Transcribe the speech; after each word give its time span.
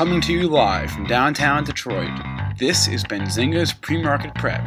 Coming 0.00 0.22
to 0.22 0.32
you 0.32 0.48
live 0.48 0.90
from 0.90 1.04
downtown 1.04 1.62
Detroit, 1.62 2.08
this 2.56 2.88
is 2.88 3.04
Benzinga's 3.04 3.74
Pre-Market 3.74 4.34
Prep 4.34 4.66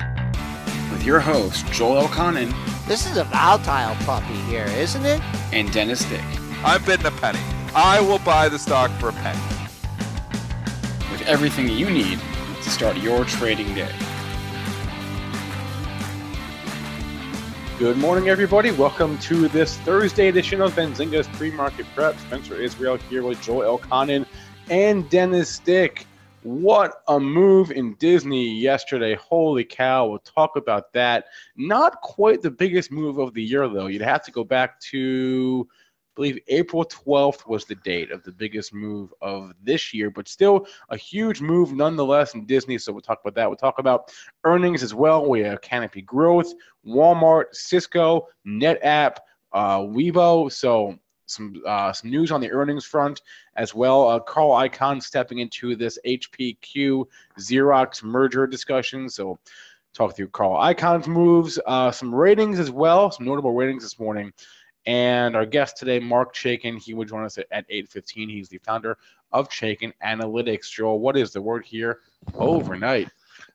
with 0.91 1.03
your 1.03 1.19
host, 1.19 1.65
Joel 1.71 2.03
Elconin 2.03 2.53
This 2.87 3.09
is 3.09 3.17
a 3.17 3.23
volatile 3.23 3.95
puppy 4.05 4.35
here, 4.41 4.65
isn't 4.65 5.03
it? 5.03 5.19
and 5.51 5.73
Dennis 5.73 6.07
Dick, 6.07 6.21
I'm 6.63 6.85
bidding 6.85 7.07
a 7.07 7.11
penny. 7.13 7.39
I 7.73 7.99
will 7.99 8.19
buy 8.19 8.47
the 8.47 8.59
stock 8.59 8.91
for 8.99 9.09
a 9.09 9.11
penny. 9.11 9.41
with 11.11 11.23
everything 11.23 11.67
you 11.67 11.89
need 11.89 12.19
to 12.61 12.69
start 12.69 12.97
your 12.97 13.25
trading 13.25 13.73
day. 13.73 13.91
Good 17.79 17.97
morning, 17.97 18.29
everybody. 18.29 18.69
Welcome 18.69 19.17
to 19.17 19.47
this 19.47 19.79
Thursday 19.79 20.27
edition 20.27 20.61
of 20.61 20.73
Benzinga's 20.73 21.27
Pre-Market 21.29 21.87
Prep. 21.95 22.19
Spencer 22.19 22.53
Israel 22.53 22.97
here 22.97 23.23
with 23.23 23.41
Joel 23.41 23.79
Elconin 23.79 24.27
and 24.69 25.09
Dennis 25.09 25.59
Dick. 25.59 26.07
What 26.43 27.03
a 27.07 27.19
move 27.19 27.71
in 27.71 27.95
Disney 27.95 28.49
yesterday. 28.49 29.15
Holy 29.15 29.63
cow. 29.63 30.07
We'll 30.07 30.19
talk 30.19 30.55
about 30.55 30.91
that. 30.93 31.25
Not 31.55 32.01
quite 32.01 32.41
the 32.41 32.51
biggest 32.51 32.91
move 32.91 33.17
of 33.17 33.33
the 33.33 33.43
year, 33.43 33.67
though. 33.67 33.87
You'd 33.87 34.01
have 34.01 34.23
to 34.25 34.31
go 34.31 34.43
back 34.43 34.79
to, 34.91 35.67
I 35.69 36.11
believe, 36.15 36.39
April 36.49 36.83
12th 36.85 37.47
was 37.47 37.65
the 37.65 37.75
date 37.75 38.11
of 38.11 38.23
the 38.23 38.31
biggest 38.31 38.73
move 38.73 39.13
of 39.21 39.53
this 39.61 39.93
year, 39.93 40.09
but 40.09 40.27
still 40.27 40.67
a 40.89 40.97
huge 40.97 41.39
move 41.39 41.73
nonetheless 41.73 42.33
in 42.33 42.45
Disney. 42.45 42.77
So 42.77 42.91
we'll 42.91 43.01
talk 43.01 43.21
about 43.21 43.35
that. 43.35 43.47
We'll 43.47 43.57
talk 43.57 43.79
about 43.79 44.13
earnings 44.43 44.83
as 44.83 44.93
well. 44.93 45.29
We 45.29 45.41
have 45.41 45.61
Canopy 45.61 46.01
Growth, 46.01 46.53
Walmart, 46.85 47.45
Cisco, 47.53 48.27
NetApp, 48.45 49.17
uh, 49.53 49.79
Weibo. 49.79 50.51
So 50.51 50.97
some 51.25 51.61
uh, 51.65 51.91
some 51.93 52.09
news 52.09 52.31
on 52.31 52.41
the 52.41 52.51
earnings 52.51 52.85
front 52.85 53.21
as 53.55 53.73
well. 53.73 54.07
Uh, 54.07 54.19
Carl 54.19 54.51
Icahn 54.51 55.01
stepping 55.01 55.39
into 55.39 55.75
this 55.75 55.97
HPQ 56.05 57.05
Xerox 57.39 58.03
merger 58.03 58.47
discussion. 58.47 59.09
So 59.09 59.39
talk 59.93 60.15
through 60.15 60.29
Carl 60.29 60.57
Icahn's 60.57 61.07
moves, 61.07 61.59
uh, 61.65 61.91
some 61.91 62.13
ratings 62.13 62.59
as 62.59 62.71
well, 62.71 63.11
some 63.11 63.25
notable 63.25 63.53
ratings 63.53 63.83
this 63.83 63.99
morning. 63.99 64.33
And 64.85 65.35
our 65.35 65.45
guest 65.45 65.77
today, 65.77 65.99
Marc 65.99 66.35
Chaikin, 66.35 66.77
he 66.77 66.93
would 66.93 67.07
join 67.07 67.23
us 67.23 67.37
at, 67.37 67.45
at 67.51 67.69
8.15. 67.69 68.29
He's 68.29 68.49
the 68.49 68.57
founder 68.57 68.97
of 69.31 69.47
Chaikin 69.49 69.93
Analytics. 70.03 70.69
Joel, 70.69 70.99
what 70.99 71.15
is 71.15 71.31
the 71.31 71.41
word 71.41 71.63
here? 71.63 71.99
Overnight. 72.35 73.09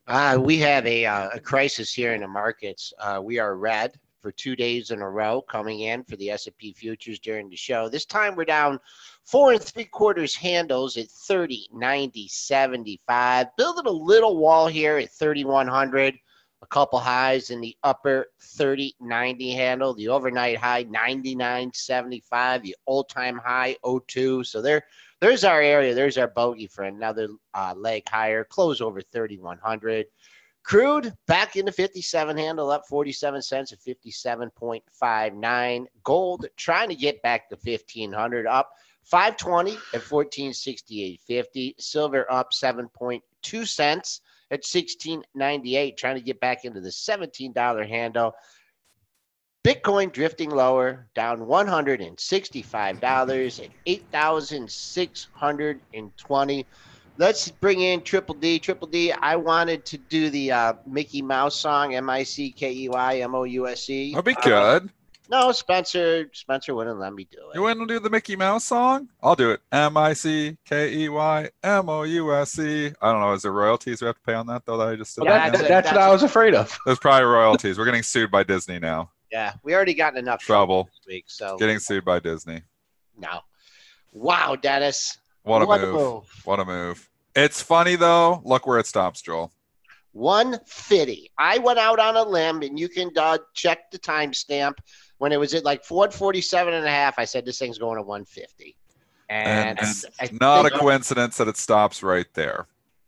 Uh, 0.07 0.39
we 0.41 0.59
have 0.59 0.87
a, 0.87 1.05
uh, 1.05 1.29
a 1.35 1.41
crisis 1.41 1.93
here 1.93 2.15
in 2.15 2.23
the 2.23 2.29
markets. 2.29 2.95
Uh, 2.99 3.21
we 3.23 3.39
are 3.39 3.57
red 3.57 3.93
for 4.21 4.33
two 4.33 4.57
days 4.57 4.91
in 4.91 5.01
a 5.01 5.09
row 5.09 5.41
coming 5.43 5.81
in 5.81 6.05
for 6.05 6.17
the 6.17 6.31
S&P 6.31 6.73
futures 6.73 7.19
during 7.19 7.49
the 7.49 7.57
show. 7.57 7.89
This 7.89 8.05
time 8.05 8.35
we're 8.35 8.45
down 8.45 8.81
four 9.25 9.53
and 9.53 9.63
three 9.63 9.85
quarters 9.85 10.35
handles 10.35 10.97
at 10.97 11.09
30, 11.09 11.69
90, 11.73 12.29
75. 12.29 13.47
Building 13.57 13.87
a 13.87 13.91
little 13.91 14.37
wall 14.37 14.67
here 14.67 14.99
at 14.99 15.11
3,100. 15.13 16.19
A 16.61 16.67
couple 16.67 16.99
highs 16.99 17.51
in 17.51 17.61
the 17.61 17.77
upper 17.85 18.27
30, 18.41 18.95
90 19.01 19.53
handle. 19.53 19.95
The 19.95 20.09
overnight 20.09 20.59
high 20.59 20.83
99, 20.85 21.71
75. 21.73 22.63
The 22.63 22.77
all-time 22.85 23.39
high 23.39 23.77
02. 24.09 24.43
So 24.43 24.61
there, 24.61 24.85
there's 25.21 25.45
our 25.45 25.63
area. 25.63 25.95
There's 25.95 26.19
our 26.19 26.27
bogey 26.29 26.67
for 26.67 26.85
another 26.85 27.29
uh, 27.55 27.75
leg 27.77 28.09
higher. 28.09 28.43
Close 28.43 28.81
over 28.81 29.01
3,100. 29.01 30.07
Crude 30.69 31.13
back 31.27 31.57
into 31.57 31.73
57 31.73 32.37
handle 32.37 32.71
up 32.71 32.87
47 32.87 33.41
cents 33.41 33.73
at 33.73 33.81
57.59. 33.81 35.87
Gold 36.05 36.47
trying 36.59 36.91
to 36.91 36.95
get 36.95 37.23
back 37.23 37.49
to 37.49 37.57
1500 37.57 38.47
up 38.47 38.73
520 39.05 39.79
at 39.95 40.03
1468.50. 40.03 41.73
Silver 41.79 42.31
up 42.31 42.53
7.2 42.53 43.67
cents 43.67 44.21
at 44.51 44.59
1698 44.59 45.97
trying 45.97 46.17
to 46.17 46.21
get 46.21 46.39
back 46.39 46.67
into 46.67 46.83
the 46.83 46.91
$17 46.91 47.89
handle. 47.89 48.35
Bitcoin 49.65 50.13
drifting 50.13 50.51
lower, 50.51 51.09
down 51.15 51.47
$165 51.47 53.65
at 53.65 53.71
8,620. 53.87 56.67
Let's 57.19 57.51
bring 57.51 57.81
in 57.81 58.03
Triple 58.03 58.37
D. 58.37 58.59
Triple 58.61 58.87
D, 58.87 59.11
I 59.13 59.35
wanted 59.37 59.85
to 59.87 59.99
do 59.99 60.31
the 60.31 60.53
uh, 60.53 60.75
Mickey 60.87 61.21
Mouse 61.21 61.57
song, 61.57 61.95
M 61.95 62.09
I 62.09 62.23
C 62.23 62.51
K 62.53 62.73
E 62.73 62.89
Y 62.89 63.19
M 63.21 63.35
O 63.35 63.43
U 63.43 63.67
S 63.67 63.91
E. 63.91 64.13
That'd 64.15 64.25
be 64.25 64.37
Uh, 64.37 64.41
good. 64.79 64.91
no, 65.29 65.51
Spencer, 65.51 66.31
Spencer 66.33 66.77
wouldn't 66.77 67.01
let 67.01 67.13
me 67.13 67.27
do 67.29 67.39
it. 67.51 67.57
You 67.57 67.63
want 67.63 67.81
to 67.81 67.87
do 67.87 67.99
the 67.99 68.09
Mickey 68.09 68.37
Mouse 68.37 68.65
song? 68.67 69.09
I'll 69.21 69.35
do 69.35 69.51
it. 69.51 69.61
M 69.73 69.97
I 69.97 70.13
C 70.13 70.57
K 70.65 70.93
E 70.95 71.09
Y 71.09 71.51
M 71.65 71.89
O 71.89 72.05
U 72.05 72.33
S 72.35 72.57
E. 72.61 72.93
I 73.03 73.13
don't 73.13 73.21
know. 73.21 73.33
Is 73.33 73.43
there 73.43 73.51
royalties 73.53 74.01
we 74.01 74.07
have 74.07 74.15
to 74.15 74.23
pay 74.23 74.35
on 74.35 74.47
that 74.47 74.65
though? 74.65 74.77
That 74.77 74.89
I 74.89 74.95
just 74.97 75.17
did. 75.17 75.25
Yeah, 75.25 75.39
that- 75.39 75.49
again? 75.49 75.61
that- 75.63 75.69
that's, 75.85 75.93
what 75.93 76.01
I 76.01 76.11
was 76.13 76.23
afraid 76.23 76.55
of. 76.55 76.79
There's 76.87 77.01
probably 77.01 77.25
royalties. 77.27 77.79
We're 77.79 77.85
getting 77.85 78.05
sued 78.05 78.31
by 78.31 78.45
Disney 78.45 78.79
now. 78.79 79.11
Yeah, 79.33 79.55
we 79.65 79.75
already 79.75 79.93
gotten 79.95 80.19
enough 80.21 80.41
Trouble. 80.41 80.85
this 80.85 81.01
week, 81.07 81.25
so 81.27 81.59
Getting 81.59 81.81
sued 81.81 82.05
by 82.05 82.21
Disney. 82.21 82.63
no. 83.19 83.41
Wow, 84.13 84.57
Dennis. 84.57 85.19
What 85.43 85.63
a 85.63 85.67
What 85.67 85.81
a 85.81 85.87
move. 85.87 85.95
move. 85.95 86.25
What 86.45 86.61
a 86.61 86.65
move. 86.65 87.08
It's 87.39 87.63
funny 87.63 87.95
though. 87.97 88.43
Look 88.45 88.67
where 88.67 88.79
it 88.79 88.87
stops, 88.87 89.23
Joel. 89.23 89.53
150. 90.13 91.31
I 91.39 91.59
went 91.59 91.79
out 91.79 91.99
on 92.01 92.17
a 92.17 92.23
limb, 92.23 92.63
and 92.63 92.79
you 92.79 92.89
can 92.89 93.11
uh, 93.17 93.39
check 93.55 93.91
the 93.93 93.99
timestamp 93.99 94.75
when 95.19 95.33
it 95.33 95.39
was 95.39 95.55
at 95.55 95.65
like 95.65 95.85
447 95.85 96.75
and 96.75 96.85
a 96.85 96.91
half. 96.91 97.19
I 97.19 97.25
said 97.25 97.45
this 97.45 97.59
thing's 97.59 97.79
going 97.79 97.97
to 97.97 98.03
150. 98.03 98.77
And, 99.29 99.79
And, 99.79 100.05
I- 100.19 100.25
I 100.25 100.31
not 100.41 100.67
a 100.67 100.71
coincidence 100.71 101.37
that 101.37 101.49
it 101.49 101.57
stops 101.57 102.03
right 102.03 102.27
there. 102.35 102.67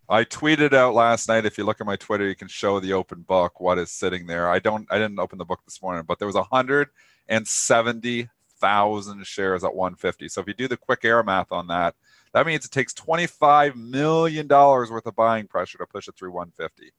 I 0.09 0.25
tweeted 0.25 0.73
out 0.73 0.95
last 0.95 1.29
night. 1.29 1.47
If 1.47 1.57
you 1.57 1.65
look 1.65 1.81
at 1.81 1.87
my 1.87 1.97
Twitter, 1.97 2.29
you 2.29 2.35
can 2.35 2.49
show 2.49 2.79
the 2.81 2.93
open 2.93 3.23
book 3.23 3.61
what 3.61 3.79
is 3.79 3.91
sitting 3.91 4.27
there. 4.27 4.49
I 4.49 4.59
don't. 4.59 4.87
I 4.91 4.99
didn't 4.99 5.19
open 5.21 5.39
the 5.39 5.45
book 5.45 5.61
this 5.65 5.81
morning, 5.81 6.05
but 6.07 6.19
there 6.19 6.27
was 6.27 6.37
hundred 6.37 6.89
and 7.29 7.47
seventy 7.47 8.29
thousand 8.61 9.27
shares 9.27 9.65
at 9.65 9.75
150. 9.75 10.29
So 10.29 10.41
if 10.41 10.47
you 10.47 10.55
do 10.55 10.69
the 10.69 10.77
quick 10.77 11.05
air 11.05 11.23
math 11.23 11.53
on 11.53 11.67
that, 11.69 11.95
that 12.33 12.47
means 12.47 12.65
it 12.65 12.71
takes 12.71 12.95
25 12.95 13.77
million 13.77 14.47
dollars 14.47 14.91
worth 14.91 15.07
of 15.07 15.17
buying 15.17 15.47
pressure 15.47 15.79
to 15.79 15.87
push 15.87 16.09
it 16.09 16.17
through 16.17 16.33
150. 16.33 16.93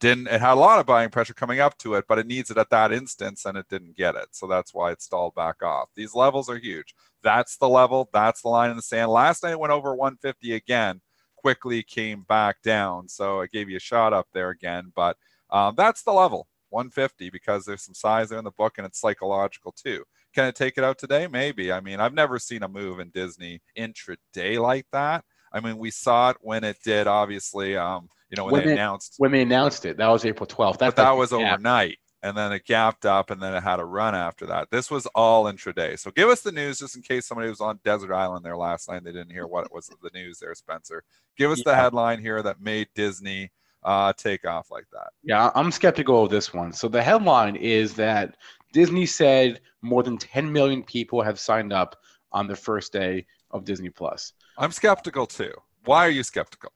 Didn't 0.00 0.26
it 0.26 0.40
had 0.40 0.54
a 0.54 0.56
lot 0.56 0.80
of 0.80 0.86
buying 0.86 1.10
pressure 1.10 1.34
coming 1.34 1.60
up 1.60 1.78
to 1.78 1.94
it, 1.94 2.06
but 2.08 2.18
it 2.18 2.26
needs 2.26 2.50
it 2.50 2.58
at 2.58 2.70
that 2.70 2.92
instance, 2.92 3.44
and 3.44 3.56
it 3.56 3.68
didn't 3.68 3.96
get 3.96 4.16
it. 4.16 4.28
So 4.32 4.48
that's 4.48 4.74
why 4.74 4.90
it 4.90 5.00
stalled 5.00 5.36
back 5.36 5.62
off. 5.62 5.90
These 5.94 6.14
levels 6.14 6.48
are 6.50 6.58
huge. 6.58 6.94
That's 7.22 7.56
the 7.56 7.68
level. 7.68 8.10
That's 8.12 8.42
the 8.42 8.48
line 8.48 8.70
in 8.70 8.76
the 8.76 8.82
sand. 8.82 9.12
Last 9.12 9.44
night 9.44 9.52
it 9.52 9.60
went 9.60 9.72
over 9.72 9.94
150 9.94 10.54
again. 10.54 11.00
Quickly 11.36 11.84
came 11.84 12.22
back 12.22 12.62
down. 12.62 13.08
So 13.08 13.42
it 13.42 13.52
gave 13.52 13.70
you 13.70 13.76
a 13.76 13.80
shot 13.80 14.12
up 14.12 14.26
there 14.32 14.50
again. 14.50 14.92
But 14.94 15.16
um, 15.50 15.74
that's 15.76 16.02
the 16.02 16.12
level, 16.12 16.48
150, 16.70 17.30
because 17.30 17.64
there's 17.64 17.82
some 17.82 17.94
size 17.94 18.30
there 18.30 18.38
in 18.38 18.44
the 18.44 18.50
book 18.50 18.78
and 18.78 18.86
it's 18.86 19.00
psychological 19.00 19.70
too. 19.70 20.04
Can 20.34 20.46
it 20.46 20.54
take 20.54 20.78
it 20.78 20.84
out 20.84 20.98
today? 20.98 21.26
Maybe. 21.26 21.72
I 21.72 21.80
mean, 21.80 22.00
I've 22.00 22.14
never 22.14 22.38
seen 22.38 22.62
a 22.62 22.68
move 22.68 23.00
in 23.00 23.10
Disney 23.10 23.60
intraday 23.76 24.60
like 24.60 24.86
that. 24.92 25.24
I 25.52 25.60
mean, 25.60 25.76
we 25.76 25.90
saw 25.90 26.30
it 26.30 26.38
when 26.40 26.64
it 26.64 26.78
did, 26.82 27.06
obviously, 27.06 27.76
um, 27.76 28.08
you 28.30 28.36
know, 28.36 28.44
when, 28.44 28.52
When 28.54 28.64
they 28.64 28.70
it- 28.70 28.74
announced 28.74 29.14
When 29.18 29.32
they 29.32 29.42
announced 29.42 29.84
it, 29.84 29.98
that 29.98 30.08
was 30.08 30.24
April 30.24 30.46
12th. 30.46 30.78
That's 30.78 30.94
but 30.94 31.02
that 31.02 31.10
was 31.12 31.32
yeah. 31.32 31.38
overnight 31.52 31.98
and 32.22 32.36
then 32.36 32.52
it 32.52 32.64
gapped 32.64 33.04
up 33.04 33.30
and 33.30 33.42
then 33.42 33.54
it 33.54 33.62
had 33.62 33.80
a 33.80 33.84
run 33.84 34.14
after 34.14 34.46
that 34.46 34.70
this 34.70 34.90
was 34.90 35.06
all 35.06 35.46
intraday 35.46 35.98
so 35.98 36.10
give 36.12 36.28
us 36.28 36.40
the 36.40 36.52
news 36.52 36.78
just 36.78 36.94
in 36.96 37.02
case 37.02 37.26
somebody 37.26 37.48
was 37.48 37.60
on 37.60 37.78
desert 37.84 38.12
island 38.14 38.44
there 38.44 38.56
last 38.56 38.88
night 38.88 38.98
and 38.98 39.06
they 39.06 39.12
didn't 39.12 39.32
hear 39.32 39.46
what 39.46 39.72
was 39.72 39.90
the 40.02 40.10
news 40.14 40.38
there 40.38 40.54
spencer 40.54 41.02
give 41.36 41.50
us 41.50 41.62
the 41.64 41.74
headline 41.74 42.20
here 42.20 42.40
that 42.42 42.60
made 42.60 42.86
disney 42.94 43.50
uh, 43.84 44.12
take 44.12 44.46
off 44.46 44.70
like 44.70 44.86
that 44.92 45.08
Yeah, 45.24 45.50
I'm 45.56 45.72
skeptical 45.72 46.22
of 46.22 46.30
this 46.30 46.54
one. 46.54 46.72
So 46.72 46.86
the 46.86 47.02
headline 47.02 47.56
is 47.56 47.94
that 47.94 48.36
Disney 48.72 49.06
said 49.06 49.60
more 49.82 50.02
than 50.02 50.16
10 50.18 50.50
million 50.52 50.82
people 50.82 51.22
have 51.22 51.38
signed 51.38 51.72
up 51.72 51.96
on 52.32 52.46
the 52.46 52.56
first 52.56 52.92
day 52.92 53.26
of 53.50 53.64
Disney 53.64 53.90
Plus. 53.90 54.32
i'm 54.58 54.72
skeptical 54.72 55.26
too 55.26 55.52
why 55.84 56.06
are 56.06 56.10
you 56.10 56.22
skeptical 56.22 56.72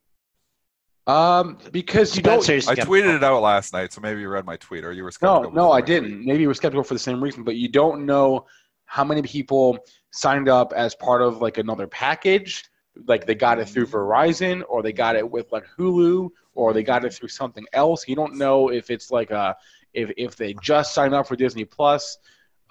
Um, 1.06 1.59
because 1.71 2.17
you 2.17 2.23
don't. 2.23 2.43
Spencer's 2.43 2.69
i 2.69 2.75
tweeted 2.75 3.15
it 3.17 3.23
out 3.25 3.41
last 3.41 3.73
night 3.73 3.93
so 3.93 4.00
maybe 4.00 4.21
you 4.21 4.29
read 4.29 4.44
my 4.44 4.56
tweet 4.56 4.85
or 4.85 4.93
you 4.93 5.05
were 5.05 5.11
skeptical 5.12 5.53
no, 5.53 5.53
because 5.53 5.56
I 5.56 5.61
of 5.62 5.71
my 5.71 5.81
tweet. 5.81 5.87
didn't. 5.87 6.25
Maybe 6.26 6.43
you 6.43 6.49
were 6.49 6.55
skeptical 6.55 6.82
for 6.82 6.94
the 6.94 6.99
same 7.00 7.23
reason, 7.23 7.44
but 7.44 7.55
you 7.56 7.69
don't 7.69 8.05
know 8.05 8.47
how 8.87 9.05
many 9.05 9.23
people 9.23 9.79
signed 10.11 10.49
up 10.49 10.73
as 10.75 10.94
part 10.97 11.23
of 11.23 11.41
like 11.41 11.59
another 11.59 11.87
package. 11.87 12.65
Like 13.06 13.25
they 13.26 13.35
got 13.35 13.59
it 13.59 13.69
through 13.69 13.87
Verizon, 13.87 14.62
or 14.69 14.82
they 14.82 14.93
got 14.93 15.17
it 15.17 15.29
with 15.31 15.50
like 15.53 15.65
Hulu, 15.79 16.29
or 16.55 16.73
they 16.73 16.82
got 16.82 17.05
it 17.05 17.12
through 17.15 17.29
something 17.29 17.67
else. 17.73 18.09
You 18.09 18.17
don't 18.17 18.35
know 18.37 18.69
if 18.71 18.91
it's 18.91 19.11
like 19.11 19.31
a 19.31 19.56
if 19.97 20.13
if 20.17 20.37
they 20.37 20.55
just 20.63 20.95
signed 20.95 21.15
up 21.15 21.27
for 21.27 21.37
Disney 21.37 21.65
Plus, 21.65 22.19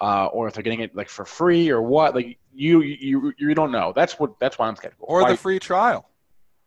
uh, 0.00 0.26
or 0.26 0.48
if 0.48 0.54
they're 0.54 0.62
getting 0.62 0.80
it 0.80 0.94
like 0.94 1.08
for 1.08 1.24
free 1.24 1.70
or 1.70 1.82
what. 1.82 2.14
Like 2.14 2.38
you 2.54 2.80
you 2.82 3.32
you 3.38 3.54
don't 3.54 3.72
know. 3.72 3.92
That's 3.94 4.18
what 4.18 4.38
that's 4.40 4.58
why 4.58 4.68
I'm 4.68 4.76
skeptical. 4.76 5.06
or 5.08 5.22
Why- 5.22 5.32
the 5.32 5.36
free 5.36 5.58
trial 5.58 6.08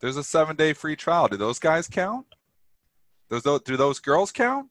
there's 0.02 0.16
a 0.16 0.24
seven 0.24 0.56
day 0.56 0.72
free 0.72 0.96
trial 0.96 1.28
do 1.28 1.36
those 1.36 1.60
guys 1.60 1.88
count 1.90 2.26
those, 3.30 3.44
do 3.62 3.78
those 3.78 4.00
girls 4.00 4.32
count? 4.32 4.70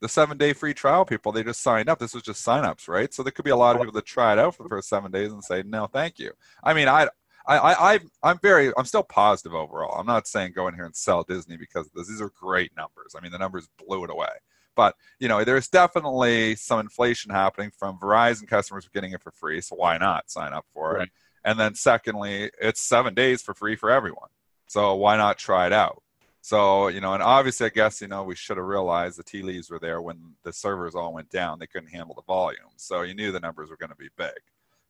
The 0.00 0.08
seven 0.08 0.38
day 0.38 0.52
free 0.52 0.74
trial 0.74 1.04
people, 1.04 1.32
they 1.32 1.42
just 1.42 1.62
signed 1.62 1.88
up. 1.88 1.98
This 1.98 2.14
was 2.14 2.22
just 2.22 2.44
signups, 2.44 2.88
right? 2.88 3.12
So 3.12 3.22
there 3.22 3.32
could 3.32 3.44
be 3.44 3.50
a 3.50 3.56
lot 3.56 3.74
of 3.74 3.82
people 3.82 3.94
that 3.94 4.04
try 4.04 4.32
it 4.32 4.38
out 4.38 4.54
for 4.54 4.62
the 4.62 4.68
first 4.68 4.88
seven 4.88 5.10
days 5.10 5.32
and 5.32 5.42
say, 5.42 5.62
no, 5.66 5.86
thank 5.86 6.18
you. 6.18 6.32
I 6.62 6.74
mean, 6.74 6.88
I, 6.88 7.08
I, 7.46 7.58
I, 7.58 8.00
I'm 8.22 8.38
very, 8.42 8.72
I'm 8.76 8.84
still 8.84 9.02
positive 9.02 9.54
overall. 9.54 9.98
I'm 9.98 10.06
not 10.06 10.26
saying 10.26 10.52
go 10.54 10.68
in 10.68 10.74
here 10.74 10.84
and 10.84 10.94
sell 10.94 11.22
Disney 11.22 11.56
because 11.56 11.88
this, 11.94 12.08
these 12.08 12.20
are 12.20 12.30
great 12.38 12.70
numbers. 12.76 13.14
I 13.16 13.20
mean, 13.22 13.32
the 13.32 13.38
numbers 13.38 13.68
blew 13.86 14.04
it 14.04 14.10
away. 14.10 14.28
But 14.74 14.96
you 15.18 15.28
know, 15.28 15.44
there's 15.44 15.68
definitely 15.68 16.56
some 16.56 16.80
inflation 16.80 17.30
happening 17.30 17.70
from 17.70 17.98
Verizon 17.98 18.48
customers 18.48 18.88
getting 18.92 19.12
it 19.12 19.22
for 19.22 19.30
free, 19.30 19.60
so 19.60 19.76
why 19.76 19.98
not 19.98 20.30
sign 20.30 20.52
up 20.52 20.66
for 20.72 20.94
Right. 20.94 21.02
it? 21.08 21.10
And 21.44 21.58
then 21.60 21.74
secondly, 21.74 22.50
it's 22.60 22.80
seven 22.80 23.14
days 23.14 23.42
for 23.42 23.54
free 23.54 23.76
for 23.76 23.90
everyone, 23.90 24.30
so 24.66 24.94
why 24.94 25.16
not 25.16 25.38
try 25.38 25.66
it 25.66 25.72
out? 25.72 26.02
So 26.40 26.88
you 26.88 27.00
know, 27.00 27.14
and 27.14 27.22
obviously, 27.22 27.66
I 27.66 27.70
guess 27.70 28.00
you 28.00 28.08
know 28.08 28.22
we 28.24 28.34
should 28.34 28.56
have 28.56 28.66
realized 28.66 29.18
the 29.18 29.22
tea 29.22 29.42
leaves 29.42 29.70
were 29.70 29.78
there 29.78 30.00
when 30.02 30.34
the 30.42 30.52
servers 30.52 30.94
all 30.94 31.12
went 31.14 31.30
down. 31.30 31.58
They 31.58 31.66
couldn't 31.66 31.88
handle 31.88 32.14
the 32.14 32.22
volume, 32.22 32.72
so 32.76 33.02
you 33.02 33.14
knew 33.14 33.32
the 33.32 33.40
numbers 33.40 33.70
were 33.70 33.76
going 33.76 33.90
to 33.90 33.96
be 33.96 34.08
big. 34.16 34.40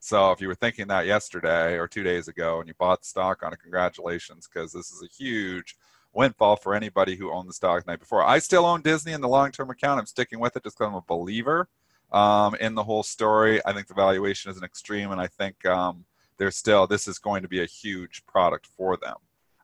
So 0.01 0.33
if 0.33 0.41
you 0.41 0.49
were 0.49 0.55
thinking 0.55 0.89
that 0.89 1.07
yesterday 1.07 1.79
or 1.79 1.89
two 1.89 2.03
days 2.03 2.29
ago 2.29 2.59
and 2.61 2.69
you 2.69 2.75
bought 2.79 3.07
stock 3.07 3.43
on 3.43 3.55
it, 3.55 3.61
congratulations, 3.61 4.47
because 4.47 4.71
this 4.71 4.91
is 4.91 5.03
a 5.03 5.07
huge 5.07 5.77
windfall 6.15 6.57
for 6.57 6.75
anybody 6.75 7.17
who 7.17 7.33
owned 7.33 7.49
the 7.49 7.53
stock 7.53 7.85
the 7.85 7.91
night 7.93 8.01
before. 8.01 8.25
I 8.25 8.39
still 8.39 8.67
own 8.67 8.83
Disney 8.83 9.13
in 9.13 9.21
the 9.21 9.29
long-term 9.29 9.71
account. 9.71 10.01
I'm 10.01 10.07
sticking 10.07 10.41
with 10.41 10.57
it 10.57 10.63
just 10.63 10.79
because 10.79 10.91
I'm 10.91 10.95
a 10.95 11.03
believer 11.03 11.69
um, 12.13 12.55
in 12.57 12.75
the 12.75 12.85
whole 12.85 13.03
story. 13.03 13.61
I 13.67 13.73
think 13.73 13.89
the 13.89 13.95
valuation 13.95 14.51
is 14.51 14.57
an 14.57 14.65
extreme, 14.65 15.11
and 15.11 15.21
I 15.21 15.27
think 15.27 15.65
um, 15.67 16.05
there's 16.39 16.57
still 16.57 16.87
this 16.87 17.09
is 17.09 17.19
going 17.19 17.43
to 17.43 17.49
be 17.49 17.63
a 17.63 17.67
huge 17.67 18.25
product 18.27 18.67
for 18.67 18.97
them. 18.97 19.17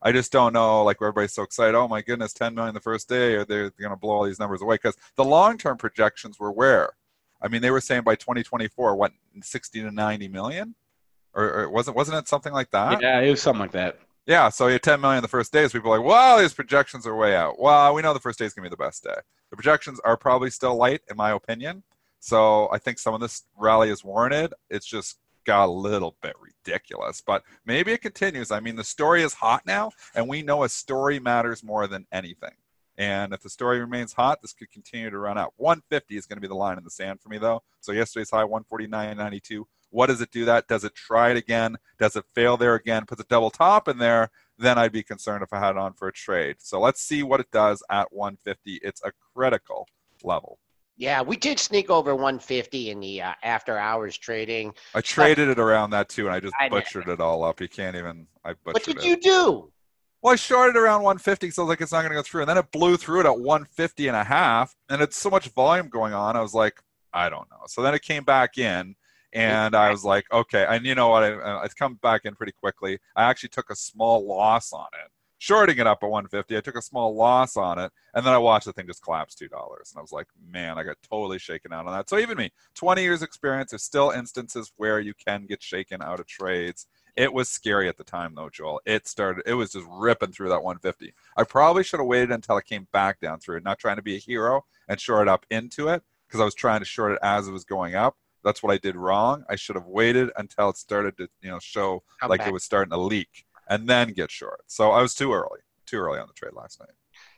I 0.02 0.12
just 0.12 0.32
don't 0.32 0.54
know, 0.54 0.82
like 0.82 0.96
everybody's 1.00 1.34
so 1.34 1.42
excited. 1.42 1.74
Oh 1.74 1.86
my 1.86 2.00
goodness, 2.00 2.32
10 2.32 2.54
million 2.54 2.74
the 2.74 2.80
first 2.80 3.08
day, 3.08 3.34
or 3.34 3.44
they're, 3.44 3.70
going 3.70 3.90
to 3.90 3.96
blow 3.96 4.14
all 4.14 4.24
these 4.24 4.38
numbers 4.38 4.62
away 4.62 4.76
because 4.76 4.96
the 5.16 5.24
long-term 5.24 5.76
projections 5.76 6.38
were 6.38 6.50
where. 6.50 6.94
I 7.42 7.48
mean, 7.48 7.62
they 7.62 7.70
were 7.70 7.80
saying 7.80 8.02
by 8.02 8.14
2024, 8.14 8.96
what 8.96 9.12
60 9.42 9.82
to 9.82 9.90
90 9.90 10.28
million, 10.28 10.74
or, 11.34 11.60
or 11.60 11.70
wasn't 11.70 11.96
wasn't 11.96 12.18
it 12.18 12.28
something 12.28 12.52
like 12.52 12.70
that? 12.70 13.00
Yeah, 13.00 13.20
it 13.20 13.30
was 13.30 13.42
something 13.42 13.60
like 13.60 13.72
that. 13.72 13.98
Yeah, 14.30 14.48
so 14.48 14.68
you 14.68 14.74
had 14.74 14.84
10 14.84 15.00
million 15.00 15.22
the 15.22 15.28
first 15.28 15.52
days. 15.52 15.72
People 15.72 15.92
are 15.92 15.98
like, 15.98 16.06
wow, 16.06 16.38
these 16.38 16.54
projections 16.54 17.04
are 17.04 17.16
way 17.16 17.34
out. 17.34 17.60
Well, 17.60 17.92
we 17.92 18.00
know 18.00 18.14
the 18.14 18.20
first 18.20 18.38
day 18.38 18.44
is 18.44 18.54
going 18.54 18.62
to 18.62 18.70
be 18.70 18.72
the 18.72 18.76
best 18.76 19.02
day. 19.02 19.16
The 19.50 19.56
projections 19.56 19.98
are 20.04 20.16
probably 20.16 20.50
still 20.50 20.76
light, 20.76 21.00
in 21.10 21.16
my 21.16 21.32
opinion. 21.32 21.82
So 22.20 22.70
I 22.70 22.78
think 22.78 23.00
some 23.00 23.12
of 23.12 23.20
this 23.20 23.42
rally 23.58 23.90
is 23.90 24.04
warranted. 24.04 24.54
It's 24.70 24.86
just 24.86 25.18
got 25.44 25.68
a 25.68 25.72
little 25.72 26.14
bit 26.22 26.36
ridiculous, 26.40 27.20
but 27.20 27.42
maybe 27.66 27.90
it 27.90 28.02
continues. 28.02 28.52
I 28.52 28.60
mean, 28.60 28.76
the 28.76 28.84
story 28.84 29.24
is 29.24 29.34
hot 29.34 29.66
now, 29.66 29.90
and 30.14 30.28
we 30.28 30.42
know 30.42 30.62
a 30.62 30.68
story 30.68 31.18
matters 31.18 31.64
more 31.64 31.88
than 31.88 32.06
anything. 32.12 32.54
And 32.96 33.32
if 33.32 33.42
the 33.42 33.50
story 33.50 33.80
remains 33.80 34.12
hot, 34.12 34.42
this 34.42 34.52
could 34.52 34.70
continue 34.70 35.10
to 35.10 35.18
run 35.18 35.38
out. 35.38 35.54
150 35.56 36.16
is 36.16 36.26
going 36.26 36.36
to 36.36 36.40
be 36.40 36.46
the 36.46 36.54
line 36.54 36.78
in 36.78 36.84
the 36.84 36.90
sand 36.90 37.20
for 37.20 37.30
me, 37.30 37.38
though. 37.38 37.64
So 37.80 37.90
yesterday's 37.90 38.30
high, 38.30 38.44
149.92. 38.44 39.64
What 39.90 40.06
does 40.06 40.20
it 40.20 40.30
do 40.30 40.44
that? 40.46 40.68
Does 40.68 40.84
it 40.84 40.94
try 40.94 41.30
it 41.30 41.36
again? 41.36 41.76
Does 41.98 42.16
it 42.16 42.24
fail 42.34 42.56
there 42.56 42.74
again? 42.74 43.04
Puts 43.06 43.20
a 43.20 43.24
double 43.24 43.50
top 43.50 43.88
in 43.88 43.98
there? 43.98 44.30
Then 44.58 44.78
I'd 44.78 44.92
be 44.92 45.02
concerned 45.02 45.42
if 45.42 45.52
I 45.52 45.58
had 45.58 45.70
it 45.72 45.78
on 45.78 45.94
for 45.94 46.08
a 46.08 46.12
trade. 46.12 46.56
So 46.58 46.80
let's 46.80 47.00
see 47.02 47.22
what 47.22 47.40
it 47.40 47.50
does 47.50 47.82
at 47.90 48.12
150. 48.12 48.80
It's 48.82 49.02
a 49.04 49.12
critical 49.34 49.86
level. 50.22 50.58
Yeah, 50.96 51.22
we 51.22 51.36
did 51.38 51.58
sneak 51.58 51.88
over 51.88 52.14
150 52.14 52.90
in 52.90 53.00
the 53.00 53.22
uh, 53.22 53.32
after 53.42 53.78
hours 53.78 54.18
trading. 54.18 54.74
I 54.94 55.00
traded 55.00 55.48
it 55.48 55.58
around 55.58 55.90
that 55.90 56.10
too, 56.10 56.26
and 56.26 56.34
I 56.34 56.40
just 56.40 56.54
I 56.60 56.68
butchered 56.68 57.08
it 57.08 57.20
all 57.20 57.42
up. 57.42 57.58
You 57.60 57.68
can't 57.68 57.96
even. 57.96 58.26
I 58.44 58.50
butchered 58.52 58.74
What 58.74 58.84
did 58.84 58.98
it. 58.98 59.04
you 59.04 59.16
do? 59.16 59.72
Well, 60.22 60.34
I 60.34 60.36
shorted 60.36 60.76
around 60.76 61.02
150, 61.02 61.50
so 61.50 61.62
I 61.62 61.64
was 61.64 61.68
like, 61.70 61.80
it's 61.80 61.92
not 61.92 62.00
going 62.02 62.10
to 62.10 62.16
go 62.16 62.22
through. 62.22 62.42
And 62.42 62.50
then 62.50 62.58
it 62.58 62.70
blew 62.70 62.98
through 62.98 63.20
it 63.20 63.26
at 63.26 63.40
150 63.40 64.08
and 64.08 64.16
a 64.16 64.22
half, 64.22 64.76
and 64.90 65.00
it's 65.00 65.16
so 65.16 65.30
much 65.30 65.48
volume 65.48 65.88
going 65.88 66.12
on. 66.12 66.36
I 66.36 66.42
was 66.42 66.52
like, 66.52 66.78
I 67.14 67.30
don't 67.30 67.50
know. 67.50 67.62
So 67.66 67.80
then 67.80 67.94
it 67.94 68.02
came 68.02 68.24
back 68.24 68.58
in, 68.58 68.94
and 69.32 69.74
I 69.74 69.90
was 69.90 70.04
like, 70.04 70.26
okay. 70.32 70.66
And 70.68 70.84
you 70.84 70.94
know 70.94 71.08
what? 71.08 71.22
I, 71.22 71.32
uh, 71.32 71.62
it's 71.64 71.74
come 71.74 71.94
back 71.94 72.24
in 72.24 72.34
pretty 72.34 72.52
quickly. 72.52 72.98
I 73.14 73.24
actually 73.24 73.50
took 73.50 73.70
a 73.70 73.76
small 73.76 74.26
loss 74.26 74.72
on 74.72 74.88
it, 75.04 75.10
shorting 75.38 75.78
it 75.78 75.86
up 75.86 76.02
at 76.02 76.10
150. 76.10 76.56
I 76.56 76.60
took 76.60 76.76
a 76.76 76.82
small 76.82 77.14
loss 77.14 77.56
on 77.56 77.78
it, 77.78 77.92
and 78.14 78.26
then 78.26 78.32
I 78.32 78.38
watched 78.38 78.66
the 78.66 78.72
thing 78.72 78.86
just 78.86 79.02
collapse 79.02 79.34
two 79.34 79.48
dollars, 79.48 79.92
and 79.92 79.98
I 79.98 80.02
was 80.02 80.12
like, 80.12 80.26
man, 80.50 80.78
I 80.78 80.82
got 80.82 80.96
totally 81.08 81.38
shaken 81.38 81.72
out 81.72 81.86
on 81.86 81.92
that. 81.92 82.08
So 82.08 82.18
even 82.18 82.36
me, 82.36 82.50
20 82.74 83.02
years 83.02 83.22
experience, 83.22 83.70
there's 83.70 83.84
still 83.84 84.10
instances 84.10 84.72
where 84.76 85.00
you 85.00 85.14
can 85.14 85.46
get 85.46 85.62
shaken 85.62 86.02
out 86.02 86.20
of 86.20 86.26
trades. 86.26 86.86
It 87.16 87.32
was 87.32 87.48
scary 87.48 87.88
at 87.88 87.98
the 87.98 88.04
time, 88.04 88.34
though, 88.34 88.50
Joel. 88.50 88.80
It 88.86 89.06
started, 89.06 89.42
it 89.46 89.54
was 89.54 89.72
just 89.72 89.86
ripping 89.90 90.32
through 90.32 90.48
that 90.50 90.62
150. 90.62 91.12
I 91.36 91.44
probably 91.44 91.84
should 91.84 92.00
have 92.00 92.06
waited 92.06 92.30
until 92.30 92.56
it 92.56 92.66
came 92.66 92.86
back 92.92 93.20
down 93.20 93.40
through 93.40 93.58
it, 93.58 93.64
not 93.64 93.78
trying 93.78 93.96
to 93.96 94.02
be 94.02 94.14
a 94.14 94.20
hero 94.20 94.64
and 94.88 95.00
short 95.00 95.28
up 95.28 95.44
into 95.50 95.88
it 95.88 96.02
because 96.26 96.40
I 96.40 96.44
was 96.44 96.54
trying 96.54 96.80
to 96.80 96.86
short 96.86 97.12
it 97.12 97.18
as 97.22 97.48
it 97.48 97.52
was 97.52 97.64
going 97.64 97.94
up. 97.94 98.16
That's 98.44 98.62
what 98.62 98.72
I 98.72 98.78
did 98.78 98.96
wrong. 98.96 99.44
I 99.48 99.56
should 99.56 99.76
have 99.76 99.86
waited 99.86 100.30
until 100.36 100.70
it 100.70 100.76
started 100.76 101.16
to, 101.18 101.28
you 101.42 101.50
know, 101.50 101.58
show 101.58 102.02
Come 102.20 102.30
like 102.30 102.40
back. 102.40 102.48
it 102.48 102.52
was 102.52 102.64
starting 102.64 102.90
to 102.90 102.96
leak 102.98 103.44
and 103.68 103.88
then 103.88 104.12
get 104.12 104.30
short. 104.30 104.62
So 104.66 104.90
I 104.90 105.02
was 105.02 105.14
too 105.14 105.32
early, 105.32 105.60
too 105.86 105.98
early 105.98 106.18
on 106.18 106.26
the 106.26 106.34
trade 106.34 106.52
last 106.54 106.80
night. 106.80 106.90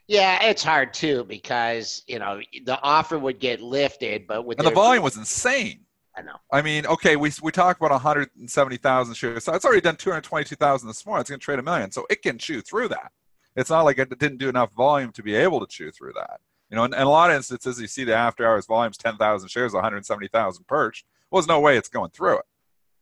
Yeah, 0.08 0.42
it's 0.44 0.62
hard 0.62 0.92
too 0.92 1.24
because 1.24 2.02
you 2.06 2.18
know 2.18 2.40
the 2.64 2.80
offer 2.82 3.18
would 3.18 3.38
get 3.38 3.60
lifted, 3.60 4.26
but 4.26 4.44
with 4.44 4.58
And 4.58 4.66
the 4.66 4.72
volume 4.72 5.02
was 5.02 5.16
insane. 5.16 5.86
I 6.16 6.22
know. 6.22 6.36
I 6.52 6.60
mean, 6.60 6.84
okay, 6.86 7.16
we 7.16 7.30
we 7.42 7.52
talk 7.52 7.78
about 7.78 7.90
170,000 7.92 9.14
shares. 9.14 9.44
So 9.44 9.54
it's 9.54 9.64
already 9.64 9.80
done 9.80 9.96
222,000 9.96 10.86
this 10.86 11.06
morning. 11.06 11.20
It's 11.22 11.30
going 11.30 11.40
to 11.40 11.44
trade 11.44 11.58
a 11.58 11.62
million, 11.62 11.90
so 11.90 12.06
it 12.10 12.20
can 12.22 12.36
chew 12.36 12.60
through 12.60 12.88
that. 12.88 13.12
It's 13.56 13.70
not 13.70 13.82
like 13.82 13.98
it 13.98 14.18
didn't 14.18 14.38
do 14.38 14.48
enough 14.48 14.72
volume 14.72 15.12
to 15.12 15.22
be 15.22 15.34
able 15.34 15.60
to 15.60 15.66
chew 15.66 15.90
through 15.90 16.12
that. 16.14 16.40
You 16.72 16.76
know, 16.76 16.84
in, 16.84 16.94
in 16.94 17.02
a 17.02 17.10
lot 17.10 17.28
of 17.28 17.36
instances, 17.36 17.78
you 17.78 17.86
see 17.86 18.04
the 18.04 18.14
after 18.14 18.46
hours 18.46 18.64
volumes 18.64 18.96
10,000 18.96 19.46
shares, 19.50 19.74
170,000 19.74 20.66
perched. 20.66 21.04
Well, 21.30 21.40
there's 21.40 21.46
no 21.46 21.60
way 21.60 21.76
it's 21.76 21.90
going 21.90 22.10
through 22.12 22.38
it. 22.38 22.46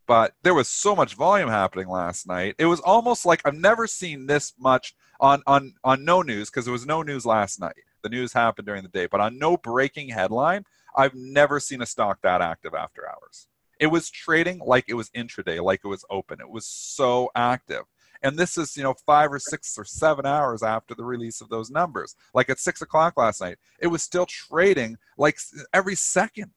But 0.09 0.35
there 0.43 0.55
was 0.55 0.67
so 0.67 0.97
much 0.97 1.15
volume 1.15 1.49
happening 1.49 1.89
last 1.89 2.27
night. 2.27 2.57
It 2.59 2.67
was 2.67 2.81
almost 2.81 3.25
like 3.25 3.41
I've 3.45 3.55
never 3.55 3.87
seen 3.87 4.27
this 4.27 4.55
much 4.59 4.97
on 5.21 5.41
on 5.47 5.75
on 5.85 6.05
no 6.05 6.21
news 6.21 6.51
because 6.51 6.65
there 6.65 6.73
was 6.73 6.85
no 6.85 7.03
news 7.03 7.25
last 7.25 7.61
night. 7.61 7.77
The 8.03 8.09
news 8.09 8.33
happened 8.33 8.67
during 8.67 8.83
the 8.83 8.89
day, 8.89 9.07
but 9.07 9.21
on 9.21 9.39
no 9.39 9.57
breaking 9.57 10.09
headline, 10.09 10.65
I've 10.97 11.15
never 11.15 11.61
seen 11.61 11.81
a 11.81 11.87
stock 11.87 12.19
that 12.23 12.41
active 12.41 12.75
after 12.75 13.09
hours. 13.09 13.47
It 13.79 13.87
was 13.87 14.11
trading 14.11 14.59
like 14.59 14.87
it 14.89 14.95
was 14.95 15.11
intraday, 15.11 15.63
like 15.63 15.83
it 15.85 15.89
was 15.89 16.05
open. 16.11 16.41
It 16.41 16.51
was 16.51 16.67
so 16.67 17.31
active. 17.37 17.85
And 18.23 18.39
this 18.39 18.59
is, 18.59 18.77
you 18.77 18.83
know, 18.83 18.95
five 19.07 19.33
or 19.33 19.39
six 19.39 19.79
or 19.79 19.85
seven 19.85 20.27
hours 20.27 20.63
after 20.63 20.95
the 20.95 21.05
release 21.05 21.41
of 21.41 21.49
those 21.49 21.71
numbers. 21.71 22.15
Like 22.35 22.51
at 22.51 22.59
six 22.59 22.83
o'clock 22.83 23.17
last 23.17 23.41
night, 23.41 23.59
it 23.79 23.87
was 23.87 24.03
still 24.03 24.27
trading 24.27 24.97
like 25.17 25.39
every 25.73 25.95
second. 25.95 26.51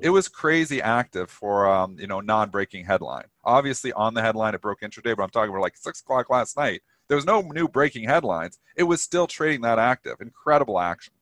It 0.00 0.10
was 0.10 0.28
crazy 0.28 0.80
active 0.80 1.30
for, 1.30 1.66
um, 1.68 1.96
you 1.98 2.06
know, 2.06 2.20
non-breaking 2.20 2.86
headline. 2.86 3.26
Obviously, 3.44 3.92
on 3.92 4.14
the 4.14 4.22
headline, 4.22 4.54
it 4.54 4.60
broke 4.60 4.80
intraday, 4.80 5.16
but 5.16 5.22
I'm 5.22 5.30
talking 5.30 5.50
about 5.50 5.62
like 5.62 5.76
six 5.76 6.00
o'clock 6.00 6.30
last 6.30 6.56
night. 6.56 6.82
There 7.08 7.16
was 7.16 7.26
no 7.26 7.42
new 7.42 7.68
breaking 7.68 8.04
headlines. 8.04 8.58
It 8.76 8.84
was 8.84 9.02
still 9.02 9.26
trading 9.26 9.60
that 9.62 9.78
active. 9.78 10.20
Incredible 10.20 10.80
action. 10.80 11.12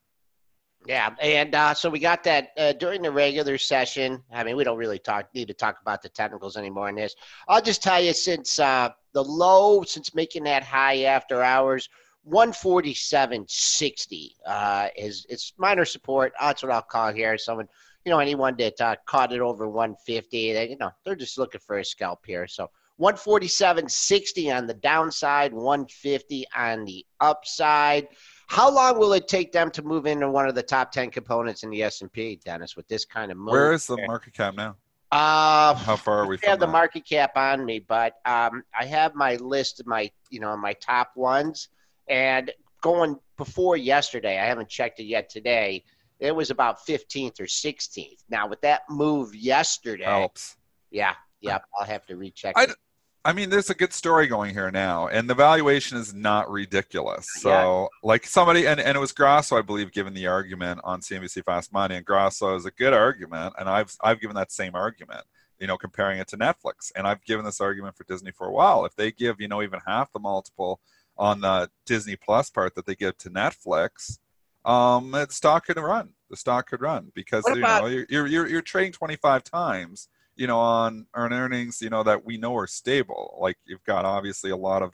Yeah, 0.85 1.15
and 1.21 1.55
uh, 1.55 1.73
so 1.73 1.89
we 1.89 1.99
got 1.99 2.23
that 2.25 2.49
uh, 2.57 2.73
during 2.73 3.01
the 3.01 3.11
regular 3.11 3.57
session. 3.57 4.21
I 4.33 4.43
mean, 4.43 4.57
we 4.57 4.65
don't 4.65 4.77
really 4.77 4.99
talk 4.99 5.33
need 5.33 5.47
to 5.47 5.53
talk 5.53 5.79
about 5.81 6.01
the 6.01 6.09
technicals 6.09 6.57
anymore 6.57 6.89
in 6.89 6.95
this. 6.95 7.15
I'll 7.47 7.61
just 7.61 7.81
tell 7.81 8.01
you, 8.01 8.11
since 8.13 8.59
uh, 8.59 8.89
the 9.13 9.23
low, 9.23 9.83
since 9.83 10.13
making 10.13 10.43
that 10.43 10.63
high 10.63 11.03
after 11.03 11.41
hours, 11.41 11.87
one 12.23 12.51
forty 12.51 12.93
seven 12.93 13.45
sixty 13.47 14.35
uh, 14.45 14.89
is 14.97 15.25
it's 15.29 15.53
minor 15.57 15.85
support. 15.85 16.33
That's 16.39 16.61
what 16.63 16.71
I'll 16.71 16.81
call 16.81 17.13
here. 17.13 17.37
Someone, 17.37 17.69
you 18.03 18.11
know, 18.11 18.19
anyone 18.19 18.57
that 18.57 18.81
uh, 18.81 18.97
caught 19.05 19.31
it 19.31 19.39
over 19.39 19.69
one 19.69 19.95
fifty, 20.05 20.51
they 20.51 20.69
you 20.69 20.77
know 20.77 20.91
they're 21.05 21.15
just 21.15 21.37
looking 21.37 21.61
for 21.61 21.77
a 21.79 21.85
scalp 21.85 22.25
here. 22.25 22.47
So. 22.47 22.69
147.60 23.01 24.55
on 24.55 24.67
the 24.67 24.75
downside, 24.75 25.51
150 25.51 26.45
on 26.55 26.85
the 26.85 27.03
upside. 27.19 28.07
How 28.47 28.69
long 28.71 28.99
will 28.99 29.13
it 29.13 29.27
take 29.27 29.51
them 29.51 29.71
to 29.71 29.81
move 29.81 30.05
into 30.05 30.29
one 30.29 30.47
of 30.47 30.55
the 30.55 30.63
top 30.63 30.91
ten 30.91 31.09
components 31.09 31.63
in 31.63 31.69
the 31.69 31.83
S 31.83 32.01
and 32.01 32.11
P, 32.11 32.39
Dennis? 32.43 32.75
With 32.75 32.87
this 32.87 33.05
kind 33.05 33.31
of 33.31 33.37
move, 33.37 33.51
Where 33.51 33.73
is 33.73 33.87
the 33.87 33.97
market 34.05 34.33
cap 34.33 34.53
now? 34.55 34.75
Uh, 35.11 35.75
How 35.75 35.95
far 35.95 36.19
are 36.19 36.27
we 36.27 36.35
I 36.35 36.37
from 36.39 36.49
have 36.49 36.59
the 36.59 36.65
that? 36.65 36.71
market 36.71 37.07
cap 37.07 37.37
on 37.37 37.63
me, 37.65 37.79
but 37.79 38.13
um, 38.25 38.63
I 38.77 38.85
have 38.85 39.13
my 39.15 39.35
list 39.35 39.79
of 39.79 39.85
my, 39.85 40.09
you 40.31 40.39
know, 40.39 40.55
my 40.57 40.73
top 40.73 41.11
ones, 41.15 41.69
and 42.09 42.51
going 42.81 43.17
before 43.37 43.77
yesterday, 43.77 44.39
I 44.39 44.45
haven't 44.45 44.69
checked 44.69 44.99
it 44.99 45.03
yet 45.05 45.29
today. 45.29 45.83
It 46.19 46.35
was 46.35 46.49
about 46.49 46.85
15th 46.87 47.39
or 47.39 47.45
16th. 47.45 48.23
Now 48.29 48.47
with 48.47 48.61
that 48.61 48.81
move 48.89 49.35
yesterday, 49.35 50.03
Helps. 50.05 50.57
yeah, 50.91 51.13
yeah, 51.41 51.59
I'll 51.79 51.85
have 51.85 52.05
to 52.07 52.15
recheck. 52.17 52.55
I- 52.57 52.63
it. 52.63 52.75
I 53.25 53.31
mean, 53.31 53.49
there's 53.49 53.69
a 53.69 53.73
good 53.75 53.93
story 53.93 54.27
going 54.27 54.53
here 54.53 54.69
now, 54.69 55.07
and 55.07 55.29
the 55.29 55.33
valuation 55.33 55.97
is 55.97 56.13
not 56.13 56.49
ridiculous. 56.51 57.29
So, 57.39 57.49
Yeah. 57.49 57.87
like 58.03 58.25
somebody, 58.25 58.67
and, 58.67 58.81
and 58.81 58.97
it 58.97 58.99
was 58.99 59.13
Grasso, 59.13 59.57
I 59.57 59.61
believe, 59.61 59.93
given 59.93 60.13
the 60.13 60.27
argument 60.27 60.81
on 60.83 60.99
CNBC 61.01 61.41
Fast 61.45 61.71
Money, 61.71 61.95
and 61.95 62.05
Grasso 62.05 62.55
is 62.55 62.65
a 62.65 62.71
good 62.71 62.93
argument, 62.93 63.53
and 63.57 63.69
I've 63.69 63.95
I've 64.01 64.19
given 64.19 64.35
that 64.35 64.51
same 64.51 64.75
argument, 64.75 65.25
you 65.57 65.67
know, 65.67 65.77
comparing 65.77 66.19
it 66.19 66.27
to 66.29 66.37
Netflix, 66.37 66.91
and 66.95 67.07
I've 67.07 67.23
given 67.23 67.45
this 67.45 67.61
argument 67.61 67.95
for 67.95 68.03
Disney 68.03 68.31
for 68.31 68.47
a 68.47 68.51
while. 68.51 68.83
If 68.83 68.95
they 68.95 69.11
give, 69.11 69.39
you 69.39 69.47
know, 69.47 69.61
even 69.61 69.79
half 69.87 70.11
the 70.11 70.19
multiple 70.19 70.81
on 71.17 71.39
the 71.39 71.69
Disney 71.85 72.17
Plus 72.17 72.49
part 72.49 72.75
that 72.75 72.85
they 72.85 72.95
give 72.95 73.17
to 73.19 73.29
Netflix, 73.29 74.17
um, 74.65 75.11
the 75.11 75.27
stock 75.29 75.65
could 75.65 75.77
run. 75.77 76.09
The 76.29 76.37
stock 76.37 76.69
could 76.69 76.81
run 76.81 77.11
because 77.13 77.43
What 77.45 77.55
you 77.55 77.61
know 77.61 77.85
you're, 77.85 78.05
you're 78.09 78.27
you're 78.27 78.47
you're 78.47 78.61
trading 78.61 78.91
25 78.91 79.43
times 79.45 80.09
you 80.35 80.47
know, 80.47 80.59
on 80.59 81.07
earn 81.13 81.33
earnings, 81.33 81.81
you 81.81 81.89
know, 81.89 82.03
that 82.03 82.25
we 82.25 82.37
know 82.37 82.55
are 82.55 82.67
stable. 82.67 83.37
Like 83.39 83.57
you've 83.65 83.83
got 83.83 84.05
obviously 84.05 84.51
a 84.51 84.57
lot 84.57 84.81
of, 84.81 84.93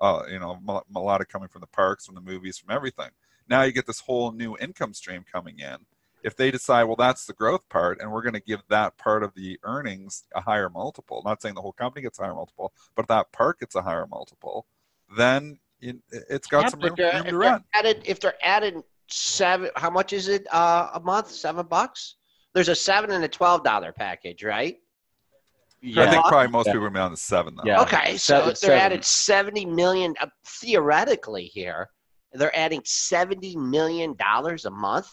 uh, 0.00 0.22
you 0.30 0.38
know, 0.38 0.60
a 0.94 1.00
lot 1.00 1.20
of 1.20 1.28
coming 1.28 1.48
from 1.48 1.60
the 1.60 1.66
parks, 1.66 2.06
from 2.06 2.14
the 2.14 2.20
movies, 2.20 2.58
from 2.58 2.74
everything. 2.74 3.10
Now 3.48 3.62
you 3.62 3.72
get 3.72 3.86
this 3.86 4.00
whole 4.00 4.32
new 4.32 4.56
income 4.58 4.94
stream 4.94 5.24
coming 5.30 5.58
in. 5.58 5.76
If 6.24 6.36
they 6.36 6.50
decide, 6.50 6.84
well, 6.84 6.96
that's 6.96 7.26
the 7.26 7.32
growth 7.32 7.68
part, 7.68 8.00
and 8.00 8.10
we're 8.10 8.22
going 8.22 8.34
to 8.34 8.40
give 8.40 8.60
that 8.68 8.98
part 8.98 9.22
of 9.22 9.34
the 9.34 9.58
earnings 9.62 10.24
a 10.34 10.40
higher 10.40 10.68
multiple, 10.68 11.22
not 11.24 11.40
saying 11.40 11.54
the 11.54 11.62
whole 11.62 11.72
company 11.72 12.02
gets 12.02 12.18
a 12.18 12.24
higher 12.24 12.34
multiple, 12.34 12.72
but 12.96 13.06
that 13.06 13.30
part 13.30 13.60
gets 13.60 13.76
a 13.76 13.82
higher 13.82 14.06
multiple, 14.06 14.66
then 15.16 15.60
it's 15.80 16.48
got 16.48 16.64
yeah, 16.64 16.68
some 16.68 16.80
room, 16.80 16.96
room 16.98 17.24
to 17.24 17.36
run. 17.36 17.64
Added, 17.72 18.02
if 18.04 18.18
they're 18.18 18.34
adding 18.42 18.82
seven, 19.06 19.70
how 19.76 19.90
much 19.90 20.12
is 20.12 20.26
it 20.26 20.46
uh, 20.52 20.90
a 20.94 21.00
month? 21.00 21.30
Seven 21.30 21.66
bucks? 21.66 22.16
There's 22.58 22.68
a 22.68 22.74
seven 22.74 23.12
and 23.12 23.22
a 23.22 23.28
twelve 23.28 23.62
dollar 23.62 23.92
package, 23.92 24.42
right? 24.42 24.78
Yeah. 25.80 26.02
I 26.02 26.10
think 26.10 26.24
probably 26.24 26.48
most 26.48 26.66
yeah. 26.66 26.72
people 26.72 26.88
are 26.88 26.98
on 26.98 27.12
the 27.12 27.16
seven 27.16 27.54
though. 27.54 27.62
Yeah. 27.64 27.82
Okay, 27.82 28.16
so 28.16 28.34
seven, 28.34 28.46
they're 28.46 28.54
seven. 28.56 28.78
adding 28.78 29.02
seventy 29.02 29.64
million 29.64 30.14
uh, 30.20 30.26
theoretically 30.44 31.44
here. 31.44 31.88
They're 32.32 32.56
adding 32.56 32.82
seventy 32.84 33.56
million 33.56 34.14
dollars 34.16 34.64
a 34.64 34.70
month. 34.70 35.08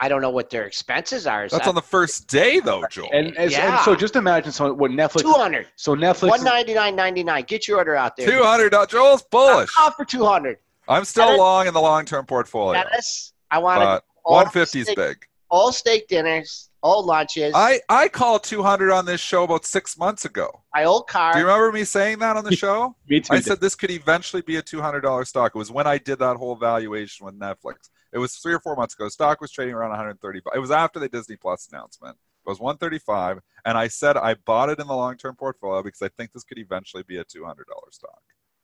I 0.00 0.08
don't 0.08 0.22
know 0.22 0.30
what 0.30 0.48
their 0.48 0.64
expenses 0.64 1.26
are. 1.26 1.42
That's 1.42 1.64
that- 1.64 1.68
on 1.68 1.74
the 1.74 1.82
first 1.82 2.28
day, 2.28 2.60
though, 2.60 2.84
Joel. 2.90 3.10
And, 3.12 3.36
and, 3.36 3.50
yeah. 3.50 3.76
and 3.76 3.84
so 3.84 3.94
just 3.94 4.16
imagine 4.16 4.50
so 4.50 4.72
what 4.72 4.90
Netflix. 4.90 5.20
Two 5.20 5.32
hundred. 5.32 5.66
So 5.76 5.94
Netflix. 5.94 6.30
One 6.30 6.44
ninety 6.44 6.72
nine 6.72 6.96
ninety 6.96 7.22
nine. 7.22 7.44
Get 7.46 7.68
your 7.68 7.76
order 7.76 7.94
out 7.94 8.16
there. 8.16 8.26
Two 8.26 8.42
hundred. 8.42 8.74
Joel's 8.88 9.22
bullish. 9.24 9.68
I'm 9.76 9.92
for 9.92 10.06
two 10.06 10.24
hundred. 10.24 10.56
I'm 10.88 11.04
still 11.04 11.26
Dennis, 11.26 11.40
long 11.40 11.66
in 11.66 11.74
the 11.74 11.82
long 11.82 12.06
term 12.06 12.24
portfolio. 12.24 12.82
Dennis, 12.82 13.34
I 13.50 13.58
want 13.58 14.02
one 14.22 14.48
fifty 14.48 14.80
is 14.80 14.90
big. 14.96 15.26
All 15.54 15.70
steak 15.72 16.08
dinners 16.08 16.70
all 16.84 17.02
lunches. 17.02 17.52
I 17.56 17.80
I 17.88 18.08
called 18.08 18.44
200 18.44 18.92
on 18.92 19.06
this 19.06 19.20
show 19.20 19.44
about 19.44 19.64
six 19.64 19.96
months 19.96 20.26
ago. 20.26 20.62
My 20.74 20.84
old 20.84 21.08
car. 21.08 21.32
Do 21.32 21.38
you 21.38 21.46
remember 21.46 21.72
me 21.72 21.82
saying 21.84 22.18
that 22.18 22.36
on 22.36 22.44
the 22.44 22.54
show? 22.64 22.94
me 23.08 23.20
too. 23.20 23.32
I 23.32 23.40
said 23.40 23.60
this 23.60 23.74
could 23.74 23.90
eventually 23.90 24.42
be 24.42 24.56
a 24.56 24.62
$200 24.62 25.26
stock. 25.26 25.52
It 25.54 25.58
was 25.58 25.72
when 25.72 25.86
I 25.86 25.96
did 25.96 26.18
that 26.18 26.36
whole 26.36 26.54
valuation 26.56 27.24
with 27.24 27.38
Netflix. 27.38 27.88
It 28.12 28.18
was 28.18 28.36
three 28.36 28.52
or 28.52 28.60
four 28.60 28.76
months 28.76 28.94
ago. 28.94 29.08
Stock 29.08 29.40
was 29.40 29.50
trading 29.50 29.74
around 29.74 29.90
130. 29.90 30.40
It 30.54 30.58
was 30.58 30.70
after 30.70 31.00
the 31.00 31.08
Disney 31.08 31.36
Plus 31.36 31.68
announcement. 31.72 32.16
It 32.46 32.50
was 32.50 32.60
135, 32.60 33.40
and 33.64 33.78
I 33.78 33.88
said 33.88 34.18
I 34.18 34.34
bought 34.34 34.68
it 34.68 34.78
in 34.78 34.86
the 34.86 34.94
long-term 34.94 35.36
portfolio 35.36 35.82
because 35.82 36.02
I 36.02 36.08
think 36.08 36.32
this 36.32 36.44
could 36.44 36.58
eventually 36.58 37.02
be 37.02 37.16
a 37.16 37.24
$200 37.24 37.54
stock. 37.90 38.20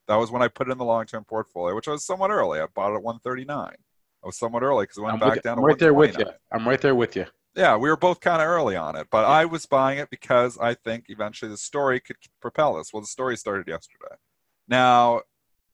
That 0.08 0.16
was 0.16 0.30
when 0.30 0.42
I 0.42 0.48
put 0.48 0.68
it 0.68 0.72
in 0.72 0.78
the 0.78 0.84
long-term 0.84 1.24
portfolio, 1.24 1.74
which 1.74 1.86
was 1.86 2.04
somewhat 2.04 2.30
early. 2.30 2.60
I 2.60 2.66
bought 2.66 2.92
it 2.92 2.96
at 2.96 3.02
139. 3.02 3.74
I 4.22 4.26
was 4.26 4.38
somewhat 4.38 4.62
early 4.62 4.84
because 4.84 4.98
it 4.98 5.02
went 5.02 5.14
I'm 5.14 5.28
back 5.28 5.42
down. 5.42 5.58
I'm 5.58 5.64
right 5.64 5.78
there 5.78 5.94
with 5.94 6.18
you. 6.18 6.26
I'm 6.52 6.68
right 6.68 6.80
there 6.80 6.94
with 6.94 7.16
you 7.16 7.26
yeah, 7.56 7.76
we 7.76 7.88
were 7.88 7.96
both 7.96 8.20
kind 8.20 8.40
of 8.40 8.48
early 8.48 8.76
on 8.76 8.96
it, 8.96 9.08
but 9.10 9.24
I 9.24 9.44
was 9.44 9.66
buying 9.66 9.98
it 9.98 10.10
because 10.10 10.56
I 10.58 10.74
think 10.74 11.06
eventually 11.08 11.50
the 11.50 11.56
story 11.56 12.00
could 12.00 12.16
propel 12.40 12.76
us. 12.76 12.92
Well, 12.92 13.00
the 13.00 13.08
story 13.08 13.36
started 13.36 13.66
yesterday. 13.66 14.14
Now, 14.68 15.22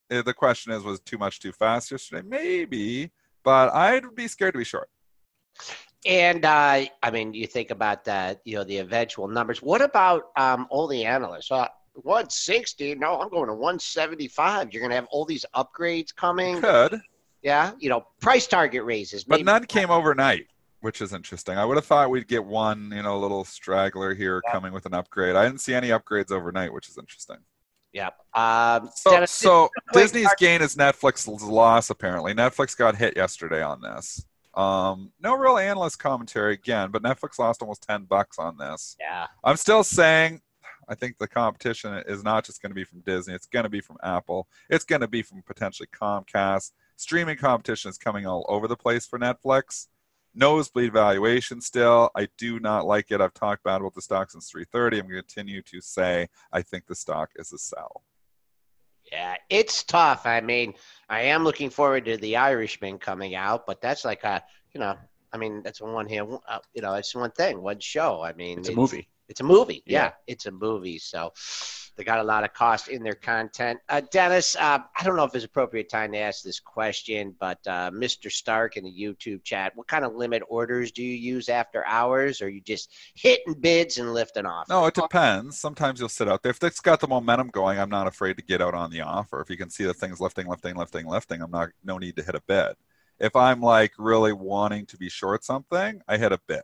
eh, 0.09 0.23
the 0.23 0.33
question 0.33 0.73
is, 0.73 0.83
was 0.83 0.99
too 1.01 1.17
much 1.17 1.39
too 1.39 1.51
fast 1.51 1.91
yesterday? 1.91 2.27
Maybe, 2.27 3.11
but 3.43 3.71
I'd 3.73 4.15
be 4.15 4.27
scared 4.27 4.53
to 4.53 4.57
be 4.57 4.63
short. 4.63 4.89
And 6.05 6.45
uh, 6.45 6.85
I 7.03 7.11
mean, 7.11 7.33
you 7.33 7.45
think 7.45 7.69
about 7.69 8.05
that, 8.05 8.41
you 8.43 8.55
know, 8.55 8.63
the 8.63 8.77
eventual 8.77 9.27
numbers. 9.27 9.61
What 9.61 9.81
about 9.81 10.29
um, 10.35 10.67
all 10.69 10.87
the 10.87 11.05
analysts? 11.05 11.51
Uh, 11.51 11.67
160? 11.93 12.95
No, 12.95 13.19
I'm 13.19 13.29
going 13.29 13.47
to 13.47 13.53
175. 13.53 14.73
You're 14.73 14.81
going 14.81 14.91
to 14.91 14.95
have 14.95 15.07
all 15.11 15.25
these 15.25 15.45
upgrades 15.55 16.15
coming. 16.15 16.61
Could. 16.61 17.01
Yeah, 17.47 17.71
you 17.79 17.89
know, 17.89 18.05
price 18.19 18.45
target 18.45 18.83
raises. 18.83 19.23
But 19.23 19.45
none 19.45 19.65
came 19.65 19.89
overnight 19.89 20.47
which 20.81 21.01
is 21.01 21.11
interesting. 21.11 21.57
I 21.57 21.65
would 21.65 21.75
have 21.75 21.85
thought 21.85 22.09
we'd 22.09 22.27
get 22.27 22.45
one, 22.45 22.91
you 22.95 23.01
know, 23.01 23.17
little 23.17 23.43
straggler 23.43 24.13
here 24.13 24.41
yeah. 24.45 24.51
coming 24.51 24.73
with 24.73 24.85
an 24.85 24.93
upgrade. 24.93 25.35
I 25.35 25.43
didn't 25.43 25.61
see 25.61 25.73
any 25.73 25.89
upgrades 25.89 26.31
overnight, 26.31 26.71
which 26.71 26.87
is 26.87 26.97
interesting. 26.97 27.37
Yeah. 27.93 28.09
Um, 28.33 28.89
so, 28.93 29.11
Dennis, 29.11 29.31
so 29.31 29.69
Disney's 29.93 30.29
gain 30.37 30.61
is 30.61 30.75
Netflix's 30.75 31.43
loss. 31.43 31.89
Apparently, 31.89 32.33
Netflix 32.33 32.77
got 32.77 32.95
hit 32.95 33.17
yesterday 33.17 33.63
on 33.63 33.81
this. 33.81 34.25
Um, 34.53 35.11
no 35.19 35.35
real 35.35 35.57
analyst 35.57 35.99
commentary 35.99 36.53
again, 36.53 36.91
but 36.91 37.01
Netflix 37.01 37.39
lost 37.39 37.61
almost 37.61 37.83
ten 37.83 38.03
bucks 38.03 38.37
on 38.37 38.57
this. 38.57 38.95
Yeah. 38.99 39.27
I'm 39.43 39.57
still 39.57 39.83
saying. 39.83 40.41
I 40.89 40.95
think 40.95 41.17
the 41.17 41.27
competition 41.27 42.01
is 42.07 42.23
not 42.23 42.45
just 42.45 42.61
going 42.61 42.69
to 42.69 42.75
be 42.75 42.85
from 42.85 43.01
Disney. 43.01 43.33
It's 43.33 43.45
going 43.45 43.63
to 43.63 43.69
be 43.69 43.81
from 43.81 43.97
Apple. 44.03 44.47
It's 44.69 44.85
going 44.85 45.01
to 45.01 45.07
be 45.07 45.21
from 45.21 45.41
potentially 45.41 45.89
Comcast. 45.93 46.71
Streaming 46.97 47.37
competition 47.37 47.89
is 47.89 47.97
coming 47.97 48.27
all 48.27 48.45
over 48.49 48.67
the 48.67 48.75
place 48.75 49.05
for 49.05 49.17
Netflix 49.17 49.87
nosebleed 50.37 50.93
valuation 50.93 51.59
still. 51.59 52.11
I 52.15 52.29
do 52.37 52.59
not 52.59 52.85
like 52.85 53.11
it. 53.11 53.19
I've 53.19 53.33
talked 53.33 53.63
bad 53.63 53.81
about 53.81 53.95
the 53.95 54.01
stock 54.01 54.31
since 54.31 54.49
330. 54.49 54.99
I'm 54.99 55.05
going 55.07 55.15
to 55.15 55.21
continue 55.23 55.61
to 55.63 55.81
say 55.81 56.29
I 56.53 56.61
think 56.61 56.85
the 56.85 56.95
stock 56.95 57.31
is 57.35 57.51
a 57.51 57.57
sell. 57.57 58.03
Yeah, 59.11 59.35
it's 59.49 59.83
tough. 59.83 60.25
I 60.25 60.41
mean, 60.41 60.73
I 61.09 61.21
am 61.21 61.43
looking 61.43 61.69
forward 61.69 62.05
to 62.05 62.17
the 62.17 62.37
Irishman 62.37 62.99
coming 62.99 63.35
out, 63.35 63.65
but 63.65 63.81
that's 63.81 64.05
like 64.05 64.23
a, 64.23 64.43
you 64.73 64.79
know, 64.79 64.95
I 65.33 65.37
mean, 65.37 65.61
that's 65.63 65.81
one 65.81 66.07
here, 66.07 66.25
uh, 66.47 66.59
you 66.73 66.81
know, 66.81 66.93
it's 66.93 67.15
one 67.15 67.31
thing, 67.31 67.61
one 67.61 67.79
show. 67.79 68.21
I 68.21 68.33
mean, 68.33 68.59
it's 68.59 68.69
a 68.69 68.73
movie. 68.73 69.09
It's 69.29 69.41
a 69.41 69.43
movie. 69.43 69.83
Yeah, 69.85 70.03
yeah 70.03 70.11
it's 70.27 70.45
a 70.45 70.51
movie. 70.51 70.99
So 70.99 71.33
they 71.97 72.03
got 72.03 72.19
a 72.19 72.23
lot 72.23 72.43
of 72.43 72.53
cost 72.53 72.89
in 72.89 73.01
their 73.01 73.15
content. 73.15 73.79
Uh, 73.89 74.01
Dennis, 74.11 74.55
uh, 74.55 74.79
I 74.95 75.03
don't 75.03 75.15
know 75.15 75.23
if 75.23 75.33
it's 75.33 75.45
appropriate 75.45 75.89
time 75.89 76.11
to 76.11 76.19
ask 76.19 76.43
this 76.43 76.59
question, 76.59 77.35
but 77.39 77.57
uh, 77.65 77.89
Mr. 77.89 78.31
Stark 78.31 78.77
in 78.77 78.83
the 78.83 78.91
YouTube 78.91 79.43
chat, 79.43 79.71
what 79.75 79.87
kind 79.87 80.05
of 80.05 80.15
limit 80.15 80.43
orders 80.47 80.91
do 80.91 81.03
you 81.03 81.15
use 81.15 81.49
after 81.49 81.83
hours? 81.87 82.41
Or 82.41 82.49
you 82.49 82.61
just 82.61 82.95
hitting 83.15 83.55
bids 83.55 83.97
and 83.97 84.13
lifting 84.13 84.45
off? 84.45 84.69
No, 84.69 84.85
it 84.85 84.93
depends. 84.93 85.59
Sometimes 85.59 85.99
you'll 85.99 86.07
sit 86.07 86.29
out 86.29 86.43
there. 86.43 86.51
If 86.51 86.63
it's 86.63 86.79
got 86.79 86.99
the 86.99 87.07
momentum 87.07 87.49
going, 87.49 87.79
I'm 87.79 87.89
not 87.89 88.05
afraid 88.05 88.37
to 88.37 88.43
get 88.43 88.61
out 88.61 88.75
on 88.75 88.91
the 88.91 89.01
offer. 89.01 89.41
If 89.41 89.49
you 89.49 89.57
can 89.57 89.71
see 89.71 89.83
the 89.83 89.93
things 89.93 90.21
lifting, 90.21 90.47
lifting, 90.47 90.75
lifting, 90.75 91.07
lifting, 91.07 91.41
I'm 91.41 91.51
not 91.51 91.69
no 91.83 91.97
need 91.97 92.15
to 92.17 92.23
hit 92.23 92.35
a 92.35 92.41
bid. 92.47 92.75
If 93.19 93.35
I'm 93.35 93.59
like 93.59 93.93
really 93.97 94.33
wanting 94.33 94.85
to 94.87 94.97
be 94.97 95.09
short 95.09 95.43
something, 95.43 96.01
I 96.07 96.17
hit 96.17 96.31
a 96.31 96.39
bid. 96.47 96.61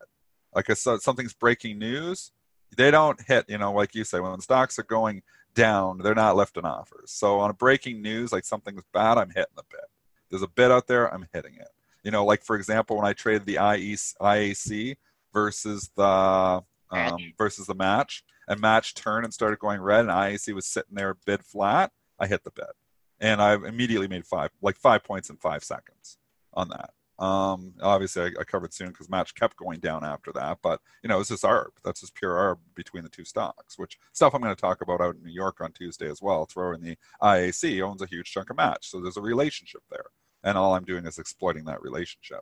Like 0.54 0.70
if 0.70 0.78
something's 0.78 1.34
breaking 1.34 1.80
news, 1.80 2.32
they 2.76 2.92
don't 2.92 3.20
hit, 3.22 3.46
you 3.48 3.58
know, 3.58 3.72
like 3.72 3.96
you 3.96 4.04
say, 4.04 4.20
when 4.20 4.40
stocks 4.40 4.78
are 4.80 4.84
going 4.84 5.22
down, 5.56 6.00
they're 6.00 6.16
not 6.16 6.36
lifting 6.36 6.66
offers. 6.66 7.12
So 7.12 7.40
on 7.40 7.50
a 7.50 7.54
breaking 7.54 8.02
news, 8.02 8.32
like 8.32 8.46
something's 8.46 8.84
bad, 8.94 9.18
I'm 9.18 9.30
hitting 9.30 9.56
the 9.56 9.64
bid. 9.70 9.80
There's 10.30 10.42
a 10.42 10.48
bid 10.48 10.72
out 10.72 10.88
there, 10.88 11.14
I'm 11.14 11.28
hitting 11.34 11.56
it. 11.56 11.70
You 12.04 12.12
know, 12.12 12.26
like 12.26 12.44
for 12.44 12.56
example, 12.56 12.98
when 12.98 13.06
I 13.06 13.14
traded 13.14 13.46
the 13.46 13.56
IAC 13.56 14.98
versus 15.32 15.90
the 15.96 16.64
um, 16.92 17.18
versus 17.38 17.66
the 17.66 17.76
match, 17.76 18.24
and 18.48 18.60
match 18.60 18.94
turned 18.94 19.26
and 19.26 19.34
started 19.34 19.60
going 19.60 19.82
red, 19.82 20.02
and 20.02 20.10
IAC 20.10 20.54
was 20.54 20.66
sitting 20.66 20.96
there 20.96 21.16
bid 21.26 21.44
flat, 21.44 21.92
I 22.20 22.28
hit 22.28 22.44
the 22.44 22.52
bid, 22.52 22.66
and 23.20 23.42
I 23.42 23.54
immediately 23.56 24.08
made 24.08 24.26
five, 24.26 24.52
like 24.62 24.78
five 24.78 25.04
points 25.04 25.30
in 25.30 25.38
five 25.38 25.64
seconds 25.64 26.18
on 26.54 26.70
that. 26.70 26.92
Um, 27.24 27.74
obviously, 27.82 28.24
I, 28.24 28.42
I 28.42 28.44
covered 28.44 28.74
soon 28.74 28.90
because 28.90 29.10
match 29.10 29.34
kept 29.34 29.56
going 29.56 29.80
down 29.80 30.04
after 30.04 30.34
that. 30.34 30.60
But 30.62 30.82
you 31.02 31.08
know, 31.08 31.22
it's 31.22 31.30
just 31.30 31.44
arb. 31.44 31.70
That's 31.84 32.02
just 32.02 32.16
pure 32.16 32.34
arb 32.34 32.58
between 32.76 33.04
the 33.04 33.10
two 33.10 33.24
stocks. 33.24 33.78
Which 33.78 33.98
stuff 34.12 34.36
I'm 34.36 34.42
going 34.42 34.54
to 34.54 34.60
talk 34.60 34.82
about 34.82 35.00
out 35.00 35.16
in 35.16 35.24
New 35.24 35.32
York 35.32 35.62
on 35.62 35.72
Tuesday 35.72 36.10
as 36.10 36.22
well. 36.22 36.46
Throw 36.46 36.74
in 36.74 36.82
the 36.82 36.98
IAC 37.22 37.82
owns 37.82 38.02
a 38.02 38.08
huge 38.08 38.30
chunk 38.30 38.50
of 38.50 38.58
match, 38.58 38.90
so 38.90 39.00
there's 39.00 39.16
a 39.16 39.22
relationship 39.22 39.84
there, 39.90 40.08
and 40.44 40.58
all 40.58 40.76
I'm 40.76 40.84
doing 40.84 41.06
is 41.06 41.18
exploiting 41.18 41.64
that 41.66 41.82
relationship. 41.82 42.42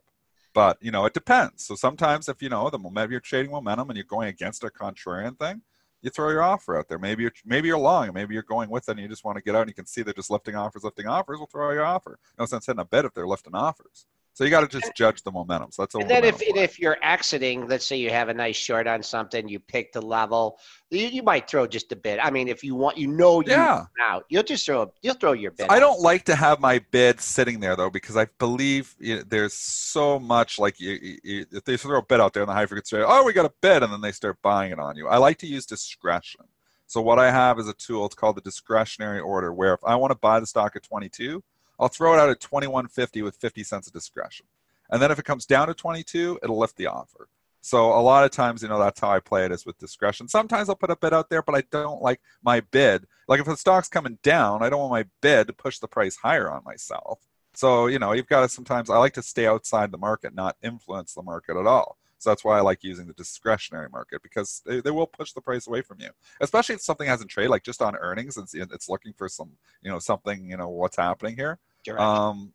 But 0.53 0.77
you 0.81 0.89
know, 0.89 1.05
it 1.05 1.13
depends. 1.13 1.63
So 1.63 1.75
sometimes 1.75 2.27
if 2.27 2.41
you 2.41 2.49
know 2.49 2.67
the 2.71 2.79
momentum, 2.79 3.11
you're 3.11 3.19
trading 3.19 3.51
momentum, 3.51 3.91
and 3.91 3.97
you're 3.97 4.05
going 4.05 4.29
against 4.29 4.63
a 4.63 4.69
contrarian 4.69 5.37
thing, 5.37 5.61
you 6.01 6.09
throw 6.09 6.29
your 6.29 6.41
offer 6.41 6.75
out 6.75 6.87
there. 6.89 6.97
Maybe 6.97 7.21
you're 7.21 7.33
maybe 7.45 7.67
you're 7.67 7.77
long, 7.77 8.11
maybe 8.15 8.33
you're 8.33 8.41
going 8.41 8.71
with 8.71 8.89
it, 8.89 8.93
and 8.93 8.99
you 8.99 9.07
just 9.07 9.25
want 9.25 9.37
to 9.37 9.43
get 9.43 9.53
out, 9.53 9.61
and 9.61 9.69
you 9.69 9.75
can 9.75 9.85
see 9.85 10.01
they're 10.01 10.13
just 10.15 10.31
lifting 10.31 10.55
offers, 10.55 10.83
lifting 10.83 11.05
offers. 11.05 11.37
We'll 11.37 11.45
throw 11.45 11.69
your 11.71 11.85
offer. 11.85 12.17
No 12.39 12.47
sense 12.47 12.65
hitting 12.65 12.79
a 12.79 12.85
bid 12.85 13.05
if 13.05 13.13
they're 13.13 13.27
lifting 13.27 13.53
offers. 13.53 14.07
So 14.41 14.45
you 14.45 14.49
got 14.49 14.67
to 14.67 14.79
just 14.79 14.95
judge 14.95 15.21
the 15.21 15.31
momentum. 15.31 15.71
So 15.71 15.83
that's 15.83 15.93
a 15.93 15.99
and 15.99 16.09
then 16.09 16.23
if 16.23 16.41
if 16.41 16.79
you're 16.79 16.97
exiting, 17.03 17.67
let's 17.67 17.85
say 17.85 17.97
you 17.97 18.09
have 18.09 18.27
a 18.27 18.33
nice 18.33 18.55
short 18.55 18.87
on 18.87 19.03
something, 19.03 19.47
you 19.47 19.59
pick 19.59 19.93
the 19.93 20.01
level, 20.01 20.57
you, 20.89 21.05
you 21.05 21.21
might 21.21 21.47
throw 21.47 21.67
just 21.67 21.91
a 21.91 21.95
bit. 21.95 22.17
I 22.19 22.31
mean, 22.31 22.47
if 22.47 22.63
you 22.63 22.73
want, 22.73 22.97
you 22.97 23.07
know, 23.07 23.41
you 23.41 23.51
yeah. 23.51 23.85
out, 24.01 24.25
you'll 24.29 24.41
just 24.41 24.65
throw 24.65 24.91
you'll 25.03 25.13
throw 25.13 25.33
your 25.33 25.51
bid. 25.51 25.67
I 25.69 25.79
don't 25.79 25.99
like 25.99 26.23
to 26.25 26.35
have 26.35 26.59
my 26.59 26.79
bid 26.89 27.21
sitting 27.21 27.59
there 27.59 27.75
though 27.75 27.91
because 27.91 28.17
I 28.17 28.25
believe 28.39 28.95
you 28.99 29.17
know, 29.17 29.23
there's 29.27 29.53
so 29.53 30.17
much 30.17 30.57
like 30.57 30.79
you, 30.79 31.19
you, 31.23 31.45
if 31.51 31.63
they 31.63 31.77
throw 31.77 31.99
a 31.99 32.03
bid 32.03 32.19
out 32.19 32.33
there 32.33 32.41
in 32.41 32.47
the 32.47 32.53
high 32.53 32.65
frequency, 32.65 32.97
oh, 32.97 33.23
we 33.23 33.33
got 33.33 33.45
a 33.45 33.53
bid, 33.61 33.83
and 33.83 33.93
then 33.93 34.01
they 34.01 34.11
start 34.11 34.41
buying 34.41 34.71
it 34.71 34.79
on 34.79 34.97
you. 34.97 35.07
I 35.07 35.17
like 35.17 35.37
to 35.37 35.47
use 35.47 35.67
discretion. 35.67 36.45
So 36.87 36.99
what 36.99 37.19
I 37.19 37.29
have 37.29 37.59
is 37.59 37.67
a 37.67 37.73
tool. 37.73 38.07
It's 38.07 38.15
called 38.15 38.37
the 38.37 38.41
discretionary 38.41 39.19
order, 39.19 39.53
where 39.53 39.75
if 39.75 39.81
I 39.85 39.95
want 39.97 40.11
to 40.13 40.17
buy 40.17 40.39
the 40.39 40.47
stock 40.47 40.75
at 40.75 40.81
22, 40.81 41.43
I'll 41.81 41.89
throw 41.89 42.13
it 42.13 42.19
out 42.19 42.29
at 42.29 42.39
21.50 42.39 43.23
with 43.23 43.35
50 43.35 43.63
cents 43.63 43.87
of 43.87 43.93
discretion. 43.93 44.45
And 44.91 45.01
then 45.01 45.09
if 45.09 45.17
it 45.19 45.25
comes 45.25 45.45
down 45.45 45.67
to 45.67 45.73
22, 45.73 46.39
it'll 46.43 46.59
lift 46.59 46.77
the 46.77 46.87
offer. 46.87 47.27
So 47.61 47.91
a 47.91 48.01
lot 48.01 48.23
of 48.23 48.31
times, 48.31 48.61
you 48.61 48.69
know, 48.69 48.79
that's 48.79 48.99
how 48.99 49.09
I 49.09 49.19
play 49.19 49.45
it 49.45 49.51
is 49.51 49.65
with 49.65 49.77
discretion. 49.77 50.27
Sometimes 50.27 50.69
I'll 50.69 50.75
put 50.75 50.89
a 50.89 50.95
bid 50.95 51.13
out 51.13 51.29
there, 51.29 51.41
but 51.41 51.55
I 51.55 51.63
don't 51.71 52.01
like 52.01 52.21
my 52.43 52.59
bid. 52.59 53.05
Like 53.27 53.39
if 53.39 53.45
the 53.45 53.57
stock's 53.57 53.87
coming 53.87 54.19
down, 54.23 54.63
I 54.63 54.69
don't 54.69 54.79
want 54.79 54.91
my 54.91 55.05
bid 55.21 55.47
to 55.47 55.53
push 55.53 55.79
the 55.79 55.87
price 55.87 56.17
higher 56.17 56.51
on 56.51 56.63
myself. 56.63 57.19
So, 57.53 57.87
you 57.87 57.99
know, 57.99 58.13
you've 58.13 58.27
got 58.27 58.41
to 58.41 58.49
sometimes, 58.49 58.89
I 58.89 58.97
like 58.97 59.13
to 59.13 59.23
stay 59.23 59.45
outside 59.45 59.91
the 59.91 59.97
market, 59.97 60.33
not 60.33 60.57
influence 60.63 61.13
the 61.13 61.21
market 61.21 61.57
at 61.57 61.67
all. 61.67 61.97
So 62.17 62.29
that's 62.29 62.43
why 62.43 62.57
I 62.57 62.61
like 62.61 62.83
using 62.83 63.07
the 63.07 63.13
discretionary 63.13 63.89
market 63.89 64.21
because 64.21 64.61
they, 64.65 64.79
they 64.79 64.91
will 64.91 65.07
push 65.07 65.31
the 65.31 65.41
price 65.41 65.65
away 65.67 65.81
from 65.81 65.99
you, 65.99 66.09
especially 66.39 66.75
if 66.75 66.81
something 66.81 67.07
hasn't 67.07 67.31
traded, 67.31 67.49
like 67.49 67.63
just 67.63 67.81
on 67.81 67.95
earnings 67.95 68.37
and 68.37 68.47
it's 68.53 68.89
looking 68.89 69.13
for 69.13 69.27
some, 69.27 69.51
you 69.81 69.89
know, 69.89 69.97
something, 69.97 70.47
you 70.47 70.55
know, 70.55 70.69
what's 70.69 70.97
happening 70.97 71.35
here. 71.35 71.57
Um, 71.89 72.53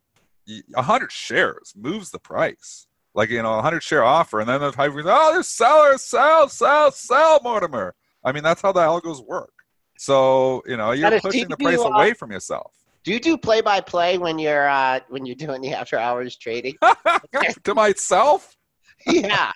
a 0.75 0.81
hundred 0.81 1.11
shares 1.11 1.73
moves 1.75 2.09
the 2.09 2.19
price. 2.19 2.87
Like 3.13 3.29
you 3.29 3.41
know, 3.41 3.57
a 3.57 3.61
hundred 3.61 3.83
share 3.83 4.03
offer, 4.03 4.39
and 4.39 4.47
then 4.47 4.61
the 4.61 4.71
hype 4.71 4.93
goes, 4.93 5.05
"Oh, 5.07 5.33
there's 5.33 5.47
sellers, 5.47 6.03
sell, 6.03 6.47
sell, 6.49 6.91
sell, 6.91 7.39
Mortimer." 7.43 7.95
I 8.23 8.31
mean, 8.31 8.43
that's 8.43 8.61
how 8.61 8.71
the 8.71 8.81
algos 8.81 9.25
work. 9.25 9.53
So 9.97 10.61
you 10.67 10.77
know, 10.77 10.91
you're 10.91 11.19
pushing 11.19 11.47
the 11.47 11.57
price 11.57 11.79
away 11.79 12.13
from 12.13 12.31
yourself. 12.31 12.73
Do 13.03 13.13
you 13.13 13.19
do 13.19 13.37
play 13.37 13.61
by 13.61 13.81
play 13.81 14.17
when 14.17 14.37
you're 14.37 14.69
uh, 14.69 14.99
when 15.09 15.25
you're 15.25 15.35
doing 15.35 15.61
the 15.61 15.73
after 15.73 15.97
hours 15.97 16.35
trading? 16.37 16.75
to 17.63 17.73
myself? 17.73 18.55
Yeah. 19.05 19.51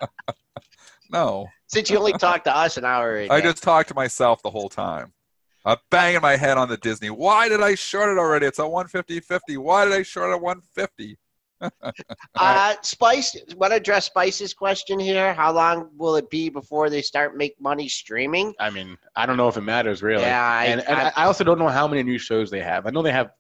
no. 1.11 1.47
Since 1.65 1.89
you 1.89 1.97
only 1.97 2.13
talk 2.13 2.43
to 2.43 2.55
us 2.55 2.77
an 2.77 2.85
hour. 2.85 3.25
I 3.29 3.41
just 3.41 3.63
talk 3.63 3.87
to 3.87 3.95
myself 3.95 4.41
the 4.43 4.51
whole 4.51 4.69
time. 4.69 5.13
I'm 5.65 5.77
banging 5.89 6.21
my 6.21 6.35
head 6.35 6.57
on 6.57 6.69
the 6.69 6.77
Disney. 6.77 7.09
Why 7.09 7.49
did 7.49 7.61
I 7.61 7.75
short 7.75 8.09
it 8.09 8.19
already? 8.19 8.47
It's 8.47 8.59
a 8.59 8.63
150.50. 8.63 9.57
Why 9.57 9.85
did 9.85 9.93
I 9.93 10.03
short 10.03 10.31
it 10.31 10.41
150? 10.41 11.17
uh, 12.35 12.73
Spice, 12.81 13.37
want 13.55 13.71
to 13.71 13.77
address 13.77 14.05
Spice's 14.05 14.53
question 14.53 14.99
here? 14.99 15.33
How 15.33 15.51
long 15.51 15.89
will 15.95 16.15
it 16.15 16.27
be 16.31 16.49
before 16.49 16.89
they 16.89 17.03
start 17.03 17.37
make 17.37 17.59
money 17.61 17.87
streaming? 17.87 18.55
I 18.59 18.71
mean, 18.71 18.97
I 19.15 19.27
don't 19.27 19.37
know 19.37 19.47
if 19.47 19.57
it 19.57 19.61
matters 19.61 20.01
really. 20.01 20.23
Yeah, 20.23 20.43
I, 20.43 20.65
and, 20.65 20.81
and 20.81 20.97
I, 20.97 21.11
I 21.15 21.25
also 21.25 21.43
don't 21.43 21.59
know 21.59 21.67
how 21.67 21.87
many 21.87 22.01
new 22.01 22.17
shows 22.17 22.49
they 22.49 22.61
have. 22.61 22.87
I 22.87 22.89
know 22.89 23.03
they 23.03 23.11
have 23.11 23.31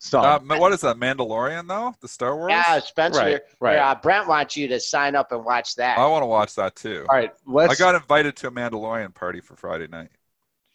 some. 0.00 0.24
Uh, 0.24 0.58
what 0.58 0.72
is 0.72 0.80
that? 0.82 0.96
Mandalorian 0.96 1.68
though? 1.68 1.94
The 2.00 2.08
Star 2.08 2.36
Wars? 2.36 2.50
Yeah, 2.50 2.78
Spencer. 2.80 3.20
Right, 3.20 3.40
right. 3.60 3.76
Uh, 3.76 3.94
Brent 4.00 4.28
wants 4.28 4.56
you 4.56 4.68
to 4.68 4.80
sign 4.80 5.14
up 5.14 5.32
and 5.32 5.44
watch 5.44 5.74
that. 5.76 5.98
I 5.98 6.06
want 6.06 6.22
to 6.22 6.26
watch 6.26 6.54
that 6.54 6.76
too. 6.76 7.06
All 7.08 7.16
right, 7.16 7.32
let's. 7.46 7.72
I 7.72 7.76
got 7.76 7.94
invited 7.94 8.36
to 8.36 8.48
a 8.48 8.50
Mandalorian 8.50 9.14
party 9.14 9.40
for 9.40 9.56
Friday 9.56 9.88
night. 9.88 10.10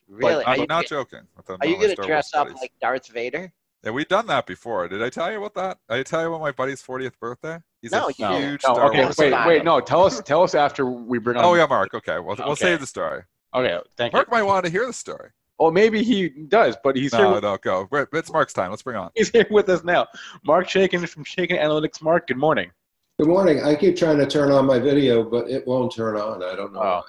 Really? 0.07 0.43
I'm 0.45 0.65
not 0.67 0.87
joking. 0.87 1.21
Are 1.47 1.67
you 1.67 1.77
going 1.77 1.95
to 1.95 2.01
dress 2.01 2.33
up 2.33 2.53
like 2.55 2.71
Darth 2.81 3.07
Vader? 3.07 3.51
Yeah, 3.83 3.91
we've 3.91 4.07
done 4.07 4.27
that 4.27 4.45
before. 4.45 4.87
Did 4.87 5.03
I 5.03 5.09
tell 5.09 5.29
you 5.31 5.43
about 5.43 5.55
that? 5.55 5.77
Did 5.89 5.99
I 5.99 6.03
tell 6.03 6.21
you 6.21 6.27
about 6.27 6.39
my 6.39 6.51
buddy's 6.51 6.81
40th 6.81 7.19
birthday? 7.19 7.59
He's 7.81 7.91
no, 7.91 8.07
a 8.07 8.11
huge 8.13 8.63
no, 8.63 8.73
Star 8.73 8.89
okay, 8.89 9.03
Wars 9.03 9.17
wait, 9.17 9.31
fan. 9.31 9.47
wait, 9.47 9.65
no. 9.65 9.81
Tell 9.81 10.05
us, 10.05 10.21
tell 10.21 10.41
us 10.41 10.55
after 10.55 10.85
we 10.85 11.19
bring 11.19 11.35
oh, 11.35 11.39
on. 11.41 11.45
Oh 11.45 11.53
yeah, 11.55 11.65
Mark. 11.65 11.93
Okay, 11.93 12.17
well, 12.19 12.35
we'll 12.37 12.51
Okay. 12.51 12.65
save 12.65 12.79
the 12.79 12.87
story. 12.87 13.23
Okay, 13.53 13.77
thank 13.97 14.13
Mark 14.13 14.27
you. 14.27 14.31
Mark 14.31 14.31
might 14.31 14.43
want 14.43 14.65
to 14.65 14.71
hear 14.71 14.85
the 14.85 14.93
story. 14.93 15.31
Well, 15.59 15.71
maybe 15.71 16.01
he 16.01 16.29
does, 16.29 16.77
but 16.81 16.95
he's 16.95 17.13
here. 17.13 17.25
No, 17.25 17.33
With, 17.33 17.43
no, 17.43 17.57
go. 17.57 17.87
Wait, 17.91 18.07
It's 18.13 18.31
Mark's 18.31 18.53
time. 18.53 18.69
Let's 18.69 18.81
bring 18.81 18.95
on. 18.95 19.11
he's 19.15 19.29
here 19.29 19.45
with 19.51 19.67
us 19.69 19.83
now. 19.83 20.07
Marc 20.45 20.67
Chaikin 20.67 21.07
from 21.07 21.25
Chaikin 21.25 21.61
Analytics. 21.61 22.01
Mark, 22.01 22.27
good 22.27 22.37
morning. 22.37 22.71
Good 23.19 23.27
morning. 23.27 23.63
I 23.63 23.75
keep 23.75 23.95
trying 23.95 24.17
to 24.17 24.25
turn 24.25 24.51
on 24.51 24.65
my 24.65 24.79
video, 24.79 25.23
but 25.23 25.49
it 25.49 25.67
won't 25.67 25.93
turn 25.93 26.15
on. 26.17 26.41
I 26.41 26.55
don't 26.55 26.73
know. 26.73 26.81
Oh. 26.81 27.01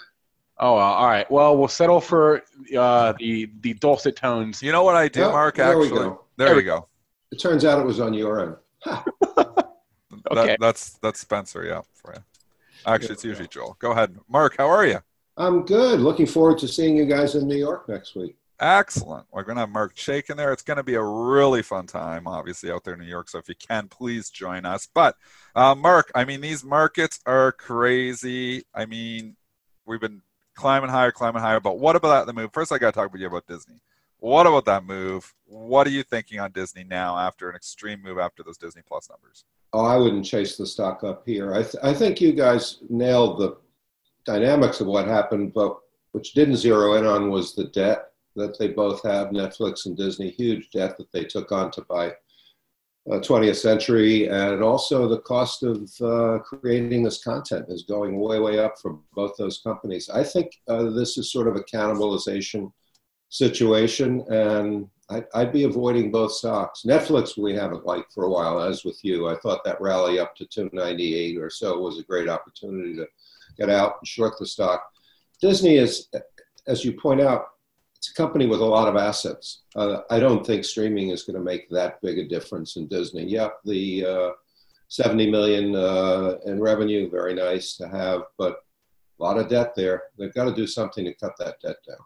Why. 0.57 0.67
Oh, 0.67 0.75
uh, 0.77 0.81
all 0.81 1.07
right. 1.07 1.31
Well, 1.31 1.57
we'll 1.57 1.69
settle 1.69 2.01
for 2.01 2.43
uh, 2.77 3.13
the 3.19 3.51
the 3.61 3.75
dulcet 3.75 4.17
tones. 4.17 4.63
You 4.63 4.73
know 4.73 4.85
what 4.85 4.97
I 4.97 5.09
do, 5.09 5.21
Yep, 5.21 5.33
Mark? 5.33 5.57
there 5.57 5.79
we 5.79 5.89
go. 5.89 6.25
there, 6.37 6.49
There 6.49 6.49
you 6.51 6.57
we 6.57 6.63
go. 6.63 6.89
It 7.33 7.41
turns 7.41 7.65
out 7.65 7.81
it 7.81 7.85
was 7.87 8.01
on 8.01 8.15
your 8.15 8.41
end. 8.41 8.57
Ha. 8.85 9.05
Okay. 10.31 10.47
That, 10.47 10.61
that's 10.61 10.93
that's 11.03 11.21
Spencer. 11.21 11.65
Yeah, 11.67 11.83
for 11.93 12.15
you. 12.15 12.23
Actually, 12.87 13.13
it's 13.15 13.25
usually 13.25 13.49
Joel. 13.49 13.77
Go 13.79 13.91
ahead, 13.93 14.17
Mark. 14.27 14.57
How 14.57 14.69
are 14.69 14.87
you? 14.87 15.01
I'm 15.37 15.67
good. 15.67 16.01
Looking 16.01 16.25
forward 16.25 16.59
to 16.61 16.69
seeing 16.69 16.97
you 16.97 17.05
guys 17.05 17.35
in 17.35 17.47
New 17.47 17.57
York 17.59 17.89
next 17.91 18.15
week. 18.15 18.37
Excellent. 18.61 19.27
We're 19.33 19.43
going 19.43 19.57
to 19.57 19.61
have 19.61 19.69
Marc 19.71 19.95
Chaikin 19.97 20.37
there. 20.37 20.53
It's 20.53 20.63
going 20.63 20.77
to 20.79 20.83
be 20.83 20.95
a 20.95 21.03
really 21.03 21.63
fun 21.63 21.87
time, 21.87 22.27
obviously, 22.27 22.71
out 22.71 22.85
there 22.85 22.95
in 22.95 23.01
New 23.01 23.07
York. 23.07 23.29
So 23.29 23.39
if 23.39 23.49
you 23.49 23.55
can, 23.57 23.89
please 23.89 24.31
join 24.31 24.65
us. 24.65 24.89
But, 24.95 25.17
uh, 25.57 25.75
Mark, 25.75 26.11
I 26.15 26.25
mean, 26.25 26.41
these 26.41 26.65
markets 26.65 27.21
are 27.27 27.53
crazy. 27.53 28.63
I 28.75 28.87
mean, 28.87 29.37
we've 29.87 30.01
been 30.01 30.23
climbing 30.55 30.91
higher, 30.91 31.11
climbing 31.11 31.43
higher. 31.43 31.61
But 31.61 31.79
what 31.79 31.97
about 31.97 32.27
the 32.27 32.33
move? 32.33 32.53
First, 32.53 32.73
I 32.73 32.79
got 32.79 32.95
to 32.95 33.01
talk 33.01 33.13
with 33.13 33.21
you 33.21 33.27
about 33.27 33.47
Disney. 33.47 33.81
What 34.19 34.47
about 34.47 34.65
that 34.67 34.85
move? 34.85 35.35
What 35.45 35.87
are 35.87 35.91
you 35.91 36.03
thinking 36.03 36.41
on 36.41 36.53
Disney 36.53 36.85
now 36.85 37.19
after 37.19 37.51
an 37.51 37.57
extreme 37.57 38.03
move 38.03 38.19
after 38.19 38.43
those 38.43 38.57
Disney 38.57 38.83
Plus 38.87 39.11
numbers? 39.11 39.45
Oh, 39.73 39.85
I 39.85 39.97
wouldn't 39.97 40.25
chase 40.25 40.57
the 40.57 40.67
stock 40.67 41.05
up 41.05 41.25
here. 41.27 41.53
I, 41.53 41.63
th- 41.63 41.83
I 41.83 41.93
think 41.93 42.21
you 42.21 42.33
guys 42.33 42.79
nailed 42.89 43.39
the 43.39 43.59
dynamics 44.25 44.81
of 44.81 44.87
what 44.87 45.07
happened, 45.07 45.53
but 45.53 45.79
which 46.13 46.33
didn't 46.33 46.57
zero 46.57 46.95
in 46.95 47.05
on 47.05 47.29
was 47.29 47.55
the 47.55 47.65
debt 47.65 48.13
that 48.37 48.59
they 48.59 48.69
both 48.69 49.03
have, 49.03 49.29
Netflix 49.29 49.87
and 49.87 49.97
Disney, 49.97 50.31
huge 50.31 50.71
debt 50.71 50.97
that 50.97 51.11
they 51.13 51.25
took 51.25 51.53
on 51.53 51.71
to 51.73 51.83
buy 51.83 52.13
uh, 53.11 53.19
20th 53.19 53.57
Century, 53.57 54.29
and 54.29 54.63
also 54.63 55.07
the 55.07 55.21
cost 55.21 55.63
of 55.63 55.91
uh, 56.01 56.39
creating 56.39 57.03
this 57.03 57.23
content 57.23 57.67
is 57.69 57.83
going 57.83 58.19
way, 58.19 58.39
way 58.39 58.59
up 58.59 58.79
for 58.81 58.99
both 59.15 59.37
those 59.37 59.59
companies. 59.59 60.09
I 60.09 60.25
think 60.25 60.53
uh, 60.69 60.85
this 60.91 61.19
is 61.19 61.31
sort 61.31 61.49
of 61.49 61.57
a 61.57 61.65
cannibalization 61.65 62.73
situation, 63.29 64.25
and 64.29 64.89
I, 65.11 65.23
I'd 65.35 65.53
be 65.53 65.65
avoiding 65.65 66.11
both 66.11 66.33
stocks. 66.33 66.85
Netflix 66.87 67.37
we 67.37 67.55
haven't 67.55 67.85
liked 67.85 68.13
for 68.13 68.25
a 68.25 68.31
while, 68.31 68.61
as 68.61 68.85
with 68.85 68.99
you. 69.05 69.29
I 69.29 69.37
thought 69.37 69.65
that 69.65 69.81
rally 69.81 70.19
up 70.19 70.35
to 70.37 70.47
298 70.47 71.37
or 71.39 71.51
so 71.51 71.79
was 71.79 71.99
a 71.99 72.05
great 72.05 72.29
opportunity 72.29 72.97
to 72.97 73.07
get 73.59 73.69
out 73.69 73.97
and 74.01 74.09
short 74.09 74.39
the 74.39 74.47
stock. 74.47 74.83
Disney 75.43 75.77
is, 75.77 76.09
as 76.67 76.87
you 76.87 76.95
point 76.95 77.21
out, 77.21 77.49
it's 78.05 78.11
a 78.11 78.15
company 78.15 78.47
with 78.47 78.61
a 78.61 78.65
lot 78.65 78.87
of 78.87 78.97
assets. 78.97 79.63
Uh, 79.75 80.01
I 80.11 80.21
don't 80.21 80.47
think 80.47 80.65
streaming 80.67 81.09
is 81.09 81.23
going 81.23 81.37
to 81.37 81.43
make 81.43 81.71
that 81.71 82.03
big 82.03 82.19
a 82.19 82.29
difference 82.29 82.77
in 82.77 82.87
Disney. 82.87 83.25
Yep, 83.25 83.61
the 83.65 84.05
uh, 84.05 84.31
70 84.89 85.31
million 85.31 85.75
uh, 85.75 86.37
in 86.45 86.61
revenue, 86.61 87.09
very 87.11 87.33
nice 87.35 87.77
to 87.77 87.89
have, 87.89 88.25
but 88.37 88.59
a 89.19 89.23
lot 89.23 89.39
of 89.39 89.49
debt 89.49 89.75
there. 89.75 90.03
They've 90.19 90.35
got 90.35 90.45
to 90.45 90.55
do 90.55 90.67
something 90.67 91.03
to 91.07 91.15
cut 91.15 91.33
that 91.39 91.57
debt 91.63 91.77
down. 91.89 91.97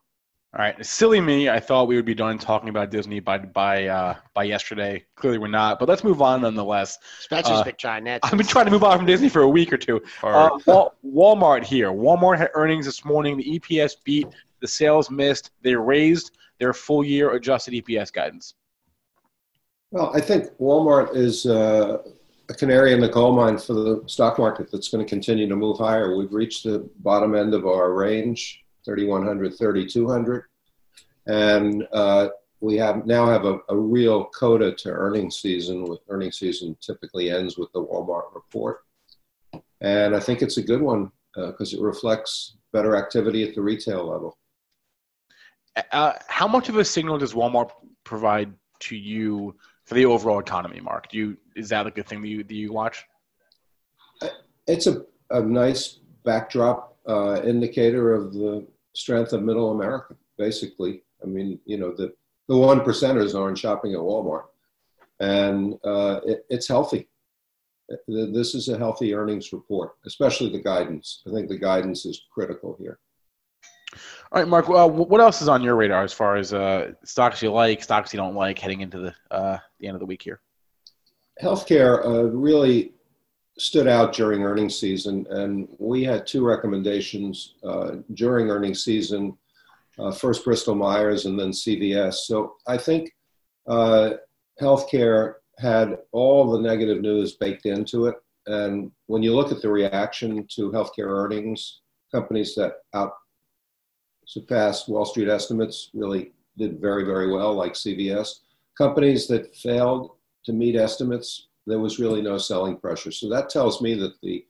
All 0.54 0.61
right, 0.61 0.87
silly 0.87 1.20
me. 1.20 1.48
I 1.50 1.58
thought 1.58 1.88
we 1.88 1.96
would 1.96 2.06
be 2.06 2.14
done 2.14 2.38
talking 2.38 2.68
about 2.68 2.90
Disney 2.90 3.18
by 3.20 3.38
by 3.38 3.87
uh, 3.87 4.14
by 4.34 4.44
yesterday. 4.44 5.04
Clearly, 5.16 5.38
we're 5.38 5.48
not. 5.48 5.78
But 5.78 5.88
let's 5.88 6.02
move 6.04 6.22
on 6.22 6.40
nonetheless. 6.42 6.96
Spencer's 7.20 7.58
Uh, 7.58 7.64
been 7.64 7.74
trying. 7.76 8.08
I've 8.08 8.20
been 8.30 8.46
trying 8.46 8.64
to 8.64 8.70
move 8.70 8.82
on 8.82 8.96
from 8.96 9.06
Disney 9.06 9.28
for 9.28 9.42
a 9.42 9.48
week 9.48 9.72
or 9.74 9.76
two. 9.76 10.00
Or, 10.22 10.34
Uh, 10.34 10.88
Walmart 11.04 11.64
here. 11.64 11.90
Walmart 11.90 12.38
had 12.38 12.48
earnings 12.54 12.87
this 12.87 13.04
morning. 13.04 13.37
The 13.37 13.58
EPS 13.58 13.96
beat. 14.04 14.28
The 14.61 14.68
sales 14.68 15.11
missed. 15.11 15.51
They 15.62 15.75
raised 15.75 16.37
their 16.59 16.73
full 16.73 17.05
year 17.05 17.33
adjusted 17.33 17.75
EPS 17.75 18.12
guidance. 18.12 18.55
Well, 19.90 20.11
I 20.14 20.21
think 20.21 20.51
Walmart 20.59 21.16
is 21.16 21.47
uh, 21.47 21.99
a 22.51 22.55
canary 22.55 22.92
in 22.92 23.01
the 23.01 23.09
coal 23.09 23.35
mine 23.35 23.59
for 23.59 23.73
the 23.73 24.03
stock 24.07 24.38
market 24.38 24.71
that's 24.71 24.88
going 24.88 25.05
to 25.05 25.09
continue 25.09 25.49
to 25.49 25.57
move 25.57 25.79
higher. 25.79 26.16
We've 26.16 26.33
reached 26.33 26.64
the 26.64 26.88
bottom 26.99 27.35
end 27.35 27.55
of 27.55 27.66
our 27.66 27.92
range, 27.92 28.64
3,100, 28.85 29.57
3,200. 29.57 30.44
And 31.27 31.87
uh, 31.92 32.29
we 32.61 32.77
have 32.77 33.07
now 33.07 33.27
have 33.27 33.44
a, 33.44 33.59
a 33.68 33.77
real 33.77 34.27
coda 34.27 34.73
to 34.73 34.90
earnings 34.90 35.38
season. 35.38 35.85
With 35.85 36.01
earnings 36.09 36.38
season 36.38 36.77
typically 36.81 37.31
ends 37.31 37.57
with 37.57 37.71
the 37.73 37.85
Walmart 37.85 38.35
report, 38.35 38.85
and 39.81 40.16
I 40.16 40.21
think 40.21 40.42
it's 40.42 40.57
a 40.57 40.62
good 40.62 40.81
one 40.81 41.12
because 41.35 41.73
it 41.73 41.81
reflects 41.81 42.57
better 42.73 42.97
activity 42.97 43.47
at 43.47 43.55
the 43.55 43.62
retail 43.62 44.11
level. 44.11 44.37
Uh, 45.92 46.12
how 46.28 46.48
much 46.48 46.68
of 46.68 46.76
a 46.76 46.85
signal 46.85 47.18
does 47.18 47.35
Walmart 47.35 47.70
provide 48.04 48.52
to 48.81 48.96
you 48.96 49.54
for 49.85 49.94
the 49.94 50.04
overall 50.04 50.38
economy, 50.38 50.81
Mark? 50.81 51.09
Do 51.11 51.18
you 51.18 51.37
is 51.57 51.68
that 51.70 51.85
like 51.85 51.98
a 51.98 52.02
thing 52.02 52.20
that 52.22 52.28
you 52.28 52.44
that 52.44 52.54
you 52.54 52.72
watch? 52.72 53.04
It's 54.66 54.87
a, 54.87 55.04
a 55.31 55.40
nice 55.40 56.00
backdrop 56.24 56.96
uh, 57.09 57.40
indicator 57.42 58.14
of 58.14 58.33
the 58.35 58.66
strength 58.94 59.33
of 59.33 59.42
middle 59.42 59.72
America, 59.72 60.14
basically. 60.37 61.02
I 61.22 61.26
mean, 61.26 61.59
you 61.64 61.78
know, 61.78 61.94
the, 61.94 62.12
the 62.48 62.57
one 62.57 62.81
percenters 62.81 63.38
aren't 63.38 63.59
shopping 63.59 63.94
at 63.94 63.98
Walmart, 63.98 64.44
and 65.20 65.74
uh, 65.85 66.20
it, 66.26 66.44
it's 66.50 66.68
healthy. 66.68 67.09
This 68.07 68.54
is 68.54 68.68
a 68.68 68.76
healthy 68.76 69.14
earnings 69.14 69.52
report, 69.52 69.92
especially 70.04 70.50
the 70.50 70.62
guidance. 70.62 71.22
I 71.26 71.33
think 71.33 71.48
the 71.48 71.59
guidance 71.59 72.04
is 72.04 72.26
critical 72.31 72.76
here. 72.78 72.98
All 74.30 74.42
right, 74.42 74.48
Mark. 74.48 74.68
Uh, 74.68 74.86
what 74.86 75.22
else 75.22 75.40
is 75.40 75.48
on 75.48 75.62
your 75.62 75.74
radar 75.74 76.02
as 76.02 76.12
far 76.12 76.36
as 76.36 76.52
uh, 76.52 76.92
stocks 77.02 77.42
you 77.42 77.50
like, 77.50 77.82
stocks 77.82 78.12
you 78.12 78.18
don't 78.18 78.34
like, 78.34 78.58
heading 78.58 78.82
into 78.82 78.98
the 78.98 79.14
uh, 79.30 79.56
the 79.80 79.86
end 79.86 79.94
of 79.94 80.00
the 80.00 80.06
week 80.06 80.20
here? 80.20 80.40
Healthcare 81.42 82.04
uh, 82.04 82.24
really 82.24 82.92
stood 83.58 83.88
out 83.88 84.12
during 84.12 84.42
earnings 84.42 84.78
season, 84.78 85.26
and 85.30 85.66
we 85.78 86.04
had 86.04 86.26
two 86.26 86.44
recommendations 86.44 87.54
uh, 87.64 87.96
during 88.14 88.50
earnings 88.50 88.84
season. 88.84 89.36
Uh, 89.98 90.12
first 90.12 90.44
Bristol 90.44 90.76
Myers 90.76 91.24
and 91.24 91.40
then 91.40 91.50
CVS. 91.50 92.14
So 92.26 92.54
I 92.68 92.76
think 92.76 93.10
healthcare 93.66 95.34
had 95.58 95.98
all 96.12 96.52
the 96.52 96.60
negative 96.60 97.00
news 97.00 97.32
baked 97.32 97.66
into 97.66 98.06
it. 98.06 98.14
And 98.46 98.92
when 99.06 99.24
you 99.24 99.34
look 99.34 99.50
at 99.50 99.60
the 99.60 99.68
reaction 99.68 100.46
to 100.54 100.70
healthcare 100.70 101.08
earnings, 101.08 101.80
companies 102.12 102.54
that 102.54 102.74
out 102.94 103.12
surpassed 104.28 104.88
Wall 104.88 105.06
Street 105.06 105.28
estimates 105.28 105.90
really 105.94 106.32
did 106.58 106.80
very, 106.80 107.04
very 107.04 107.32
well, 107.32 107.54
like 107.54 107.72
CVS. 107.72 108.40
Companies 108.76 109.26
that 109.26 109.56
failed 109.56 110.12
to 110.44 110.52
meet 110.52 110.76
estimates, 110.76 111.48
there 111.66 111.80
was 111.80 111.98
really 111.98 112.20
no 112.20 112.36
selling 112.36 112.76
pressure. 112.76 113.10
So 113.10 113.28
that 113.30 113.48
tells 113.48 113.80
me 113.80 113.94
that 113.94 114.20
the 114.22 114.44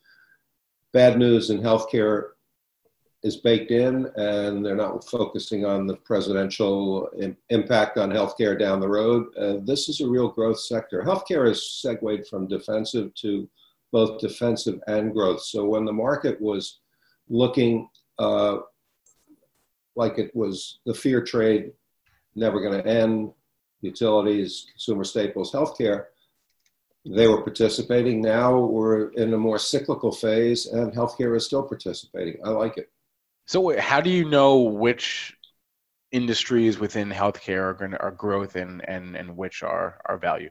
bad 0.92 1.16
news 1.16 1.50
in 1.50 1.60
healthcare 1.60 2.30
is 3.22 3.36
baked 3.36 3.70
in, 3.70 4.10
and 4.16 4.64
they're 4.64 4.76
not 4.76 5.08
focusing 5.08 5.64
on 5.64 5.86
the 5.86 5.96
presidential 5.96 7.08
Im- 7.20 7.36
impact 7.50 7.98
on 7.98 8.10
healthcare 8.10 8.58
down 8.58 8.80
the 8.80 8.88
road. 8.88 9.26
Uh, 9.36 9.56
this 9.62 9.88
is 9.88 10.00
a 10.00 10.08
real 10.08 10.28
growth 10.28 10.60
sector. 10.60 11.02
Healthcare 11.02 11.46
has 11.46 11.80
segued 11.80 12.26
from 12.26 12.48
defensive 12.48 13.14
to 13.14 13.48
both 13.92 14.20
defensive 14.20 14.80
and 14.88 15.12
growth. 15.12 15.40
So 15.42 15.64
when 15.64 15.84
the 15.84 15.92
market 15.92 16.40
was 16.40 16.80
looking 17.28 17.88
uh, 18.18 18.58
like 19.98 20.16
it 20.16 20.34
was 20.34 20.78
the 20.86 20.94
fear 20.94 21.20
trade 21.20 21.72
never 22.36 22.60
going 22.60 22.80
to 22.80 22.88
end, 22.88 23.32
utilities, 23.80 24.66
consumer 24.70 25.02
staples, 25.02 25.52
healthcare, 25.52 26.04
they 27.04 27.26
were 27.26 27.42
participating. 27.42 28.20
Now 28.22 28.58
we're 28.58 29.10
in 29.10 29.34
a 29.34 29.38
more 29.38 29.58
cyclical 29.58 30.12
phase, 30.12 30.66
and 30.66 30.92
healthcare 30.92 31.36
is 31.36 31.44
still 31.44 31.62
participating. 31.62 32.36
I 32.44 32.50
like 32.50 32.76
it. 32.78 32.90
So, 33.46 33.78
how 33.78 34.00
do 34.00 34.10
you 34.10 34.28
know 34.28 34.60
which 34.60 35.34
industries 36.12 36.78
within 36.78 37.10
healthcare 37.10 37.62
are 37.62 37.74
going 37.74 37.90
to 37.92 38.00
are 38.00 38.10
growth 38.10 38.56
and 38.56 38.86
and 38.88 39.16
and 39.16 39.36
which 39.36 39.62
are 39.62 40.00
are 40.06 40.18
value? 40.18 40.50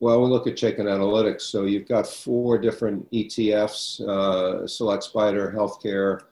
Well, 0.00 0.20
we 0.20 0.28
look 0.28 0.46
at 0.46 0.54
Chaikin 0.54 0.86
Analytics. 0.86 1.42
So 1.42 1.64
you've 1.64 1.86
got 1.86 2.06
four 2.06 2.58
different 2.58 3.10
ETFs: 3.12 4.00
uh, 4.00 4.66
Select 4.66 5.04
Spider, 5.04 5.52
Healthcare, 5.54 6.22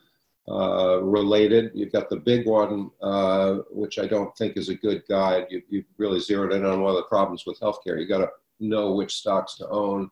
uh, 0.50 1.00
related. 1.02 1.70
You've 1.74 1.92
got 1.92 2.10
the 2.10 2.16
big 2.16 2.46
one, 2.46 2.90
uh, 3.00 3.58
which 3.70 3.98
I 3.98 4.06
don't 4.06 4.36
think 4.36 4.56
is 4.56 4.68
a 4.68 4.74
good 4.74 5.04
guide. 5.08 5.46
You, 5.48 5.62
you've 5.68 5.84
really 5.96 6.18
zeroed 6.18 6.52
in 6.52 6.64
on 6.64 6.80
one 6.80 6.90
of 6.90 6.96
the 6.96 7.04
problems 7.04 7.44
with 7.46 7.60
healthcare. 7.60 8.00
You 8.00 8.08
got 8.08 8.18
to 8.18 8.30
know 8.58 8.92
which 8.92 9.14
stocks 9.14 9.54
to 9.56 9.68
own 9.68 10.10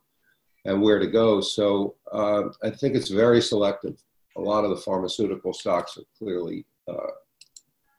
and 0.64 0.81
where 0.81 1.01
to 1.01 1.09
go. 1.09 1.40
So 1.40 1.96
uh, 2.12 2.44
I 2.62 2.70
think 2.70 2.94
it's 2.94 3.09
very 3.09 3.40
selective. 3.40 4.01
A 4.37 4.40
lot 4.40 4.64
of 4.64 4.70
the 4.70 4.77
pharmaceutical 4.77 5.53
stocks 5.53 5.98
are 5.98 6.07
clearly, 6.16 6.64
uh, 6.87 7.11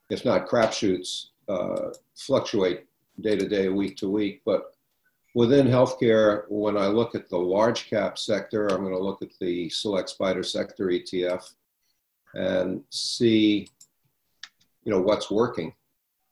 if 0.08 0.24
not 0.24 0.48
crapshoots, 0.48 1.26
uh, 1.48 1.90
fluctuate 2.16 2.86
day 3.20 3.36
to 3.36 3.46
day, 3.46 3.68
week 3.68 3.98
to 3.98 4.08
week. 4.08 4.40
But 4.46 4.74
within 5.34 5.66
healthcare, 5.66 6.44
when 6.48 6.78
I 6.78 6.86
look 6.86 7.14
at 7.14 7.28
the 7.28 7.36
large 7.36 7.90
cap 7.90 8.18
sector, 8.18 8.68
I'm 8.68 8.82
going 8.82 8.94
to 8.94 9.02
look 9.02 9.20
at 9.20 9.38
the 9.40 9.68
Select 9.68 10.08
Spider 10.08 10.42
Sector 10.42 10.86
ETF 10.86 11.52
and 12.34 12.82
see, 12.90 13.68
you 14.84 14.92
know, 14.92 15.00
what's 15.00 15.30
working. 15.30 15.74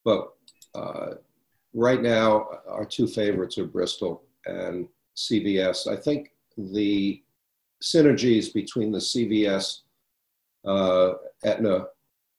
But 0.05 0.33
uh, 0.75 1.15
right 1.75 2.03
now, 2.03 2.49
our 2.69 2.85
two 2.85 3.07
favorites 3.07 3.59
are 3.59 3.67
Bristol 3.67 4.23
and 4.47 4.89
CVS. 5.17 5.87
I 5.87 5.97
think 5.97 6.33
the 6.57 7.23
synergies 7.83 8.53
between 8.53 8.93
the 8.93 8.99
CVS 8.99 9.81
uh, 10.65 11.15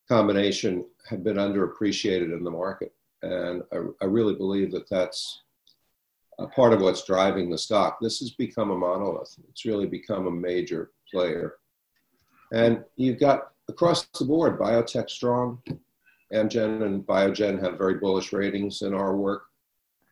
combination 0.08 0.86
have 1.10 1.24
been 1.24 1.38
underappreciated 1.38 2.34
in 2.34 2.43
the 2.43 2.52
market. 2.52 2.93
And 3.22 3.63
I, 3.72 3.78
I 4.02 4.06
really 4.06 4.36
believe 4.36 4.72
that 4.72 4.89
that's 4.89 5.41
a 6.39 6.48
part 6.48 6.74
of 6.74 6.82
what's 6.82 7.06
driving 7.06 7.50
the 7.50 7.58
stock. 7.58 8.00
This 8.02 8.19
has 8.19 8.32
become 8.32 8.72
a 8.72 8.78
monolith. 8.78 9.36
It's 9.50 9.65
really 9.65 9.86
become 9.86 10.28
a 10.28 10.32
major 10.32 10.91
player. 11.12 11.56
And 12.51 12.83
you've 12.95 13.19
got 13.19 13.51
across 13.67 14.05
the 14.05 14.25
board, 14.25 14.59
biotech 14.59 15.09
strong. 15.09 15.62
Amgen 16.33 16.83
and 16.83 17.05
Biogen 17.05 17.62
have 17.62 17.77
very 17.77 17.95
bullish 17.95 18.33
ratings 18.33 18.81
in 18.81 18.93
our 18.93 19.15
work. 19.15 19.43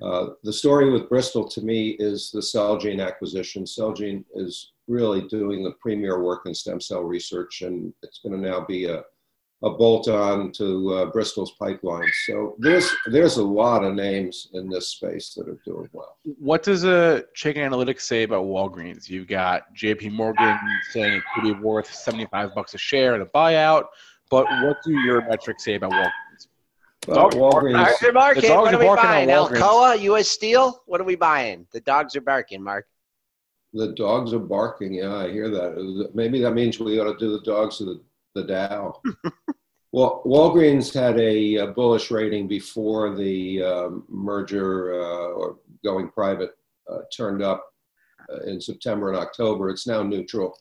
Uh, 0.02 0.30
the 0.43 0.54
story 0.54 0.91
with 0.91 1.10
Bristol 1.10 1.47
to 1.47 1.62
me 1.62 1.91
is 2.00 2.32
the 2.32 2.39
Celgene 2.39 3.06
acquisition. 3.06 3.63
Celgene 3.63 4.23
is 4.36 4.71
really 4.88 5.28
doing 5.28 5.63
the 5.63 5.73
premier 5.82 6.21
work 6.21 6.45
in 6.45 6.54
stem 6.54 6.80
cell 6.80 7.04
research, 7.04 7.62
and 7.62 7.93
it's 8.04 8.19
going 8.19 8.34
to 8.39 8.50
now 8.50 8.63
be 8.65 8.86
a 8.86 9.04
a 9.63 9.70
bolt 9.72 10.08
on 10.08 10.52
to 10.52 10.93
uh, 10.93 11.06
Bristol's 11.08 11.54
pipeline. 11.60 12.08
So 12.26 12.56
there's 12.60 12.88
there's 13.08 13.38
a 13.38 13.43
lot 13.43 13.84
of 13.84 13.96
names 13.96 14.50
in 14.54 14.70
this 14.70 14.89
space 14.89 15.34
that 15.34 15.48
are 15.48 15.60
doing 15.65 15.89
well. 15.93 16.17
What 16.24 16.62
does 16.63 16.84
a 16.84 17.26
Chaikin 17.36 17.58
Analytics 17.58 18.02
say 18.02 18.24
about 18.24 18.46
Walgreens? 18.46 19.10
You've 19.10 19.28
got 19.28 19.74
J.P. 19.74 20.10
Morgan 20.10 20.60
saying 20.91 21.13
it 21.13 21.24
could 21.34 21.43
be 21.43 21.54
worth 21.54 21.91
75 21.91 22.54
bucks 22.54 22.76
a 22.76 22.78
share 22.78 23.15
at 23.15 23.22
a 23.22 23.26
buyout, 23.26 23.86
but 24.30 24.46
what 24.63 24.78
do 24.86 24.91
your 24.91 25.28
metrics 25.28 25.63
say 25.65 25.76
about 25.76 25.91
Walgreens? 25.91 26.48
Well, 27.08 27.30
Walgreens. 27.32 27.86
Dogs 27.86 28.04
are 28.04 28.12
barking. 28.12 28.41
The 28.41 28.48
dogs 28.50 28.65
What 28.65 28.74
are 28.74 28.88
are 28.88 28.96
we 28.96 29.02
buying? 29.02 29.30
Alcoa, 29.30 30.00
U.S. 30.02 30.28
Steel. 30.28 30.84
What 30.86 31.02
are 31.02 31.06
we 31.06 31.15
buying? 31.15 31.65
The 31.72 31.82
dogs 31.82 32.15
are 32.15 32.22
barking, 32.22 32.62
Mark. 32.62 32.86
The 33.74 33.93
dogs 33.93 34.34
are 34.34 34.39
barking. 34.39 34.93
Yeah, 34.93 35.15
I 35.15 35.32
hear 35.32 35.50
that. 35.50 36.12
Maybe 36.13 36.41
that 36.41 36.54
means 36.54 36.80
we 36.80 37.00
ought 37.00 37.12
to 37.12 37.17
do 37.17 37.32
the 37.32 37.43
dogs 37.43 37.80
of 37.82 37.88
the, 37.88 38.02
the 38.38 38.43
Dow. 38.43 39.02
well, 39.91 40.21
Walgreens 40.26 40.93
had 40.93 41.19
a, 41.19 41.56
a 41.56 41.67
bullish 41.67 42.12
rating 42.12 42.47
before 42.47 43.15
the 43.15 43.63
um, 43.63 44.06
merger 44.08 44.93
uh, 44.93 45.28
or 45.30 45.58
going 45.84 46.10
private 46.10 46.52
uh, 46.89 47.00
turned 47.15 47.41
up 47.41 47.73
uh, 48.32 48.41
in 48.43 48.62
September 48.62 49.10
and 49.10 49.17
October. 49.17 49.69
It's 49.69 49.88
now 49.88 50.04
neutral. 50.04 50.58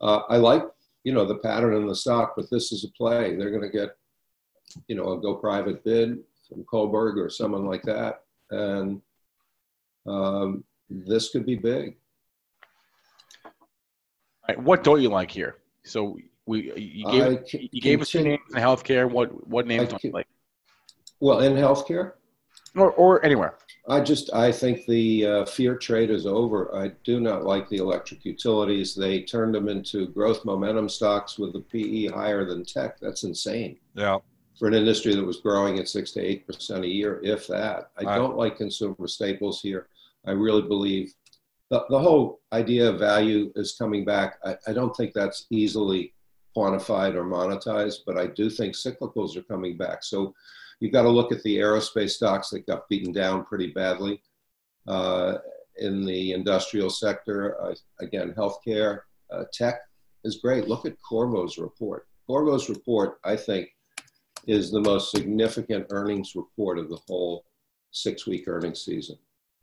Uh, 0.00 0.20
I 0.28 0.36
like, 0.36 0.64
you 1.04 1.12
know, 1.12 1.24
the 1.24 1.38
pattern 1.38 1.74
in 1.74 1.86
the 1.86 1.94
stock, 1.94 2.34
but 2.36 2.50
this 2.50 2.70
is 2.70 2.84
a 2.84 2.88
play. 2.88 3.34
They're 3.34 3.50
going 3.50 3.62
to 3.62 3.76
get, 3.76 3.96
you 4.86 4.94
know, 4.94 5.12
a 5.12 5.20
go 5.20 5.34
private 5.34 5.82
bid 5.82 6.18
from 6.48 6.64
Kohlberg 6.64 7.16
or 7.16 7.30
someone 7.30 7.66
like 7.66 7.82
that, 7.82 8.22
and 8.50 9.00
um, 10.06 10.64
this 10.88 11.30
could 11.30 11.46
be 11.46 11.56
big. 11.56 11.96
What 14.56 14.82
don't 14.82 15.02
you 15.02 15.10
like 15.10 15.30
here? 15.30 15.56
So 15.84 16.18
we 16.48 16.72
you 16.76 17.04
gave 17.10 17.22
I 17.22 17.44
c- 17.44 17.68
you 17.72 17.80
gave 17.80 18.00
us 18.00 18.08
two 18.10 18.18
continue- 18.18 18.38
names 18.38 18.54
in 18.54 18.62
healthcare. 18.62 19.10
What 19.10 19.46
what 19.48 19.66
names 19.66 19.82
I 19.82 19.86
don't 19.86 20.04
you 20.04 20.10
c- 20.10 20.14
like? 20.14 20.26
Well, 21.20 21.40
in 21.40 21.52
healthcare, 21.54 22.12
Or 22.74 22.90
or 22.92 23.24
anywhere. 23.24 23.54
I 23.88 24.00
just 24.00 24.32
I 24.34 24.50
think 24.52 24.86
the 24.86 25.26
uh, 25.26 25.44
fear 25.46 25.76
trade 25.76 26.10
is 26.10 26.26
over. 26.26 26.74
I 26.74 26.88
do 27.04 27.20
not 27.20 27.44
like 27.44 27.68
the 27.68 27.76
electric 27.78 28.24
utilities. 28.24 28.94
They 28.94 29.22
turned 29.22 29.54
them 29.54 29.68
into 29.68 30.08
growth 30.08 30.44
momentum 30.44 30.88
stocks 30.88 31.38
with 31.38 31.52
the 31.52 31.60
PE 31.60 32.06
higher 32.06 32.44
than 32.44 32.64
tech. 32.64 32.98
That's 33.00 33.24
insane 33.24 33.78
Yeah. 33.94 34.18
for 34.58 34.68
an 34.68 34.74
industry 34.74 35.14
that 35.14 35.24
was 35.24 35.38
growing 35.40 35.78
at 35.78 35.88
six 35.88 36.12
to 36.12 36.20
eight 36.20 36.46
percent 36.46 36.84
a 36.84 36.88
year, 36.88 37.20
if 37.22 37.46
that. 37.48 37.90
I 37.98 38.02
I- 38.12 38.16
don't 38.16 38.36
like 38.36 38.56
consumer 38.56 39.06
staples 39.06 39.60
here. 39.60 39.88
I 40.26 40.32
really 40.32 40.62
believe 40.62 41.14
the, 41.70 41.84
the 41.90 41.98
whole 41.98 42.40
idea 42.52 42.88
of 42.90 42.98
value 42.98 43.52
is 43.56 43.72
coming 43.78 44.04
back. 44.04 44.38
I, 44.44 44.56
I 44.66 44.72
don't 44.72 44.94
think 44.96 45.12
that's 45.14 45.46
easily 45.50 46.12
quantified 46.56 47.14
or 47.14 47.24
monetized, 47.24 47.98
but 48.06 48.18
I 48.18 48.26
do 48.26 48.50
think 48.50 48.74
cyclicals 48.74 49.36
are 49.36 49.42
coming 49.42 49.76
back. 49.76 50.02
So 50.02 50.34
you've 50.80 50.92
got 50.92 51.02
to 51.02 51.08
look 51.08 51.32
at 51.32 51.42
the 51.42 51.56
aerospace 51.56 52.10
stocks 52.10 52.50
that 52.50 52.66
got 52.66 52.88
beaten 52.88 53.12
down 53.12 53.44
pretty 53.44 53.68
badly 53.68 54.22
uh, 54.86 55.38
in 55.78 56.04
the 56.04 56.32
industrial 56.32 56.90
sector. 56.90 57.60
Uh, 57.60 57.74
again, 58.00 58.34
healthcare, 58.36 59.00
uh, 59.30 59.44
tech 59.52 59.80
is 60.24 60.38
great. 60.38 60.68
Look 60.68 60.86
at 60.86 60.96
Qorvo's 61.00 61.58
report. 61.58 62.06
Qorvo's 62.28 62.68
report, 62.68 63.18
I 63.24 63.36
think, 63.36 63.68
is 64.46 64.70
the 64.70 64.80
most 64.80 65.10
significant 65.10 65.86
earnings 65.90 66.34
report 66.34 66.78
of 66.78 66.88
the 66.88 66.98
whole 67.08 67.44
six 67.90 68.26
week 68.26 68.44
earnings 68.46 68.84
season. 68.84 69.18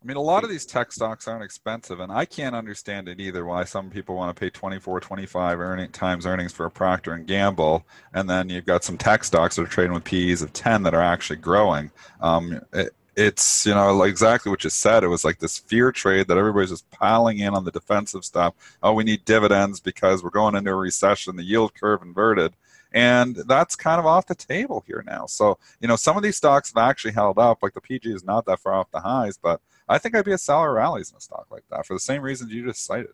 I 0.06 0.08
mean, 0.08 0.18
a 0.18 0.22
lot 0.22 0.44
of 0.44 0.52
these 0.52 0.68
tech 0.68 0.92
stocks 0.92 1.28
aren't 1.28 1.44
expensive, 1.44 2.00
and 2.00 2.12
I 2.12 2.26
can't 2.26 2.56
understand 2.56 3.10
it 3.10 3.20
either. 3.20 3.44
Why 3.44 3.64
some 3.64 3.90
people 3.90 4.14
want 4.14 4.36
to 4.36 4.40
pay 4.40 4.52
24, 4.52 5.00
25 5.00 5.60
earning 5.60 5.90
times 5.90 6.28
earnings 6.28 6.52
for 6.52 6.68
a 6.68 6.70
Procter 6.70 7.14
and 7.14 7.26
Gamble, 7.26 7.84
and 8.14 8.30
then 8.30 8.48
you've 8.48 8.68
got 8.68 8.84
some 8.84 9.00
tech 9.00 9.24
stocks 9.24 9.56
that 9.56 9.64
are 9.64 9.68
trading 9.68 9.94
with 9.94 10.04
PEs 10.04 10.44
of 10.44 10.54
10 10.54 10.84
that 10.84 10.94
are 10.94 11.02
actually 11.02 11.38
growing. 11.38 11.90
Um, 12.22 12.62
it, 12.72 12.94
it's 13.16 13.66
you 13.66 13.74
know 13.74 14.04
exactly 14.04 14.52
what 14.52 14.64
you 14.64 14.70
said. 14.70 15.04
It 15.04 15.08
was 15.08 15.26
like 15.26 15.40
this 15.40 15.58
fear 15.58 15.92
trade 15.92 16.28
that 16.28 16.38
everybody's 16.38 16.70
just 16.70 16.88
piling 16.92 17.40
in 17.40 17.56
on 17.56 17.66
the 17.66 17.72
defensive 17.72 18.24
stuff. 18.24 18.54
Oh, 18.84 18.94
we 18.94 19.06
need 19.06 19.26
dividends 19.26 19.80
because 19.80 20.24
we're 20.24 20.30
going 20.30 20.54
into 20.54 20.70
a 20.70 20.76
recession. 20.76 21.36
The 21.36 21.44
yield 21.44 21.74
curve 21.74 22.04
inverted 22.04 22.54
and 22.96 23.36
that's 23.48 23.76
kind 23.76 24.00
of 24.00 24.06
off 24.06 24.26
the 24.26 24.36
table 24.36 24.82
here 24.88 25.04
now. 25.06 25.26
So, 25.26 25.58
you 25.82 25.88
know, 25.88 25.98
some 25.98 26.16
of 26.16 26.24
these 26.24 26.38
stocks 26.38 26.74
have 26.74 26.82
actually 26.82 27.12
held 27.12 27.38
up. 27.38 27.62
Like 27.62 27.74
the 27.74 27.82
PG 27.82 28.10
is 28.10 28.24
not 28.24 28.46
that 28.46 28.62
far 28.62 28.74
off 28.74 28.90
the 28.92 29.02
highs, 29.02 29.38
but 29.38 29.60
I 29.88 29.98
think 29.98 30.16
I'd 30.16 30.26
be 30.26 30.34
a 30.34 30.38
seller 30.38 30.74
rallies 30.74 31.12
in 31.12 31.18
a 31.18 31.22
stock 31.22 31.48
like 31.52 31.64
that 31.70 31.86
for 31.86 31.94
the 31.94 32.00
same 32.00 32.22
reasons 32.22 32.52
you 32.52 32.66
just 32.66 32.86
cited. 32.86 33.12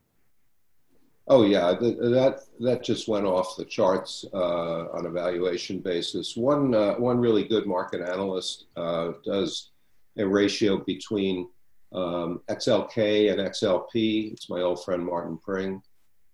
Oh 1.27 1.45
yeah, 1.45 1.75
th- 1.77 1.97
that 1.97 2.41
that 2.59 2.83
just 2.83 3.07
went 3.07 3.25
off 3.25 3.55
the 3.55 3.65
charts 3.65 4.25
uh, 4.33 4.87
on 4.91 5.05
a 5.05 5.09
valuation 5.09 5.79
basis. 5.79 6.35
One 6.35 6.73
uh, 6.73 6.95
one 6.95 7.19
really 7.19 7.47
good 7.47 7.67
market 7.67 8.01
analyst 8.01 8.65
uh, 8.75 9.13
does 9.23 9.71
a 10.17 10.27
ratio 10.27 10.83
between 10.83 11.47
um, 11.93 12.41
XLK 12.49 13.31
and 13.31 13.39
XLP. 13.39 14.33
It's 14.33 14.49
my 14.49 14.61
old 14.61 14.83
friend 14.83 15.05
Martin 15.05 15.37
Pring, 15.37 15.81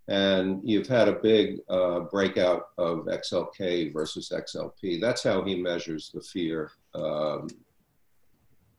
and 0.08 0.62
you've 0.63 0.88
had 0.88 1.10
a 1.10 1.19
big 1.19 1.60
uh, 1.69 2.02
breakout 2.02 2.69
of 2.78 3.06
XLK 3.06 3.91
versus 3.91 4.32
XLP. 4.34 5.02
That's 5.02 5.23
how 5.23 5.43
he 5.43 5.62
measures 5.62 6.12
the 6.13 6.21
fear. 6.21 6.71
Um, 6.95 7.50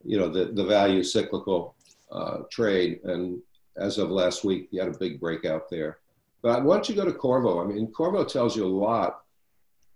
you 0.09 0.18
know 0.18 0.29
the 0.29 0.47
the 0.47 0.64
value 0.64 1.03
cyclical 1.05 1.75
uh, 2.11 2.38
trade, 2.51 3.01
and 3.05 3.40
as 3.77 3.99
of 3.99 4.11
last 4.11 4.42
week, 4.42 4.68
you 4.71 4.81
had 4.81 4.88
a 4.94 4.99
big 4.99 5.21
breakout 5.21 5.68
there. 5.68 5.99
But 6.40 6.64
why 6.64 6.75
don't 6.77 6.88
you 6.88 6.94
go 6.94 7.05
to 7.05 7.12
Qorvo? 7.12 7.62
I 7.62 7.66
mean, 7.68 7.92
Qorvo 7.92 8.27
tells 8.27 8.57
you 8.57 8.64
a 8.64 8.66
lot 8.66 9.21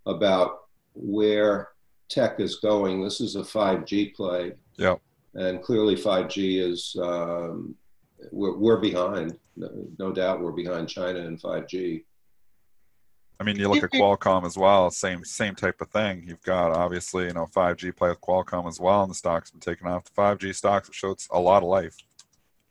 about 0.07 0.65
where 0.95 1.69
tech 2.11 2.41
is 2.41 2.57
going. 2.57 3.03
This 3.03 3.21
is 3.21 3.37
a 3.37 3.41
5G 3.41 4.15
play. 4.15 4.53
Yep. 4.77 5.01
And 5.35 5.63
clearly 5.63 5.97
5G 5.97 6.61
is, 6.61 6.97
um, 7.01 7.75
we're, 8.31 8.59
we're 8.59 8.81
behind. 8.81 9.39
No, 9.57 9.71
no 9.99 10.13
doubt 10.13 10.41
we're 10.41 10.53
behind 10.53 10.89
China 10.89 11.21
in 11.21 11.39
5G. 11.39 12.05
I 13.41 13.45
mean, 13.45 13.57
you 13.57 13.69
look 13.69 13.83
at 13.83 13.91
Qualcomm 13.91 14.45
as 14.45 14.57
well, 14.57 14.91
same 14.91 15.25
same 15.25 15.55
type 15.55 15.81
of 15.81 15.91
thing. 15.91 16.25
You've 16.27 16.43
got 16.43 16.73
obviously, 16.73 17.25
you 17.25 17.33
know, 17.33 17.47
5G 17.47 17.97
play 17.97 18.11
with 18.11 18.21
Qualcomm 18.21 18.69
as 18.69 18.79
well, 18.79 19.03
and 19.03 19.11
the 19.11 19.15
stock's 19.15 19.51
been 19.51 19.61
taken 19.61 19.89
off. 19.89 20.05
The 20.05 20.13
5G 20.13 20.55
stocks 20.55 20.89
have 20.89 20.95
showed 20.95 21.19
a 21.31 21.41
lot 21.41 21.63
of 21.63 21.69
life. 21.69 21.97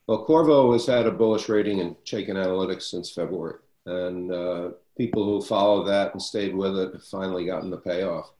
Well, 0.08 0.26
Qorvo 0.26 0.74
has 0.74 0.86
had 0.86 1.08
a 1.08 1.12
bullish 1.12 1.50
rating 1.50 1.80
in 1.80 1.96
Chaikin 2.06 2.36
Analytics 2.36 2.84
since 2.84 3.12
February, 3.12 3.60
and 3.86 4.32
uh, 4.32 4.70
people 4.98 5.26
who 5.26 5.42
followed 5.42 5.86
that 5.86 6.14
and 6.14 6.22
stayed 6.22 6.56
with 6.56 6.78
it 6.78 6.94
have 6.94 7.04
finally 7.04 7.46
gotten 7.46 7.70
the 7.70 7.78
payoff. 7.78 8.32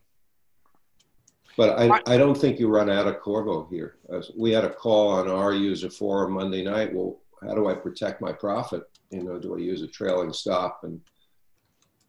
But 1.56 1.78
I, 1.78 2.00
I 2.06 2.16
don't 2.16 2.36
think 2.36 2.58
you 2.58 2.68
run 2.68 2.88
out 2.88 3.06
of 3.06 3.20
Qorvo 3.20 3.68
here. 3.68 3.96
As 4.10 4.30
we 4.36 4.52
had 4.52 4.64
a 4.64 4.70
call 4.70 5.08
on 5.08 5.28
our 5.28 5.52
user 5.52 5.90
forum 5.90 6.32
Monday 6.32 6.64
night. 6.64 6.94
Well, 6.94 7.20
how 7.42 7.54
do 7.54 7.68
I 7.68 7.74
protect 7.74 8.20
my 8.20 8.32
profit? 8.32 8.84
You 9.10 9.22
know, 9.22 9.38
do 9.38 9.56
I 9.56 9.58
use 9.58 9.82
a 9.82 9.86
trailing 9.86 10.32
stop? 10.32 10.80
And 10.84 11.00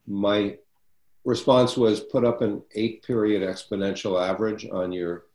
my 0.07 0.57
response 1.25 1.77
was 1.77 1.99
put 2.01 2.25
up 2.25 2.41
an 2.41 2.61
eight 2.75 3.03
period 3.03 3.41
exponential 3.47 4.21
average 4.21 4.67
on 4.71 4.91
your 4.91 5.25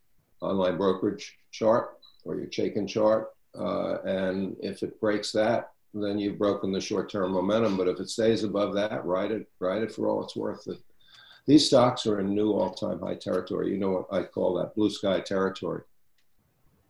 online 0.40 0.76
brokerage 0.76 1.38
chart 1.50 1.98
or 2.24 2.36
your 2.36 2.46
Chaikin 2.46 2.86
chart. 2.88 3.30
Uh, 3.58 4.00
and 4.02 4.56
if 4.60 4.82
it 4.82 5.00
breaks 5.00 5.32
that, 5.32 5.70
then 5.94 6.18
you've 6.18 6.38
broken 6.38 6.70
the 6.70 6.80
short 6.80 7.10
term 7.10 7.32
momentum. 7.32 7.76
But 7.76 7.88
if 7.88 7.98
it 7.98 8.10
stays 8.10 8.44
above 8.44 8.74
that, 8.74 9.04
ride 9.04 9.30
it, 9.32 9.48
ride 9.58 9.82
it 9.82 9.92
for 9.92 10.08
all 10.08 10.22
it's 10.22 10.36
worth. 10.36 10.68
These 11.46 11.66
stocks 11.66 12.06
are 12.06 12.20
in 12.20 12.34
new 12.34 12.52
all 12.52 12.74
time 12.74 13.00
high 13.00 13.14
territory. 13.14 13.70
You 13.70 13.78
know 13.78 13.90
what 13.90 14.06
I 14.12 14.22
call 14.24 14.54
that 14.58 14.74
blue 14.74 14.90
sky 14.90 15.20
territory. 15.20 15.82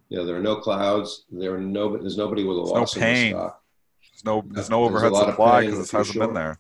You 0.08 0.18
know, 0.18 0.26
there 0.26 0.36
are 0.36 0.42
no 0.42 0.56
clouds. 0.56 1.24
There 1.30 1.54
are 1.54 1.60
no, 1.60 1.96
there's 1.96 2.16
nobody 2.16 2.42
with 2.42 2.56
a 2.56 2.60
There's 2.62 2.72
loss 2.72 2.96
no 2.96 3.02
in 3.06 3.08
the 3.08 3.14
pain. 3.14 3.32
stock. 3.32 3.62
There's 4.10 4.24
no 4.24 4.44
there's 4.48 4.70
no 4.70 4.84
overhead 4.84 5.12
of 5.12 5.18
supply 5.18 5.66
because 5.66 5.88
it 5.88 5.96
hasn't 5.96 6.18
been 6.18 6.34
there. 6.34 6.58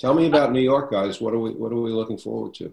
Tell 0.00 0.14
me 0.14 0.26
about 0.26 0.50
New 0.50 0.62
York, 0.62 0.90
guys. 0.90 1.20
What 1.20 1.34
are 1.34 1.38
we 1.38 1.50
What 1.50 1.72
are 1.72 1.76
we 1.76 1.90
looking 1.90 2.16
forward 2.16 2.54
to? 2.54 2.72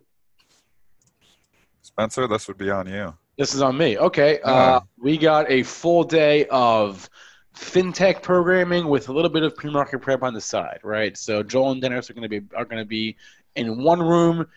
Spencer, 1.82 2.26
this 2.26 2.48
would 2.48 2.58
be 2.58 2.70
on 2.70 2.88
you. 2.88 3.14
This 3.38 3.54
is 3.54 3.62
on 3.62 3.78
me. 3.78 3.98
Okay. 3.98 4.40
Yeah. 4.40 4.50
Uh, 4.50 4.80
we 4.98 5.18
got 5.18 5.52
a 5.52 5.64
full 5.64 6.06
day 6.06 6.46
of 6.46 7.10
fintech 7.54 8.22
programming 8.22 8.88
with 8.88 9.10
a 9.10 9.14
little 9.14 9.30
bit 9.30 9.44
of 9.44 9.58
pre-market 9.58 10.00
prep 10.00 10.24
on 10.24 10.34
the 10.34 10.40
side, 10.40 10.80
right? 10.84 11.18
So 11.18 11.44
Joel 11.44 11.72
and 11.72 11.82
Dennis 11.82 12.10
are 12.10 12.14
going 12.14 12.30
to 12.30 12.30
be 12.30 12.48
are 12.56 12.64
going 12.64 12.82
to 12.82 12.88
be 12.88 13.18
in 13.58 13.84
one 13.84 14.02
room 14.02 14.48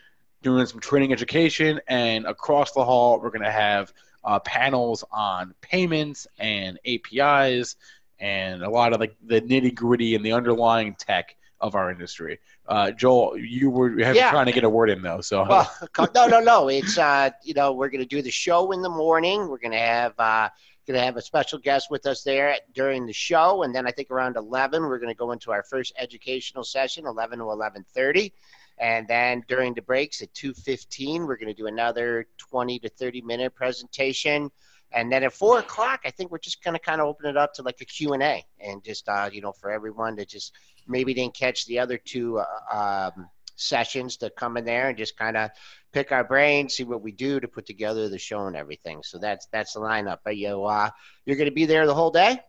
doing 0.43 0.65
some 0.67 0.79
training 0.79 1.13
education, 1.13 1.81
and 1.89 2.25
across 2.25 2.71
the 2.71 2.85
hall 2.85 3.19
we're 3.21 3.31
going 3.31 3.43
to 3.43 3.51
have 3.51 3.93
uh, 4.23 4.39
panels 4.39 5.03
on 5.11 5.55
payments 5.61 6.29
and 6.39 6.79
APIs 6.87 7.75
and 8.21 8.63
a 8.63 8.71
lot 8.71 8.93
of 8.93 9.01
like 9.01 9.17
the 9.27 9.41
nitty 9.41 9.75
gritty 9.75 10.15
and 10.15 10.25
the 10.25 10.33
underlying 10.33 10.95
tech 10.95 11.35
of 11.61 11.75
our 11.75 11.90
industry. 11.90 12.38
Uh, 12.66 12.90
Joel, 12.90 13.37
you 13.37 13.70
were 13.70 13.90
have 14.03 14.16
Yeah. 14.16 14.31
trying 14.31 14.46
to 14.46 14.53
get 14.53 14.64
a 14.64 14.70
word 14.70 14.90
in 14.90 15.03
though, 15.03 15.20
so 15.20 15.44
Well, 15.46 15.70
no, 16.14 16.27
no, 16.27 16.40
no. 16.40 16.68
It's 16.68 16.96
uh, 16.99 17.31
you 17.42 17.55
know, 17.55 17.73
we're 17.73 17.88
going 17.88 18.03
to 18.03 18.07
do 18.16 18.23
the 18.23 18.31
show 18.31 18.73
in 18.73 18.83
the 18.83 18.88
morning. 18.88 19.49
We're 19.49 19.59
going 19.59 19.73
to 19.73 19.79
have 19.79 20.14
uh, 20.18 20.49
going 20.87 20.99
to 20.99 21.05
have 21.05 21.16
a 21.16 21.23
special 21.23 21.59
guest 21.59 21.90
with 21.90 22.07
us 22.07 22.23
there 22.23 22.57
during 22.75 23.07
the 23.07 23.12
show, 23.12 23.62
and 23.62 23.75
then 23.75 23.87
I 23.87 23.90
think 23.90 24.11
around 24.11 24.37
eleven 24.37 24.83
we're 24.83 24.99
going 24.99 25.12
to 25.12 25.18
go 25.18 25.33
into 25.33 25.53
our 25.53 25.62
first 25.62 25.92
educational 25.99 26.64
session, 26.64 27.07
eleven 27.07 27.38
to 27.40 27.51
eleven 27.51 27.85
thirty, 27.94 28.33
and 28.79 29.07
then 29.07 29.44
during 29.46 29.75
the 29.75 29.83
breaks 29.83 30.23
at 30.23 30.33
two 30.35 30.55
fifteen 30.55 31.27
we're 31.27 31.37
going 31.37 31.55
to 31.55 31.61
do 31.62 31.66
another 31.66 32.27
twenty 32.38 32.79
to 32.81 32.88
thirty 32.88 33.20
minute 33.20 33.55
presentation. 33.55 34.51
And 34.92 35.12
then 35.12 35.23
at 35.23 35.33
four 35.33 35.61
o'clock, 35.61 36.01
I 36.05 36.11
think 36.11 36.33
we're 36.33 36.38
just 36.38 36.64
going 36.64 36.75
to 36.75 36.81
kind 36.81 37.01
of 37.01 37.07
open 37.07 37.27
it 37.27 37.37
up 37.37 37.55
to 37.55 37.62
like 37.62 37.81
a 37.81 37.85
Q 37.85 38.12
and 38.14 38.23
A, 38.25 38.44
and 38.59 38.83
just 38.83 39.09
uh, 39.09 39.31
you 39.33 39.40
know, 39.40 39.53
for 39.53 39.70
everyone 39.70 40.16
to 40.16 40.25
just 40.25 40.53
maybe 40.88 41.14
didn't 41.14 41.35
catch 41.35 41.66
the 41.66 41.79
other 41.79 41.99
two 41.99 42.38
uh, 42.38 43.11
um, 43.16 43.29
sessions 43.57 44.16
to 44.19 44.31
come 44.31 44.57
in 44.57 44.64
there 44.64 44.88
and 44.88 44.99
just 44.99 45.16
kind 45.16 45.37
of 45.37 45.51
pick 45.93 46.12
our 46.12 46.25
brains, 46.25 46.75
see 46.75 46.85
what 46.85 47.03
we 47.03 47.12
do 47.12 47.40
to 47.40 47.49
put 47.49 47.66
together 47.66 48.09
the 48.09 48.19
show 48.19 48.47
and 48.47 48.57
everything. 48.57 49.03
So 49.03 49.19
that's 49.19 49.47
that's 49.53 49.75
the 49.75 49.81
lineup. 49.81 50.19
Are 50.27 50.33
you 50.33 50.64
uh, 50.64 50.90
you're 51.27 51.37
going 51.37 51.49
to 51.49 51.55
be 51.55 51.66
there 51.66 51.87
the 51.87 51.95
whole 51.95 52.11
day? 52.11 52.40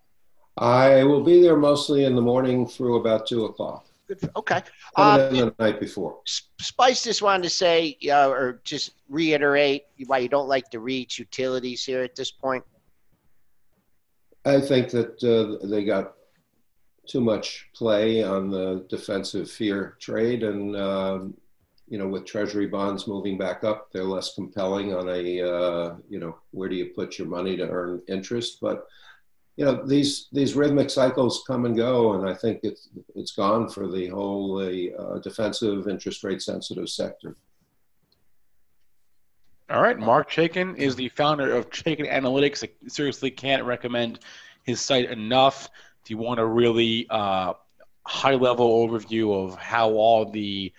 I 0.58 1.04
will 1.04 1.24
be 1.24 1.41
there 1.41 1.58
mostly 1.58 2.06
in 2.06 2.15
the 2.15 2.22
morning 2.22 2.67
through 2.67 2.98
about 2.98 3.26
two 3.26 3.46
o'clock. 3.46 3.86
Good. 4.08 4.30
Okay. 4.36 4.62
Um, 4.98 5.17
the 5.17 5.56
night 5.58 5.80
before. 5.80 6.20
Spice 6.60 7.04
just 7.04 7.22
wanted 7.22 7.44
to 7.44 7.50
say, 7.50 7.98
uh, 8.10 8.30
or 8.30 8.62
just 8.65 8.91
reiterate 9.08 9.84
why 10.06 10.17
you 10.17 10.28
don't 10.28 10.50
like 10.50 10.70
to 10.72 10.80
reach 10.80 11.17
utilities 11.20 11.86
here 11.86 12.04
at 12.04 12.15
this 12.15 12.32
point. 12.32 12.63
I 14.44 14.60
think 14.60 14.89
that 14.89 15.24
uh, 15.24 15.65
they 15.65 15.86
got 15.86 16.15
too 17.12 17.21
much 17.21 17.67
play 17.74 18.24
on 18.24 18.50
the 18.50 18.86
defensive 18.89 19.50
fear 19.50 19.97
trade, 20.00 20.43
and 20.43 20.76
um, 20.78 21.34
you 21.89 21.97
know, 21.97 22.08
with 22.08 22.26
Treasury 22.26 22.67
bonds 22.67 23.08
moving 23.08 23.38
back 23.38 23.65
up, 23.65 23.91
they're 23.91 24.06
less 24.06 24.34
compelling 24.34 24.93
on 24.93 25.10
a 25.10 25.41
uh, 25.41 25.95
you 26.10 26.19
know 26.19 26.38
where 26.52 26.69
do 26.69 26.76
you 26.76 26.88
put 26.95 27.19
your 27.19 27.28
money 27.28 27.58
to 27.58 27.69
earn 27.69 28.02
interest. 28.08 28.60
But 28.62 28.88
you 29.58 29.65
know, 29.65 29.86
these 29.86 30.30
these 30.32 30.56
rhythmic 30.56 30.89
cycles 30.89 31.43
come 31.45 31.65
and 31.65 31.76
go, 31.76 32.13
and 32.13 32.30
I 32.30 32.34
think 32.34 32.62
it's 32.63 32.88
it's 33.13 33.34
gone 33.34 33.67
for 33.67 33.88
the 33.89 34.08
whole 34.08 34.60
uh, 34.60 35.19
defensive 35.19 35.89
interest 35.89 36.24
rate 36.24 36.41
sensitive 36.41 36.88
sector. 36.88 37.36
All 39.69 39.82
right, 39.82 40.00
Marc 40.00 40.30
Chaikin 40.30 40.78
is 40.78 40.95
the 40.95 41.10
founder 41.10 41.54
of 41.54 41.69
Chaikin 41.69 42.10
Analytics. 42.10 42.63
I 42.63 42.69
seriously 42.88 43.32
can't 43.32 43.63
recommend 43.63 44.19
his 44.63 44.82
site 44.82 45.10
enough. 45.10 45.69
If 46.04 46.10
you 46.10 46.18
want 46.18 46.40
a 46.40 46.46
really 46.46 47.08
uh, 47.10 47.54
high-level 48.06 48.88
overview 48.88 49.34
of 49.34 49.58
how 49.58 49.92
all 49.92 50.32
the 50.32 50.74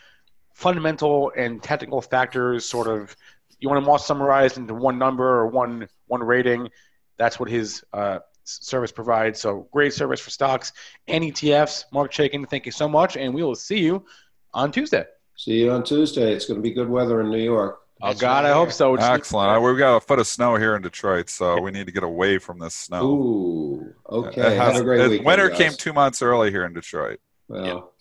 fundamental 0.55 1.33
and 1.37 1.63
technical 1.63 2.01
factors 2.01 2.65
sort 2.65 2.87
of 2.87 3.17
you 3.59 3.69
want 3.69 3.81
them 3.81 3.89
all 3.89 3.99
summarized 3.99 4.59
into 4.59 4.75
one 4.75 4.99
number 4.99 5.25
or 5.25 5.47
one 5.47 5.89
one 6.09 6.23
rating, 6.23 6.69
that's 7.17 7.39
what 7.39 7.49
his 7.49 7.85
uh, 7.93 8.19
service 8.45 8.91
provides. 8.91 9.41
So 9.41 9.69
great 9.71 9.93
service 9.93 10.21
for 10.21 10.31
stocks 10.31 10.73
and 11.07 11.23
ETFs. 11.23 11.85
Marc 11.93 12.13
Chaikin, 12.13 12.49
thank 12.49 12.67
you 12.67 12.73
so 12.73 12.89
much, 12.89 13.17
and 13.17 13.33
we 13.33 13.43
will 13.43 13.55
see 13.55 13.79
you 13.79 14.05
on 14.53 14.73
Tuesday. 14.73 15.05
See 15.37 15.61
you 15.61 15.71
on 15.71 15.85
Tuesday. 15.85 16.33
It's 16.33 16.47
going 16.47 16.59
to 16.59 16.63
be 16.63 16.73
good 16.73 16.89
weather 16.89 17.21
in 17.21 17.31
New 17.31 17.43
York. 17.43 17.82
Oh 18.05 18.15
God, 18.15 18.45
right 18.45 18.51
I 18.51 18.53
hope 18.53 18.73
so. 18.73 18.95
Excellent. 18.97 19.49
I- 19.51 19.59
We've 19.59 19.79
got 19.79 19.97
a 19.97 20.01
foot 20.01 20.19
of 20.19 20.27
snow 20.27 20.57
here 20.57 20.75
in 20.75 20.83
Detroit, 20.83 21.31
so 21.31 21.61
we 21.61 21.71
need 21.71 21.87
to 21.87 21.93
get 21.93 22.03
away 22.03 22.39
from 22.39 22.59
this 22.59 22.75
snow. 22.75 23.05
Ooh, 23.05 23.95
okay. 24.11 24.41
Has- 24.57 24.73
Have 24.73 24.77
a 24.77 24.85
great 24.85 25.01
it- 25.01 25.09
weekend. 25.11 25.27
winter 25.27 25.49
guys. 25.51 25.59
came 25.59 25.73
two 25.73 25.93
months 25.93 26.21
early 26.23 26.51
here 26.51 26.65
in 26.65 26.73
Detroit. 26.73 27.21
Well, 27.49 27.93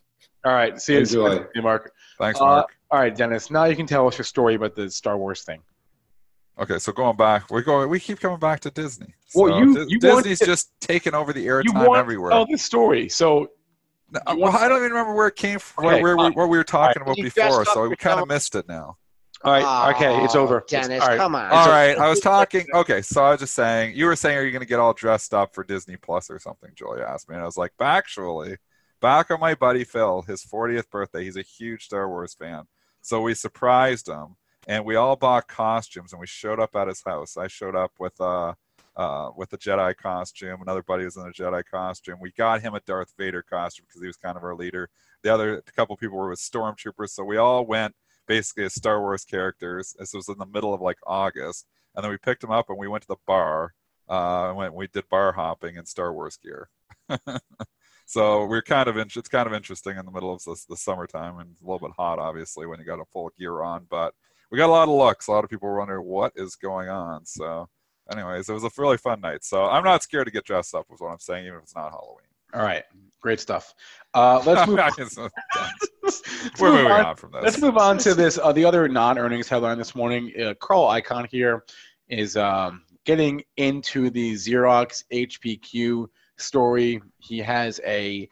All 0.43 0.51
right, 0.53 0.81
see 0.81 0.95
you, 0.97 1.05
see 1.05 1.19
Enjoy. 1.19 1.45
you, 1.53 1.61
Mark. 1.61 1.91
Thanks, 2.17 2.39
Uh, 2.41 2.45
Mark. 2.45 2.75
All 2.89 2.99
right, 2.99 3.15
Dennis. 3.15 3.51
Now 3.51 3.65
you 3.65 3.75
can 3.75 3.85
tell 3.85 4.07
us 4.07 4.17
your 4.17 4.25
story 4.25 4.55
about 4.55 4.73
the 4.75 4.89
Star 4.89 5.15
Wars 5.17 5.43
thing. 5.43 5.61
Okay, 6.59 6.79
so 6.79 6.91
going 6.91 7.15
back, 7.15 7.49
we 7.51 7.61
go. 7.61 7.85
We 7.87 7.99
keep 7.99 8.19
coming 8.19 8.39
back 8.39 8.59
to 8.61 8.71
Disney. 8.71 9.13
Well, 9.35 9.59
you- 9.59 9.85
you 9.87 9.99
Disney's 9.99 10.39
wanted- 10.41 10.45
just 10.45 10.71
taking 10.81 11.13
over 11.13 11.31
the 11.31 11.41
You 11.41 11.51
airtime 11.51 11.87
want 11.87 11.99
everywhere. 11.99 12.31
to 12.31 12.35
tell 12.37 12.45
this 12.47 12.63
story, 12.63 13.07
so 13.07 13.51
No, 14.09 14.19
well, 14.27 14.37
want- 14.39 14.55
I 14.55 14.67
don't 14.67 14.79
even 14.79 14.91
remember 14.91 15.13
where 15.13 15.27
it 15.27 15.35
came 15.35 15.59
from, 15.59 15.85
Okay, 15.85 16.01
where, 16.01 16.15
where 16.15 16.17
we, 16.17 16.23
fine. 16.23 16.33
what 16.33 16.49
we 16.49 16.57
were 16.57 16.63
talking 16.63 17.01
about 17.03 17.15
before, 17.15 17.63
so 17.65 17.87
we 17.87 17.95
kind 17.95 18.19
of 18.19 18.27
missed 18.27 18.55
it 18.55 18.67
now. 18.67 18.97
All 19.43 19.51
right, 19.53 19.95
okay, 19.95 20.23
it's 20.23 20.35
Oh, 20.35 20.41
over. 20.41 20.57
It's- 20.59 20.89
all 21.01 21.07
right. 21.07 21.17
come 21.17 21.35
on. 21.35 21.51
All 21.51 21.67
right. 21.67 21.97
I 21.97 22.09
was 22.09 22.19
talking. 22.19 22.65
Okay, 22.73 23.01
so 23.01 23.23
I 23.23 23.31
was 23.31 23.39
just 23.39 23.53
saying, 23.53 23.95
you 23.95 24.05
were 24.05 24.15
saying, 24.15 24.37
are 24.37 24.43
you 24.43 24.51
going 24.51 24.61
to 24.61 24.67
get 24.67 24.79
all 24.79 24.93
dressed 24.93 25.33
up 25.33 25.53
for 25.53 25.63
Disney 25.63 25.97
Plus 25.97 26.29
or 26.29 26.39
something? 26.39 26.71
Julia 26.75 27.03
asked 27.03 27.27
me, 27.29 27.35
and 27.35 27.41
I 27.41 27.45
was 27.45 27.57
like, 27.57 27.71
actually, 27.79 28.57
back 29.01 29.31
on 29.31 29.39
my 29.39 29.55
buddy 29.55 29.83
Phil, 29.83 30.21
his 30.23 30.43
40th 30.45 30.89
birthday. 30.89 31.23
He's 31.23 31.37
a 31.37 31.41
huge 31.41 31.85
Star 31.85 32.07
Wars 32.07 32.33
fan, 32.33 32.63
so 33.01 33.21
we 33.21 33.33
surprised 33.33 34.07
him, 34.07 34.35
and 34.67 34.85
we 34.85 34.95
all 34.95 35.15
bought 35.15 35.47
costumes, 35.47 36.13
and 36.13 36.19
we 36.19 36.27
showed 36.27 36.59
up 36.59 36.75
at 36.75 36.87
his 36.87 37.01
house. 37.03 37.35
I 37.37 37.47
showed 37.47 37.75
up 37.75 37.91
with 37.99 38.19
uh, 38.21 38.53
uh, 38.95 39.31
with 39.35 39.51
a 39.53 39.57
Jedi 39.57 39.95
costume. 39.95 40.61
Another 40.61 40.83
buddy 40.83 41.05
was 41.05 41.15
in 41.17 41.23
a 41.25 41.31
Jedi 41.31 41.63
costume. 41.65 42.17
We 42.21 42.31
got 42.31 42.61
him 42.61 42.75
a 42.75 42.81
Darth 42.81 43.13
Vader 43.17 43.41
costume 43.41 43.85
because 43.87 44.01
he 44.01 44.07
was 44.07 44.17
kind 44.17 44.37
of 44.37 44.43
our 44.43 44.53
leader. 44.55 44.89
The 45.23 45.33
other 45.33 45.61
couple 45.75 45.95
people 45.97 46.17
were 46.17 46.29
with 46.29 46.39
stormtroopers, 46.39 47.09
so 47.09 47.23
we 47.23 47.37
all 47.37 47.65
went 47.65 47.95
basically 48.27 48.65
as 48.65 48.75
Star 48.75 48.99
Wars 48.99 49.25
characters. 49.25 49.95
This 49.99 50.13
was 50.13 50.29
in 50.29 50.37
the 50.37 50.45
middle 50.45 50.73
of 50.73 50.81
like 50.81 50.97
August, 51.05 51.67
and 51.95 52.03
then 52.03 52.11
we 52.11 52.17
picked 52.17 52.41
them 52.41 52.51
up 52.51 52.69
and 52.69 52.77
we 52.77 52.87
went 52.87 53.03
to 53.03 53.07
the 53.07 53.15
bar. 53.27 53.73
Uh, 54.09 54.49
and 54.49 54.57
went, 54.57 54.73
we 54.73 54.87
did 54.87 55.07
bar 55.09 55.31
hopping 55.31 55.77
in 55.77 55.85
Star 55.85 56.11
Wars 56.11 56.37
gear. 56.37 56.69
so 58.05 58.45
we're 58.45 58.61
kind 58.61 58.89
of 58.89 58.97
in, 58.97 59.07
it's 59.15 59.29
kind 59.29 59.47
of 59.47 59.53
interesting 59.53 59.97
in 59.97 60.05
the 60.05 60.11
middle 60.11 60.33
of 60.33 60.43
the, 60.43 60.59
the 60.67 60.75
summertime 60.75 61.39
and 61.39 61.55
a 61.61 61.65
little 61.65 61.79
bit 61.79 61.95
hot, 61.95 62.19
obviously, 62.19 62.65
when 62.65 62.77
you 62.79 62.85
got 62.85 62.99
a 62.99 63.05
full 63.05 63.31
gear 63.39 63.61
on. 63.61 63.85
But 63.89 64.13
we 64.51 64.57
got 64.57 64.67
a 64.67 64.71
lot 64.71 64.89
of 64.89 64.95
looks. 64.95 65.27
A 65.27 65.31
lot 65.31 65.45
of 65.45 65.49
people 65.49 65.69
were 65.69 65.79
wondering 65.79 66.05
what 66.05 66.33
is 66.35 66.55
going 66.55 66.89
on. 66.89 67.25
So, 67.25 67.69
anyways, 68.11 68.49
it 68.49 68.53
was 68.53 68.65
a 68.65 68.71
really 68.77 68.97
fun 68.97 69.21
night. 69.21 69.45
So 69.45 69.65
I'm 69.65 69.83
not 69.83 70.03
scared 70.03 70.25
to 70.25 70.31
get 70.31 70.43
dressed 70.43 70.75
up, 70.75 70.87
is 70.93 70.99
what 70.99 71.09
I'm 71.09 71.19
saying, 71.19 71.45
even 71.45 71.57
if 71.57 71.63
it's 71.63 71.75
not 71.75 71.91
Halloween. 71.91 72.30
All 72.53 72.61
right, 72.61 72.83
great 73.21 73.39
stuff. 73.39 73.73
Uh, 74.13 74.41
let's 74.45 74.67
move. 74.67 74.79
let's 76.03 76.59
We're 76.59 76.73
moving 76.73 76.91
on 76.91 77.15
from 77.15 77.31
this. 77.31 77.43
Let's 77.43 77.61
move 77.61 77.77
on 77.77 77.97
to 77.99 78.13
this. 78.13 78.37
Uh, 78.37 78.51
the 78.51 78.65
other 78.65 78.87
non-earnings 78.87 79.47
headline 79.47 79.77
this 79.77 79.95
morning. 79.95 80.31
Uh, 80.39 80.53
Carl 80.55 80.87
Icahn 80.87 81.27
here 81.27 81.63
is 82.09 82.35
um, 82.35 82.83
getting 83.05 83.43
into 83.57 84.09
the 84.09 84.33
Xerox 84.33 85.03
HPQ 85.13 86.07
story. 86.37 87.01
He 87.19 87.39
has 87.39 87.79
a 87.85 88.29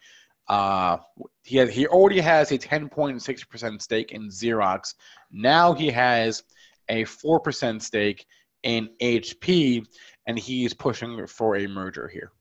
uh, 0.50 0.98
he 1.44 1.58
has, 1.58 1.70
he 1.70 1.88
already 1.88 2.20
has 2.20 2.52
a 2.52 2.58
10.6% 2.58 3.82
stake 3.82 4.12
in 4.12 4.30
Xerox. 4.30 4.96
Now 5.32 5.74
he 5.74 5.92
has 5.92 6.44
a 6.90 7.06
4% 7.06 7.82
stake 7.82 8.26
in 8.64 8.90
HP, 9.00 9.86
and 10.26 10.38
he's 10.38 10.74
pushing 10.74 11.26
for 11.28 11.56
a 11.56 11.68
merger 11.68 12.08
here. 12.08 12.32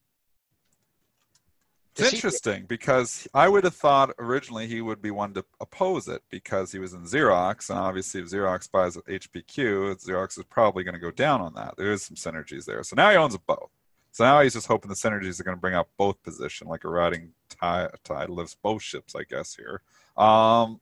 It's 1.98 2.14
interesting 2.14 2.64
because 2.66 3.26
I 3.34 3.48
would 3.48 3.64
have 3.64 3.74
thought 3.74 4.14
originally 4.18 4.66
he 4.66 4.80
would 4.80 5.02
be 5.02 5.10
one 5.10 5.34
to 5.34 5.44
oppose 5.60 6.08
it 6.08 6.22
because 6.30 6.70
he 6.72 6.78
was 6.78 6.92
in 6.92 7.02
Xerox, 7.02 7.70
and 7.70 7.78
obviously 7.78 8.20
if 8.20 8.28
Xerox 8.28 8.70
buys 8.70 8.96
HPQ, 8.96 9.96
Xerox 10.04 10.38
is 10.38 10.44
probably 10.44 10.84
going 10.84 10.94
to 10.94 11.00
go 11.00 11.10
down 11.10 11.40
on 11.40 11.54
that. 11.54 11.74
There 11.76 11.92
is 11.92 12.02
some 12.02 12.16
synergies 12.16 12.64
there. 12.64 12.82
So 12.82 12.94
now 12.96 13.10
he 13.10 13.16
owns 13.16 13.36
both. 13.38 13.70
So 14.12 14.24
now 14.24 14.40
he's 14.40 14.54
just 14.54 14.66
hoping 14.66 14.88
the 14.88 14.94
synergies 14.94 15.38
are 15.40 15.44
going 15.44 15.56
to 15.56 15.60
bring 15.60 15.74
out 15.74 15.88
both 15.96 16.22
position, 16.22 16.68
like 16.68 16.84
a 16.84 16.88
riding 16.88 17.32
tide, 17.48 17.90
tide 18.04 18.30
lifts 18.30 18.56
both 18.60 18.82
ships, 18.82 19.14
I 19.14 19.22
guess 19.24 19.54
here. 19.54 19.82
Um, 20.16 20.80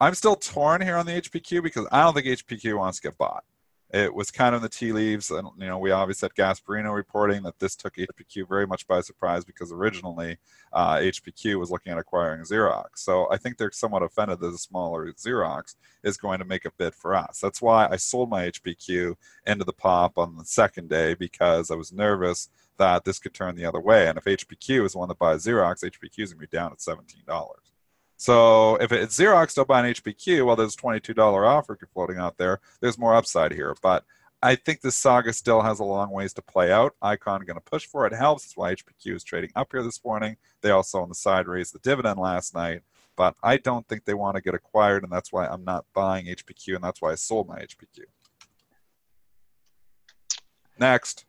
I'm 0.00 0.14
still 0.14 0.34
torn 0.34 0.80
here 0.80 0.96
on 0.96 1.06
the 1.06 1.12
HPQ 1.12 1.62
because 1.62 1.86
I 1.92 2.02
don't 2.02 2.14
think 2.14 2.26
HPQ 2.26 2.76
wants 2.76 2.98
to 2.98 3.08
get 3.08 3.18
bought. 3.18 3.44
It 3.92 4.14
was 4.14 4.30
kind 4.30 4.54
of 4.54 4.62
the 4.62 4.70
tea 4.70 4.90
leaves, 4.90 5.30
and 5.30 5.46
you 5.58 5.66
know 5.66 5.78
we 5.78 5.90
obviously 5.90 6.30
had 6.34 6.42
Gasparino 6.42 6.94
reporting 6.94 7.42
that 7.42 7.58
this 7.58 7.76
took 7.76 7.96
HPQ 7.96 8.48
very 8.48 8.66
much 8.66 8.86
by 8.86 9.02
surprise 9.02 9.44
because 9.44 9.70
originally 9.70 10.38
uh, 10.72 10.96
HPQ 10.96 11.58
was 11.58 11.70
looking 11.70 11.92
at 11.92 11.98
acquiring 11.98 12.40
Xerox. 12.42 12.86
So 12.94 13.30
I 13.30 13.36
think 13.36 13.58
they're 13.58 13.70
somewhat 13.70 14.02
offended 14.02 14.40
that 14.40 14.54
a 14.54 14.56
smaller 14.56 15.12
Xerox 15.12 15.74
is 16.04 16.16
going 16.16 16.38
to 16.38 16.46
make 16.46 16.64
a 16.64 16.72
bid 16.78 16.94
for 16.94 17.14
us. 17.14 17.38
That's 17.40 17.60
why 17.60 17.86
I 17.90 17.96
sold 17.96 18.30
my 18.30 18.50
HPQ 18.50 19.14
into 19.46 19.64
the 19.66 19.74
pop 19.74 20.16
on 20.16 20.36
the 20.38 20.44
second 20.46 20.88
day 20.88 21.12
because 21.12 21.70
I 21.70 21.74
was 21.74 21.92
nervous 21.92 22.48
that 22.78 23.04
this 23.04 23.18
could 23.18 23.34
turn 23.34 23.56
the 23.56 23.66
other 23.66 23.80
way. 23.80 24.08
And 24.08 24.16
if 24.16 24.24
HPQ 24.24 24.86
is 24.86 24.92
the 24.92 24.98
one 24.98 25.08
that 25.08 25.18
buys 25.18 25.44
Xerox, 25.44 25.84
HPQ 25.84 26.18
is 26.18 26.32
going 26.32 26.40
to 26.40 26.48
be 26.50 26.56
down 26.56 26.72
at 26.72 26.80
seventeen 26.80 27.24
dollars. 27.26 27.71
So 28.22 28.76
if 28.76 28.92
it's 28.92 29.18
Xerox 29.18 29.50
still 29.50 29.64
buying 29.64 29.92
HPQ, 29.92 30.46
well, 30.46 30.54
there's 30.54 30.76
a 30.76 30.78
$22 30.78 31.18
offer 31.44 31.76
floating 31.92 32.18
out 32.18 32.38
there. 32.38 32.60
There's 32.80 32.96
more 32.96 33.16
upside 33.16 33.50
here. 33.50 33.74
But 33.82 34.04
I 34.40 34.54
think 34.54 34.80
this 34.80 34.96
saga 34.96 35.32
still 35.32 35.60
has 35.60 35.80
a 35.80 35.84
long 35.84 36.12
ways 36.12 36.32
to 36.34 36.42
play 36.42 36.70
out. 36.70 36.94
Icahn 37.02 37.44
going 37.44 37.56
to 37.56 37.60
push 37.60 37.84
for 37.84 38.06
it. 38.06 38.12
Helps. 38.12 38.44
That's 38.44 38.56
why 38.56 38.74
HPQ 38.74 39.16
is 39.16 39.24
trading 39.24 39.50
up 39.56 39.72
here 39.72 39.82
this 39.82 40.04
morning. 40.04 40.36
They 40.60 40.70
also 40.70 41.02
on 41.02 41.08
the 41.08 41.16
side 41.16 41.48
raised 41.48 41.74
the 41.74 41.80
dividend 41.80 42.20
last 42.20 42.54
night. 42.54 42.82
But 43.16 43.34
I 43.42 43.56
don't 43.56 43.88
think 43.88 44.04
they 44.04 44.14
want 44.14 44.36
to 44.36 44.40
get 44.40 44.54
acquired, 44.54 45.02
and 45.02 45.10
that's 45.10 45.32
why 45.32 45.48
I'm 45.48 45.64
not 45.64 45.84
buying 45.92 46.26
HPQ, 46.26 46.76
and 46.76 46.84
that's 46.84 47.02
why 47.02 47.10
I 47.10 47.16
sold 47.16 47.48
my 47.48 47.58
HPQ. 47.58 48.04
Next. 50.78 51.24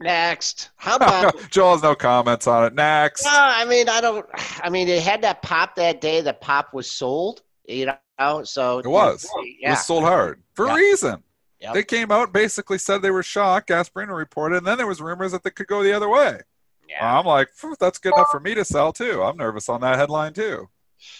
Next. 0.00 0.70
How 0.76 0.96
about 0.96 1.50
Joel 1.50 1.72
has 1.74 1.82
no 1.82 1.94
comments 1.94 2.46
on 2.46 2.64
it. 2.66 2.74
Next. 2.74 3.24
No, 3.24 3.30
I 3.32 3.64
mean 3.64 3.88
I 3.88 4.00
don't. 4.00 4.26
I 4.62 4.70
mean 4.70 4.88
it 4.88 5.02
had 5.02 5.22
that 5.22 5.42
pop 5.42 5.74
that 5.76 6.00
day. 6.00 6.20
The 6.20 6.32
pop 6.34 6.72
was 6.72 6.90
sold. 6.90 7.42
You 7.66 7.92
know, 8.18 8.44
so 8.44 8.78
it 8.78 8.86
was. 8.86 9.28
Yeah. 9.60 9.68
It 9.68 9.70
was 9.72 9.84
sold 9.86 10.04
hard 10.04 10.42
for 10.54 10.66
Yep. 10.66 10.74
a 10.74 10.78
reason. 10.78 11.22
Yep. 11.60 11.74
They 11.74 11.82
came 11.82 12.12
out 12.12 12.32
basically 12.32 12.78
said 12.78 13.02
they 13.02 13.10
were 13.10 13.22
shocked. 13.24 13.68
Gasparino 13.68 14.16
reported, 14.16 14.58
and 14.58 14.66
then 14.66 14.78
there 14.78 14.86
was 14.86 15.00
rumors 15.00 15.32
that 15.32 15.42
they 15.42 15.50
could 15.50 15.66
go 15.66 15.82
the 15.82 15.92
other 15.92 16.08
way. 16.08 16.40
Yeah. 16.88 17.18
I'm 17.18 17.26
like, 17.26 17.48
that's 17.80 17.98
good 17.98 18.14
enough 18.14 18.30
for 18.30 18.40
me 18.40 18.54
to 18.54 18.64
sell 18.64 18.92
too. 18.92 19.22
I'm 19.22 19.36
nervous 19.36 19.68
on 19.68 19.80
that 19.82 19.96
headline 19.98 20.32
too, 20.32 20.68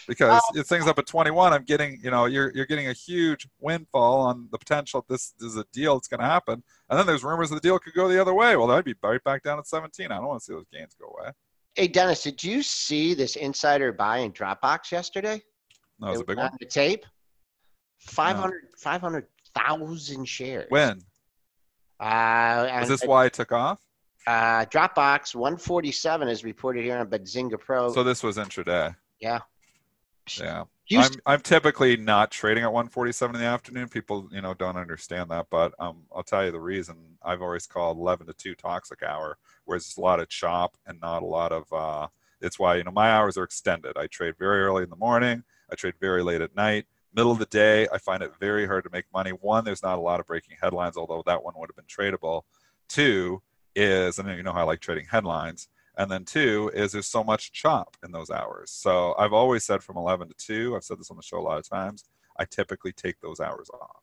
because 0.06 0.42
Oh. 0.44 0.58
if 0.60 0.66
things 0.66 0.86
up 0.86 0.98
at 0.98 1.06
21. 1.06 1.52
I'm 1.52 1.64
getting, 1.64 1.98
you 2.02 2.10
know, 2.10 2.24
you're 2.26 2.50
you're 2.54 2.66
getting 2.66 2.88
a 2.88 2.92
huge 2.92 3.48
windfall 3.60 4.20
on 4.20 4.48
the 4.52 4.58
potential. 4.58 5.04
This, 5.08 5.30
this 5.38 5.48
is 5.50 5.56
a 5.56 5.64
deal 5.72 5.94
that's 5.94 6.08
going 6.08 6.20
to 6.20 6.26
happen, 6.26 6.62
and 6.90 6.98
then 6.98 7.06
there's 7.06 7.24
rumors 7.24 7.48
that 7.50 7.56
the 7.56 7.60
deal 7.60 7.78
could 7.78 7.94
go 7.94 8.08
the 8.08 8.20
other 8.20 8.34
way. 8.34 8.56
Well, 8.56 8.66
that'd 8.66 8.84
be 8.84 8.94
right 9.02 9.22
back 9.24 9.42
down 9.42 9.58
at 9.58 9.66
17. 9.66 10.10
I 10.12 10.16
don't 10.16 10.26
want 10.26 10.40
to 10.40 10.44
see 10.44 10.52
those 10.52 10.66
gains 10.72 10.94
go 11.00 11.06
away. 11.18 11.30
Hey 11.74 11.86
Dennis, 11.88 12.22
did 12.24 12.42
you 12.42 12.62
see 12.62 13.14
this 13.14 13.36
insider 13.36 13.92
buy 13.92 14.18
in 14.18 14.32
Dropbox 14.32 14.90
yesterday? 14.90 15.40
That 16.00 16.10
was 16.10 16.18
It 16.20 16.22
a 16.22 16.26
big 16.26 16.38
on 16.38 16.44
one. 16.44 16.56
The 16.60 16.66
tape. 16.66 17.04
500 18.00 18.62
500,000 18.78 20.24
shares. 20.24 20.66
When 20.70 21.00
Uh, 22.00 22.80
is 22.82 22.88
this? 22.88 23.02
Why 23.04 23.26
it 23.26 23.32
took 23.32 23.52
off? 23.52 23.80
Uh, 24.26 24.64
Dropbox 24.66 25.34
147 25.34 26.28
is 26.28 26.44
reported 26.44 26.84
here 26.84 26.96
on 26.98 27.06
Benzinga 27.08 27.58
Pro. 27.58 27.92
So 27.92 28.02
this 28.04 28.22
was 28.22 28.36
intraday. 28.36 28.94
yeah. 29.20 29.40
Yeah. 30.36 30.64
I'm 30.96 31.12
I'm 31.26 31.40
typically 31.40 31.96
not 31.96 32.30
trading 32.30 32.64
at 32.64 32.72
147 32.72 33.36
in 33.36 33.42
the 33.42 33.46
afternoon. 33.46 33.88
People, 33.88 34.28
you 34.32 34.40
know, 34.40 34.54
don't 34.54 34.76
understand 34.76 35.30
that, 35.30 35.46
but 35.50 35.74
um, 35.78 36.04
I'll 36.14 36.22
tell 36.22 36.44
you 36.44 36.50
the 36.50 36.60
reason. 36.60 36.96
I've 37.22 37.42
always 37.42 37.66
called 37.66 37.98
11 37.98 38.26
to 38.26 38.32
2 38.32 38.54
toxic 38.54 39.02
hour, 39.02 39.36
where 39.66 39.76
it's 39.76 39.96
a 39.96 40.00
lot 40.00 40.20
of 40.20 40.28
chop 40.28 40.76
and 40.86 40.98
not 41.00 41.22
a 41.22 41.26
lot 41.26 41.52
of. 41.52 41.70
Uh, 41.72 42.08
it's 42.40 42.58
why 42.58 42.76
you 42.76 42.84
know 42.84 42.90
my 42.90 43.10
hours 43.10 43.36
are 43.36 43.44
extended. 43.44 43.96
I 43.96 44.06
trade 44.06 44.34
very 44.38 44.62
early 44.62 44.82
in 44.82 44.90
the 44.90 44.96
morning. 44.96 45.44
I 45.70 45.74
trade 45.74 45.94
very 46.00 46.22
late 46.22 46.40
at 46.40 46.56
night. 46.56 46.86
Middle 47.14 47.32
of 47.32 47.38
the 47.38 47.46
day, 47.46 47.86
I 47.92 47.98
find 47.98 48.22
it 48.22 48.32
very 48.38 48.66
hard 48.66 48.84
to 48.84 48.90
make 48.90 49.04
money. 49.12 49.30
One, 49.30 49.64
there's 49.64 49.82
not 49.82 49.98
a 49.98 50.00
lot 50.00 50.20
of 50.20 50.26
breaking 50.26 50.56
headlines, 50.60 50.96
although 50.96 51.22
that 51.26 51.42
one 51.42 51.54
would 51.56 51.70
have 51.70 51.76
been 51.76 51.84
tradable. 51.84 52.42
Two 52.88 53.42
is, 53.74 54.18
and 54.18 54.28
you 54.36 54.42
know 54.42 54.52
how 54.52 54.60
I 54.60 54.64
like 54.64 54.80
trading 54.80 55.06
headlines. 55.10 55.68
And 55.98 56.11
then 56.11 56.24
two 56.24 56.70
is 56.74 56.92
there's 56.92 57.06
so 57.08 57.22
much 57.24 57.52
chop 57.52 57.96
in 58.04 58.12
those 58.12 58.30
hours. 58.30 58.70
So 58.70 59.14
I've 59.18 59.32
always 59.32 59.64
said 59.64 59.82
from 59.82 59.96
11 59.98 60.28
to 60.28 60.34
2, 60.34 60.76
I've 60.76 60.84
said 60.84 60.98
this 60.98 61.11
on 61.11 61.16
the 61.16 61.22
show 61.22 61.38
a 61.38 61.42
lot 61.42 61.58
of 61.58 61.68
times, 61.68 62.04
I 62.38 62.44
typically 62.46 62.92
take 62.92 63.20
those 63.20 63.40
hours 63.40 63.68
off. 63.74 64.02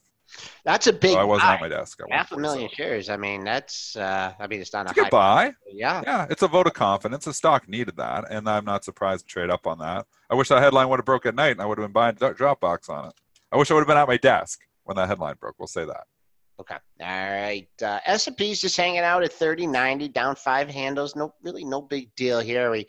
That's 0.65 0.87
a 0.87 0.93
big 0.93 1.13
So 1.13 1.19
I 1.19 1.23
wasn't 1.23 1.47
buy. 1.49 1.53
at 1.55 1.61
my 1.61 1.69
desk. 1.69 1.99
Half 2.11 2.31
a 2.31 2.37
million 2.37 2.63
147. 2.63 2.75
shares. 2.75 3.09
I 3.09 3.15
mean, 3.15 3.43
that's, 3.45 3.95
uh, 3.95 4.33
I 4.39 4.47
mean, 4.47 4.59
it's 4.59 4.73
not 4.73 4.87
It's 4.89 4.97
a 4.97 5.01
a 5.01 5.03
good 5.05 5.11
buy. 5.11 5.53
Yeah. 5.71 6.01
Yeah, 6.05 6.25
it's 6.29 6.41
a 6.41 6.47
vote 6.47 6.67
of 6.67 6.73
confidence. 6.73 7.25
The 7.25 7.33
stock 7.33 7.69
needed 7.69 7.95
that, 7.97 8.25
and 8.29 8.49
I'm 8.49 8.65
not 8.65 8.83
surprised 8.83 9.25
to 9.27 9.31
trade 9.31 9.49
up 9.49 9.65
on 9.67 9.77
that. 9.79 10.05
I 10.29 10.35
wish 10.35 10.49
that 10.49 10.61
headline 10.61 10.89
would 10.89 10.99
have 10.99 11.05
broke 11.05 11.25
at 11.27 11.35
night, 11.35 11.51
and 11.51 11.61
I 11.61 11.65
would 11.65 11.77
have 11.77 11.85
been 11.87 11.93
buying 11.93 12.15
Dro- 12.15 12.33
Dropbox 12.33 12.89
on 12.89 13.07
it. 13.09 13.13
I 13.51 13.57
wish 13.57 13.69
I 13.71 13.75
would 13.75 13.81
have 13.81 13.87
been 13.87 13.97
at 13.97 14.07
my 14.07 14.17
desk 14.17 14.61
when 14.83 14.97
that 14.97 15.07
headline 15.07 15.35
broke. 15.39 15.55
We'll 15.59 15.67
say 15.67 15.85
that. 15.85 16.07
Okay. 16.57 16.75
All 17.01 17.07
right. 17.07 17.67
Uh, 17.81 17.99
S&P's 18.05 18.61
just 18.61 18.77
hanging 18.77 18.99
out 18.99 19.23
at 19.23 19.33
3090, 19.33 20.07
down 20.07 20.37
five 20.37 20.69
handles. 20.69 21.13
No, 21.13 21.33
really 21.43 21.65
no 21.65 21.81
big 21.81 22.15
deal 22.15 22.39
here. 22.39 22.71
We 22.71 22.87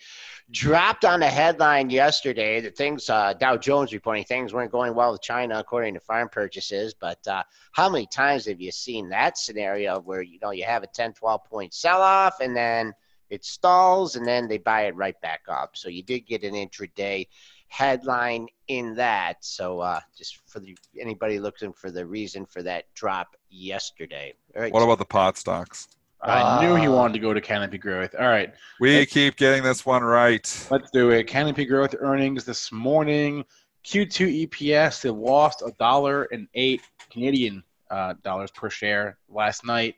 dropped 0.53 1.05
on 1.05 1.19
the 1.19 1.27
headline 1.27 1.91
yesterday 1.91 2.61
that 2.61 2.77
things, 2.77 3.11
uh, 3.11 3.33
Dow 3.33 3.57
Jones 3.57 3.93
reporting 3.93 4.23
things 4.23 4.55
weren't 4.55 4.71
going 4.71 4.95
well 4.95 5.11
with 5.11 5.23
China 5.23 5.59
according 5.59 5.95
to 5.95 6.01
farm 6.01 6.29
purchases. 6.29 6.95
But 6.95 7.27
uh, 7.27 7.43
how 7.73 7.89
many 7.89 8.07
times 8.07 8.47
have 8.47 8.61
you 8.61 8.71
seen 8.71 9.09
that 9.09 9.37
scenario 9.37 10.01
where, 10.01 10.23
you 10.23 10.39
know, 10.41 10.53
you 10.53 10.65
have 10.65 10.85
a 10.85 10.89
10, 10.89 11.15
12 11.15 11.45
point 11.45 11.75
sell 11.75 12.03
off 12.03 12.39
and 12.39 12.57
then 12.57 12.95
it 13.31 13.45
stalls 13.45 14.15
and 14.15 14.25
then 14.25 14.47
they 14.47 14.59
buy 14.59 14.83
it 14.83 14.95
right 14.95 15.21
back 15.21 15.41
up. 15.49 15.77
So 15.77 15.89
you 15.89 16.05
did 16.05 16.21
get 16.21 16.45
an 16.45 16.55
intraday 16.55 17.27
headline 17.69 18.47
in 18.69 18.95
that. 18.95 19.45
So 19.45 19.81
uh, 19.81 20.01
just 20.17 20.39
for 20.49 20.61
the 20.61 20.77
anybody 20.99 21.39
looking 21.39 21.73
for 21.73 21.91
the 21.91 22.07
reason 22.07 22.47
for 22.47 22.63
that 22.63 22.85
drop 22.95 23.37
yesterday. 23.57 24.35
All 24.55 24.63
right. 24.63 24.73
What 24.73 24.83
about 24.83 24.99
the 24.99 25.05
pot 25.05 25.37
stocks? 25.37 25.89
I 26.23 26.65
knew 26.65 26.75
he 26.75 26.87
Uh, 26.89 26.93
wanted 26.93 27.13
to 27.15 27.19
go 27.21 27.35
to 27.35 27.41
Canopy 27.41 27.79
Growth. 27.79 28.15
All 28.19 28.27
right, 28.27 28.53
We 28.81 28.99
Let's- 28.99 29.13
keep 29.13 29.37
getting 29.37 29.63
this 29.63 29.85
one 29.87 30.03
right. 30.03 30.67
let's 30.71 30.91
do 30.91 31.11
it. 31.11 31.27
Canopy 31.27 31.65
Growth 31.67 31.95
earnings 31.99 32.45
this 32.45 32.73
morning. 32.73 33.45
Q2 33.85 34.47
EPS 34.49 35.03
they 35.03 35.11
lost 35.11 35.63
a 35.63 35.71
dollar 35.79 36.25
and 36.25 36.49
eight 36.55 36.81
Canadian 37.11 37.63
uh, 37.91 38.15
dollars 38.25 38.51
per 38.51 38.69
share 38.71 39.19
last 39.29 39.65
night. 39.65 39.95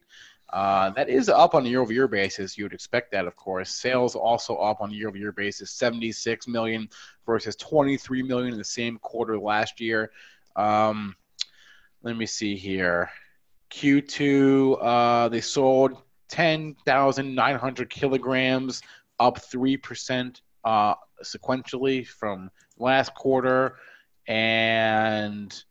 Uh, 0.53 0.91
that 0.91 1.09
is 1.09 1.29
up 1.29 1.55
on 1.55 1.65
a 1.65 1.69
year-over-year 1.69 2.09
basis. 2.09 2.59
You 2.59 2.65
would 2.65 2.73
expect 2.75 3.13
that, 3.13 3.27
of 3.27 3.37
course. 3.37 3.71
Sales 3.71 4.15
also 4.15 4.57
up 4.57 4.81
on 4.81 4.91
a 4.91 4.95
year-over-year 4.95 5.33
basis, 5.33 5.71
76 5.71 6.47
million 6.49 6.89
versus 7.27 7.55
23 7.57 8.23
million 8.23 8.53
in 8.53 8.59
the 8.59 8.65
same 8.65 8.99
quarter 8.99 9.39
last 9.39 9.81
year. 9.81 10.11
Um, 10.57 11.15
let 12.03 12.17
me 12.17 12.27
see 12.27 12.57
here. 12.57 13.11
Q2, 13.71 14.79
uh, 14.81 15.29
they 15.29 15.41
sold 15.41 16.03
10,900 16.29 17.91
kilograms, 17.91 18.83
up 19.19 19.39
3% 19.39 20.41
uh, 20.65 20.95
sequentially 21.23 22.07
from 22.07 22.51
last 22.79 23.15
quarter. 23.15 23.77
And 24.27 25.63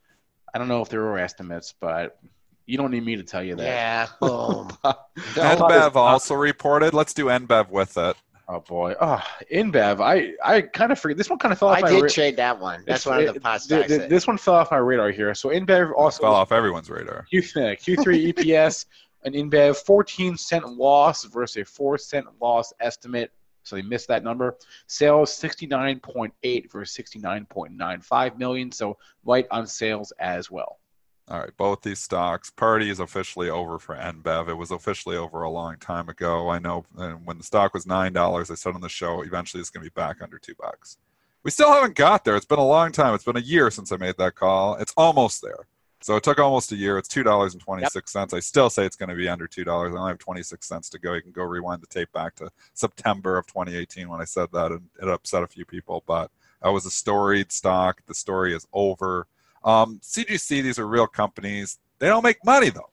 I 0.53 0.57
don't 0.57 0.67
know 0.67 0.81
if 0.81 0.89
there 0.89 1.01
were 1.01 1.19
estimates, 1.19 1.73
but 1.79 2.19
you 2.65 2.77
don't 2.77 2.91
need 2.91 3.05
me 3.05 3.15
to 3.15 3.23
tell 3.23 3.43
you 3.43 3.55
that. 3.55 3.63
Yeah. 3.63 4.07
Boom. 4.19 4.69
NBev 5.35 5.95
also 5.95 6.35
reported. 6.35 6.93
Let's 6.93 7.13
do 7.13 7.25
NBev 7.25 7.69
with 7.69 7.97
it. 7.97 8.17
Oh 8.49 8.61
boy. 8.61 8.95
Oh, 9.01 9.21
NBev. 9.51 9.99
I 10.01 10.33
I 10.43 10.61
kind 10.61 10.91
of 10.93 10.99
forget. 10.99 11.17
This 11.17 11.29
one 11.29 11.37
kind 11.37 11.51
of 11.51 11.59
fell 11.59 11.67
off 11.69 11.81
my 11.81 11.87
radar. 11.89 11.97
I 11.97 11.99
did 11.99 12.03
ra- 12.03 12.09
trade 12.09 12.35
that 12.37 12.59
one. 12.59 12.83
That's 12.87 13.05
It's- 13.05 13.05
one 13.05 13.19
of 13.27 13.33
the 13.43 13.51
it- 13.75 13.87
th- 13.87 13.87
th- 13.99 14.09
This 14.09 14.25
one 14.25 14.37
fell 14.37 14.55
off 14.55 14.71
my 14.71 14.77
radar 14.77 15.11
here. 15.11 15.33
So 15.35 15.49
NBev 15.49 15.91
also 15.95 16.21
Fell 16.23 16.33
off 16.33 16.51
everyone's 16.53 16.89
radar. 16.89 17.23
Q, 17.29 17.41
Q3 17.41 18.33
EPS, 18.33 18.85
an 19.25 19.33
NBev 19.33 19.75
14 19.85 20.37
cent 20.37 20.65
loss 20.69 21.25
versus 21.25 21.57
a 21.57 21.65
4 21.65 21.97
cent 21.97 22.25
loss 22.39 22.71
estimate. 22.79 23.31
so 23.63 23.75
they 23.75 23.81
missed 23.81 24.07
that 24.07 24.23
number. 24.23 24.55
Sales 24.87 25.29
69.8 25.37 26.71
versus 26.71 26.95
69.95 26.95 28.37
million, 28.37 28.71
so 28.71 28.97
light 29.25 29.45
on 29.51 29.67
sales 29.67 30.13
as 30.19 30.49
well. 30.49 30.79
All 31.29 31.39
right, 31.39 31.55
both 31.57 31.81
these 31.81 31.99
stocks. 31.99 32.49
Party 32.49 32.89
is 32.89 33.01
officially 33.01 33.49
over 33.49 33.79
for 33.79 33.95
NBev. 33.95 34.47
It 34.47 34.53
was 34.53 34.71
officially 34.71 35.17
over 35.17 35.41
a 35.41 35.49
long 35.49 35.75
time 35.77 36.07
ago. 36.07 36.47
I 36.49 36.59
know 36.59 36.85
uh, 36.97 37.11
when 37.11 37.37
the 37.37 37.43
stock 37.43 37.73
was 37.73 37.85
nine 37.85 38.13
dollars, 38.13 38.49
I 38.49 38.55
said 38.55 38.75
on 38.75 38.81
the 38.81 38.87
show, 38.87 39.21
eventually 39.23 39.59
it's 39.59 39.69
going 39.69 39.83
to 39.83 39.91
be 39.91 39.93
back 39.93 40.21
under 40.21 40.39
two 40.39 40.55
bucks. 40.55 40.97
We 41.43 41.51
still 41.51 41.71
haven't 41.71 41.95
got 41.95 42.23
there. 42.23 42.37
It's 42.37 42.45
been 42.45 42.59
a 42.59 42.65
long 42.65 42.93
time. 42.93 43.13
It's 43.13 43.25
been 43.25 43.35
a 43.35 43.41
year 43.41 43.69
since 43.71 43.91
I 43.91 43.97
made 43.97 44.15
that 44.17 44.35
call. 44.35 44.75
It's 44.75 44.93
almost 44.95 45.41
there. 45.41 45.67
So 45.99 46.15
it 46.15 46.23
took 46.23 46.39
almost 46.39 46.71
a 46.71 46.77
year. 46.77 46.97
It's 46.97 47.09
two 47.09 47.23
dollars 47.23 47.53
and 47.53 47.61
twenty 47.61 47.85
six 47.87 48.13
cents. 48.13 48.33
I 48.33 48.39
still 48.39 48.69
say 48.69 48.85
it's 48.85 48.95
going 48.95 49.09
to 49.09 49.15
be 49.15 49.27
under 49.27 49.47
two 49.47 49.65
dollars. 49.65 49.93
I 49.93 49.97
only 49.97 50.11
have 50.11 50.19
twenty 50.19 50.43
six 50.43 50.65
cents 50.65 50.89
to 50.91 50.99
go. 50.99 51.13
You 51.13 51.21
can 51.21 51.31
go 51.31 51.43
rewind 51.43 51.81
the 51.81 51.87
tape 51.87 52.11
back 52.13 52.35
to 52.35 52.49
September 52.73 53.37
of 53.37 53.47
2018 53.47 54.07
when 54.07 54.21
I 54.21 54.25
said 54.25 54.47
that, 54.53 54.71
and 54.71 54.83
it 55.01 55.09
upset 55.09 55.43
a 55.43 55.47
few 55.47 55.65
people. 55.65 56.03
But 56.07 56.31
that 56.61 56.69
was 56.69 56.85
a 56.85 56.91
storied 56.91 57.51
stock. 57.51 58.01
The 58.05 58.13
story 58.13 58.55
is 58.55 58.65
over. 58.71 59.27
Um, 59.63 59.99
CGC, 60.03 60.63
these 60.63 60.79
are 60.79 60.87
real 60.87 61.07
companies. 61.07 61.79
They 61.99 62.07
don't 62.07 62.23
make 62.23 62.43
money 62.45 62.69
though. 62.69 62.89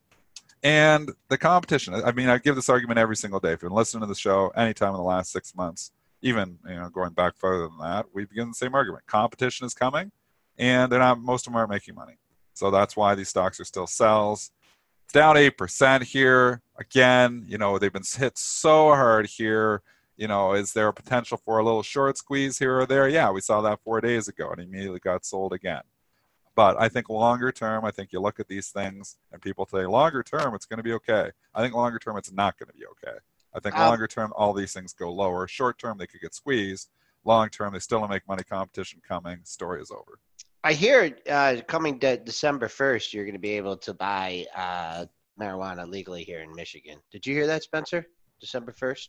And 0.63 1.11
the 1.29 1.37
competition, 1.37 1.95
I 1.95 2.13
mean, 2.13 2.31
I 2.31 2.39
give 2.39 2.57
this 2.57 2.71
argument 2.71 2.99
every 2.99 3.17
single 3.17 3.39
day. 3.39 3.53
If 3.53 3.63
you've 3.63 3.71
been 3.71 3.77
listening 3.77 4.01
to 4.01 4.07
the 4.07 4.15
show 4.15 4.49
anytime 4.57 4.91
in 4.91 4.97
the 4.97 5.03
last 5.03 5.31
six 5.31 5.55
months, 5.55 5.93
even 6.25 6.59
you 6.67 6.75
know 6.75 6.89
going 6.89 7.13
back 7.13 7.37
further 7.37 7.69
than 7.69 7.79
that, 7.79 8.07
we 8.15 8.25
begin 8.25 8.49
the 8.49 8.55
same 8.55 8.75
argument. 8.75 9.07
Competition 9.07 9.67
is 9.67 9.75
coming, 9.75 10.11
and 10.59 10.91
they're 10.91 10.99
not. 10.99 11.21
Most 11.21 11.47
of 11.47 11.53
them 11.53 11.59
aren't 11.59 11.71
making 11.71 11.95
money, 11.95 12.15
so 12.55 12.71
that's 12.71 12.97
why 12.97 13.15
these 13.15 13.29
stocks 13.29 13.61
are 13.61 13.65
still 13.65 13.87
sells. 13.87 14.51
It's 15.05 15.13
down 15.13 15.37
eight 15.37 15.59
percent 15.59 16.03
here. 16.03 16.63
Again, 16.79 17.45
you 17.47 17.59
know 17.59 17.79
they've 17.79 17.93
been 17.93 18.03
hit 18.17 18.39
so 18.39 18.89
hard 18.89 19.27
here. 19.27 19.83
You 20.17 20.29
know, 20.29 20.55
is 20.55 20.73
there 20.73 20.89
a 20.89 20.95
potential 20.95 21.37
for 21.45 21.59
a 21.59 21.65
little 21.65 21.83
short 21.83 22.17
squeeze 22.17 22.59
here 22.59 22.81
or 22.81 22.87
there? 22.87 23.07
Yeah, 23.07 23.31
we 23.31 23.43
saw 23.43 23.61
that 23.61 23.81
four 23.85 24.01
days 24.01 24.27
ago, 24.29 24.51
and 24.51 24.61
immediately 24.61 25.01
got 25.01 25.27
sold 25.27 25.53
again. 25.53 25.83
But 26.57 26.81
I 26.81 26.89
think 26.89 27.09
longer 27.09 27.51
term, 27.51 27.85
I 27.85 27.91
think 27.91 28.13
you 28.13 28.21
look 28.21 28.39
at 28.39 28.49
these 28.49 28.69
things 28.69 29.17
and 29.33 29.43
people 29.43 29.67
say 29.67 29.87
longer 29.87 30.23
term, 30.23 30.55
it's 30.55 30.67
going 30.67 30.77
to 30.79 30.85
be 30.85 30.93
okay. 30.93 31.31
I 31.55 31.63
think 31.63 31.75
longer 31.75 31.99
term, 31.99 32.17
it's 32.17 32.33
not 32.33 32.59
going 32.59 32.69
to 32.69 32.75
be 32.75 32.87
okay. 32.87 33.19
I 33.55 33.61
think 33.61 33.77
um, 33.77 33.89
longer 33.89 34.07
term, 34.07 34.33
all 34.37 34.53
these 34.53 34.73
things 34.73 34.93
go 34.93 35.13
lower. 35.13 35.49
Short 35.49 35.79
term, 35.79 35.99
they 35.99 36.07
could 36.07 36.21
get 36.21 36.35
squeezed. 36.35 36.91
Long 37.25 37.49
term, 37.49 37.73
they 37.73 37.79
still 37.79 38.01
don't 38.01 38.11
make 38.11 38.27
money. 38.29 38.45
Competition 38.45 39.01
coming. 39.07 39.39
Story 39.45 39.81
is 39.81 39.91
over. 39.91 40.19
I 40.63 40.73
hear 40.73 41.17
uh, 41.31 41.57
coming 41.67 41.99
de- 41.99 42.19
December 42.19 42.69
1st, 42.69 43.13
you're 43.13 43.25
going 43.25 43.35
to 43.35 43.41
be 43.41 43.51
able 43.51 43.77
to 43.79 43.93
buy 43.93 44.47
uh, 44.57 45.05
marijuana 45.39 45.89
legally 45.89 46.23
here 46.23 46.41
in 46.41 46.55
Michigan. 46.55 46.99
Did 47.11 47.27
you 47.27 47.35
hear 47.35 47.47
that, 47.47 47.63
Spencer? 47.63 48.07
December 48.41 48.73
1st? 48.73 49.09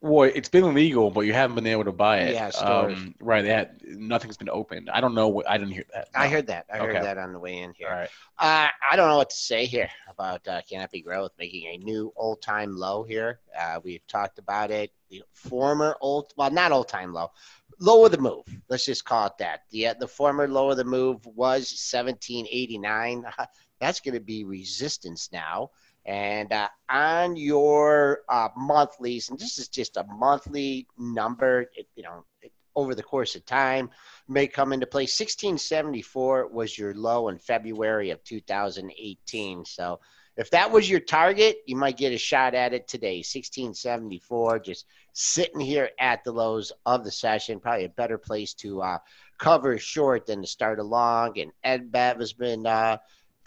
Well, 0.00 0.30
it's 0.32 0.48
been 0.48 0.62
illegal, 0.62 1.10
but 1.10 1.22
you 1.22 1.32
haven't 1.32 1.56
been 1.56 1.66
able 1.66 1.84
to 1.84 1.92
buy 1.92 2.18
it. 2.18 2.34
Yeah, 2.34 2.50
stores. 2.50 2.96
Um, 2.96 3.16
right. 3.20 3.44
That 3.44 3.84
nothing's 3.84 4.36
been 4.36 4.48
opened. 4.48 4.90
I 4.90 5.00
don't 5.00 5.14
know. 5.14 5.26
What, 5.26 5.48
I 5.48 5.58
didn't 5.58 5.72
hear 5.72 5.86
that. 5.92 6.08
No. 6.14 6.20
I 6.20 6.28
heard 6.28 6.46
that. 6.46 6.66
I 6.72 6.78
heard 6.78 6.94
okay. 6.94 7.04
that 7.04 7.18
on 7.18 7.32
the 7.32 7.38
way 7.40 7.58
in 7.58 7.72
here. 7.72 7.88
All 7.88 7.94
right. 7.94 8.10
Uh, 8.38 8.68
I 8.90 8.94
don't 8.94 9.08
know 9.08 9.16
what 9.16 9.30
to 9.30 9.36
say 9.36 9.66
here 9.66 9.90
about 10.08 10.46
uh, 10.46 10.62
Canopy 10.70 11.00
Growth 11.00 11.32
making 11.36 11.66
a 11.66 11.78
new 11.78 12.12
all-time 12.14 12.76
low 12.76 13.02
here. 13.02 13.40
Uh, 13.58 13.80
we've 13.82 14.06
talked 14.06 14.38
about 14.38 14.70
it. 14.70 14.92
The 15.10 15.24
former 15.32 15.96
old, 16.00 16.32
well, 16.36 16.50
not 16.50 16.70
all-time 16.70 17.12
low, 17.12 17.32
low 17.80 18.04
of 18.04 18.12
the 18.12 18.18
move. 18.18 18.44
Let's 18.68 18.84
just 18.84 19.04
call 19.04 19.26
it 19.26 19.38
that. 19.38 19.62
The 19.70 19.88
uh, 19.88 19.94
the 19.98 20.06
former 20.06 20.46
low 20.46 20.70
of 20.70 20.76
the 20.76 20.84
move 20.84 21.26
was 21.26 21.72
1789. 21.92 23.24
That's 23.80 24.00
going 24.00 24.14
to 24.14 24.20
be 24.20 24.44
resistance 24.44 25.30
now. 25.32 25.70
And 26.06 26.52
uh, 26.52 26.68
on 26.88 27.36
your 27.36 28.20
uh, 28.28 28.48
monthlies, 28.56 29.28
and 29.28 29.38
this 29.38 29.58
is 29.58 29.68
just 29.68 29.96
a 29.96 30.04
monthly 30.04 30.86
number, 30.96 31.66
it, 31.76 31.86
you 31.94 32.02
know, 32.02 32.24
it, 32.40 32.52
over 32.74 32.94
the 32.94 33.02
course 33.02 33.34
of 33.34 33.44
time 33.44 33.90
may 34.28 34.46
come 34.46 34.72
into 34.72 34.86
play. 34.86 35.02
1674 35.02 36.48
was 36.48 36.78
your 36.78 36.94
low 36.94 37.28
in 37.28 37.38
February 37.38 38.10
of 38.10 38.22
2018. 38.24 39.64
So 39.64 40.00
if 40.38 40.50
that 40.50 40.70
was 40.70 40.88
your 40.88 41.00
target, 41.00 41.58
you 41.66 41.74
might 41.74 41.96
get 41.96 42.12
a 42.12 42.18
shot 42.18 42.54
at 42.54 42.72
it 42.72 42.86
today. 42.86 43.16
1674, 43.16 44.60
just 44.60 44.86
sitting 45.12 45.58
here 45.58 45.90
at 45.98 46.22
the 46.22 46.30
lows 46.30 46.70
of 46.86 47.02
the 47.02 47.10
session, 47.10 47.58
probably 47.58 47.86
a 47.86 47.90
better 47.90 48.18
place 48.18 48.54
to 48.54 48.80
uh, 48.80 48.98
cover 49.38 49.76
short 49.78 50.26
than 50.26 50.40
to 50.42 50.46
start 50.46 50.78
along. 50.78 51.40
And 51.40 51.90
NBev 51.90 52.20
has 52.20 52.32
been 52.32 52.66
uh, 52.66 52.98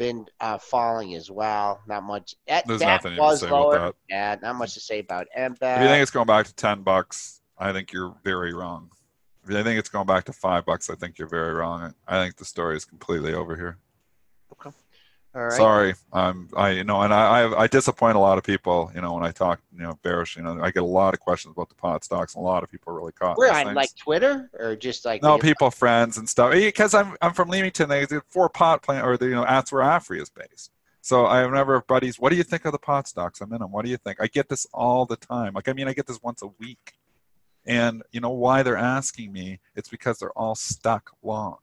been 0.02 0.26
uh, 0.40 0.58
falling 0.58 1.14
as 1.14 1.30
well. 1.30 1.80
Not 1.88 2.02
much. 2.04 2.36
That, 2.48 2.66
There's 2.66 2.80
that 2.80 3.04
nothing 3.04 3.18
was 3.20 3.42
to 3.42 3.46
say 3.46 3.52
lower. 3.52 3.76
about 3.76 3.96
that. 4.10 4.14
Yeah, 4.42 4.48
not 4.50 4.56
much 4.56 4.74
to 4.74 4.80
say 4.80 5.00
about 5.00 5.28
NBev. 5.38 5.78
If 5.78 5.82
you 5.84 5.88
think 5.88 6.02
it's 6.02 6.12
going 6.12 6.26
back 6.26 6.48
to 6.48 6.56
ten 6.56 6.82
bucks, 6.82 7.42
I 7.56 7.72
think 7.72 7.94
you're 7.94 8.16
very 8.24 8.52
wrong. 8.52 8.90
If 9.44 9.52
you 9.52 9.64
think 9.64 9.78
it's 9.78 9.90
going 9.90 10.08
back 10.08 10.24
to 10.26 10.34
five 10.34 10.66
bucks, 10.66 10.90
I 10.90 10.96
think 10.96 11.20
you're 11.20 11.28
very 11.28 11.54
wrong. 11.54 11.94
I 12.08 12.24
think 12.24 12.38
the 12.38 12.46
story 12.46 12.78
is 12.78 12.84
completely 12.84 13.36
over 13.36 13.56
here. 13.56 13.78
All 15.34 15.44
right. 15.44 15.54
Sorry, 15.54 15.94
I'm 16.12 16.50
I 16.58 16.72
you 16.72 16.84
know, 16.84 17.02
and 17.02 17.14
I, 17.14 17.44
I, 17.44 17.62
I 17.64 17.68
disappoint 17.68 18.18
a 18.18 18.20
lot 18.20 18.38
of 18.38 18.44
people. 18.44 18.92
You 18.94 19.00
know, 19.00 19.14
when 19.14 19.24
I 19.24 19.32
talk, 19.32 19.62
you 19.74 19.82
know, 19.82 19.98
bearish. 20.04 20.36
You 20.36 20.44
know, 20.44 20.62
I 20.62 20.72
get 20.72 20.84
a 20.84 20.86
lot 20.86 21.14
of 21.14 21.22
questions 21.22 21.54
about 21.54 21.70
the 21.70 21.76
pot 21.76 22.04
stocks. 22.04 22.36
And 22.36 22.42
a 22.42 22.46
lot 22.46 22.64
of 22.64 22.70
people 22.70 22.92
are 22.92 22.98
really 22.98 23.14
caught. 23.14 23.38
Where 23.38 23.52
on 23.54 23.74
like 23.74 23.96
Twitter 23.96 24.50
or 24.54 24.76
just 24.76 25.06
like 25.06 25.24
no 25.24 25.38
people, 25.38 25.72
friends 25.72 26.18
and 26.18 26.28
stuff. 26.28 26.52
Because 26.52 26.94
I'm 26.94 27.16
I'm 27.22 27.34
from 27.34 27.48
Leamington. 27.48 27.88
They 27.88 28.06
did 28.06 28.24
four 28.28 28.50
pot 28.50 28.82
plant 28.84 29.08
or 29.08 29.16
the, 29.16 29.28
you 29.28 29.36
know 29.36 29.46
that's 29.46 29.72
where 29.72 29.84
Aphria 29.84 30.22
is 30.22 30.30
based. 30.30 30.72
So 31.00 31.26
I 31.26 31.40
have 31.40 31.52
never 31.52 31.82
buddies. 31.82 32.20
What 32.20 32.32
do 32.32 32.36
you 32.36 32.44
think 32.44 32.66
of 32.66 32.74
the 32.74 32.80
pot 32.80 33.08
stocks? 33.08 33.40
I'm 33.40 33.54
in 33.54 33.60
them. 33.60 33.72
What 33.72 33.86
do 33.86 33.92
you 33.92 33.98
think? 33.98 34.22
I 34.22 34.28
get 34.28 34.50
this 34.50 34.68
all 34.74 35.06
the 35.06 35.16
time. 35.16 35.54
Like 35.54 35.70
I 35.70 35.74
mean, 35.74 35.88
I 35.88 35.94
get 35.94 36.08
this 36.08 36.22
once 36.22 36.42
a 36.42 36.48
week. 36.60 36.94
And 37.66 38.04
you 38.12 38.20
know 38.20 38.32
why 38.32 38.64
they're 38.64 38.76
asking 38.76 39.32
me? 39.32 39.60
It's 39.76 39.88
because 39.88 40.20
they're 40.20 40.38
all 40.38 40.56
stuck 40.56 41.12
long. 41.24 41.58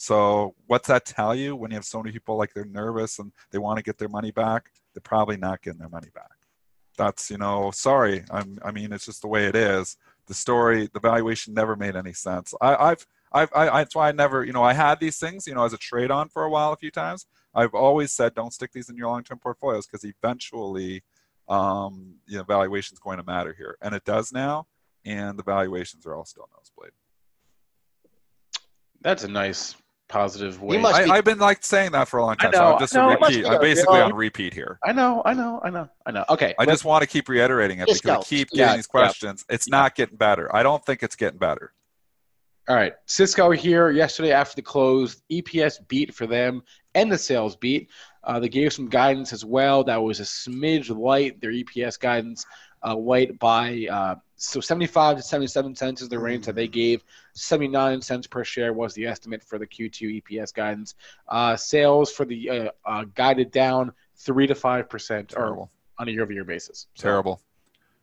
So 0.00 0.54
what's 0.66 0.88
that 0.88 1.04
tell 1.04 1.34
you 1.34 1.54
when 1.54 1.70
you 1.70 1.74
have 1.74 1.84
so 1.84 1.98
many 1.98 2.10
people 2.10 2.38
like 2.38 2.54
they're 2.54 2.64
nervous 2.64 3.18
and 3.18 3.30
they 3.50 3.58
want 3.58 3.76
to 3.76 3.82
get 3.82 3.98
their 3.98 4.08
money 4.08 4.30
back? 4.30 4.70
They're 4.94 5.02
probably 5.02 5.36
not 5.36 5.60
getting 5.60 5.78
their 5.78 5.90
money 5.90 6.08
back. 6.14 6.38
That's 6.96 7.30
you 7.30 7.36
know, 7.36 7.70
sorry. 7.70 8.24
I'm, 8.30 8.58
I 8.64 8.70
mean, 8.70 8.94
it's 8.94 9.04
just 9.04 9.20
the 9.20 9.28
way 9.28 9.44
it 9.44 9.54
is. 9.54 9.98
The 10.26 10.32
story, 10.32 10.88
the 10.94 11.00
valuation 11.00 11.52
never 11.52 11.76
made 11.76 11.96
any 11.96 12.14
sense. 12.14 12.54
I, 12.62 12.76
I've, 12.76 13.06
I've, 13.30 13.50
I, 13.54 13.66
that's 13.66 13.94
why 13.94 14.08
I 14.08 14.12
never, 14.12 14.42
you 14.42 14.54
know, 14.54 14.62
I 14.62 14.72
had 14.72 15.00
these 15.00 15.18
things, 15.18 15.46
you 15.46 15.54
know, 15.54 15.64
as 15.64 15.74
a 15.74 15.78
trade 15.78 16.10
on 16.10 16.30
for 16.30 16.44
a 16.44 16.50
while, 16.50 16.72
a 16.72 16.76
few 16.78 16.90
times. 16.90 17.26
I've 17.54 17.74
always 17.74 18.10
said 18.10 18.34
don't 18.34 18.54
stick 18.54 18.72
these 18.72 18.88
in 18.88 18.96
your 18.96 19.08
long-term 19.08 19.40
portfolios 19.40 19.86
because 19.86 20.04
eventually, 20.04 21.02
um, 21.46 22.14
you 22.26 22.38
know, 22.38 22.44
valuation 22.44 22.94
is 22.94 23.00
going 23.00 23.18
to 23.18 23.24
matter 23.24 23.52
here, 23.52 23.76
and 23.82 23.94
it 23.94 24.06
does 24.06 24.32
now. 24.32 24.66
And 25.04 25.38
the 25.38 25.42
valuations 25.42 26.06
are 26.06 26.14
all 26.14 26.24
still 26.24 26.48
nosebleed. 26.56 26.92
That's 29.02 29.24
a 29.24 29.28
nice 29.28 29.76
positive 30.10 30.60
way. 30.60 30.82
I, 30.82 31.16
have 31.16 31.24
been 31.24 31.38
like 31.38 31.64
saying 31.64 31.92
that 31.92 32.08
for 32.08 32.18
a 32.18 32.24
long 32.24 32.36
time. 32.36 32.48
I 32.54 32.58
know, 32.58 32.58
so 32.58 32.72
I'm 32.72 32.78
just 32.80 32.94
a 32.94 33.02
repeat. 33.04 33.46
I'm 33.46 33.60
basically 33.60 34.00
on 34.00 34.14
repeat 34.14 34.52
here. 34.52 34.78
I 34.84 34.92
know, 34.92 35.22
I 35.24 35.32
know, 35.32 35.60
I 35.62 35.70
know, 35.70 35.88
I 36.04 36.10
know. 36.10 36.24
Okay. 36.28 36.54
I 36.58 36.66
just 36.66 36.84
want 36.84 37.02
to 37.02 37.06
keep 37.06 37.28
reiterating 37.28 37.78
it 37.78 37.86
because 37.86 38.00
go. 38.00 38.18
I 38.18 38.22
keep 38.22 38.50
getting 38.50 38.66
yeah, 38.66 38.76
these 38.76 38.86
questions. 38.86 39.44
Yeah. 39.48 39.54
It's 39.54 39.68
not 39.68 39.94
getting 39.94 40.16
better. 40.16 40.54
I 40.54 40.62
don't 40.62 40.84
think 40.84 41.02
it's 41.02 41.16
getting 41.16 41.38
better. 41.38 41.72
All 42.68 42.76
right. 42.76 42.92
Cisco 43.06 43.50
here 43.50 43.90
yesterday 43.90 44.32
after 44.32 44.56
the 44.56 44.62
close. 44.62 45.22
EPS 45.32 45.86
beat 45.88 46.14
for 46.14 46.26
them 46.26 46.62
and 46.94 47.10
the 47.10 47.18
sales 47.18 47.56
beat. 47.56 47.88
Uh, 48.22 48.38
they 48.38 48.48
gave 48.48 48.72
some 48.72 48.88
guidance 48.88 49.32
as 49.32 49.44
well. 49.44 49.84
That 49.84 50.02
was 50.02 50.20
a 50.20 50.24
smidge 50.24 50.94
light, 50.96 51.40
their 51.40 51.52
EPS 51.52 51.98
guidance, 51.98 52.44
uh, 52.84 52.96
light 52.96 53.38
by 53.38 53.86
uh, 53.90 54.14
so 54.40 54.58
75 54.58 55.18
to 55.18 55.22
77 55.22 55.76
cents 55.76 56.00
is 56.00 56.08
the 56.08 56.18
range 56.18 56.46
that 56.46 56.54
they 56.54 56.66
mm. 56.66 56.72
gave. 56.72 57.04
79 57.34 58.00
cents 58.00 58.26
per 58.26 58.42
share 58.42 58.72
was 58.72 58.94
the 58.94 59.06
estimate 59.06 59.44
for 59.44 59.58
the 59.58 59.66
Q2 59.66 60.22
EPS 60.22 60.54
guidance. 60.54 60.94
Uh, 61.28 61.56
sales 61.56 62.10
for 62.10 62.24
the 62.24 62.48
uh, 62.48 62.68
uh, 62.86 63.04
guided 63.14 63.50
down 63.50 63.92
three 64.16 64.46
to 64.46 64.54
five 64.54 64.88
percent 64.88 65.36
on 65.36 65.68
a 66.08 66.10
year-over-year 66.10 66.44
basis. 66.44 66.86
So, 66.94 67.02
Terrible. 67.02 67.42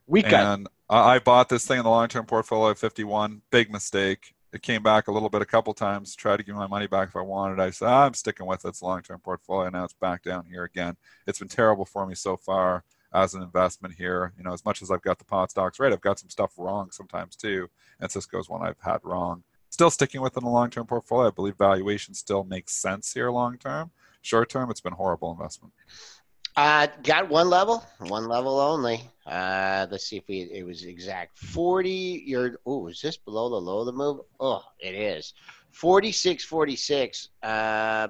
Weak 0.06 0.32
and 0.32 0.70
I 0.90 1.20
bought 1.20 1.50
this 1.50 1.66
thing 1.66 1.80
in 1.80 1.84
the 1.84 1.90
long-term 1.90 2.28
portfolio 2.28 2.70
at 2.70 2.78
51. 2.78 3.42
Big 3.50 3.72
mistake. 3.72 4.36
It 4.54 4.62
came 4.62 4.84
back 4.84 5.08
a 5.08 5.12
little 5.12 5.30
bit 5.30 5.42
a 5.42 5.46
couple 5.46 5.74
times. 5.74 6.16
Tried 6.16 6.38
to 6.38 6.44
give 6.44 6.56
my 6.56 6.68
money 6.68 6.88
back 6.88 7.10
if 7.10 7.16
I 7.16 7.22
wanted. 7.22 7.60
I 7.60 7.72
said 7.72 7.88
ah, 7.88 8.06
I'm 8.06 8.14
sticking 8.14 8.46
with 8.46 8.64
it. 8.64 8.70
It's 8.70 8.84
long-term 8.84 9.22
portfolio. 9.22 9.72
Now 9.72 9.86
it's 9.86 9.94
back 9.94 10.22
down 10.22 10.46
here 10.46 10.64
again. 10.64 10.98
It's 11.26 11.40
been 11.40 11.48
terrible 11.48 11.84
for 11.84 12.06
me 12.06 12.14
so 12.14 12.38
far 12.38 12.84
as 13.14 13.34
an 13.34 13.42
investment 13.42 13.96
here. 13.96 14.34
You 14.38 14.44
know, 14.44 14.54
as 14.54 14.66
much 14.66 14.82
as 14.82 14.92
I've 14.92 15.02
got 15.02 15.18
the 15.18 15.26
pot 15.26 15.52
stocks 15.52 15.80
right, 15.80 15.92
I've 15.92 16.02
got 16.02 16.20
some 16.20 16.30
stuff 16.30 16.54
wrong 16.58 16.92
sometimes 16.92 17.36
too. 17.36 17.70
And 18.00 18.12
Cisco's 18.12 18.50
one 18.50 18.62
I've 18.62 18.80
had 18.80 19.00
wrong. 19.04 19.44
Still 19.70 19.92
sticking 19.92 20.22
with 20.22 20.38
in 20.38 20.44
a 20.44 20.50
long 20.50 20.70
term 20.70 20.88
portfolio. 20.88 21.28
I 21.28 21.32
believe 21.32 21.56
valuation 21.58 22.14
still 22.14 22.44
makes 22.44 22.74
sense 22.74 23.14
here 23.14 23.30
long 23.30 23.58
term. 23.58 23.92
Short 24.22 24.50
term, 24.50 24.72
it's 24.72 24.82
been 24.82 24.94
horrible 24.94 25.32
investment. 25.32 25.74
Uh, 26.56 26.88
got 27.04 27.30
one 27.30 27.50
level, 27.50 27.86
one 28.00 28.28
level 28.28 28.60
only. 28.60 29.00
Uh, 29.28 29.86
let's 29.92 30.06
see 30.06 30.18
if 30.18 30.28
we 30.28 30.50
it 30.52 30.66
was 30.66 30.84
exact. 30.86 31.38
Forty. 31.38 32.24
You're 32.26 32.60
oh, 32.66 32.88
is 32.88 33.00
this 33.00 33.16
below 33.16 33.50
the 33.50 33.56
low 33.56 33.82
of 33.82 33.86
the 33.86 33.92
move? 33.92 34.22
Oh, 34.40 34.64
it 34.80 34.96
is. 34.96 35.34
Forty 35.72 36.12
six, 36.12 36.44
forty 36.44 36.76
six. 36.76 37.30
Uh, 37.44 38.08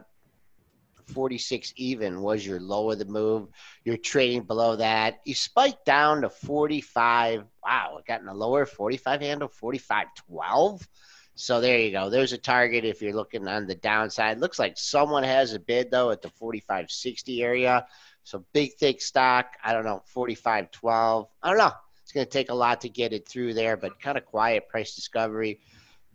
46 1.07 1.73
even 1.75 2.21
was 2.21 2.45
your 2.45 2.59
low 2.59 2.91
of 2.91 2.99
the 2.99 3.05
move. 3.05 3.47
You're 3.83 3.97
trading 3.97 4.43
below 4.43 4.75
that. 4.75 5.19
You 5.25 5.33
spiked 5.33 5.85
down 5.85 6.21
to 6.21 6.29
45. 6.29 7.45
Wow, 7.63 7.97
it 7.97 8.05
got 8.05 8.21
in 8.21 8.27
a 8.27 8.33
lower 8.33 8.65
45 8.65 9.21
handle, 9.21 9.47
45 9.47 10.07
12. 10.27 10.87
So 11.35 11.61
there 11.61 11.77
you 11.77 11.91
go. 11.91 12.09
There's 12.09 12.33
a 12.33 12.37
target 12.37 12.83
if 12.83 13.01
you're 13.01 13.13
looking 13.13 13.47
on 13.47 13.67
the 13.67 13.75
downside. 13.75 14.39
Looks 14.39 14.57
like 14.57 14.73
someone 14.75 15.23
has 15.23 15.53
a 15.53 15.59
bid 15.59 15.91
though 15.91 16.09
at 16.09 16.21
the 16.21 16.29
45.60 16.29 17.43
area. 17.43 17.85
So 18.23 18.43
big 18.53 18.73
thick 18.73 19.01
stock. 19.01 19.53
I 19.63 19.71
don't 19.71 19.85
know 19.85 20.03
45.12. 20.15 21.27
I 21.43 21.49
don't 21.49 21.57
know. 21.59 21.71
It's 22.01 22.11
going 22.11 22.25
to 22.25 22.31
take 22.31 22.49
a 22.49 22.55
lot 22.55 22.81
to 22.81 22.89
get 22.89 23.13
it 23.13 23.27
through 23.27 23.53
there, 23.53 23.77
but 23.77 23.99
kind 23.99 24.17
of 24.17 24.25
quiet 24.25 24.67
price 24.67 24.95
discovery. 24.95 25.59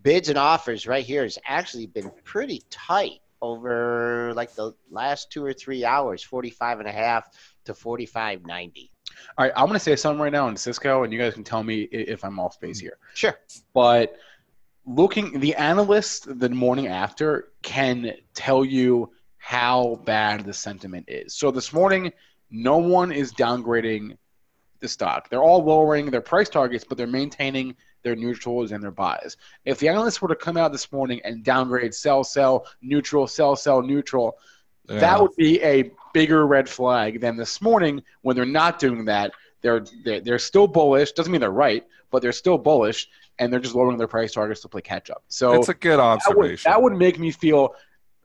Bids 0.02 0.28
and 0.28 0.38
offers 0.38 0.86
right 0.86 1.04
here 1.04 1.22
has 1.22 1.38
actually 1.46 1.86
been 1.86 2.10
pretty 2.24 2.62
tight 2.68 3.20
over 3.42 4.32
like 4.34 4.54
the 4.54 4.72
last 4.90 5.30
two 5.30 5.44
or 5.44 5.52
three 5.52 5.84
hours 5.84 6.22
45 6.22 6.78
and 6.78 6.88
a 6.88 6.92
half 6.92 7.28
to 7.66 7.74
45.90. 7.74 8.88
All 9.36 9.44
right, 9.44 9.52
I'm 9.54 9.66
going 9.66 9.74
to 9.74 9.78
say 9.78 9.96
something 9.96 10.22
right 10.22 10.32
now 10.32 10.48
in 10.48 10.56
Cisco, 10.56 11.02
and 11.04 11.12
you 11.12 11.18
guys 11.18 11.34
can 11.34 11.44
tell 11.44 11.62
me 11.62 11.82
if 11.82 12.24
I'm 12.24 12.38
off 12.38 12.58
base 12.60 12.78
here. 12.78 12.96
Sure. 13.14 13.38
But 13.74 14.16
looking, 14.86 15.38
the 15.40 15.54
analyst 15.56 16.38
the 16.38 16.48
morning 16.48 16.86
after 16.86 17.52
can 17.62 18.14
tell 18.32 18.64
you 18.64 19.12
how 19.36 20.00
bad 20.04 20.44
the 20.44 20.52
sentiment 20.52 21.06
is. 21.08 21.34
So 21.34 21.50
this 21.50 21.72
morning, 21.72 22.12
no 22.50 22.78
one 22.78 23.12
is 23.12 23.32
downgrading 23.32 24.16
the 24.80 24.88
stock. 24.88 25.28
They're 25.28 25.42
all 25.42 25.64
lowering 25.64 26.10
their 26.10 26.20
price 26.20 26.48
targets, 26.48 26.84
but 26.88 26.96
they're 26.96 27.06
maintaining 27.06 27.76
their 28.02 28.16
neutrals 28.16 28.72
and 28.72 28.82
their 28.82 28.90
buys. 28.90 29.36
If 29.64 29.78
the 29.78 29.88
analysts 29.88 30.20
were 30.20 30.28
to 30.28 30.36
come 30.36 30.56
out 30.56 30.72
this 30.72 30.90
morning 30.92 31.20
and 31.24 31.44
downgrade 31.44 31.94
sell, 31.94 32.24
sell, 32.24 32.66
neutral, 32.80 33.26
sell, 33.26 33.56
sell, 33.56 33.82
neutral, 33.82 34.38
yeah. 34.88 34.98
that 34.98 35.20
would 35.20 35.34
be 35.36 35.62
a 35.62 35.90
bigger 36.12 36.46
red 36.46 36.68
flag 36.68 37.20
than 37.20 37.36
this 37.36 37.60
morning 37.60 38.02
when 38.22 38.36
they're 38.36 38.44
not 38.44 38.78
doing 38.78 39.04
that. 39.06 39.32
They're, 39.62 39.84
they're, 40.04 40.20
they're 40.20 40.38
still 40.38 40.66
bullish. 40.66 41.12
Doesn't 41.12 41.30
mean 41.30 41.40
they're 41.40 41.50
right, 41.50 41.84
but 42.10 42.20
they're 42.20 42.32
still 42.32 42.58
bullish, 42.58 43.08
and 43.38 43.52
they're 43.52 43.60
just 43.60 43.74
lowering 43.74 43.96
their 43.96 44.08
price 44.08 44.32
targets 44.32 44.60
to 44.62 44.68
play 44.68 44.80
catch 44.80 45.08
up. 45.08 45.22
So 45.28 45.52
it's 45.52 45.68
a 45.68 45.74
good 45.74 46.00
observation. 46.00 46.70
That 46.70 46.82
would, 46.82 46.90
that 46.90 46.94
would 46.94 46.98
make 46.98 47.18
me 47.18 47.30
feel 47.30 47.74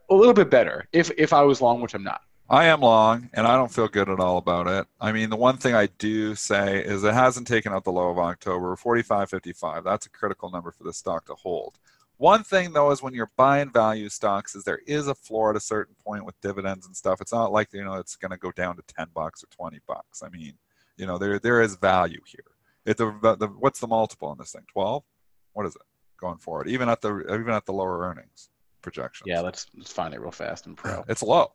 a 0.10 0.16
little 0.16 0.34
bit 0.34 0.50
better 0.50 0.88
if 0.92 1.12
if 1.18 1.34
I 1.34 1.44
was 1.44 1.62
long, 1.62 1.82
which 1.82 1.94
I'm 1.94 2.04
not. 2.04 2.22
I 2.50 2.66
am 2.66 2.80
long, 2.80 3.30
and 3.34 3.46
I 3.46 3.56
don't 3.56 3.72
feel 3.72 3.90
good 3.90 4.10
at 4.10 4.20
all 4.20 4.38
about 4.38 4.68
it. 4.68 4.88
I 5.02 5.12
mean, 5.12 5.30
the 5.30 5.36
one 5.36 5.58
thing 5.58 5.76
I 5.76 5.88
do 5.98 6.34
say 6.34 6.82
is 6.82 7.04
it 7.04 7.14
hasn't 7.14 7.48
taken 7.48 7.74
out 7.74 7.84
the 7.84 7.92
low 7.92 8.10
of 8.10 8.18
October, 8.18 8.76
45.55. 8.78 9.84
That's 9.84 10.06
a 10.06 10.10
critical 10.10 10.50
number 10.50 10.72
for 10.72 10.84
the 10.84 10.94
stock 10.94 11.26
to 11.26 11.36
hold. 11.36 11.78
One 12.18 12.44
thing 12.44 12.74
though 12.74 12.90
is 12.92 13.04
when 13.04 13.14
you're 13.14 13.32
buying 13.38 13.72
value 13.72 14.10
stocks, 14.10 14.56
is 14.56 14.64
there 14.64 14.82
is 14.88 15.08
a 15.08 15.14
floor 15.14 15.52
at 15.52 15.56
a 15.56 15.60
certain 15.60 15.96
point 16.04 16.26
with 16.26 16.40
dividends 16.42 16.88
and 16.88 16.96
stuff. 16.96 17.22
It's 17.22 17.34
not 17.34 17.52
like 17.52 17.72
you 17.74 17.84
know 17.84 17.96
it's 17.96 18.16
going 18.16 18.32
to 18.32 18.38
go 18.38 18.52
down 18.52 18.76
to 18.78 18.82
10 18.88 19.10
bucks 19.14 19.44
or 19.44 19.48
20 19.48 19.80
bucks. 19.88 20.24
I 20.24 20.30
mean, 20.30 20.54
you 20.98 21.06
know, 21.06 21.20
there 21.20 21.38
there 21.38 21.62
is 21.62 21.76
value 21.76 22.22
here. 22.26 22.40
If 22.86 22.98
the, 22.98 23.36
the 23.40 23.48
what's 23.60 23.80
the 23.80 23.88
multiple 23.88 24.30
on 24.30 24.38
this 24.40 24.52
thing? 24.52 24.64
12? 24.72 25.04
What 25.54 25.68
is 25.68 25.76
it 25.76 25.82
going 26.20 26.38
forward? 26.38 26.68
Even 26.70 26.90
at 26.90 27.02
the 27.02 27.20
even 27.32 27.50
at 27.50 27.66
the 27.66 27.74
lower 27.74 28.00
earnings 28.00 28.50
projections. 28.82 29.28
Yeah, 29.28 29.42
let's 29.42 29.68
let's 29.76 29.92
find 29.92 30.14
it 30.14 30.20
real 30.20 30.32
fast 30.32 30.66
and 30.66 30.76
pro. 30.76 31.04
It's 31.08 31.22
low. 31.22 31.52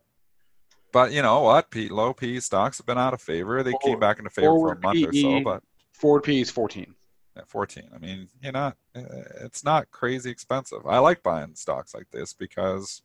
But 0.92 1.12
you 1.12 1.22
know 1.22 1.40
what? 1.40 1.70
P, 1.70 1.88
low 1.88 2.12
P 2.12 2.38
stocks 2.38 2.78
have 2.78 2.86
been 2.86 2.98
out 2.98 3.14
of 3.14 3.22
favor. 3.22 3.62
They 3.62 3.70
forward, 3.70 3.84
came 3.84 3.98
back 3.98 4.18
into 4.18 4.30
favor 4.30 4.58
for 4.58 4.72
a 4.72 4.80
month 4.80 4.98
PE, 4.98 5.04
or 5.04 5.12
so, 5.12 5.40
but 5.40 5.62
forward 5.92 6.22
P 6.22 6.40
is 6.40 6.50
14. 6.50 6.94
Yeah, 7.34 7.42
14. 7.46 7.88
I 7.94 7.98
mean, 7.98 8.28
you 8.42 8.52
know, 8.52 8.72
uh, 8.94 9.02
it's 9.40 9.64
not 9.64 9.90
crazy 9.90 10.30
expensive. 10.30 10.86
I 10.86 10.98
like 10.98 11.22
buying 11.22 11.54
stocks 11.54 11.94
like 11.94 12.10
this 12.10 12.34
because 12.34 13.00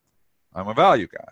I'm 0.53 0.67
a 0.67 0.73
value 0.73 1.07
guy. 1.07 1.29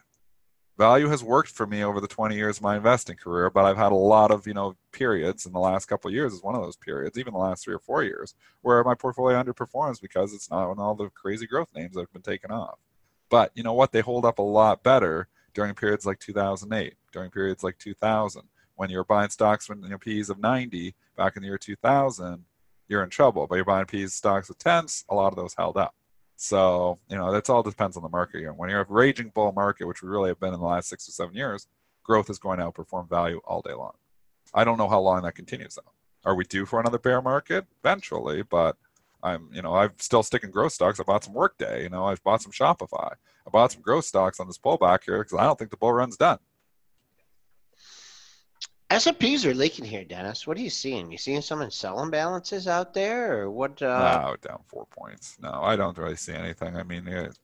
Value 0.78 1.08
has 1.08 1.24
worked 1.24 1.50
for 1.50 1.66
me 1.66 1.84
over 1.84 2.02
the 2.02 2.08
20 2.08 2.36
years 2.36 2.58
of 2.58 2.64
my 2.64 2.76
investing 2.76 3.16
career, 3.16 3.50
but 3.50 3.64
I've 3.64 3.78
had 3.78 3.94
a 3.94 3.96
lot 3.96 4.32
of, 4.32 4.46
you 4.46 4.54
know, 4.54 4.76
periods 4.92 5.46
in 5.46 5.54
the 5.54 5.60
last 5.60 5.86
couple 5.86 6.10
of 6.10 6.14
years 6.14 6.34
is 6.34 6.44
one 6.44 6.56
of 6.56 6.62
those 6.62 6.76
periods, 6.76 7.18
even 7.18 7.34
the 7.34 7.40
last 7.40 7.64
three 7.64 7.74
or 7.74 7.80
four 7.80 8.04
years, 8.04 8.34
where 8.62 8.84
my 8.84 8.94
portfolio 8.94 9.42
underperforms 9.42 10.02
because 10.02 10.34
it's 10.34 10.52
not 10.52 10.70
on 10.70 10.80
all 10.80 10.96
the 10.96 11.10
crazy 11.10 11.48
growth 11.48 11.70
names 11.74 11.94
that 11.94 12.02
have 12.02 12.14
been 12.14 12.22
taken 12.22 12.52
off. 12.52 12.78
But 13.30 13.52
you 13.56 13.64
know 13.64 13.74
what? 13.74 13.94
They 13.94 14.02
hold 14.02 14.26
up 14.26 14.40
a 14.40 14.44
lot 14.44 14.84
better 14.84 15.30
during 15.56 15.74
periods 15.74 16.06
like 16.06 16.20
2008, 16.20 16.94
during 17.12 17.32
periods 17.32 17.64
like 17.64 17.78
2000, 17.80 18.44
when 18.76 18.90
you're 18.90 19.06
buying 19.06 19.30
stocks 19.30 19.68
when 19.68 19.82
you 19.82 19.90
know, 19.90 19.98
P's 19.98 20.30
of 20.30 20.38
90 20.38 20.94
back 21.18 21.36
in 21.36 21.42
the 21.42 21.48
year 21.48 21.58
2000, 21.58 22.44
you're 22.88 23.04
in 23.04 23.10
trouble. 23.10 23.48
But 23.48 23.56
you're 23.56 23.66
buying 23.66 23.86
P's 23.86 24.14
stocks 24.14 24.50
of 24.50 24.58
10s, 24.60 25.06
a 25.10 25.16
lot 25.16 25.30
of 25.30 25.38
those 25.38 25.56
held 25.56 25.78
up. 25.78 25.96
So, 26.36 27.00
you 27.10 27.18
know, 27.18 27.32
that's 27.32 27.50
all 27.50 27.64
depends 27.64 27.96
on 27.96 28.04
the 28.04 28.10
market. 28.10 28.42
You 28.42 28.48
know, 28.48 28.54
when 28.54 28.70
you're 28.70 28.82
a 28.82 28.86
raging 28.88 29.32
bull 29.34 29.54
market, 29.54 29.88
which 29.88 30.04
we 30.04 30.10
really 30.10 30.30
have 30.30 30.40
been 30.40 30.54
in 30.54 30.60
the 30.60 30.66
last 30.66 30.90
six 30.90 31.08
or 31.08 31.14
seven 31.14 31.34
years, 31.34 31.68
growth 32.04 32.30
is 32.30 32.38
going 32.38 32.60
to 32.60 32.70
outperform 32.70 33.10
value 33.10 33.40
all 33.46 33.62
day 33.62 33.74
long. 33.74 33.94
I 34.54 34.66
don't 34.66 34.78
know 34.78 34.90
how 34.90 35.00
long 35.00 35.24
that 35.24 35.36
continues 35.36 35.76
though. 35.76 35.92
Are 36.30 36.36
we 36.36 36.44
due 36.44 36.66
for 36.66 36.80
another 36.80 37.00
bear 37.00 37.22
market? 37.22 37.66
Eventually, 37.84 38.42
but 38.44 38.78
I'm, 39.26 39.50
you 39.52 39.64
know, 39.64 39.74
I'm 39.74 39.94
still 39.98 40.22
sticking 40.22 40.52
growth 40.52 40.74
stocks. 40.74 41.00
I 41.00 41.04
bought 41.04 41.24
some 41.24 41.34
Workday. 41.34 41.84
You 41.84 41.90
know, 41.90 42.06
I've 42.06 42.24
bought 42.24 42.44
some 42.44 42.52
Shopify. 42.52 43.12
I 43.12 43.50
bought 43.50 43.72
some 43.72 43.82
growth 43.82 44.06
stocks 44.06 44.40
on 44.40 44.46
this 44.46 44.60
pullback 44.60 45.04
here 45.04 45.18
because 45.18 45.38
I 45.38 45.44
don't 45.44 45.58
think 45.58 45.72
the 45.72 45.78
bull 45.78 45.94
run's 45.94 46.16
done. 46.16 46.38
S&Ps 48.92 49.46
are 49.46 49.54
leaking 49.56 49.86
here, 49.86 50.06
Dennis. 50.06 50.46
What 50.46 50.58
are 50.58 50.62
you 50.62 50.70
seeing? 50.70 51.12
You 51.12 51.18
seeing 51.18 51.42
some 51.42 51.72
selling 51.72 52.12
balances 52.12 52.68
out 52.68 52.94
there, 52.94 53.40
or 53.40 53.50
what? 53.50 53.82
Uh... 53.82 54.22
No, 54.22 54.36
down 54.48 54.62
four 54.68 54.86
points. 54.86 55.38
No, 55.42 55.52
I 55.52 55.76
don't 55.76 55.98
really 55.98 56.16
see 56.16 56.34
anything. 56.34 56.78
I 56.78 56.84
mean, 56.84 57.08
it, 57.08 57.36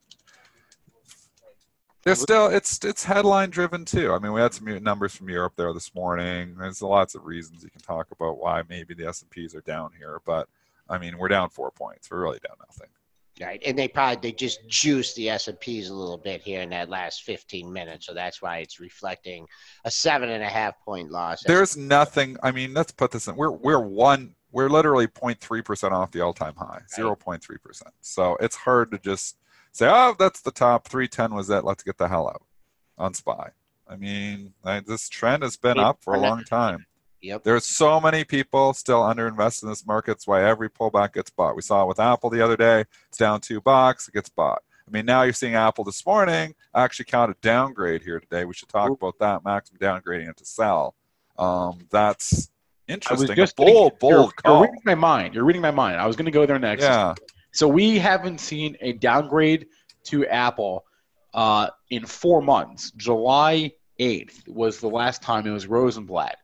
they're 2.04 2.14
still 2.14 2.48
it's 2.48 2.84
it's 2.86 3.04
headline 3.04 3.50
driven 3.50 3.86
too. 3.86 4.14
I 4.14 4.20
mean, 4.20 4.34
we 4.34 4.42
had 4.42 4.54
some 4.54 4.84
numbers 4.84 5.16
from 5.16 5.30
Europe 5.30 5.54
there 5.56 5.74
this 5.74 5.96
morning. 5.96 6.56
There's 6.60 6.82
lots 6.84 7.16
of 7.16 7.26
reasons 7.26 7.64
you 7.64 7.72
can 7.72 7.82
talk 7.82 8.12
about 8.12 8.38
why 8.38 8.62
maybe 8.70 8.94
the 8.94 9.08
S 9.08 9.24
and 9.24 9.30
P's 9.32 9.56
are 9.56 9.62
down 9.62 9.92
here, 9.98 10.22
but 10.26 10.48
I 10.92 10.98
mean, 10.98 11.18
we're 11.18 11.30
down 11.30 11.50
four 11.50 11.72
points. 11.72 12.12
We're 12.12 12.22
really 12.22 12.40
down 12.46 12.58
nothing. 12.60 12.90
Right, 13.40 13.62
and 13.66 13.80
they 13.80 13.88
probably 13.88 14.18
they 14.22 14.36
just 14.36 14.68
juiced 14.68 15.16
the 15.16 15.30
S 15.30 15.48
and 15.48 15.60
P's 15.60 15.90
a 15.90 15.94
little 15.96 16.18
bit 16.18 16.42
here 16.42 16.62
in 16.62 16.70
that 16.72 16.90
last 16.90 17.24
15 17.24 17.72
minutes, 17.72 18.06
so 18.06 18.14
that's 18.14 18.42
why 18.42 18.58
it's 18.58 18.80
reflecting 18.80 19.48
a 19.86 19.90
seven 19.90 20.30
and 20.30 20.44
a 20.44 20.48
half 20.48 20.80
point 20.84 21.10
loss. 21.10 21.42
There's 21.42 21.76
nothing. 21.76 22.38
I 22.44 22.52
mean, 22.52 22.74
let's 22.74 22.92
put 22.92 23.10
this 23.10 23.28
in. 23.28 23.36
We're 23.36 23.50
we're 23.50 23.80
one. 23.80 24.36
We're 24.52 24.70
literally 24.70 25.08
0.3 25.08 25.66
percent 25.66 25.94
off 25.94 26.12
the 26.12 26.22
all-time 26.22 26.56
high, 26.56 26.82
0.3 26.96 27.42
percent. 27.64 27.94
So 28.02 28.36
it's 28.42 28.58
hard 28.58 28.92
to 28.92 29.00
just 29.00 29.38
say, 29.72 29.88
oh, 29.90 30.14
that's 30.20 30.42
the 30.42 30.52
top. 30.52 30.88
310 30.88 31.34
was 31.34 31.50
it. 31.50 31.64
Let's 31.64 31.84
get 31.84 31.98
the 31.98 32.10
hell 32.10 32.28
out 32.28 32.44
on 32.98 33.14
SPY. 33.14 33.52
I 33.88 33.96
mean, 33.96 34.54
I, 34.64 34.82
this 34.82 35.10
trend 35.10 35.44
has 35.44 35.58
been 35.58 35.80
up 35.80 36.04
for 36.04 36.14
a 36.14 36.20
long 36.20 36.44
time. 36.44 36.86
Yep. 37.22 37.44
There's 37.44 37.66
so 37.66 38.00
many 38.00 38.24
people 38.24 38.74
still 38.74 39.02
underinvested 39.02 39.64
in 39.64 39.70
this 39.70 39.86
market. 39.86 40.14
It's 40.14 40.28
why 40.28 40.44
every 40.44 40.70
pullback 40.70 41.14
gets 41.14 41.30
bought. 41.30 41.56
We 41.56 41.62
saw 41.62 41.84
it 41.84 41.88
with 41.88 42.00
Apple 42.00 42.30
the 42.30 42.42
other 42.42 42.58
day. 42.58 42.86
It's 43.10 43.18
down 43.18 43.42
two 43.42 43.62
bucks. 43.62 44.08
It 44.08 44.14
gets 44.14 44.30
bought. 44.30 44.64
I 44.88 44.92
mean, 44.92 45.06
now 45.06 45.22
you're 45.22 45.34
seeing 45.34 45.56
Apple 45.56 45.84
this 45.84 46.06
morning 46.06 46.56
actually 46.76 47.06
count 47.06 47.32
a 47.32 47.36
downgrade 47.42 48.02
here 48.02 48.20
today. 48.20 48.46
We 48.46 48.54
should 48.54 48.70
talk 48.70 48.90
Ooh. 48.90 48.94
about 48.94 49.20
that. 49.20 49.44
Maximum 49.46 49.80
downgrading 49.80 50.30
it 50.30 50.38
to 50.38 50.46
sell. 50.46 50.96
Um, 51.38 51.80
that's 51.92 52.50
interesting. 52.88 53.30
I 53.30 53.30
was 53.30 53.38
just 53.38 53.56
bold, 53.56 54.00
bold 54.00 54.34
you're. 54.44 54.54
You're 54.54 54.62
reading 54.64 54.82
my 54.86 54.96
mind. 54.96 55.34
You're 55.36 55.46
reading 55.46 55.62
my 55.62 55.72
mind. 55.72 55.98
I 55.98 56.08
was 56.08 56.16
going 56.16 56.26
to 56.26 56.32
go 56.32 56.46
there 56.46 56.60
next. 56.60 56.84
Yeah. 56.84 57.14
So 57.54 57.68
we 57.68 58.00
haven't 58.00 58.40
seen 58.40 58.78
a 58.82 58.94
downgrade 58.94 59.68
to 60.06 60.26
Apple 60.26 60.86
uh, 61.34 61.70
in 61.90 62.06
four 62.06 62.42
months. 62.42 62.92
July 62.92 63.72
8th 64.00 64.48
was 64.48 64.80
the 64.80 64.88
last 64.88 65.22
time 65.22 65.46
it 65.46 65.52
was 65.52 65.68
Rosenblatt 65.68 66.38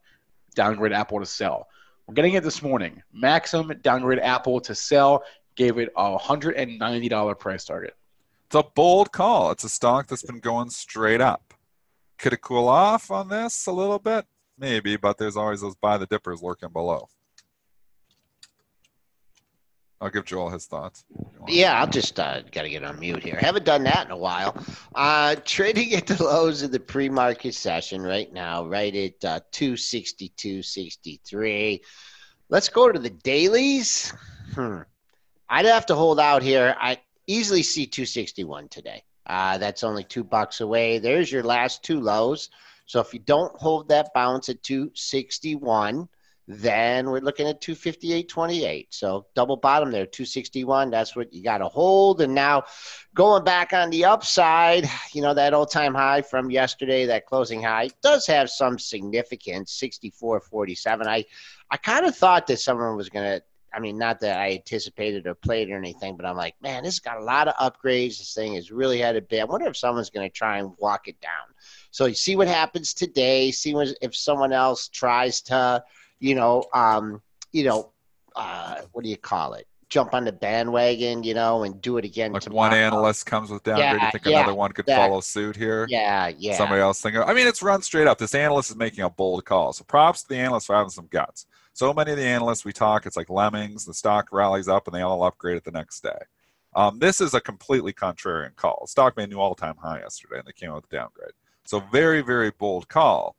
downgrade 0.58 0.91
Apple 0.91 1.20
to 1.20 1.26
sell. 1.26 1.68
We're 2.08 2.16
getting 2.16 2.34
it 2.34 2.43
this 2.43 2.64
morning. 2.64 3.03
Maxim 3.14 3.72
downgrade 3.82 4.20
Apple 4.20 4.60
to 4.62 4.74
sell, 4.74 5.24
gave 5.55 5.78
it 5.78 5.89
a 5.95 6.18
$190 6.18 7.39
price 7.39 7.64
target. 7.64 7.95
It's 8.47 8.55
a 8.55 8.64
bold 8.64 9.12
call. 9.12 9.51
It's 9.51 9.64
a 9.64 9.70
stock 9.70 10.08
that's 10.08 10.24
been 10.24 10.39
going 10.39 10.72
straight 10.72 11.22
up. 11.22 11.53
Could 12.18 12.34
it 12.34 12.41
cool 12.41 12.68
off 12.68 13.12
on 13.12 13.30
this 13.30 13.68
a 13.68 13.72
little 13.72 13.99
bit? 13.99 14.26
Maybe, 14.58 14.97
but 14.97 15.20
there's 15.20 15.38
always 15.38 15.62
those 15.62 15.76
buy 15.76 15.99
the 15.99 16.08
dippers 16.08 16.41
lurking 16.41 16.70
below. 16.70 17.08
I'll 20.00 20.12
give 20.12 20.26
Joel 20.26 20.50
his 20.50 20.68
thoughts. 20.68 21.06
Yeah, 21.48 21.80
I'll 21.80 21.88
just 21.88 22.20
uh, 22.20 22.41
got 22.52 22.62
to 22.64 22.70
get 22.70 22.84
on 22.84 23.00
mute 23.00 23.24
here. 23.24 23.36
Haven't 23.36 23.66
done 23.66 23.84
that 23.86 24.06
in 24.06 24.12
a 24.12 24.18
while. 24.18 24.56
Uh, 24.93 25.34
trading 25.43 25.93
at 25.93 26.06
the 26.06 26.24
lows 26.24 26.62
of 26.62 26.72
the 26.72 26.80
pre-market 26.80 27.56
session 27.56 28.04
right 28.04 28.32
now, 28.32 28.68
right 28.68 28.95
at 28.95 29.26
uh, 29.26 29.39
262.63. 29.52 31.80
Let's 32.50 32.70
go 32.70 32.91
to 32.91 33.00
the 33.00 33.10
dailies. 33.10 34.14
Hmm. 34.54 34.82
I'd 35.50 35.66
have 35.66 35.88
to 35.88 35.95
hold 35.95 36.20
out 36.20 36.43
here. 36.43 36.76
I 36.80 37.00
easily 37.26 37.64
see 37.64 37.88
261 37.88 38.68
today. 38.70 39.04
Uh, 39.26 39.58
that's 39.58 39.84
only 39.84 40.04
two 40.04 40.24
bucks 40.24 40.62
away. 40.62 41.00
There's 41.00 41.32
your 41.32 41.41
last 41.43 41.82
two 41.84 42.00
lows. 42.00 42.52
So 42.86 43.00
if 43.02 43.12
you 43.14 43.20
don't 43.20 43.54
hold 43.58 43.89
that 43.89 44.14
bounce 44.14 44.48
at 44.50 44.62
261, 44.64 46.08
then 46.48 47.10
we're 47.10 47.20
looking 47.20 47.48
at 47.48 47.62
258.28. 47.62 48.88
So 48.89 49.26
double 49.36 49.58
bottom 49.58 49.91
there, 49.91 50.06
261. 50.06 50.89
That's 50.89 51.16
what 51.16 51.34
you 51.34 51.43
got 51.43 51.58
to 51.58 51.68
hold. 51.68 52.22
And 52.22 52.34
now 52.34 52.64
going 53.14 53.43
back 53.43 53.74
on 53.74 53.89
the 53.89 54.06
upside, 54.06 54.89
you 55.14 55.22
know, 55.22 55.34
that 55.34 55.54
all 55.54 55.66
time 55.66 55.93
high 55.93 56.22
from 56.22 56.50
yesterday, 56.50 57.06
that 57.06 57.26
closing 57.26 57.62
high 57.62 57.89
does 58.02 58.26
have 58.28 58.50
some 58.50 58.80
significance 58.80 59.78
64.47. 59.78 61.06
I, 61.06 61.26
I 61.70 61.78
kind 61.78 62.06
of 62.06 62.16
thought 62.16 62.48
that 62.48 62.60
someone 62.60 62.95
was 62.95 63.10
going 63.10 63.26
to. 63.26 63.43
I 63.74 63.80
mean, 63.80 63.98
not 63.98 64.22
that 64.22 64.39
I 64.39 64.54
anticipated 64.54 65.28
or 65.28 65.36
played 65.36 65.70
or 65.70 65.78
anything, 65.78 66.16
but 66.16 66.26
I'm 66.26 66.38
like, 66.38 66.56
man, 66.62 66.84
this 66.84 66.95
has 66.95 67.00
got 67.00 67.18
a 67.18 67.24
lot 67.24 67.50
of 67.50 67.56
upgrades. 67.56 68.18
This 68.18 68.34
thing 68.34 68.56
has 68.56 68.72
really 68.72 68.98
had 68.98 69.18
a 69.18 69.22
bit. 69.22 69.41
I 69.41 69.43
wonder 69.43 69.68
if 69.68 69.76
someone's 69.76 70.10
going 70.10 70.28
to 70.28 70.34
try 70.34 70.60
and 70.60 70.72
walk 70.80 71.10
it 71.10 71.20
down. 71.20 71.54
So 71.91 72.06
you 72.06 72.16
see 72.16 72.38
what 72.38 72.48
happens 72.48 72.93
today. 72.93 73.52
See 73.52 73.76
what, 73.76 73.89
if 74.02 74.16
someone 74.16 74.54
else 74.54 74.88
tries 74.88 75.41
to 75.41 75.84
you 76.20 76.36
know, 76.36 76.63
um, 76.74 77.22
you 77.51 77.63
know, 77.63 77.91
uh, 78.36 78.82
what 78.91 79.03
do 79.03 79.09
you 79.09 79.18
call 79.18 79.53
it? 79.53 79.68
Jump 79.89 80.13
on 80.13 80.26
the 80.26 80.34
bandwagon, 80.34 81.24
you 81.24 81.34
know, 81.34 81.63
and 81.63 81.82
do 81.82 81.97
it 81.97 82.03
again. 82.03 82.34
Like 82.34 82.41
tomorrow. 82.41 82.70
one 82.70 82.78
analyst 82.78 83.26
comes 83.26 83.49
with 83.49 83.63
downgrade, 83.63 83.86
Yeah, 83.86 84.05
you 84.05 84.11
think 84.11 84.26
yeah, 84.26 84.39
another 84.39 84.53
one 84.53 84.74
could 84.74 84.84
exactly. 84.84 85.07
follow 85.07 85.22
suit 85.22 85.55
here? 85.55 85.88
Yeah, 85.89 86.30
yeah. 86.38 86.57
Somebody 86.57 86.82
else 86.82 86.99
thinking. 86.99 87.22
I 87.22 87.34
mean, 87.34 87.47
it's 87.47 87.63
run 87.63 87.82
straight 87.82 88.05
up. 88.05 88.18
This 88.18 88.36
analyst 88.36 88.70
is 88.70 88.76
making 88.76 89.05
a 89.05 89.09
bold 89.09 89.45
call. 89.45 89.72
So 89.72 89.86
props 89.86 90.24
to 90.24 90.30
the 90.30 90.36
analyst 90.36 90.68
for 90.68 90.76
having 90.76 90.89
some 90.89 91.07
guts. 91.09 91.45
So 91.72 91.93
many 91.93 92.11
of 92.11 92.18
the 92.18 92.26
analysts 92.26 92.65
we 92.65 92.74
talk, 92.74 93.05
it's 93.05 93.15
like 93.15 93.30
lemmings. 93.30 93.86
The 93.86 93.93
stock 93.93 94.30
rallies 94.34 94.68
up 94.68 94.88
and 94.88 94.95
they 94.95 95.01
all 95.01 95.24
upgrade 95.24 95.55
it 95.55 95.63
the 95.63 95.72
next 95.72 96.01
day. 96.01 96.20
Um, 96.76 96.99
this 96.99 97.22
is 97.22 97.34
a 97.34 97.39
completely 97.39 97.93
contrarian 97.93 98.55
call. 98.55 98.88
Stock 98.88 99.15
made 99.15 99.30
a 99.30 99.32
new 99.32 99.39
all-time 99.39 99.78
high 99.78 99.99
yesterday, 99.99 100.39
and 100.39 100.47
they 100.47 100.51
came 100.51 100.70
out 100.70 100.76
with 100.76 100.86
a 100.86 100.95
downgrade. 100.95 101.32
So 101.65 101.80
very, 101.80 102.22
very 102.22 102.51
bold 102.51 102.88
call. 102.88 103.36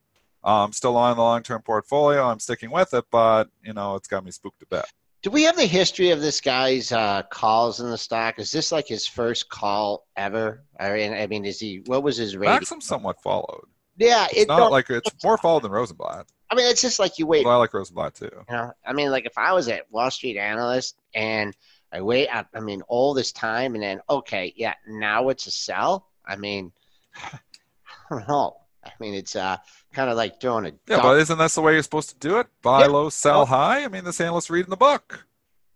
I'm 0.51 0.73
still 0.73 0.97
on 0.97 1.17
the 1.17 1.23
long-term 1.23 1.63
portfolio. 1.63 2.27
I'm 2.27 2.41
sticking 2.41 2.71
with 2.71 2.95
it, 2.95 3.05
but 3.11 3.49
you 3.63 3.73
know, 3.73 3.95
it's 3.97 4.09
got 4.09 4.25
me 4.25 4.31
spooked 4.31 4.63
a 4.63 4.67
bit. 4.67 4.85
Do 5.23 5.31
we 5.31 5.43
have 5.43 5.57
the 5.57 5.67
history 5.67 6.11
of 6.11 6.21
this 6.21 6.41
guy's 6.41 6.93
uh, 6.93 7.23
calls 7.25 7.81
in 7.81 7.91
the 7.91 7.99
stock? 7.99 8.39
Is 8.39 8.53
this 8.53 8.71
like 8.71 8.87
his 8.87 9.07
first 9.07 9.49
call 9.49 10.07
ever? 10.17 10.65
I 10.79 10.93
mean, 10.93 11.13
I 11.13 11.27
mean, 11.27 11.45
is 11.45 11.59
he? 11.59 11.83
What 11.87 12.03
was 12.03 12.17
his 12.17 12.37
rating? 12.37 12.55
Maxim 12.55 12.81
somewhat 12.81 13.21
followed. 13.21 13.65
yeah, 13.97 14.27
It's 14.31 14.43
it. 14.43 14.49
not 14.49 14.59
no, 14.59 14.69
like 14.69 14.89
it's 14.91 15.11
more 15.25 15.37
followed 15.37 15.65
than 15.65 15.73
Rosenblatt. 15.73 16.27
I 16.51 16.55
mean, 16.55 16.67
it's 16.71 16.81
just 16.81 16.99
like 16.99 17.19
you 17.19 17.27
wait. 17.27 17.45
Although 17.45 17.57
I 17.57 17.59
like 17.59 17.75
Rosenblatt 17.75 18.15
too. 18.15 18.31
You 18.33 18.57
know, 18.57 18.73
I 18.87 18.93
mean, 18.93 19.11
like 19.11 19.27
if 19.27 19.37
I 19.37 19.53
was 19.53 19.69
at 19.69 19.91
Wall 19.91 20.11
Street 20.11 20.39
analyst 20.39 20.97
and 21.15 21.55
I 21.93 22.01
wait, 22.01 22.29
I, 22.29 22.45
I 22.55 22.61
mean, 22.61 22.83
all 22.83 23.13
this 23.13 23.33
time, 23.33 23.75
and 23.75 23.83
then 23.83 24.01
okay, 24.09 24.55
yeah, 24.57 24.75
now 24.87 25.31
it's 25.31 25.47
a 25.47 25.51
sell. 25.51 26.07
I 26.25 26.37
mean, 26.37 26.73
I 27.17 27.39
don't 28.09 28.29
know. 28.29 28.57
I 28.85 28.91
mean, 29.01 29.15
it's 29.15 29.37
uh 29.37 29.57
kind 29.93 30.09
of 30.11 30.17
like 30.17 30.41
doing 30.41 30.67
a 30.67 30.73
Yeah, 30.89 31.03
but 31.03 31.19
isn't 31.21 31.37
that 31.39 31.51
the 31.51 31.61
way 31.61 31.75
you're 31.75 31.83
supposed 31.83 32.11
to 32.11 32.17
do 32.17 32.39
it? 32.39 32.47
Buy 32.63 32.83
Yeah. 32.83 32.87
low, 32.89 33.09
sell 33.11 33.47
high. 33.47 33.85
I 33.85 33.89
mean, 33.89 34.05
this 34.05 34.21
analyst 34.21 34.51
reading 34.51 34.71
the 34.71 34.77
book. 34.77 35.27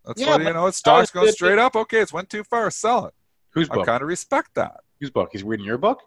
That's 0.05 0.20
Yeah, 0.20 0.30
what 0.36 0.42
you 0.42 0.53
know. 0.53 0.66
It's 0.66 0.78
stocks 0.78 1.00
was 1.00 1.11
going 1.11 1.26
good. 1.26 1.34
straight 1.34 1.59
up. 1.59 1.76
Okay, 1.76 1.98
it's 2.00 2.12
went 2.12 2.30
too 2.30 2.44
far. 2.44 2.70
Sell 2.70 3.07
it. 3.07 3.14
Whose 3.50 3.68
book? 3.68 3.74
I 3.74 3.78
book? 3.80 3.86
kind 3.86 4.03
of 4.03 4.09
respect 4.09 4.55
that. 4.55 4.80
Whose 5.00 5.11
book? 5.11 5.30
He's 5.32 5.42
reading 5.44 5.66
your 5.66 5.78
book. 5.78 6.00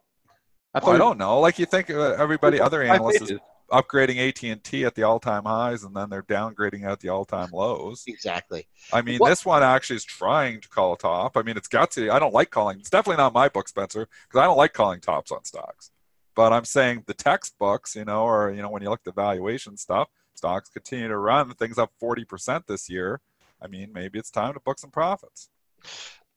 I 0.73 0.79
Well, 0.79 0.95
I 0.95 0.97
don't 0.97 1.17
know. 1.17 1.39
Like 1.39 1.59
you 1.59 1.65
think 1.65 1.89
uh, 1.89 2.15
everybody, 2.17 2.59
other 2.59 2.81
analysts 2.81 3.21
is 3.29 3.39
upgrading 3.71 4.17
AT 4.27 4.43
and 4.51 4.63
T 4.63 4.83
at 4.85 4.93
the 4.95 5.03
all-time 5.03 5.45
highs, 5.45 5.83
and 5.83 5.95
then 5.95 6.09
they're 6.09 6.21
downgrading 6.23 6.83
at 6.83 6.99
the 6.99 7.09
all-time 7.09 7.49
lows. 7.51 8.03
exactly. 8.07 8.67
I 8.91 9.01
mean, 9.01 9.19
What- 9.19 9.29
this 9.29 9.45
one 9.45 9.63
actually 9.63 9.95
is 9.97 10.03
trying 10.05 10.61
to 10.61 10.67
call 10.69 10.93
a 10.93 10.97
top. 10.97 11.37
I 11.37 11.41
mean, 11.43 11.55
it's 11.57 11.67
got 11.69 11.91
to. 11.91 12.11
I 12.11 12.19
don't 12.19 12.33
like 12.33 12.49
calling. 12.51 12.79
It's 12.79 12.89
definitely 12.89 13.17
not 13.23 13.33
my 13.33 13.47
book, 13.49 13.67
Spencer, 13.69 14.07
because 14.27 14.39
I 14.39 14.43
don't 14.45 14.57
like 14.57 14.73
calling 14.73 14.99
tops 14.99 15.31
on 15.31 15.45
stocks. 15.45 15.91
But 16.35 16.51
I'm 16.53 16.65
saying 16.65 17.03
the 17.07 17.13
textbooks, 17.13 17.95
you 17.95 18.05
know, 18.05 18.23
or 18.23 18.51
you 18.51 18.61
know, 18.61 18.69
when 18.69 18.81
you 18.81 18.89
look 18.89 19.01
at 19.01 19.15
the 19.15 19.21
valuation 19.21 19.77
stuff, 19.77 20.09
stocks 20.33 20.69
continue 20.69 21.07
to 21.07 21.17
run. 21.17 21.53
Things 21.53 21.77
up 21.77 21.91
40% 22.01 22.65
this 22.67 22.89
year. 22.89 23.21
I 23.61 23.67
mean, 23.67 23.91
maybe 23.93 24.19
it's 24.19 24.31
time 24.31 24.53
to 24.53 24.59
book 24.59 24.79
some 24.79 24.91
profits. 24.91 25.49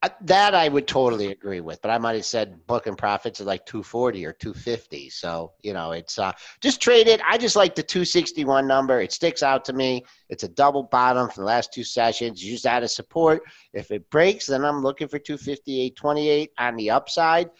Uh, 0.00 0.08
That 0.20 0.54
I 0.54 0.68
would 0.68 0.86
totally 0.86 1.32
agree 1.32 1.60
with, 1.60 1.82
but 1.82 1.90
I 1.90 1.98
might 1.98 2.14
have 2.14 2.24
said 2.24 2.64
book 2.68 2.86
and 2.86 2.96
profits 2.96 3.40
are 3.40 3.44
like 3.44 3.66
240 3.66 4.24
or 4.24 4.32
250. 4.32 5.10
So, 5.10 5.52
you 5.62 5.72
know, 5.72 5.90
it's 5.90 6.20
uh, 6.20 6.32
just 6.60 6.80
trade 6.80 7.08
it. 7.08 7.20
I 7.26 7.36
just 7.36 7.56
like 7.56 7.74
the 7.74 7.82
261 7.82 8.68
number. 8.68 9.00
It 9.00 9.12
sticks 9.12 9.42
out 9.42 9.64
to 9.64 9.72
me. 9.72 10.04
It's 10.28 10.44
a 10.44 10.48
double 10.48 10.84
bottom 10.84 11.28
from 11.28 11.42
the 11.42 11.48
last 11.48 11.72
two 11.72 11.82
sessions. 11.82 12.44
Use 12.44 12.62
that 12.62 12.84
as 12.84 12.94
support. 12.94 13.42
If 13.72 13.90
it 13.90 14.08
breaks, 14.10 14.46
then 14.46 14.64
I'm 14.64 14.82
looking 14.82 15.08
for 15.08 15.18
258.28 15.18 16.50
on 16.58 16.76
the 16.76 16.90
upside. 16.90 17.50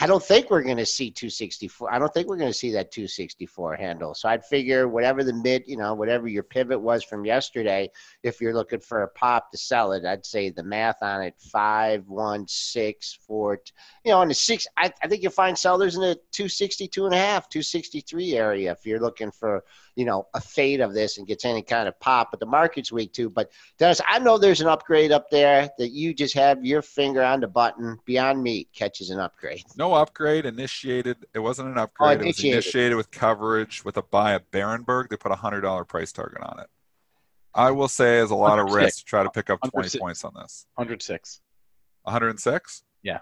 I 0.00 0.06
don't 0.06 0.22
think 0.22 0.48
we're 0.48 0.62
going 0.62 0.76
to 0.76 0.86
see 0.86 1.10
264. 1.10 1.92
I 1.92 1.98
don't 1.98 2.14
think 2.14 2.28
we're 2.28 2.36
going 2.36 2.50
to 2.50 2.56
see 2.56 2.70
that 2.72 2.92
264 2.92 3.74
handle. 3.74 4.14
So 4.14 4.28
I'd 4.28 4.44
figure 4.44 4.86
whatever 4.86 5.24
the 5.24 5.32
mid, 5.32 5.64
you 5.66 5.76
know, 5.76 5.92
whatever 5.94 6.28
your 6.28 6.44
pivot 6.44 6.80
was 6.80 7.02
from 7.02 7.24
yesterday, 7.24 7.90
if 8.22 8.40
you're 8.40 8.54
looking 8.54 8.78
for 8.78 9.02
a 9.02 9.08
pop 9.08 9.50
to 9.50 9.58
sell 9.58 9.92
it, 9.92 10.04
I'd 10.04 10.24
say 10.24 10.50
the 10.50 10.62
math 10.62 11.02
on 11.02 11.22
it 11.22 11.34
five, 11.38 12.06
one, 12.06 12.46
six, 12.46 13.18
four, 13.26 13.58
you 14.04 14.12
know, 14.12 14.18
on 14.18 14.28
the 14.28 14.34
six, 14.34 14.68
I, 14.76 14.92
I 15.02 15.08
think 15.08 15.22
you'll 15.22 15.32
find 15.32 15.58
sellers 15.58 15.96
in 15.96 16.02
the 16.02 16.14
262 16.30 17.06
and 17.06 17.14
a 17.14 17.18
half, 17.18 17.48
263 17.48 18.34
area 18.34 18.70
if 18.70 18.86
you're 18.86 19.00
looking 19.00 19.32
for, 19.32 19.64
you 19.96 20.04
know, 20.04 20.28
a 20.34 20.40
fade 20.40 20.80
of 20.80 20.94
this 20.94 21.18
and 21.18 21.26
gets 21.26 21.44
any 21.44 21.62
kind 21.62 21.88
of 21.88 21.98
pop. 21.98 22.30
But 22.30 22.38
the 22.38 22.46
market's 22.46 22.92
weak 22.92 23.12
too. 23.12 23.30
But 23.30 23.50
Dennis, 23.78 24.00
I 24.06 24.20
know 24.20 24.38
there's 24.38 24.60
an 24.60 24.68
upgrade 24.68 25.10
up 25.10 25.28
there 25.28 25.68
that 25.78 25.90
you 25.90 26.14
just 26.14 26.34
have 26.34 26.64
your 26.64 26.82
finger 26.82 27.24
on 27.24 27.40
the 27.40 27.48
button. 27.48 27.98
Beyond 28.04 28.40
Meat 28.40 28.68
catches 28.72 29.10
an 29.10 29.18
upgrade. 29.18 29.64
No 29.76 29.87
upgrade 29.94 30.46
initiated. 30.46 31.26
It 31.34 31.38
wasn't 31.40 31.68
an 31.68 31.78
upgrade. 31.78 32.20
It 32.20 32.26
was 32.26 32.26
Oh, 32.26 32.28
initiated. 32.28 32.54
initiated 32.64 32.96
with 32.96 33.10
coverage 33.10 33.84
with 33.84 33.96
a 33.96 34.02
buy 34.02 34.34
at 34.34 34.50
Berenberg. 34.50 35.08
They 35.08 35.16
put 35.16 35.32
a 35.32 35.36
hundred 35.36 35.62
dollar 35.62 35.84
price 35.84 36.12
target 36.12 36.40
on 36.42 36.60
it. 36.60 36.66
I 37.54 37.70
will 37.72 37.88
say, 37.88 38.18
is 38.18 38.30
a 38.30 38.34
lot 38.36 38.58
of 38.58 38.72
risk 38.72 38.98
to 38.98 39.04
try 39.04 39.22
to 39.22 39.30
pick 39.30 39.50
up 39.50 39.58
twenty 39.70 39.98
points 39.98 40.24
on 40.24 40.32
this. 40.34 40.66
106. 40.74 41.40
106. 42.02 42.82
Yeah. 43.02 43.18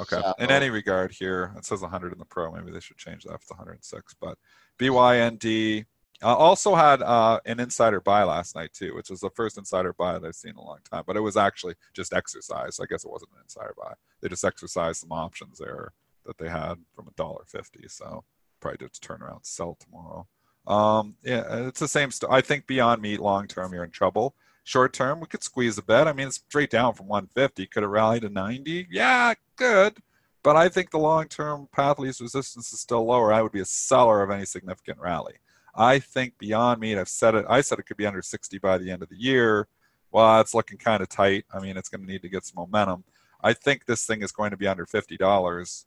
Okay. 0.00 0.20
So- 0.20 0.34
In 0.38 0.50
any 0.50 0.70
regard, 0.70 1.12
here 1.12 1.52
it 1.56 1.64
says 1.64 1.82
100 1.82 2.12
in 2.12 2.18
the 2.18 2.24
pro. 2.24 2.50
Maybe 2.52 2.70
they 2.70 2.80
should 2.80 2.96
change 2.98 3.24
that 3.24 3.34
if 3.34 3.42
it's 3.42 3.50
106. 3.50 4.14
But 4.20 4.38
BYND 4.78 5.86
uh, 6.22 6.34
also 6.34 6.74
had 6.74 7.02
uh, 7.02 7.38
an 7.46 7.60
insider 7.60 8.00
buy 8.00 8.24
last 8.24 8.56
night 8.56 8.72
too, 8.72 8.94
which 8.94 9.10
was 9.10 9.20
the 9.20 9.30
first 9.30 9.56
insider 9.56 9.92
buy 9.92 10.18
that 10.18 10.26
I've 10.26 10.34
seen 10.34 10.50
in 10.50 10.56
a 10.56 10.64
long 10.64 10.78
time. 10.90 11.04
But 11.06 11.16
it 11.16 11.20
was 11.20 11.36
actually 11.36 11.74
just 11.94 12.12
exercise. 12.12 12.80
I 12.80 12.86
guess 12.86 13.04
it 13.04 13.10
wasn't 13.10 13.32
an 13.32 13.42
insider 13.44 13.74
buy. 13.76 13.94
They 14.20 14.28
just 14.28 14.44
exercised 14.44 15.00
some 15.00 15.12
options 15.12 15.58
there 15.58 15.92
that 16.26 16.38
they 16.38 16.48
had 16.48 16.74
from 16.94 17.06
a 17.06 17.12
dollar 17.12 17.44
fifty. 17.46 17.86
So 17.88 18.24
probably 18.60 18.86
just 18.86 19.02
turn 19.02 19.22
around 19.22 19.44
sell 19.44 19.78
tomorrow. 19.78 20.26
Um, 20.66 21.14
yeah, 21.22 21.66
it's 21.68 21.80
the 21.80 21.88
same. 21.88 22.10
St- 22.10 22.32
I 22.32 22.40
think 22.40 22.66
Beyond 22.66 23.00
Meat 23.00 23.20
long 23.20 23.46
term 23.46 23.72
you're 23.72 23.84
in 23.84 23.90
trouble. 23.90 24.34
Short 24.64 24.92
term 24.92 25.20
we 25.20 25.26
could 25.26 25.44
squeeze 25.44 25.78
a 25.78 25.82
bit. 25.82 26.06
I 26.06 26.12
mean 26.12 26.26
it's 26.26 26.36
straight 26.36 26.70
down 26.70 26.94
from 26.94 27.06
150. 27.06 27.66
Could 27.66 27.84
have 27.84 27.90
rallied 27.90 28.22
to 28.22 28.28
90. 28.28 28.88
Yeah, 28.90 29.34
good. 29.56 29.98
But 30.42 30.56
I 30.56 30.68
think 30.68 30.90
the 30.90 30.98
long 30.98 31.28
term 31.28 31.68
path 31.72 31.98
least 31.98 32.20
resistance 32.20 32.72
is 32.72 32.80
still 32.80 33.04
lower. 33.04 33.32
I 33.32 33.42
would 33.42 33.52
be 33.52 33.60
a 33.60 33.64
seller 33.64 34.22
of 34.22 34.30
any 34.30 34.44
significant 34.44 34.98
rally. 34.98 35.34
I 35.78 36.00
think 36.00 36.36
Beyond 36.38 36.80
Meat, 36.80 36.98
I've 36.98 37.08
said 37.08 37.36
it, 37.36 37.46
I 37.48 37.60
said 37.60 37.78
it 37.78 37.84
could 37.84 37.96
be 37.96 38.06
under 38.06 38.20
60 38.20 38.58
by 38.58 38.78
the 38.78 38.90
end 38.90 39.02
of 39.02 39.08
the 39.08 39.16
year. 39.16 39.68
Well, 40.10 40.40
it's 40.40 40.52
looking 40.52 40.76
kind 40.76 41.02
of 41.02 41.08
tight. 41.08 41.44
I 41.54 41.60
mean, 41.60 41.76
it's 41.76 41.88
going 41.88 42.00
to 42.00 42.06
need 42.06 42.22
to 42.22 42.28
get 42.28 42.44
some 42.44 42.56
momentum. 42.56 43.04
I 43.42 43.52
think 43.52 43.86
this 43.86 44.04
thing 44.04 44.22
is 44.22 44.32
going 44.32 44.50
to 44.50 44.56
be 44.56 44.66
under 44.66 44.84
$50 44.86 45.84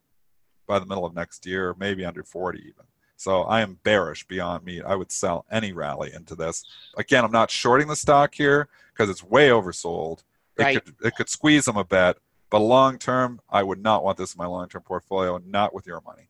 by 0.65 0.79
the 0.79 0.85
middle 0.85 1.05
of 1.05 1.13
next 1.13 1.45
year, 1.45 1.75
maybe 1.77 2.05
under 2.05 2.23
40 2.23 2.59
even. 2.59 2.85
So 3.17 3.41
I 3.43 3.61
am 3.61 3.79
bearish 3.83 4.25
Beyond 4.27 4.63
Meat. 4.63 4.83
I 4.85 4.95
would 4.95 5.11
sell 5.11 5.45
any 5.51 5.73
rally 5.73 6.11
into 6.13 6.35
this. 6.35 6.63
Again, 6.97 7.25
I'm 7.25 7.31
not 7.31 7.51
shorting 7.51 7.87
the 7.87 7.95
stock 7.95 8.33
here 8.33 8.69
because 8.93 9.09
it's 9.09 9.23
way 9.23 9.49
oversold. 9.49 10.23
It 10.57 10.63
Right. 10.63 10.83
could 10.83 10.95
it 11.03 11.15
could 11.15 11.29
squeeze 11.29 11.65
them 11.65 11.77
a 11.77 11.83
bit, 11.83 12.17
but 12.49 12.59
long 12.59 12.97
term, 12.97 13.41
I 13.49 13.61
would 13.63 13.79
not 13.79 14.03
want 14.03 14.17
this 14.17 14.33
in 14.33 14.37
my 14.39 14.47
long 14.47 14.69
term 14.69 14.81
portfolio, 14.83 15.37
not 15.45 15.73
with 15.73 15.85
your 15.85 16.01
money. 16.01 16.29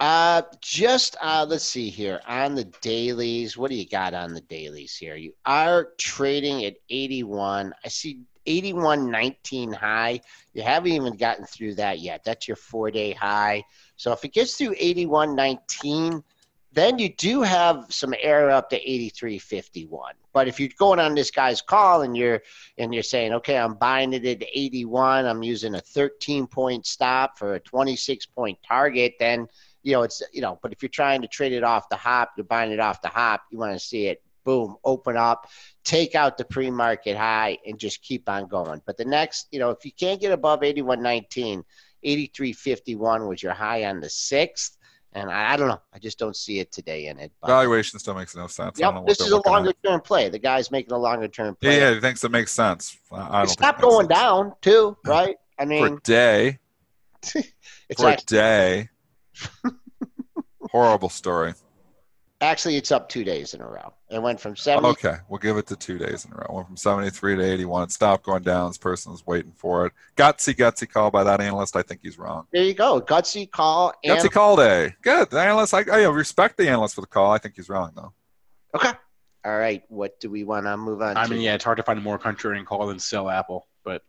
Uh, 0.00 0.40
just 0.62 1.14
uh, 1.20 1.44
let's 1.46 1.62
see 1.62 1.90
here 1.90 2.22
on 2.26 2.54
the 2.54 2.64
dailies. 2.80 3.58
What 3.58 3.70
do 3.70 3.76
you 3.76 3.86
got 3.86 4.14
on 4.14 4.32
the 4.32 4.40
dailies 4.40 4.96
here? 4.96 5.14
You 5.14 5.34
are 5.44 5.90
trading 5.98 6.64
at 6.64 6.76
81. 6.88 7.74
I 7.84 7.88
see 7.88 8.20
81.19 8.46 9.74
high. 9.74 10.22
You 10.54 10.62
haven't 10.62 10.92
even 10.92 11.16
gotten 11.18 11.44
through 11.44 11.74
that 11.74 12.00
yet. 12.00 12.24
That's 12.24 12.48
your 12.48 12.56
four 12.56 12.90
day 12.90 13.12
high. 13.12 13.62
So 13.96 14.10
if 14.12 14.24
it 14.24 14.32
gets 14.32 14.56
through 14.56 14.74
81.19, 14.76 16.22
then 16.72 16.98
you 16.98 17.10
do 17.10 17.42
have 17.42 17.84
some 17.90 18.14
air 18.22 18.48
up 18.48 18.70
to 18.70 18.80
83.51. 18.80 20.12
But 20.32 20.48
if 20.48 20.60
you're 20.60 20.70
going 20.78 21.00
on 21.00 21.14
this 21.14 21.30
guy's 21.30 21.60
call 21.60 22.02
and 22.02 22.16
you're 22.16 22.40
and 22.78 22.94
you're 22.94 23.02
saying, 23.02 23.34
okay, 23.34 23.58
I'm 23.58 23.74
buying 23.74 24.12
it 24.12 24.24
at 24.24 24.42
81, 24.42 25.26
I'm 25.26 25.42
using 25.42 25.74
a 25.74 25.80
13 25.80 26.46
point 26.46 26.86
stop 26.86 27.36
for 27.36 27.54
a 27.54 27.60
26 27.60 28.26
point 28.26 28.58
target, 28.66 29.14
then 29.18 29.48
you 29.82 29.92
know 29.92 30.02
it's 30.02 30.22
you 30.32 30.40
know. 30.40 30.58
But 30.62 30.72
if 30.72 30.82
you're 30.82 30.88
trying 30.88 31.22
to 31.22 31.28
trade 31.28 31.52
it 31.52 31.64
off 31.64 31.88
the 31.88 31.96
hop, 31.96 32.32
you're 32.36 32.44
buying 32.44 32.72
it 32.72 32.80
off 32.80 33.02
the 33.02 33.08
hop. 33.08 33.42
You 33.50 33.58
want 33.58 33.72
to 33.72 33.78
see 33.78 34.06
it 34.06 34.22
boom 34.44 34.76
open 34.84 35.16
up, 35.18 35.46
take 35.84 36.14
out 36.14 36.38
the 36.38 36.44
pre-market 36.46 37.14
high, 37.16 37.58
and 37.66 37.78
just 37.78 38.02
keep 38.02 38.26
on 38.28 38.48
going. 38.48 38.80
But 38.86 38.96
the 38.96 39.04
next, 39.04 39.48
you 39.50 39.58
know, 39.58 39.68
if 39.70 39.84
you 39.84 39.92
can't 39.92 40.18
get 40.20 40.32
above 40.32 40.60
81.19, 40.60 41.62
83.51 42.04 43.28
was 43.28 43.42
your 43.42 43.52
high 43.52 43.84
on 43.84 44.00
the 44.00 44.08
sixth. 44.08 44.76
And 45.12 45.28
I, 45.28 45.52
I 45.52 45.56
don't 45.56 45.68
know. 45.68 45.80
I 45.92 45.98
just 45.98 46.18
don't 46.18 46.36
see 46.36 46.60
it 46.60 46.70
today 46.70 47.06
in 47.06 47.18
it. 47.18 47.32
But, 47.40 47.48
Valuation 47.48 47.98
still 47.98 48.14
makes 48.14 48.34
no 48.36 48.46
sense. 48.46 48.78
I 48.80 48.84
don't 48.84 48.94
know 48.94 49.00
yep, 49.00 49.08
this 49.08 49.20
is 49.20 49.32
a 49.32 49.36
looking 49.36 49.50
at. 49.52 49.56
longer 49.56 49.72
term 49.84 50.00
play. 50.00 50.28
The 50.28 50.38
guy's 50.38 50.70
making 50.70 50.92
a 50.92 50.98
longer 50.98 51.26
term 51.28 51.56
Yeah, 51.60 51.70
play. 51.70 51.78
yeah, 51.80 51.94
he 51.94 52.00
thinks 52.00 52.22
it 52.24 52.30
makes 52.30 52.52
sense. 52.52 52.96
I 53.12 53.16
I 53.16 53.42
It's 53.42 53.58
not 53.60 53.80
going 53.80 54.06
sense. 54.08 54.20
down, 54.20 54.52
too, 54.62 54.96
right? 55.04 55.36
I 55.58 55.64
for 55.66 55.86
a 55.86 55.90
mean, 55.90 56.00
day. 56.04 56.58
it's 57.34 58.00
For 58.00 58.10
a 58.10 58.16
day. 58.16 58.88
Horrible 60.70 61.08
story. 61.08 61.54
actually 62.40 62.76
it's 62.76 62.92
up 62.92 63.08
two 63.08 63.24
days 63.24 63.54
in 63.54 63.60
a 63.60 63.66
row. 63.66 63.92
It 64.08 64.20
went 64.22 64.40
from 64.40 64.54
70 64.56 64.88
Okay, 64.88 65.16
we'll 65.28 65.38
give 65.38 65.56
it 65.56 65.66
to 65.68 65.76
two 65.76 65.98
days 65.98 66.24
in 66.24 66.32
a 66.32 66.36
row. 66.36 66.46
Went 66.50 66.66
from 66.68 66.76
73 66.76 67.36
to 67.36 67.42
81. 67.42 67.84
It 67.84 67.92
stopped 67.92 68.24
going 68.24 68.42
down. 68.42 68.70
This 68.70 68.78
person 68.78 69.12
was 69.12 69.26
waiting 69.26 69.52
for 69.56 69.86
it. 69.86 69.92
Gutsy, 70.16 70.54
gutsy 70.54 70.88
call 70.88 71.10
by 71.10 71.24
that 71.24 71.40
analyst. 71.40 71.76
I 71.76 71.82
think 71.82 72.00
he's 72.02 72.18
wrong. 72.18 72.46
There 72.52 72.62
you 72.64 72.74
go. 72.74 73.00
Gutsy 73.00 73.50
call. 73.50 73.92
And, 74.04 74.18
Gutsy 74.18 74.30
call 74.30 74.56
day. 74.56 74.94
Good. 75.02 75.30
The 75.30 75.40
analyst, 75.40 75.74
I, 75.74 75.84
I 75.90 76.04
respect 76.08 76.56
the 76.56 76.68
analyst 76.68 76.94
for 76.94 77.00
the 77.00 77.06
call. 77.08 77.32
I 77.32 77.38
think 77.38 77.56
he's 77.56 77.68
wrong, 77.68 77.92
though. 77.94 78.12
Okay. 78.74 78.92
All 79.44 79.58
right. 79.58 79.82
What 79.88 80.20
do 80.20 80.30
we 80.30 80.44
want 80.44 80.66
to 80.66 80.76
move 80.76 81.02
on 81.02 81.16
I 81.16 81.24
to? 81.24 81.30
mean, 81.30 81.40
yeah, 81.40 81.54
it's 81.54 81.64
hard 81.64 81.78
to 81.78 81.82
find 81.82 81.98
a 81.98 82.02
more 82.02 82.18
contrarian 82.18 82.64
call 82.64 82.86
than 82.86 82.98
sell 82.98 83.28
Apple, 83.28 83.66
but 83.84 84.02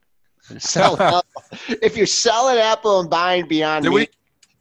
Sell 0.59 1.01
Apple. 1.01 1.23
If 1.81 1.95
you're 1.97 2.05
selling 2.05 2.57
Apple 2.57 2.99
and 3.01 3.09
buying 3.09 3.47
Beyond 3.47 3.83
Did 3.83 3.91
Meat, 3.91 3.95
we 3.95 4.07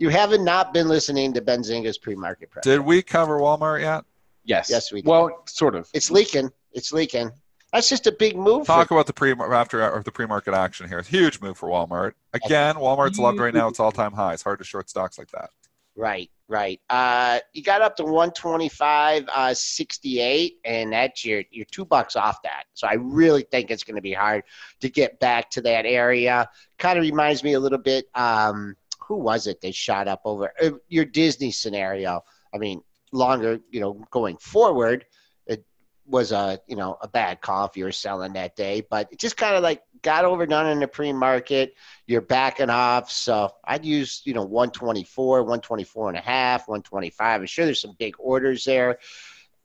you 0.00 0.08
haven't 0.08 0.42
not 0.44 0.72
been 0.74 0.88
listening 0.88 1.32
to 1.34 1.40
Benzinga's 1.42 1.98
pre-market 1.98 2.50
prep. 2.50 2.64
did 2.64 2.80
we 2.80 3.02
cover 3.02 3.38
Walmart 3.38 3.82
yet? 3.82 4.04
yes, 4.44 4.68
Yes, 4.70 4.90
we 4.90 5.02
did. 5.02 5.08
Well, 5.08 5.42
sort 5.46 5.76
of. 5.76 5.88
It's 5.92 6.10
leaking. 6.10 6.50
It's 6.72 6.92
leaking. 6.92 7.30
That's 7.72 7.88
just 7.88 8.06
a 8.08 8.12
big 8.12 8.36
move. 8.36 8.66
for- 8.66 8.72
Talk 8.72 8.90
about 8.90 9.06
the 9.06 9.12
pre 9.12 9.32
after 9.32 9.88
or 9.88 10.02
the 10.02 10.10
pre-market 10.10 10.54
action 10.54 10.88
here. 10.88 10.98
It's 10.98 11.08
a 11.08 11.12
huge 11.12 11.40
move 11.40 11.56
for 11.56 11.68
Walmart. 11.68 12.14
Again, 12.32 12.74
Walmart's 12.76 13.18
loved 13.18 13.38
right 13.38 13.54
now. 13.54 13.68
It's 13.68 13.78
all-time 13.78 14.12
high. 14.12 14.32
It's 14.32 14.42
hard 14.42 14.58
to 14.58 14.64
short 14.64 14.90
stocks 14.90 15.18
like 15.18 15.30
that. 15.32 15.50
Right, 15.96 16.30
right. 16.48 16.80
Uh, 16.88 17.40
you 17.52 17.62
got 17.62 17.82
up 17.82 17.94
to 17.96 18.04
125, 18.04 19.28
uh, 19.32 19.52
68, 19.54 20.58
and 20.64 20.92
that's 20.92 21.24
your 21.24 21.42
your 21.50 21.66
two 21.70 21.84
bucks 21.84 22.16
off 22.16 22.40
that. 22.42 22.64
So 22.74 22.86
I 22.88 22.94
really 22.94 23.42
think 23.42 23.70
it's 23.70 23.84
going 23.84 23.96
to 23.96 24.00
be 24.02 24.12
hard 24.14 24.44
to 24.80 24.88
get 24.88 25.20
back 25.20 25.50
to 25.50 25.60
that 25.62 25.84
area. 25.86 26.48
Kind 26.78 26.98
of 26.98 27.02
reminds 27.02 27.44
me 27.44 27.52
a 27.52 27.60
little 27.60 27.78
bit. 27.78 28.06
Um, 28.14 28.76
who 29.10 29.16
was 29.16 29.48
it 29.48 29.60
they 29.60 29.72
shot 29.72 30.06
up 30.06 30.20
over 30.24 30.52
uh, 30.62 30.70
your 30.86 31.04
Disney 31.04 31.50
scenario? 31.50 32.22
I 32.54 32.58
mean, 32.58 32.80
longer, 33.10 33.58
you 33.68 33.80
know, 33.80 33.94
going 34.12 34.36
forward, 34.36 35.04
it 35.46 35.64
was 36.06 36.30
a 36.30 36.60
you 36.68 36.76
know 36.76 36.96
a 37.02 37.08
bad 37.08 37.40
call 37.40 37.66
if 37.66 37.76
you 37.76 37.82
were 37.82 37.90
selling 37.90 38.34
that 38.34 38.54
day, 38.54 38.86
but 38.88 39.08
it 39.10 39.18
just 39.18 39.36
kind 39.36 39.56
of 39.56 39.64
like 39.64 39.82
got 40.02 40.24
overdone 40.24 40.68
in 40.68 40.78
the 40.78 40.86
pre-market 40.86 41.74
you're 42.06 42.20
backing 42.20 42.70
off. 42.70 43.10
So 43.10 43.50
I'd 43.64 43.84
use, 43.84 44.22
you 44.24 44.32
know, 44.32 44.44
124, 44.44 45.42
124 45.42 46.08
and 46.10 46.16
a 46.16 46.20
half, 46.20 46.68
125. 46.68 47.40
I'm 47.40 47.46
sure 47.46 47.64
there's 47.64 47.80
some 47.80 47.96
big 47.98 48.14
orders 48.20 48.64
there. 48.64 48.98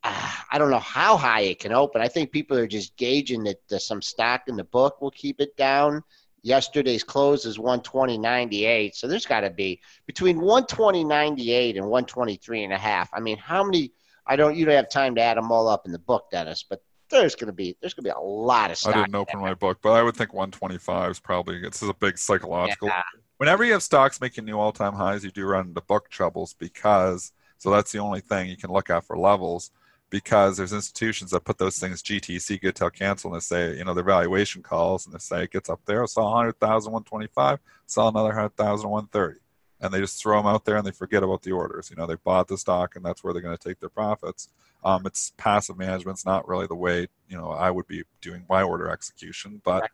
Uh, 0.04 0.32
I 0.52 0.58
don't 0.58 0.72
know 0.72 0.80
how 0.80 1.18
high 1.18 1.42
it 1.42 1.60
can 1.60 1.72
open. 1.72 2.02
I 2.02 2.08
think 2.08 2.32
people 2.32 2.58
are 2.58 2.68
just 2.68 2.98
gauging 2.98 3.44
that 3.44 3.82
some 3.82 4.02
stock 4.02 4.44
in 4.48 4.56
the 4.56 4.64
book 4.64 5.02
will 5.02 5.12
keep 5.12 5.40
it 5.40 5.56
down. 5.56 6.04
Yesterday's 6.46 7.04
close 7.04 7.44
is 7.44 7.58
120.98. 7.58 8.94
So 8.94 9.08
there's 9.08 9.26
got 9.26 9.42
to 9.42 9.50
be 9.50 9.82
between 10.06 10.38
120.98 10.38 11.76
and 11.76 11.82
123 11.82 12.64
and 12.66 12.72
a 12.72 12.78
half. 12.78 13.10
I 13.14 13.20
mean, 13.20 13.38
how 13.38 13.64
many? 13.64 13.92
I 14.28 14.36
don't. 14.36 14.56
You 14.56 14.64
don't 14.66 14.76
have 14.76 14.90
time 14.90 15.16
to 15.16 15.22
add 15.22 15.38
them 15.38 15.52
all 15.52 15.68
up 15.68 15.88
in 15.88 15.92
the 15.92 15.98
book, 15.98 16.30
Dennis. 16.32 16.64
But 16.70 16.84
there's 17.10 17.34
going 17.34 17.48
to 17.48 17.54
be 17.54 17.76
there's 17.82 17.96
going 17.96 18.04
to 18.04 18.10
be 18.10 18.16
a 18.16 18.24
lot 18.24 18.70
of 18.70 18.78
I 18.86 18.94
didn't 18.94 19.16
open 19.16 19.40
my 19.40 19.56
book, 19.56 19.80
but 19.82 19.94
I 19.94 20.04
would 20.04 20.16
think 20.16 20.34
125 20.34 21.12
is 21.12 21.20
probably 21.20 21.62
this 21.62 21.82
is 21.82 21.90
a 21.90 21.96
big 21.96 22.20
psychological. 22.20 22.90
Yeah. 22.90 23.02
Whenever 23.38 23.66
you 23.66 23.74
have 23.74 23.82
stocks 23.82 24.22
making 24.22 24.46
new 24.46 24.60
all-time 24.60 24.94
highs, 24.94 25.24
you 25.24 25.32
do 25.32 25.46
run 25.46 25.70
into 25.70 25.82
book 25.82 26.10
troubles 26.10 26.54
because 26.54 27.32
so 27.58 27.72
that's 27.72 27.92
the 27.92 28.00
only 28.00 28.22
thing 28.22 28.50
you 28.50 28.58
can 28.58 28.70
look 28.70 28.92
at 28.92 29.04
for 29.04 29.18
levels 29.18 29.72
because 30.10 30.56
there's 30.58 30.74
institutions 30.74 31.32
that 31.32 31.44
put 31.44 31.58
those 31.58 31.80
things 31.80 32.02
GTC 32.04 32.62
good 32.62 32.76
till 32.76 32.90
cancel 32.90 33.32
and 33.34 33.42
they 33.42 33.44
say 33.44 33.78
you 33.78 33.84
know 33.84 33.94
their 33.94 34.04
valuation 34.04 34.62
calls 34.62 35.06
and 35.06 35.14
they 35.14 35.20
say 35.20 35.44
it 35.44 35.52
gets 35.52 35.70
up 35.70 35.82
there, 35.86 36.06
sell 36.08 36.26
100,000 36.26 36.92
125, 36.92 37.60
sell 37.88 38.08
another 38.08 38.30
100,000 38.30 38.90
130, 38.90 39.40
and 39.82 39.94
they 39.94 40.00
just 40.00 40.22
throw 40.22 40.38
them 40.38 40.48
out 40.48 40.64
there 40.66 40.78
and 40.78 40.86
they 40.86 40.92
forget 40.92 41.24
about 41.24 41.42
the 41.42 41.52
orders. 41.52 41.90
You 41.90 41.96
know 41.96 42.06
they 42.08 42.16
bought 42.16 42.48
the 42.48 42.58
stock 42.58 42.96
and 42.96 43.04
that's 43.04 43.24
where 43.24 43.34
they're 43.34 43.42
going 43.42 43.58
to 43.58 43.68
take 43.70 43.80
their 43.80 43.90
profits. 43.90 44.50
Um, 44.84 45.06
it's 45.06 45.34
passive 45.38 45.78
management. 45.78 46.18
It's 46.18 46.26
not 46.26 46.48
really 46.48 46.68
the 46.68 46.76
way 46.76 47.08
you 47.28 47.38
know 47.38 47.50
I 47.52 47.72
would 47.72 47.88
be 47.88 48.04
doing 48.22 48.46
my 48.50 48.62
order 48.62 48.90
execution, 48.90 49.62
but 49.64 49.82
Right. 49.82 49.92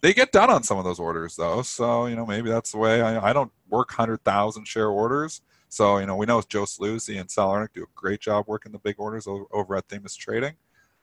they 0.00 0.14
get 0.14 0.32
done 0.32 0.48
on 0.50 0.62
some 0.62 0.78
of 0.78 0.84
those 0.84 0.98
orders 0.98 1.36
though. 1.36 1.62
So 1.62 2.06
you 2.06 2.16
know 2.16 2.24
maybe 2.26 2.48
that's 2.50 2.72
the 2.72 2.78
way. 2.78 3.02
I, 3.02 3.30
I 3.30 3.32
don't 3.34 3.52
work 3.68 3.92
hundred 3.92 4.24
thousand 4.24 4.66
share 4.66 4.88
orders. 4.88 5.42
So 5.70 5.98
you 5.98 6.06
know 6.06 6.16
we 6.16 6.26
know 6.26 6.42
Joe 6.42 6.64
Saluzzi 6.64 7.18
and 7.18 7.30
Sal 7.30 7.50
Arnuk 7.50 7.72
do 7.72 7.84
a 7.84 7.86
great 7.94 8.20
job 8.20 8.44
working 8.48 8.72
the 8.72 8.78
big 8.78 8.96
orders 8.98 9.26
over, 9.26 9.76
at 9.76 9.88
Themis 9.88 10.16
Trading. 10.16 10.54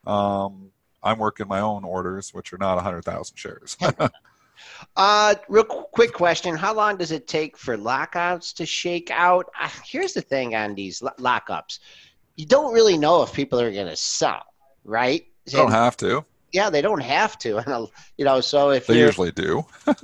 Um, 0.06 0.72
I'm 1.02 1.18
working 1.18 1.48
my 1.48 1.62
own 1.62 1.84
orders, 1.84 2.34
which 2.34 2.54
are 2.54 2.58
not 2.58 2.80
hundred 2.82 3.04
thousand 3.04 3.38
shares. 3.38 3.76
Uh, 4.96 5.36
real 5.50 5.64
quick 5.64 6.14
question: 6.14 6.56
How 6.56 6.74
long 6.74 6.98
does 6.98 7.12
it 7.12 7.28
take 7.28 7.56
for 7.56 7.78
lockouts 7.78 8.54
to 8.54 8.66
shake 8.66 9.12
out? 9.12 9.46
Uh, 9.60 9.70
here's 9.86 10.14
the 10.14 10.22
thing 10.22 10.56
on 10.56 10.74
these 10.74 11.00
lo- 11.00 11.12
lockups: 11.20 11.78
you 12.36 12.46
don't 12.48 12.74
really 12.74 12.98
know 12.98 13.22
if 13.22 13.32
people 13.34 13.62
are 13.62 13.72
going 13.72 13.88
to 13.88 13.96
sell, 13.96 14.44
right? 14.84 15.28
you 15.46 15.58
don't 15.60 15.72
have 15.72 15.96
to. 15.98 16.26
Yeah, 16.52 16.70
they 16.70 16.82
don't 16.82 17.02
have 17.02 17.38
to, 17.40 17.58
and 17.66 17.68
uh, 17.68 17.86
you 18.18 18.26
know. 18.26 18.42
So 18.42 18.72
if 18.72 18.88
They 18.88 19.00
usually 19.00 19.32
do. 19.32 19.66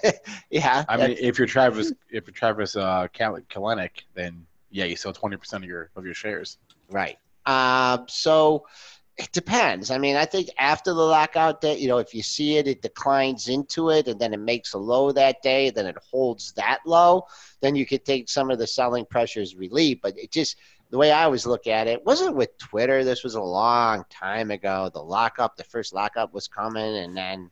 yeah, 0.50 0.84
I 0.88 0.96
mean, 0.96 1.16
if 1.18 1.38
you're 1.38 1.46
Travis, 1.46 1.92
if 2.10 2.26
you're 2.26 2.34
Travis 2.34 2.76
uh, 2.76 3.08
Kal- 3.12 3.40
Kalanick, 3.50 4.02
then 4.14 4.46
yeah, 4.70 4.84
you 4.84 4.96
sell 4.96 5.12
twenty 5.12 5.36
percent 5.36 5.64
of 5.64 5.68
your 5.68 5.90
of 5.96 6.04
your 6.04 6.14
shares. 6.14 6.58
Right. 6.88 7.18
Um, 7.46 8.06
so 8.08 8.66
it 9.20 9.32
depends. 9.32 9.90
I 9.90 9.98
mean, 9.98 10.16
I 10.16 10.24
think 10.24 10.48
after 10.58 10.94
the 10.94 11.02
lockout 11.02 11.60
day, 11.60 11.76
you 11.76 11.88
know, 11.88 11.98
if 11.98 12.14
you 12.14 12.22
see 12.22 12.56
it, 12.56 12.66
it 12.66 12.80
declines 12.80 13.48
into 13.48 13.90
it 13.90 14.08
and 14.08 14.18
then 14.18 14.32
it 14.32 14.40
makes 14.40 14.72
a 14.72 14.78
low 14.78 15.12
that 15.12 15.42
day, 15.42 15.68
then 15.68 15.84
it 15.86 15.96
holds 16.10 16.52
that 16.52 16.78
low, 16.86 17.26
then 17.60 17.76
you 17.76 17.84
could 17.84 18.04
take 18.04 18.30
some 18.30 18.50
of 18.50 18.58
the 18.58 18.66
selling 18.66 19.04
pressures 19.04 19.54
relief. 19.54 19.98
But 20.02 20.18
it 20.18 20.30
just, 20.30 20.56
the 20.90 20.98
way 20.98 21.12
I 21.12 21.24
always 21.24 21.46
look 21.46 21.66
at 21.66 21.86
it, 21.86 22.04
wasn't 22.04 22.36
with 22.36 22.56
Twitter. 22.58 23.04
This 23.04 23.22
was 23.22 23.36
a 23.36 23.40
long 23.40 24.04
time 24.10 24.50
ago. 24.50 24.90
The 24.92 25.02
lockup, 25.02 25.56
the 25.56 25.64
first 25.64 25.94
lockup 25.94 26.34
was 26.34 26.48
coming 26.48 26.96
and 26.98 27.16
then. 27.16 27.50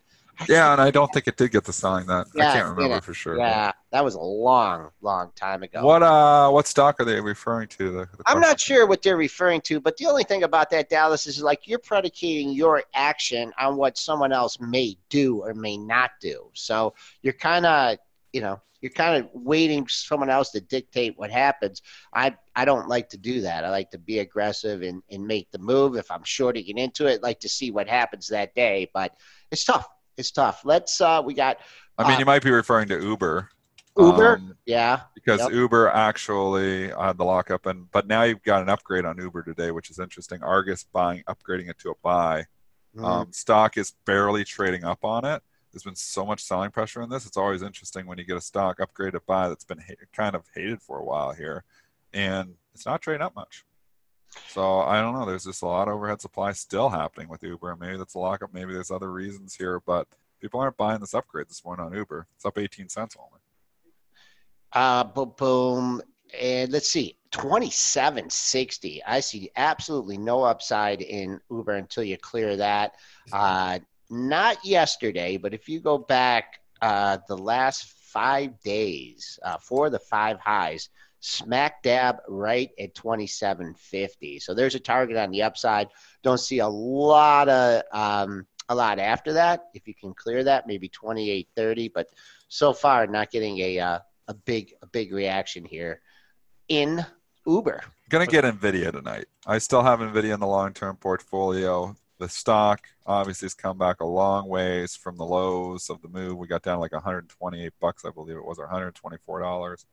Yeah, 0.49 0.73
and 0.73 0.81
I 0.81 0.93
don't 0.93 1.13
think 1.13 1.27
it 1.27 1.37
did 1.37 1.51
get 1.51 1.65
the 1.65 1.73
selling 1.73 2.07
that. 2.07 2.29
Yeah, 2.33 2.51
I 2.51 2.53
can't 2.53 2.69
remember 2.69 2.95
yeah, 2.95 3.01
for 3.01 3.13
sure. 3.13 3.37
Yeah, 3.37 3.73
that 3.91 4.05
was 4.05 4.15
a 4.15 4.21
long, 4.21 4.91
long 5.01 5.33
time 5.35 5.65
ago. 5.65 5.85
What 5.85 6.05
uh 6.05 6.49
what 6.51 6.69
stock 6.69 7.01
are 7.01 7.05
they 7.05 7.21
referring 7.21 7.67
to? 7.69 7.91
The, 7.91 8.09
the 8.17 8.23
I'm 8.25 8.39
not 8.39 8.61
sure 8.61 8.87
what 8.87 9.03
they're 9.03 9.17
referring 9.17 9.63
to, 9.63 9.81
but 9.81 9.97
the 9.97 10.07
only 10.07 10.23
thing 10.23 10.45
about 10.45 10.71
that, 10.71 10.91
Dallas, 10.91 11.27
is 11.27 11.43
like 11.43 11.67
you're 11.67 11.81
predicating 11.81 12.51
your 12.51 12.85
action 12.95 13.53
on 13.59 13.77
what 13.77 13.99
someone 13.99 14.33
else 14.33 14.61
may 14.61 14.97
do 15.09 15.43
or 15.43 15.55
may 15.55 15.77
not 15.77 16.13
do. 16.21 16.51
So 16.55 16.95
you're 17.23 17.33
kind 17.33 17.67
of, 17.67 17.99
you 18.33 18.41
know, 18.41 18.61
you're 18.81 18.93
kind 18.93 19.23
of 19.23 19.31
waiting 19.33 19.85
for 19.85 19.91
someone 19.91 20.31
else 20.31 20.51
to 20.53 20.61
dictate 20.61 21.15
what 21.17 21.31
happens. 21.31 21.83
I 22.15 22.37
I 22.55 22.65
don't 22.65 22.89
like 22.89 23.09
to 23.11 23.19
do 23.19 23.41
that. 23.43 23.65
I 23.65 23.71
like 23.71 23.91
to 23.91 23.99
be 23.99 24.21
aggressive 24.21 24.83
and, 24.83 25.03
and 25.11 25.27
make 25.27 25.51
the 25.51 25.59
move. 25.59 25.97
If 25.97 26.11
I'm 26.11 26.25
shorting 26.25 26.67
it 26.67 26.77
into 26.77 27.07
it, 27.07 27.23
like 27.23 27.41
to 27.41 27.49
see 27.49 27.71
what 27.71 27.89
happens 27.89 28.29
that 28.29 28.55
day. 28.55 28.89
But 28.95 29.13
it's 29.51 29.65
tough. 29.65 29.89
It's 30.17 30.31
tough. 30.31 30.63
Let's 30.65 31.01
uh 31.01 31.23
we 31.25 31.35
got 31.35 31.59
I 31.97 32.05
mean, 32.05 32.17
uh, 32.17 32.19
you 32.21 32.25
might 32.25 32.43
be 32.43 32.51
referring 32.51 32.89
to 32.89 33.01
Uber. 33.01 33.51
Uber. 33.99 34.37
um, 34.37 34.57
yeah. 34.65 35.01
because 35.15 35.41
Yep. 35.41 35.51
Uber 35.51 35.89
actually 35.89 36.89
had 36.91 37.19
the 37.19 37.25
lockup, 37.25 37.67
and 37.67 37.91
but 37.91 38.07
now 38.07 38.23
you've 38.23 38.43
got 38.45 38.63
an 38.63 38.69
upgrade 38.69 39.05
on 39.05 39.19
Uber 39.19 39.43
today, 39.43 39.73
which 39.73 39.91
is 39.91 39.99
interesting. 39.99 40.43
Argus 40.43 40.85
buying, 40.85 41.25
upgrading 41.29 41.69
it 41.69 41.79
to 41.81 41.91
a 41.91 41.95
buy. 42.03 42.47
Mm-hmm. 42.95 43.05
Um, 43.05 43.33
stock 43.33 43.77
is 43.77 43.95
barely 44.07 44.45
trading 44.45 44.85
up 44.85 45.05
on 45.05 45.25
it. 45.25 45.43
There's 45.79 45.85
been 45.85 45.95
so 45.95 46.27
much 46.27 46.43
selling 46.43 46.73
pressure 46.73 47.03
in 47.03 47.09
this. 47.09 47.25
It's 47.25 47.37
always 47.37 47.63
interesting 47.63 48.05
when 48.05 48.19
you 48.19 48.25
get 48.25 48.37
a 48.37 48.41
stock 48.41 48.81
upgrade 48.81 49.13
to 49.13 49.21
buy 49.21 49.49
that's 49.49 49.65
been 49.65 49.79
ha- 49.79 49.95
kind 50.13 50.35
of 50.35 50.43
hated 50.53 50.83
for 50.83 50.99
a 50.99 51.05
while 51.05 51.33
here, 51.33 51.63
and 52.13 52.55
it's 52.75 52.85
not 52.85 53.01
trading 53.01 53.23
up 53.23 53.37
much. 53.37 53.65
So 54.49 54.81
I 54.81 55.01
don't 55.01 55.15
know. 55.15 55.25
There's 55.25 55.45
just 55.45 55.63
a 55.63 55.67
lot 55.67 55.87
of 55.87 55.95
overhead 55.95 56.21
supply 56.21 56.51
still 56.51 56.89
happening 56.89 57.29
with 57.29 57.45
Uber, 57.45 57.71
and 57.71 57.79
maybe 57.79 57.97
that's 57.97 58.17
a 58.17 58.19
lockup. 58.19 58.53
Maybe 58.53 58.73
there's 58.73 58.91
other 58.91 59.13
reasons 59.13 59.55
here, 59.55 59.81
but 59.87 60.09
people 60.41 60.59
aren't 60.59 60.77
buying 60.77 60.99
this 60.99 61.15
upgrade 61.15 61.49
this 61.49 61.65
morning 61.65 61.87
on 61.87 61.95
Uber. 61.95 62.27
It's 62.35 62.45
up 62.45 62.59
18 62.59 62.89
cents 62.89 63.17
only. 63.17 63.41
Uh, 64.73 65.05
boom, 65.05 65.33
boom. 65.39 66.03
And 66.39 66.73
let's 66.73 66.91
see, 66.91 67.19
2760. 67.31 69.05
I 69.05 69.21
see 69.21 69.49
absolutely 69.55 70.19
no 70.19 70.43
upside 70.43 71.03
in 71.03 71.41
Uber 71.53 71.75
until 71.75 72.03
you 72.03 72.17
clear 72.17 72.57
that. 72.57 72.97
Uh, 73.33 73.79
not 74.11 74.65
yesterday, 74.65 75.37
but 75.37 75.55
if 75.55 75.69
you 75.69 75.81
go 75.81 75.99
back 75.99 76.61
uh, 76.81 77.19
the 77.29 77.37
last 77.37 77.93
five 78.09 78.61
days, 78.63 79.39
uh, 79.43 79.59
for 79.59 79.91
the 79.91 79.99
five 79.99 80.39
highs, 80.41 80.89
smack 81.21 81.83
dab 81.83 82.17
right 82.29 82.71
at 82.79 82.95
2750. 82.95 84.39
So 84.39 84.55
there's 84.55 84.75
a 84.75 84.81
target 84.81 85.17
on 85.17 85.31
the 85.31 85.43
upside. 85.43 85.89
Don't 86.23 86.41
see 86.41 86.61
a 86.61 86.69
lot 86.69 87.49
of 87.49 87.83
um, 87.93 88.47
a 88.69 88.75
lot 88.75 88.99
after 88.99 89.33
that. 89.35 89.65
If 89.75 89.87
you 89.87 89.95
can 89.95 90.15
clear 90.15 90.45
that, 90.45 90.67
maybe 90.67 90.89
2830. 90.89 91.89
But 91.89 92.09
so 92.49 92.73
far, 92.73 93.07
not 93.07 93.31
getting 93.31 93.59
a 93.59 93.79
uh, 93.79 93.99
a 94.29 94.35
big 94.35 94.75
a 94.83 94.87
big 94.87 95.13
reaction 95.13 95.65
here. 95.65 96.01
in 96.69 97.05
Uber. 97.47 97.83
Gonna 98.11 98.27
get 98.27 98.45
Nvidia 98.45 98.93
tonight. 98.93 99.27
I 99.47 99.59
still 99.59 99.83
have 99.83 100.01
Nvidia 100.01 100.35
in 100.35 100.41
the 100.41 100.47
long-term 100.47 100.97
portfolio. 100.97 101.97
The 102.19 102.29
stock 102.29 102.89
obviously 103.07 103.47
has 103.47 103.55
come 103.55 103.79
back 103.79 104.01
a 104.01 104.05
long 104.05 104.49
ways 104.49 104.97
from 104.97 105.17
the 105.17 105.25
lows 105.25 105.89
of 105.89 106.03
the 106.03 106.09
move. 106.09 106.37
We 106.37 106.49
got 106.49 106.63
down 106.63 106.81
like 106.81 106.93
128 106.93 107.73
bucks, 107.81 108.05
I 108.05 108.11
believe 108.11 108.37
it 108.37 108.45
was, 108.45 108.59
or 108.59 108.65
124 108.65 109.41
dollars 109.41 109.87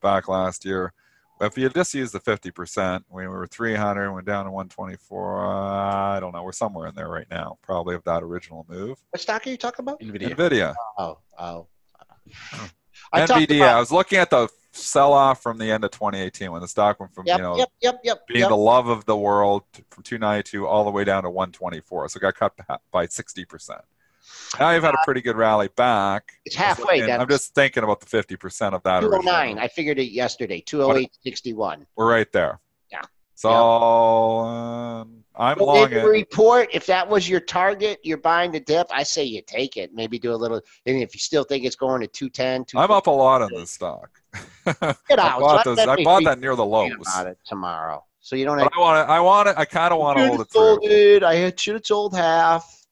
back 0.00 0.28
last 0.28 0.64
year. 0.64 0.92
If 1.40 1.58
you 1.58 1.68
just 1.70 1.92
use 1.92 2.12
the 2.12 2.20
50%, 2.20 3.02
we 3.10 3.26
were 3.26 3.48
300, 3.48 4.12
went 4.12 4.26
down 4.26 4.44
to 4.44 4.52
124. 4.52 5.44
Uh, 5.44 6.16
I 6.16 6.20
don't 6.20 6.32
know. 6.32 6.44
We're 6.44 6.52
somewhere 6.52 6.86
in 6.86 6.94
there 6.94 7.08
right 7.08 7.26
now, 7.30 7.58
probably 7.62 7.96
of 7.96 8.04
that 8.04 8.22
original 8.22 8.64
move. 8.68 9.02
What 9.10 9.20
stock 9.20 9.44
are 9.46 9.50
you 9.50 9.56
talking 9.56 9.82
about? 9.82 10.00
Nvidia. 10.00 10.36
Nvidia. 10.36 10.74
Oh, 10.98 11.18
oh. 11.36 11.66
I 13.12 13.26
talked 13.26 13.48
NVIDIA. 13.48 13.62
I 13.62 13.80
was 13.80 13.90
looking 13.90 14.18
at 14.18 14.30
the 14.30 14.48
sell-off 14.72 15.42
from 15.42 15.58
the 15.58 15.70
end 15.70 15.84
of 15.84 15.90
2018 15.90 16.50
when 16.50 16.60
the 16.60 16.68
stock 16.68 16.98
went 16.98 17.14
from 17.14 17.26
Yep, 17.26 17.36
you 17.36 17.42
know 17.42 17.56
yep, 17.56 17.68
yep, 17.80 18.00
yep. 18.02 18.26
being 18.26 18.40
yep. 18.40 18.48
the 18.48 18.56
love 18.56 18.88
of 18.88 19.04
the 19.04 19.16
world 19.16 19.62
from 19.90 20.02
292 20.02 20.66
all 20.66 20.84
the 20.84 20.90
way 20.90 21.04
down 21.04 21.22
to 21.22 21.30
124. 21.30 22.08
So 22.08 22.16
it 22.16 22.20
got 22.20 22.34
cut 22.34 22.80
by 22.90 23.06
60%. 23.06 23.80
Now 24.58 24.70
you've 24.70 24.82
had 24.82 24.94
a 24.94 24.98
uh, 24.98 25.04
pretty 25.04 25.20
good 25.20 25.36
rally 25.36 25.68
back. 25.76 26.32
It's 26.44 26.54
halfway. 26.54 27.00
And 27.00 27.10
I'm 27.12 27.28
just 27.28 27.54
thinking 27.54 27.82
about 27.84 28.00
the 28.00 28.06
50% 28.06 28.72
of 28.72 28.82
that. 28.82 29.00
209. 29.00 29.46
original. 29.46 29.64
I 29.64 29.68
figured 29.68 29.98
it 29.98 30.10
yesterday. 30.12 30.62
208.61. 30.62 31.86
We're 31.96 32.10
right 32.10 32.30
there. 32.32 32.60
Yeah. 33.44 33.50
So 33.50 34.38
um, 34.40 35.24
I'm 35.34 35.58
So 35.58 35.64
long 35.64 35.92
in 35.92 36.04
report, 36.04 36.68
if 36.72 36.86
that 36.86 37.08
was 37.08 37.28
your 37.28 37.40
target, 37.40 37.98
you're 38.02 38.18
buying 38.18 38.52
the 38.52 38.60
dip. 38.60 38.86
I 38.90 39.02
say 39.02 39.24
you 39.24 39.42
take 39.46 39.76
it. 39.76 39.92
Maybe 39.94 40.18
do 40.18 40.32
a 40.32 40.36
little. 40.36 40.60
And 40.86 41.02
if 41.02 41.14
you 41.14 41.20
still 41.20 41.44
think 41.44 41.64
it's 41.64 41.76
going 41.76 42.00
to 42.02 42.06
210, 42.06 42.66
I'm 42.80 42.90
up 42.90 43.06
a 43.06 43.10
lot 43.10 43.42
on 43.42 43.50
this 43.52 43.70
stock. 43.70 44.10
I 44.66 44.94
Get 45.08 45.18
out. 45.18 45.40
bought, 45.40 45.64
So 45.64 45.74
those, 45.74 45.86
I 45.88 46.02
bought 46.04 46.24
that 46.24 46.38
near 46.38 46.54
the 46.54 46.64
lows. 46.64 46.92
about 47.00 47.26
it 47.26 47.38
tomorrow. 47.44 48.04
So 48.20 48.36
you 48.36 48.44
don't 48.44 48.58
have. 48.58 48.68
I 48.76 48.78
want 48.80 49.06
to. 49.06 49.12
I 49.12 49.20
want 49.20 49.48
to. 49.48 49.58
I 49.58 49.64
kind 49.64 49.92
of 49.92 49.98
want 49.98 50.18
to 50.18 50.26
hold 50.28 50.40
it 50.42 50.50
through. 50.52 50.78
it. 50.82 51.24
I 51.24 51.52
should 51.56 51.74
have 51.74 51.86
sold 51.86 52.14
half. 52.14 52.86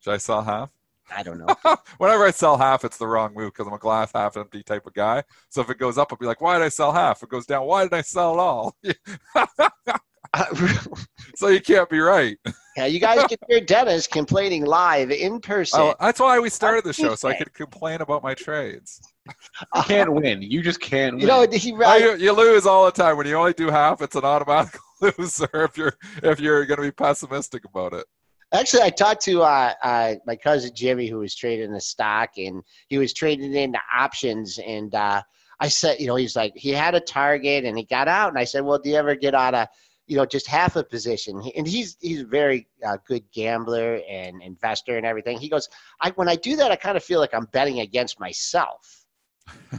Should 0.00 0.12
I 0.12 0.18
sell 0.18 0.42
half? 0.42 0.70
I 1.14 1.22
don't 1.22 1.38
know. 1.38 1.54
Whenever 1.98 2.24
I 2.24 2.30
sell 2.30 2.56
half, 2.56 2.84
it's 2.84 2.98
the 2.98 3.06
wrong 3.06 3.34
move 3.34 3.52
because 3.52 3.66
I'm 3.66 3.72
a 3.72 3.78
glass 3.78 4.12
half 4.12 4.36
empty 4.36 4.62
type 4.62 4.86
of 4.86 4.94
guy. 4.94 5.22
So 5.48 5.60
if 5.60 5.70
it 5.70 5.78
goes 5.78 5.98
up, 5.98 6.08
I'll 6.10 6.18
be 6.18 6.26
like, 6.26 6.40
why 6.40 6.58
did 6.58 6.64
I 6.64 6.68
sell 6.68 6.92
half? 6.92 7.18
If 7.18 7.24
it 7.24 7.28
goes 7.30 7.46
down, 7.46 7.66
why 7.66 7.84
did 7.84 7.94
I 7.94 8.02
sell 8.02 8.34
it 8.34 8.40
all? 8.40 8.76
so 11.36 11.48
you 11.48 11.60
can't 11.60 11.88
be 11.88 12.00
right. 12.00 12.36
yeah, 12.76 12.86
you 12.86 13.00
guys 13.00 13.24
can 13.26 13.38
hear 13.48 13.60
Dennis 13.60 14.06
complaining 14.06 14.64
live 14.64 15.10
in 15.10 15.40
person. 15.40 15.80
Oh, 15.80 15.94
that's 16.00 16.20
why 16.20 16.38
we 16.38 16.50
started 16.50 16.84
the 16.84 16.92
show, 16.92 17.14
so 17.14 17.28
I 17.28 17.32
Tuesday. 17.32 17.44
could 17.44 17.54
complain 17.54 18.00
about 18.00 18.22
my 18.22 18.34
trades. 18.34 19.00
You 19.74 19.82
can't 19.82 20.12
win. 20.12 20.42
You 20.42 20.62
just 20.62 20.80
can't 20.80 21.14
win. 21.14 21.22
you 21.22 21.26
know, 21.26 21.46
he 21.50 21.72
right. 21.72 22.02
you, 22.02 22.16
you 22.16 22.32
lose 22.32 22.66
all 22.66 22.84
the 22.84 22.92
time 22.92 23.16
when 23.16 23.26
you 23.26 23.34
only 23.36 23.54
do 23.54 23.70
half. 23.70 24.02
It's 24.02 24.16
an 24.16 24.24
automatic 24.24 24.78
loser 25.00 25.48
if 25.52 25.76
you're 25.76 25.94
if 26.22 26.40
you're 26.40 26.66
going 26.66 26.78
to 26.78 26.82
be 26.82 26.92
pessimistic 26.92 27.64
about 27.64 27.92
it. 27.92 28.06
Actually, 28.52 28.82
I 28.82 28.90
talked 28.90 29.22
to 29.22 29.42
uh, 29.42 29.74
uh, 29.82 30.14
my 30.26 30.36
cousin 30.36 30.70
Jimmy, 30.74 31.08
who 31.08 31.18
was 31.18 31.34
trading 31.34 31.72
the 31.72 31.80
stock, 31.80 32.30
and 32.36 32.62
he 32.88 32.98
was 32.98 33.12
trading 33.12 33.52
into 33.54 33.80
options. 33.94 34.58
And 34.58 34.94
uh, 34.94 35.22
I 35.58 35.68
said, 35.68 35.98
you 35.98 36.06
know, 36.06 36.16
he's 36.16 36.36
like, 36.36 36.52
he 36.54 36.70
had 36.70 36.94
a 36.94 37.00
target, 37.00 37.64
and 37.64 37.76
he 37.76 37.84
got 37.84 38.06
out. 38.08 38.28
And 38.28 38.38
I 38.38 38.44
said, 38.44 38.64
well, 38.64 38.78
do 38.78 38.90
you 38.90 38.96
ever 38.96 39.16
get 39.16 39.34
out 39.34 39.54
of, 39.54 39.66
you 40.06 40.16
know, 40.16 40.24
just 40.24 40.46
half 40.46 40.76
a 40.76 40.84
position? 40.84 41.42
And 41.56 41.66
he's 41.66 41.96
he's 42.00 42.20
a 42.20 42.26
very 42.26 42.68
uh, 42.86 42.98
good 43.06 43.24
gambler 43.32 44.00
and 44.08 44.40
investor 44.40 44.96
and 44.96 45.04
everything. 45.04 45.38
He 45.38 45.48
goes, 45.48 45.68
I 46.00 46.10
when 46.10 46.28
I 46.28 46.36
do 46.36 46.54
that, 46.56 46.70
I 46.70 46.76
kind 46.76 46.96
of 46.96 47.02
feel 47.02 47.18
like 47.18 47.34
I'm 47.34 47.46
betting 47.46 47.80
against 47.80 48.20
myself 48.20 49.06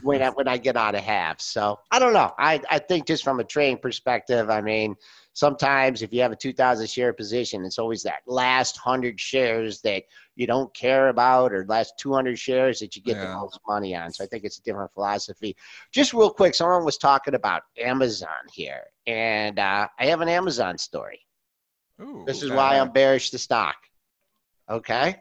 when 0.02 0.22
I 0.22 0.30
when 0.32 0.50
I 0.50 0.58
get 0.58 0.76
out 0.76 0.96
of 0.96 1.04
half. 1.04 1.40
So 1.40 1.80
I 1.90 2.00
don't 2.00 2.14
know. 2.14 2.34
I 2.38 2.62
I 2.70 2.80
think 2.80 3.08
just 3.08 3.24
from 3.24 3.40
a 3.40 3.46
trading 3.46 3.78
perspective, 3.78 4.50
I 4.50 4.60
mean 4.60 4.96
sometimes 5.38 6.02
if 6.02 6.12
you 6.12 6.20
have 6.20 6.32
a 6.32 6.36
2000 6.36 6.90
share 6.90 7.14
position 7.14 7.64
it's 7.64 7.78
always 7.78 8.02
that 8.02 8.22
last 8.26 8.84
100 8.84 9.20
shares 9.20 9.82
that 9.82 10.02
you 10.36 10.48
don't 10.48 10.74
care 10.74 11.10
about 11.10 11.54
or 11.54 11.64
last 11.68 11.94
200 12.00 12.40
shares 12.40 12.80
that 12.80 12.96
you 12.96 13.04
get 13.04 13.20
the 13.20 13.28
most 13.28 13.60
money 13.68 13.96
on 13.96 14.12
so 14.12 14.24
i 14.24 14.28
think 14.28 14.44
it's 14.44 14.58
a 14.58 14.64
different 14.64 14.92
philosophy 14.92 15.56
just 15.92 16.12
real 16.12 16.32
quick 16.32 16.56
someone 16.56 16.84
was 16.84 16.98
talking 16.98 17.36
about 17.36 17.62
amazon 17.80 18.30
here 18.52 18.86
and 19.06 19.60
uh, 19.60 19.88
i 20.00 20.08
have 20.08 20.22
an 20.22 20.30
amazon 20.30 20.76
story 20.76 21.20
Ooh, 22.02 22.24
this 22.26 22.42
is 22.42 22.50
yeah. 22.50 22.56
why 22.56 22.80
i'm 22.80 22.92
bearish 22.92 23.30
the 23.30 23.38
stock 23.38 23.76
okay 24.68 25.18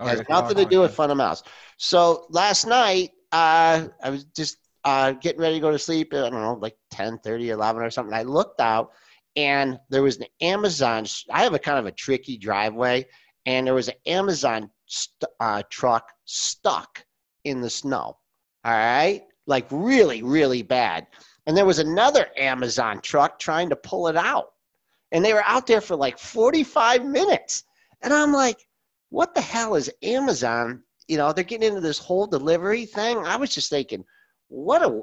Okay, 0.00 0.16
has 0.16 0.28
nothing 0.30 0.56
on, 0.56 0.64
to 0.64 0.70
do 0.70 0.76
come 0.76 0.82
with 0.82 0.94
fundamentals. 0.94 1.42
So 1.76 2.24
last 2.30 2.66
night, 2.66 3.10
uh, 3.32 3.88
I 4.02 4.08
was 4.08 4.24
just 4.24 4.56
uh, 4.82 5.12
getting 5.12 5.42
ready 5.42 5.56
to 5.56 5.60
go 5.60 5.70
to 5.70 5.78
sleep. 5.78 6.14
I 6.14 6.30
don't 6.30 6.32
know, 6.32 6.58
like 6.58 6.74
10, 6.90 7.18
30, 7.18 7.50
11 7.50 7.82
or 7.82 7.90
something. 7.90 8.14
I 8.14 8.22
looked 8.22 8.62
out 8.62 8.92
and 9.36 9.78
there 9.88 10.02
was 10.02 10.18
an 10.18 10.26
Amazon. 10.40 11.06
I 11.30 11.42
have 11.42 11.54
a 11.54 11.58
kind 11.58 11.78
of 11.78 11.86
a 11.86 11.92
tricky 11.92 12.36
driveway, 12.36 13.06
and 13.46 13.66
there 13.66 13.74
was 13.74 13.88
an 13.88 13.94
Amazon 14.06 14.70
st- 14.86 15.30
uh, 15.40 15.62
truck 15.70 16.12
stuck 16.24 17.04
in 17.44 17.60
the 17.60 17.70
snow. 17.70 18.18
All 18.64 18.72
right. 18.72 19.22
Like 19.46 19.66
really, 19.70 20.22
really 20.22 20.62
bad. 20.62 21.06
And 21.46 21.56
there 21.56 21.66
was 21.66 21.78
another 21.78 22.28
Amazon 22.36 23.00
truck 23.00 23.38
trying 23.38 23.70
to 23.70 23.76
pull 23.76 24.08
it 24.08 24.16
out. 24.16 24.52
And 25.12 25.24
they 25.24 25.32
were 25.32 25.44
out 25.44 25.66
there 25.66 25.80
for 25.80 25.96
like 25.96 26.18
45 26.18 27.04
minutes. 27.04 27.64
And 28.02 28.12
I'm 28.12 28.32
like, 28.32 28.58
what 29.08 29.34
the 29.34 29.40
hell 29.40 29.74
is 29.74 29.90
Amazon? 30.02 30.82
You 31.08 31.16
know, 31.16 31.32
they're 31.32 31.42
getting 31.42 31.68
into 31.68 31.80
this 31.80 31.98
whole 31.98 32.26
delivery 32.26 32.86
thing. 32.86 33.18
I 33.18 33.36
was 33.36 33.52
just 33.52 33.70
thinking, 33.70 34.04
what 34.48 34.82
a 34.82 35.00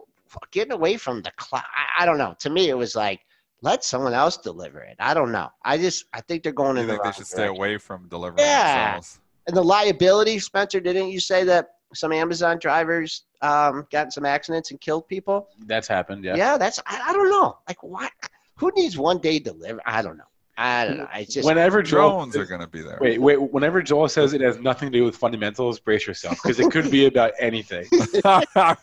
getting 0.52 0.74
away 0.74 0.98
from 0.98 1.22
the 1.22 1.32
cloud. 1.38 1.64
I, 1.76 2.04
I 2.04 2.06
don't 2.06 2.18
know. 2.18 2.36
To 2.40 2.50
me, 2.50 2.70
it 2.70 2.78
was 2.78 2.96
like, 2.96 3.20
let 3.62 3.84
someone 3.84 4.14
else 4.14 4.38
deliver 4.38 4.80
it. 4.82 4.96
I 5.00 5.14
don't 5.14 5.32
know. 5.32 5.50
I 5.64 5.78
just, 5.78 6.06
I 6.14 6.22
think 6.22 6.44
they're 6.44 6.52
going 6.52 6.76
You 6.76 6.82
in 6.84 6.88
the 6.88 6.94
think 6.94 7.04
they 7.04 7.08
wrong 7.08 7.14
should 7.14 7.28
stay 7.28 7.48
away 7.48 7.78
from 7.78 8.08
delivering 8.08 8.40
Yeah. 8.46 8.94
themselves? 8.94 9.20
And 9.48 9.56
the 9.56 9.64
liability, 9.64 10.40
Spencer, 10.40 10.80
didn't 10.80 11.10
you 11.10 11.20
say 11.20 11.44
that 11.46 11.70
some 11.94 12.12
Amazon 12.12 12.60
drivers 12.60 13.24
um, 13.42 13.88
got 13.92 14.06
in 14.06 14.12
some 14.12 14.26
accidents 14.26 14.72
and 14.72 14.82
killed 14.82 15.08
people? 15.08 15.48
That's 15.66 15.88
happened. 15.88 16.24
Yeah. 16.24 16.36
Yeah, 16.36 16.58
that's, 16.58 16.80
I, 16.86 17.02
I 17.08 17.14
don't 17.14 17.30
know. 17.30 17.58
Like, 17.68 17.82
what? 17.82 18.12
Who 18.58 18.72
needs 18.76 18.98
one 18.98 19.20
day 19.20 19.40
delivery? 19.40 19.82
I 19.86 20.02
don't 20.02 20.18
know. 20.18 20.24
I 20.60 20.86
don't 20.86 20.98
know. 20.98 21.08
It's 21.14 21.34
just, 21.34 21.46
Whenever 21.48 21.84
Joel, 21.84 22.10
Drones 22.26 22.36
are 22.36 22.46
going 22.46 22.62
to 22.62 22.68
be 22.68 22.82
there. 22.82 22.98
wait, 23.00 23.22
wait. 23.22 23.38
Whenever 23.40 23.82
Joel 23.84 24.08
says 24.10 24.34
it 24.34 24.42
has 24.42 24.58
nothing 24.58 24.92
to 24.92 24.98
do 24.98 25.04
with 25.04 25.16
fundamentals, 25.16 25.80
brace 25.80 26.08
yourself 26.08 26.40
because 26.42 26.60
it 26.60 26.72
could 26.72 26.90
be 26.90 27.06
about 27.06 27.34
anything. 27.40 27.86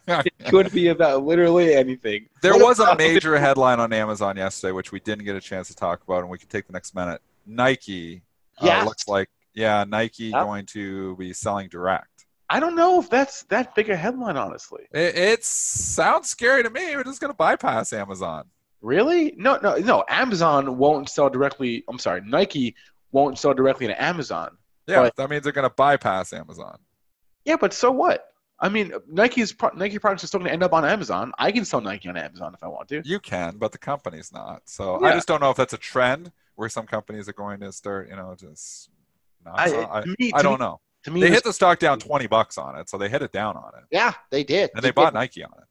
It 0.07 0.33
could 0.51 0.71
be 0.73 0.89
about 0.89 1.25
literally 1.25 1.75
anything. 1.75 2.29
There 2.43 2.53
What 2.53 2.63
was 2.63 2.79
a 2.81 2.85
about- 2.85 2.99
major 2.99 3.37
headline 3.39 3.81
on 3.81 3.93
Amazon 3.93 4.37
yesterday, 4.37 4.73
which 4.73 4.93
we 4.93 5.01
didn't 5.01 5.25
get 5.25 5.35
a 5.37 5.41
chance 5.41 5.69
to 5.69 5.75
talk 5.75 6.03
about, 6.03 6.21
and 6.21 6.29
we 6.31 6.39
can 6.39 6.49
take 6.49 6.67
the 6.67 6.73
next 6.73 6.95
minute. 6.95 7.21
Nike 7.47 8.23
uh, 8.61 8.85
looks 8.85 9.09
like, 9.09 9.29
yeah, 9.55 9.85
Nike 9.87 10.27
Yep. 10.27 10.45
going 10.45 10.67
to 10.67 11.17
be 11.17 11.33
selling 11.33 11.69
direct. 11.69 12.27
I 12.49 12.61
don't 12.61 12.77
know 12.77 13.01
if 13.01 13.09
that's 13.11 13.43
that 13.45 13.75
big 13.75 13.89
a 13.91 13.97
headline, 13.97 14.37
honestly. 14.37 14.85
It, 14.93 15.17
it 15.17 15.45
sounds 15.45 16.29
scary 16.29 16.63
to 16.63 16.71
me. 16.71 16.95
We're 16.95 17.03
just 17.05 17.21
going 17.21 17.33
to 17.33 17.37
bypass 17.37 17.93
Amazon. 17.93 18.45
Really? 18.85 19.33
No, 19.39 19.59
no, 19.63 19.77
no. 19.77 20.05
Amazon 20.09 20.77
won't 20.77 21.09
sell 21.09 21.31
directly. 21.31 21.85
I'm 21.89 21.99
sorry, 21.99 22.21
Nike 22.21 22.77
won't 23.13 23.39
sell 23.39 23.55
directly 23.55 23.87
to 23.87 24.03
Amazon. 24.03 24.59
Yeah, 24.87 24.97
Right. 24.99 25.17
that 25.17 25.31
means 25.31 25.43
they're 25.45 25.53
going 25.53 25.67
to 25.69 25.75
bypass 25.75 26.35
Amazon. 26.35 26.79
Yeah, 27.47 27.57
but 27.59 27.73
so 27.73 27.91
what? 27.91 28.27
I 28.61 28.69
mean, 28.69 28.93
Nike's 29.09 29.53
pro- 29.53 29.71
Nike 29.75 29.99
products 29.99 30.23
are 30.25 30.27
still 30.27 30.39
going 30.41 30.49
to 30.49 30.53
end 30.53 30.63
up 30.63 30.75
on 30.75 30.85
Amazon. 30.85 31.33
I 31.39 31.51
can 31.51 31.65
sell 31.65 31.81
Nike 31.81 32.09
on 32.11 32.17
Amazon 32.19 32.53
if 32.55 32.63
I 32.63 32.69
want 32.69 32.89
to. 32.91 33.01
You 33.07 33.19
can, 33.21 33.57
but 33.57 33.73
the 33.73 33.79
company's 33.79 34.33
not. 34.33 34.63
So 34.67 35.01
Yeah. 35.01 35.09
I 35.09 35.13
just 35.15 35.27
don't 35.27 35.41
know 35.41 35.51
if 35.51 35.57
that's 35.57 35.73
a 35.73 35.79
trend 35.79 36.31
where 36.57 36.69
some 36.69 36.87
companies 36.87 37.27
are 37.29 37.33
going 37.33 37.61
to 37.61 37.73
start, 37.73 38.11
you 38.11 38.17
know, 38.17 38.35
just 38.39 38.91
not. 39.45 39.59
I, 39.59 39.83
I, 39.85 40.05
me, 40.19 40.31
I 40.35 40.43
don't 40.43 40.61
me, 40.61 40.67
know. 40.67 40.81
To 41.05 41.11
me, 41.11 41.21
They 41.23 41.31
hit 41.31 41.45
the 41.45 41.53
stock 41.53 41.79
down 41.79 41.99
20 41.99 42.27
bucks 42.27 42.57
on 42.59 42.77
it, 42.79 42.89
so 42.91 42.97
they 42.99 43.09
hit 43.09 43.23
it 43.23 43.33
down 43.33 43.57
on 43.57 43.73
it. 43.79 43.85
yeah, 43.91 44.13
they 44.31 44.45
did. 44.45 44.71
And 44.75 44.83
they 44.85 44.91
bought 44.91 45.15
Nike 45.15 45.43
on 45.43 45.53
it. 45.59 45.65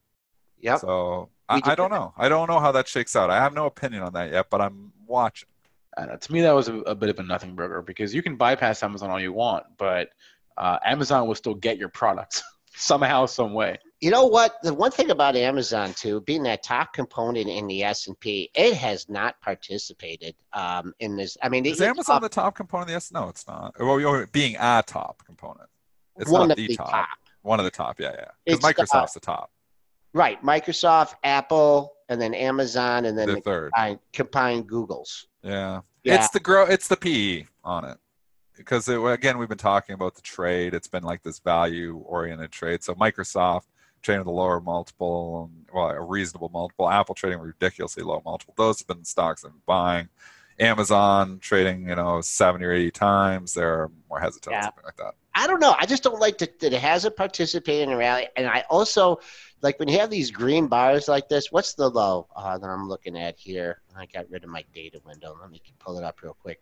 Yep. 0.64 0.80
So 0.80 1.30
I, 1.49 1.61
I 1.64 1.76
don't 1.76 1.91
know. 1.91 2.14
I 2.18 2.30
don't 2.30 2.49
know 2.49 2.59
how 2.59 2.72
that 2.72 2.88
shakes 2.88 3.16
out. 3.16 3.30
I 3.30 3.36
have 3.36 3.53
no 3.53 3.66
opinion 3.66 4.01
on 4.01 4.14
that 4.14 4.32
yet, 4.32 4.47
but 4.49 4.61
I'm 4.61 4.93
watching. 5.05 5.49
I 5.97 6.05
know, 6.05 6.16
to 6.16 6.34
me, 6.34 6.41
that 6.41 6.53
was 6.53 6.70
a, 6.70 6.78
a 6.80 6.95
bit 6.95 7.09
of 7.09 7.20
a 7.20 7.24
nothing 7.24 7.53
burger 7.53 7.82
because 7.82 8.16
you 8.16 8.24
can 8.24 8.36
bypass 8.36 8.82
Amazon 8.82 9.11
all 9.11 9.20
you 9.20 9.34
want, 9.34 9.66
but 9.78 10.09
uh, 10.57 10.80
Amazon 10.84 11.28
will 11.28 11.36
still 11.36 11.53
get 11.53 11.78
your 11.78 11.89
products 11.89 12.41
somehow, 12.76 13.26
some 13.26 13.53
way. 13.53 13.78
You 13.99 14.09
know 14.09 14.26
what? 14.26 14.55
The 14.64 14.74
one 14.74 14.91
thing 14.91 15.11
about 15.11 15.36
Amazon 15.36 15.93
too, 15.93 16.22
being 16.22 16.43
that 16.43 16.64
top 16.64 16.93
component 16.93 17.47
in 17.47 17.68
the 17.68 17.84
S 17.84 18.07
and 18.07 18.20
P, 18.20 18.49
it 18.55 18.74
has 18.76 19.07
not 19.09 19.39
participated 19.41 20.34
um, 20.53 20.93
in 20.99 21.16
this. 21.18 21.38
I 21.43 21.49
mean, 21.49 21.66
Is 21.66 21.80
it- 21.82 21.89
Amazon 21.89 22.18
up 22.18 22.22
the 22.24 22.30
top 22.30 22.55
component? 22.55 22.89
Yes, 22.89 23.11
no, 23.11 23.28
it's 23.28 23.45
not. 23.47 23.76
Well, 23.80 23.99
you're 23.99 24.28
being 24.28 24.55
a 24.59 24.84
top 24.86 25.24
component. 25.26 25.70
It's 26.18 26.32
one 26.32 26.47
not 26.47 26.57
of 26.57 26.68
the 26.68 26.76
top. 26.76 27.09
One 27.41 27.59
of 27.59 27.66
the 27.66 27.72
top, 27.72 27.99
yeah, 27.99 28.11
yeah. 28.14 28.26
Because 28.45 28.59
It's, 28.59 28.66
uh, 28.66 28.70
Microsoft's 29.01 29.14
the 29.14 29.20
top, 29.20 29.51
right? 30.14 30.41
Microsoft, 30.43 31.16
Apple, 31.24 31.93
and 32.09 32.22
then 32.22 32.34
Amazon, 32.34 33.05
and 33.05 33.18
then 33.18 33.28
the 33.28 33.36
the 33.36 33.41
third. 33.41 33.72
combined, 33.74 33.99
combined 34.11 34.70
Googles. 34.70 35.26
Yeah. 35.41 35.82
Yeah. 36.03 36.16
It's 36.16 36.30
the 36.30 36.39
grow. 36.39 36.66
It's 36.66 36.88
the 36.88 36.97
PE 36.97 37.45
on 37.64 37.86
it. 37.86 37.97
Because 38.55 38.88
it, 38.88 39.01
again, 39.03 39.38
we've 39.38 39.49
been 39.49 39.57
talking 39.57 39.95
about 39.95 40.16
the 40.16 40.22
trade. 40.22 40.74
It's 40.74 40.88
been 40.88 41.03
like 41.03 41.24
this 41.24 41.39
value-oriented 41.39 42.51
trade. 42.51 42.84
So 42.84 42.93
Microsoft 42.93 43.64
trading 44.03 44.20
with 44.20 44.28
a 44.28 44.32
lower 44.32 44.59
multiple, 44.59 45.49
well, 45.74 45.89
a 45.89 46.01
reasonable 46.01 46.49
multiple. 46.53 46.89
Apple 46.89 47.16
trading 47.16 47.39
ridiculously 47.39 48.03
low 48.03 48.22
multiple. 48.24 48.53
Those 48.57 48.80
have 48.80 48.88
been 48.88 49.03
stocks 49.05 49.43
I've 49.43 49.51
been 49.51 49.61
buying. 49.66 50.09
Amazon 50.59 51.39
trading, 51.39 51.89
you 51.89 51.95
know, 51.95 52.22
70 52.22 52.64
or 52.64 52.72
80 52.74 52.91
times. 52.91 53.53
They're 53.55 53.89
more 54.09 54.20
hesitant, 54.20 54.53
Yeah. 54.53 54.64
something 54.66 54.84
like 54.84 54.97
that. 54.97 55.16
I 55.34 55.47
don't 55.47 55.59
know. 55.59 55.76
I 55.80 55.88
just 55.88 56.03
don't 56.03 56.20
like 56.20 56.38
that, 56.38 56.59
that 56.59 56.74
it 56.74 56.80
hasn't 56.80 57.16
participated 57.16 57.88
in 57.88 57.93
a 57.95 57.97
rally. 57.97 58.28
And 58.36 58.45
I 58.47 58.64
also 58.70 59.20
like 59.64 59.80
when 59.80 59.88
you 59.88 59.97
have 59.99 60.11
these 60.11 60.30
green 60.30 60.68
bars 60.68 61.07
like 61.07 61.30
this. 61.30 61.49
What's 61.51 61.74
the 61.74 61.89
low 61.89 62.28
uh, 62.36 62.57
that 62.57 62.68
I'm 62.68 62.89
looking 62.89 63.18
at 63.18 63.39
here? 63.39 63.80
I 63.97 64.05
got 64.05 64.30
rid 64.30 64.43
of 64.43 64.49
my 64.49 64.66
data 64.74 64.99
window. 65.05 65.38
Let 65.41 65.49
me 65.49 65.61
pull 65.80 65.97
it 65.97 66.03
up 66.03 66.22
real 66.22 66.36
quick. 66.39 66.59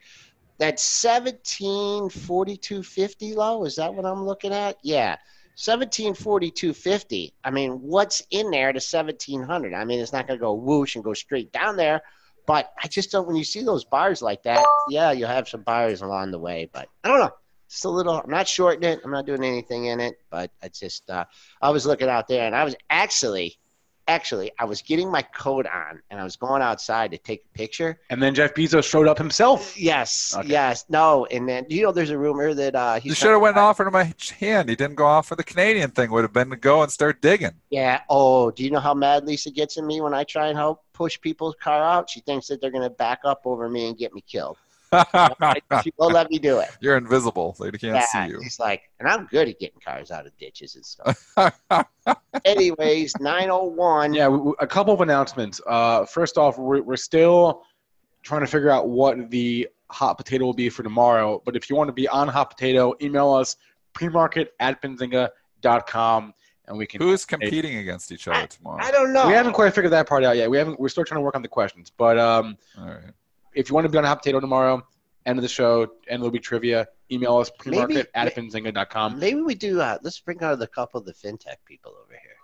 That 0.60 0.78
1742.50 0.78 3.36
low. 3.36 3.66
Is 3.66 3.76
that 3.78 3.91
what 3.93 4.06
I'm 4.06 4.26
looking 4.26 4.54
at? 4.54 4.78
Yeah. 4.84 5.18
1742.50. 5.58 7.34
I 7.43 7.49
mean, 7.49 7.72
what's 7.82 8.22
in 8.30 8.52
there 8.52 8.72
to 8.72 8.78
1700? 8.78 9.74
I 9.74 9.84
mean, 9.84 9.99
it's 9.99 10.14
not 10.14 10.28
going 10.28 10.39
to 10.39 10.41
go 10.41 10.54
whoosh 10.54 10.95
and 10.95 11.04
go 11.04 11.14
straight 11.14 11.52
down 11.52 11.76
there. 11.78 12.04
But 12.45 12.72
I 12.82 12.88
just 12.88 13.12
don't. 13.12 13.28
When 13.28 13.36
you 13.36 13.43
see 13.43 13.64
those 13.64 13.84
bars 13.84 14.22
like 14.22 14.43
that, 14.43 14.64
yeah, 14.89 15.12
you'll 15.12 15.28
have 15.28 15.49
some 15.49 15.64
bars 15.64 16.02
along 16.02 16.32
the 16.32 16.39
way. 16.39 16.70
But 16.72 16.88
I 17.04 17.08
don't 17.08 17.20
know 17.20 17.32
just 17.72 17.86
a 17.86 17.89
little. 17.89 18.13
I'm 18.22 18.30
not 18.30 18.47
shorting 18.47 18.84
it. 18.84 18.99
I'm 19.03 19.11
not 19.11 19.26
doing 19.26 19.43
anything 19.43 19.86
in 19.86 19.99
it, 19.99 20.19
but 20.30 20.51
I 20.61 20.67
just 20.67 21.09
uh, 21.09 21.26
I 21.61 21.69
was 21.69 21.86
looking 21.86 22.09
out 22.09 22.28
there, 22.28 22.45
and 22.45 22.55
I 22.55 22.63
was 22.65 22.76
actually, 22.89 23.57
actually, 24.07 24.51
I 24.59 24.65
was 24.65 24.82
getting 24.82 25.09
my 25.09 25.22
coat 25.22 25.65
on, 25.65 26.01
and 26.09 26.19
I 26.19 26.24
was 26.24 26.36
going 26.36 26.61
outside 26.61 27.11
to 27.11 27.17
take 27.17 27.43
a 27.45 27.57
picture. 27.57 27.99
And 28.09 28.22
then 28.22 28.36
Jeff 28.36 28.53
Bezos 28.53 28.84
showed 28.84 29.07
up 29.07 29.17
himself. 29.17 29.80
Yes, 29.80 30.36
Okay. 30.38 30.49
yes, 30.49 30.86
no, 30.89 31.26
and 31.28 31.47
then 31.47 31.65
you 31.69 31.84
know, 31.84 31.91
there's 31.93 32.09
a 32.09 32.17
rumor 32.17 32.53
that 32.53 32.76
uh, 32.76 32.95
he's 32.95 33.11
You 33.11 33.15
should 33.15 33.32
have 33.32 33.41
went 33.41 33.55
off 33.57 33.80
offered 33.80 33.88
him 33.88 33.95
a 33.95 34.03
hand. 34.36 34.67
He 34.69 34.76
didn't 34.76 34.95
go 34.95 35.05
off 35.05 35.28
for 35.28 35.36
the 35.38 35.43
Canadian 35.43 35.91
thing. 35.91 36.11
Would 36.11 36.24
have 36.24 36.34
been 36.34 36.49
to 36.49 36.57
go 36.57 36.82
and 36.84 36.91
start 36.91 37.22
digging. 37.22 37.51
Yeah. 37.69 38.01
Oh, 38.09 38.51
do 38.51 38.63
you 38.65 38.72
know 38.72 38.80
how 38.82 38.93
mad 38.93 39.26
Lisa 39.26 39.49
gets 39.49 39.78
at 39.78 39.86
me 39.86 40.01
when 40.01 40.13
I 40.13 40.26
try 40.26 40.47
and 40.47 40.57
help 40.57 40.84
push 40.91 41.19
people's 41.22 41.55
car 41.61 41.82
out? 41.82 42.09
She 42.09 42.19
thinks 42.19 42.47
that 42.47 42.59
they're 42.59 42.69
going 42.72 42.84
to 42.84 42.89
back 42.89 43.19
up 43.24 43.41
over 43.45 43.69
me 43.69 43.88
and 43.88 43.97
get 43.97 44.13
me 44.13 44.19
killed. 44.28 44.57
She 45.84 45.94
won't 45.98 46.14
let 46.14 46.30
me 46.30 46.38
do 46.38 46.60
it. 46.60 46.70
You're 46.82 46.98
invisible. 46.98 47.56
They 47.60 47.72
can't 47.72 47.96
yeah, 47.96 48.06
see 48.06 48.34
you. 48.34 48.39
he's 48.42 48.60
like, 48.60 48.89
and 49.00 49.08
I'm 49.08 49.26
good 49.28 49.48
at 49.48 49.60
getting 49.60 49.80
cars 49.80 50.12
out 50.12 50.26
of 50.26 50.38
ditches 50.38 50.76
and 50.76 50.86
stuff. 50.86 51.86
Anyways, 52.46 53.14
901. 53.20 54.14
Yeah, 54.14 54.28
we, 54.28 54.38
we- 54.38 54.54
a 54.60 54.68
couple 54.68 54.94
of 54.94 55.02
announcements. 55.02 55.62
Uh, 55.66 56.06
first 56.06 56.38
off, 56.38 56.58
we're, 56.58 56.82
we're 56.82 56.98
still 56.98 57.64
trying 58.24 58.42
to 58.42 58.48
figure 58.48 58.70
out 58.70 58.89
what 58.89 59.30
the 59.30 59.68
hot 59.89 60.18
potato 60.18 60.46
will 60.46 60.54
be 60.54 60.70
for 60.70 60.84
tomorrow. 60.84 61.42
But 61.46 61.56
if 61.56 61.70
you 61.70 61.76
want 61.76 61.88
to 61.88 61.94
be 61.94 62.08
on 62.08 62.28
hot 62.28 62.50
potato, 62.50 62.94
email 63.02 63.32
us 63.32 63.56
premarket 63.94 64.48
at 64.60 64.82
benzinga.com 64.82 66.34
and 66.68 66.78
we 66.78 66.86
can. 66.86 67.02
Who's 67.02 67.26
competing 67.26 67.78
against 67.78 68.12
each 68.12 68.28
other 68.28 68.48
tomorrow? 68.48 68.80
I 68.82 68.92
don't 68.92 69.14
know. 69.14 69.28
We 69.28 69.34
haven't 69.34 69.54
quite 69.54 69.74
figured 69.74 69.92
that 69.94 70.08
part 70.08 70.24
out 70.24 70.38
yet. 70.38 70.50
We 70.50 70.58
haven't. 70.58 70.80
We're 70.80 70.89
still 70.89 71.04
trying 71.04 71.20
to 71.20 71.24
work 71.24 71.36
on 71.36 71.42
the 71.42 71.48
questions. 71.48 71.92
But 71.96 72.18
um, 72.18 72.58
All 72.78 72.86
right. 72.86 73.12
If 73.54 73.70
you 73.70 73.76
want 73.76 73.86
to 73.86 73.89
be 73.89 73.97
on 73.97 74.04
hot 74.04 74.20
potato 74.20 74.39
tomorrow, 74.39 74.82
end 75.26 75.38
of 75.38 75.43
the 75.43 75.49
show, 75.49 75.88
end 76.08 76.22
will 76.22 76.32
be 76.32 76.39
trivia. 76.39 76.88
Email 77.12 77.38
us 77.38 77.52
premarket 77.60 77.88
Maybe- 77.89 78.04
at 78.14 78.36
benzinga.com. 78.36 79.20
Maybe 79.20 79.41
we 79.41 79.56
do. 79.56 79.82
Uh, 79.82 79.97
let's 80.02 80.20
bring 80.20 80.41
out 80.41 80.62
a 80.62 80.68
couple 80.68 80.99
of 80.99 81.06
the 81.06 81.14
fintech 81.14 81.58
people 81.66 81.91
over 81.91 82.12
here. 82.12 82.36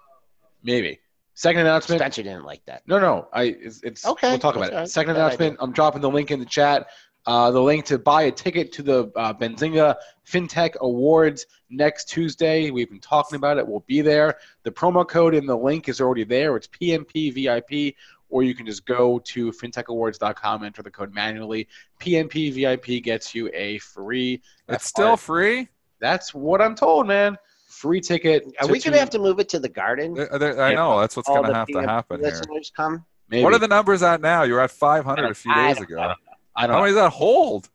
Maybe. 0.64 1.00
Second 1.34 1.62
announcement. 1.62 2.00
Spencer 2.02 2.24
didn't 2.24 2.46
like 2.46 2.66
that. 2.66 2.82
No, 2.88 3.00
no. 3.00 3.28
I 3.32 3.44
it's, 3.44 3.82
it's 3.84 4.06
Okay, 4.06 4.32
We'll 4.32 4.40
talk 4.40 4.56
about 4.56 4.74
it. 4.74 4.90
Second 4.90 5.14
Bad 5.14 5.20
announcement. 5.22 5.58
I'm 5.60 5.72
dropping 5.72 6.02
the 6.02 6.10
link 6.10 6.32
in 6.32 6.40
the 6.40 6.46
chat. 6.46 6.88
Uh, 7.28 7.52
the 7.52 7.62
link 7.62 7.86
to 7.86 8.00
buy 8.00 8.24
a 8.24 8.32
ticket 8.32 8.72
to 8.72 8.82
the 8.82 9.12
uh, 9.16 9.34
Benzinga 9.34 9.96
FinTech 10.26 10.76
Awards 10.78 11.46
next 11.70 12.06
Tuesday. 12.06 12.72
We've 12.72 12.90
been 12.90 13.02
talking 13.02 13.36
about 13.36 13.58
it. 13.58 13.68
We'll 13.68 13.84
be 13.86 14.02
there. 14.02 14.38
The 14.64 14.72
promo 14.72 15.08
code 15.08 15.36
in 15.36 15.46
the 15.46 15.58
link 15.58 15.90
is 15.90 16.00
already 16.00 16.24
there. 16.24 16.56
It's 16.56 16.68
PMPVIP, 16.68 17.96
or 18.30 18.44
you 18.44 18.54
can 18.56 18.66
just 18.66 18.86
go 18.86 19.20
to 19.20 19.52
fintechawards.com, 19.52 20.56
and 20.62 20.66
enter 20.66 20.84
the 20.84 20.92
code 20.92 21.14
manually. 21.14 21.68
PMPVIP 22.02 23.04
gets 23.04 23.34
you 23.34 23.50
a 23.54 23.78
free. 23.80 24.42
It's 24.68 24.86
still 24.86 25.18
free. 25.18 25.68
That's 26.00 26.34
what 26.34 26.62
I'm 26.62 26.76
told, 26.76 27.08
man. 27.08 27.38
Free 27.68 28.02
ticket. 28.02 28.44
Are 28.60 28.68
to- 28.68 28.72
we 28.72 28.80
going 28.80 28.94
to 28.94 29.00
have 29.00 29.10
to 29.12 29.20
move 29.20 29.40
it 29.40 29.50
to 29.50 29.60
the 29.60 29.70
garden? 29.70 30.14
There- 30.14 30.38
there- 30.40 30.62
I 30.62 30.74
know 30.74 31.00
that's 31.00 31.16
what's 31.16 31.28
going 31.28 31.44
to 31.44 31.50
the 31.50 31.54
have 31.56 31.68
to 31.68 31.74
PMP 31.74 31.86
happen 31.88 32.20
here. 32.20 32.30
Listeners 32.30 32.72
come. 32.76 33.06
Maybe. 33.30 33.44
What 33.44 33.54
are 33.54 33.60
the 33.60 33.68
numbers 33.68 34.02
at 34.04 34.22
now? 34.22 34.44
You 34.44 34.54
were 34.54 34.62
at 34.62 34.72
500 34.72 35.32
a 35.32 35.34
few 35.34 35.52
I 35.52 35.74
days 35.74 35.82
ago. 35.82 36.00
I 36.00 36.08
don't 36.08 36.18
I 36.56 36.62
don't 36.68 36.72
How 36.72 36.78
know. 36.78 36.84
many 36.84 36.94
does 36.96 37.04
that 37.04 37.10
hold? 37.12 37.70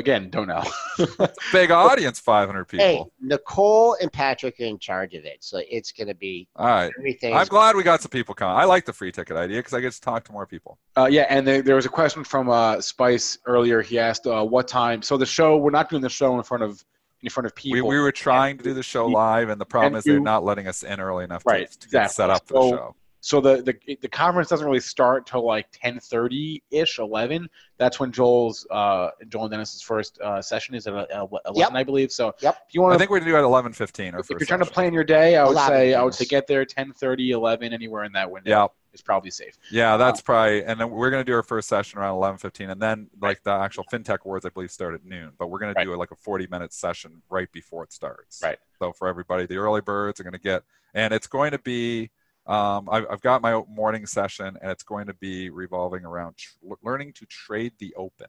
Again, 0.00 0.30
don't 0.30 0.48
know. 0.48 0.64
Big 1.52 1.70
audience, 1.70 2.18
500 2.18 2.64
people. 2.64 2.86
Hey, 2.86 3.04
Nicole 3.20 3.98
and 4.00 4.10
Patrick 4.10 4.58
are 4.58 4.64
in 4.64 4.78
charge 4.78 5.12
of 5.12 5.26
it, 5.26 5.44
so 5.44 5.60
it's 5.70 5.92
going 5.92 6.08
to 6.08 6.14
be 6.14 6.48
All 6.56 6.66
right. 6.66 6.90
everything. 6.98 7.34
I'm 7.34 7.46
glad 7.46 7.76
we 7.76 7.82
got 7.82 8.00
some 8.00 8.08
people 8.08 8.34
coming. 8.34 8.56
I 8.56 8.64
like 8.64 8.86
the 8.86 8.94
free 8.94 9.12
ticket 9.12 9.36
idea 9.36 9.58
because 9.58 9.74
I 9.74 9.80
get 9.80 9.92
to 9.92 10.00
talk 10.00 10.24
to 10.24 10.32
more 10.32 10.46
people. 10.46 10.78
Uh, 10.96 11.06
yeah, 11.10 11.26
and 11.28 11.46
there, 11.46 11.60
there 11.60 11.76
was 11.76 11.84
a 11.84 11.90
question 11.90 12.24
from 12.24 12.48
uh, 12.48 12.80
Spice 12.80 13.36
earlier. 13.44 13.82
He 13.82 13.98
asked 13.98 14.26
uh, 14.26 14.42
what 14.42 14.66
time. 14.66 15.02
So 15.02 15.18
the 15.18 15.26
show, 15.26 15.58
we're 15.58 15.70
not 15.70 15.90
doing 15.90 16.00
the 16.00 16.08
show 16.08 16.36
in 16.38 16.42
front 16.44 16.62
of 16.62 16.82
in 17.22 17.28
front 17.28 17.46
of 17.46 17.54
people. 17.54 17.86
we 17.86 17.98
were 17.98 18.12
trying 18.12 18.56
to 18.56 18.64
do 18.64 18.72
the 18.72 18.82
show 18.82 19.06
live, 19.06 19.50
and 19.50 19.60
the 19.60 19.66
problem 19.66 19.92
And 19.92 19.98
is 19.98 20.04
they're 20.04 20.18
not 20.18 20.42
letting 20.42 20.66
us 20.66 20.82
in 20.82 21.00
early 21.00 21.24
enough 21.24 21.44
Right, 21.44 21.70
to, 21.70 21.78
to 21.78 21.88
get 21.90 22.10
set 22.10 22.30
up 22.30 22.48
for 22.48 22.54
the 22.54 22.70
show. 22.70 22.96
So 23.22 23.40
the, 23.40 23.62
the 23.62 23.96
the 24.00 24.08
conference 24.08 24.48
doesn't 24.48 24.66
really 24.66 24.80
start 24.80 25.26
till 25.26 25.44
like 25.44 25.66
ten 25.72 25.98
thirty 26.00 26.62
ish, 26.70 26.98
eleven. 26.98 27.48
That's 27.76 28.00
when 28.00 28.12
Joel's 28.12 28.66
uh, 28.70 29.10
Joel 29.28 29.44
and 29.44 29.50
Dennis's 29.52 29.82
first 29.82 30.20
uh, 30.20 30.40
session 30.40 30.74
is 30.74 30.86
at 30.86 30.94
uh, 30.94 31.04
eleven, 31.10 31.40
Yep. 31.54 31.72
I 31.72 31.84
believe. 31.84 32.12
So 32.12 32.34
Yep. 32.40 32.56
if 32.68 32.74
you 32.74 32.80
want 32.80 32.92
I 32.92 32.94
to, 32.94 32.98
think 32.98 33.10
we're 33.10 33.18
going 33.20 33.26
to 33.26 33.32
do 33.32 33.36
it 33.36 33.40
at 33.40 33.64
11:15 33.64 34.14
or 34.14 34.20
if 34.20 34.30
you're 34.30 34.38
trying 34.40 34.60
to 34.60 34.66
plan 34.66 34.92
your 34.94 35.04
day, 35.04 35.36
I 35.36 35.44
would 35.44 35.58
say 35.58 35.94
I 35.94 36.02
would 36.02 36.14
say 36.14 36.24
get 36.24 36.46
there 36.46 36.64
10, 36.64 36.94
11, 37.02 37.72
anywhere 37.72 38.04
in 38.04 38.12
that 38.12 38.30
window. 38.30 38.50
Yeah, 38.50 38.66
is 38.92 39.02
probably 39.02 39.30
safe. 39.30 39.56
yeah, 39.70 39.96
that's 39.98 40.20
probably. 40.20 40.64
And 40.64 40.80
then 40.80 40.90
we're 40.90 41.10
going 41.10 41.20
to 41.24 41.30
do 41.30 41.34
our 41.34 41.42
first 41.42 41.68
session 41.68 41.98
around 41.98 42.16
11:15, 42.16 42.70
and 42.70 42.80
then 42.80 43.08
like 43.20 43.42
the 43.42 43.52
actual 43.52 43.84
fintech 43.92 44.20
awards, 44.24 44.46
I 44.46 44.48
believe, 44.48 44.70
start 44.70 44.94
at 44.94 45.04
noon. 45.04 45.32
But 45.38 45.48
we're 45.48 45.58
going 45.58 45.74
to 45.74 45.84
do 45.84 45.94
like 45.96 46.10
a 46.10 46.16
40-minute 46.16 46.72
session 46.72 47.22
right 47.28 47.50
before 47.52 47.84
it 47.84 47.92
starts. 47.92 48.40
Right. 48.42 48.58
So 48.78 48.92
for 48.92 49.08
everybody, 49.08 49.46
the 49.46 49.56
early 49.58 49.82
birds 49.82 50.20
are 50.20 50.24
going 50.24 50.32
to 50.32 50.38
get, 50.40 50.62
and 50.94 51.12
it's 51.12 51.26
going 51.26 51.50
to 51.52 51.58
be. 51.58 52.10
Um, 52.50 52.88
I've, 52.90 53.06
I've 53.08 53.20
got 53.20 53.42
my 53.42 53.62
morning 53.68 54.06
session, 54.06 54.58
and 54.60 54.72
it's 54.72 54.82
going 54.82 55.06
to 55.06 55.14
be 55.14 55.50
revolving 55.50 56.04
around 56.04 56.36
tr- 56.36 56.74
learning 56.82 57.12
to 57.12 57.26
trade 57.26 57.74
the 57.78 57.94
open. 57.96 58.26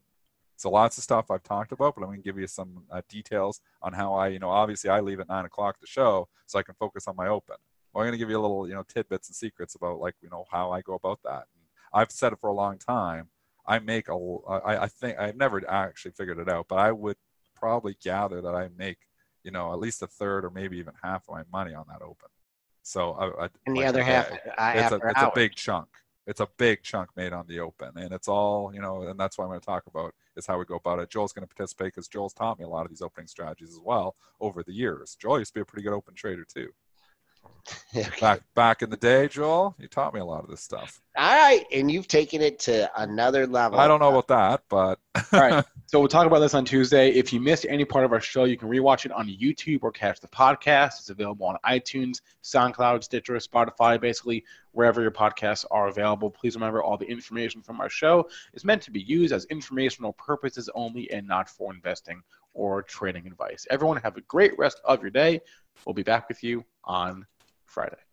So 0.54 0.70
lots 0.70 0.96
of 0.96 1.02
stuff 1.02 1.28
I've 1.28 1.42
talked 1.42 1.72
about, 1.72 1.96
but 1.96 2.02
I'm 2.02 2.08
going 2.08 2.20
to 2.20 2.24
give 2.24 2.38
you 2.38 2.46
some 2.46 2.84
uh, 2.88 3.02
details 3.08 3.60
on 3.82 3.92
how 3.92 4.14
I, 4.14 4.28
you 4.28 4.38
know, 4.38 4.48
obviously 4.48 4.90
I 4.90 5.00
leave 5.00 5.18
at 5.18 5.28
nine 5.28 5.44
o'clock 5.44 5.80
to 5.80 5.88
show, 5.88 6.28
so 6.46 6.56
I 6.56 6.62
can 6.62 6.76
focus 6.78 7.08
on 7.08 7.16
my 7.16 7.26
open. 7.26 7.56
Well, 7.92 8.02
I'm 8.02 8.06
going 8.06 8.12
to 8.12 8.18
give 8.18 8.30
you 8.30 8.38
a 8.38 8.40
little, 8.40 8.68
you 8.68 8.74
know, 8.74 8.84
tidbits 8.84 9.28
and 9.28 9.34
secrets 9.34 9.74
about 9.74 9.98
like, 9.98 10.14
you 10.22 10.30
know, 10.30 10.44
how 10.52 10.70
I 10.70 10.82
go 10.82 10.94
about 10.94 11.18
that. 11.24 11.48
And 11.56 11.64
I've 11.92 12.12
said 12.12 12.32
it 12.32 12.38
for 12.40 12.48
a 12.48 12.54
long 12.54 12.78
time. 12.78 13.28
I 13.66 13.80
make 13.80 14.08
a, 14.08 14.14
I, 14.48 14.84
I 14.84 14.86
think 14.86 15.18
I've 15.18 15.36
never 15.36 15.68
actually 15.68 16.12
figured 16.12 16.38
it 16.38 16.48
out, 16.48 16.66
but 16.68 16.78
I 16.78 16.92
would 16.92 17.16
probably 17.56 17.96
gather 18.00 18.40
that 18.40 18.54
I 18.54 18.68
make, 18.78 18.98
you 19.42 19.50
know, 19.50 19.72
at 19.72 19.80
least 19.80 20.00
a 20.00 20.06
third 20.06 20.44
or 20.44 20.50
maybe 20.50 20.78
even 20.78 20.94
half 21.02 21.24
of 21.28 21.34
my 21.34 21.42
money 21.52 21.74
on 21.74 21.86
that 21.88 22.02
open. 22.02 22.28
So 22.82 23.12
I, 23.12 23.44
I 23.44 23.48
and 23.66 23.76
the 23.76 23.80
like 23.80 23.88
other 23.88 24.02
half 24.02 24.30
day 24.30 24.38
uh, 24.58 24.72
it's 24.76 24.92
a 24.92 24.96
it's 25.08 25.22
a 25.22 25.32
big 25.34 25.54
chunk. 25.54 25.88
It's 26.26 26.40
a 26.40 26.48
big 26.56 26.82
chunk 26.82 27.10
made 27.16 27.32
on 27.32 27.46
the 27.48 27.60
open, 27.60 27.92
and 27.96 28.12
it's 28.12 28.28
all 28.28 28.72
you 28.74 28.80
know, 28.80 29.02
and 29.02 29.18
that's 29.18 29.38
what 29.38 29.44
I'm 29.44 29.50
going 29.50 29.60
to 29.60 29.66
talk 29.66 29.86
about 29.86 30.14
is 30.36 30.46
how 30.46 30.58
we 30.58 30.64
go 30.64 30.76
about 30.76 30.98
it. 30.98 31.10
Joel's 31.10 31.32
going 31.32 31.46
to 31.46 31.54
participate 31.54 31.88
because 31.88 32.08
Joel's 32.08 32.32
taught 32.32 32.58
me 32.58 32.64
a 32.64 32.68
lot 32.68 32.84
of 32.84 32.90
these 32.90 33.02
opening 33.02 33.26
strategies 33.26 33.70
as 33.70 33.80
well 33.82 34.14
over 34.40 34.62
the 34.62 34.72
years. 34.72 35.16
Joel 35.20 35.40
used 35.40 35.52
to 35.52 35.58
be 35.58 35.62
a 35.62 35.64
pretty 35.64 35.82
good 35.82 35.92
open 35.92 36.14
trader 36.14 36.44
too. 36.44 36.70
Okay. 37.94 38.20
Back 38.20 38.40
back 38.54 38.82
in 38.82 38.88
the 38.88 38.96
day, 38.96 39.28
Joel, 39.28 39.76
you 39.78 39.86
taught 39.86 40.14
me 40.14 40.20
a 40.20 40.24
lot 40.24 40.42
of 40.42 40.48
this 40.48 40.62
stuff. 40.62 41.02
All 41.16 41.30
right, 41.30 41.62
and 41.72 41.90
you've 41.90 42.08
taken 42.08 42.40
it 42.40 42.58
to 42.60 42.90
another 43.00 43.46
level. 43.46 43.78
I 43.78 43.86
don't 43.86 44.00
know 44.00 44.08
about 44.08 44.28
that, 44.28 44.62
but 44.68 44.98
All 45.32 45.40
right. 45.40 45.64
So 45.86 45.98
we'll 45.98 46.08
talk 46.08 46.26
about 46.26 46.38
this 46.38 46.54
on 46.54 46.64
Tuesday. 46.64 47.10
If 47.10 47.34
you 47.34 47.40
missed 47.40 47.66
any 47.68 47.84
part 47.84 48.06
of 48.06 48.14
our 48.14 48.20
show, 48.20 48.44
you 48.44 48.56
can 48.56 48.70
rewatch 48.70 49.04
it 49.04 49.12
on 49.12 49.28
YouTube 49.28 49.80
or 49.82 49.92
catch 49.92 50.20
the 50.20 50.28
podcast. 50.28 51.00
It's 51.00 51.10
available 51.10 51.44
on 51.44 51.58
iTunes, 51.66 52.22
SoundCloud, 52.42 53.04
Stitcher, 53.04 53.34
Spotify, 53.34 54.00
basically 54.00 54.42
wherever 54.70 55.02
your 55.02 55.10
podcasts 55.10 55.66
are 55.70 55.88
available. 55.88 56.30
Please 56.30 56.54
remember 56.54 56.82
all 56.82 56.96
the 56.96 57.04
information 57.04 57.60
from 57.60 57.78
our 57.78 57.90
show 57.90 58.26
is 58.54 58.64
meant 58.64 58.80
to 58.84 58.90
be 58.90 59.02
used 59.02 59.34
as 59.34 59.44
informational 59.50 60.14
purposes 60.14 60.70
only 60.74 61.10
and 61.10 61.28
not 61.28 61.46
for 61.46 61.74
investing 61.74 62.22
or 62.54 62.82
trading 62.82 63.26
advice. 63.26 63.66
Everyone 63.68 63.98
have 63.98 64.16
a 64.16 64.22
great 64.22 64.56
rest 64.56 64.80
of 64.86 65.02
your 65.02 65.10
day. 65.10 65.42
We'll 65.84 65.92
be 65.92 66.02
back 66.02 66.26
with 66.30 66.42
you 66.42 66.64
on 66.84 67.26
Friday. 67.72 68.11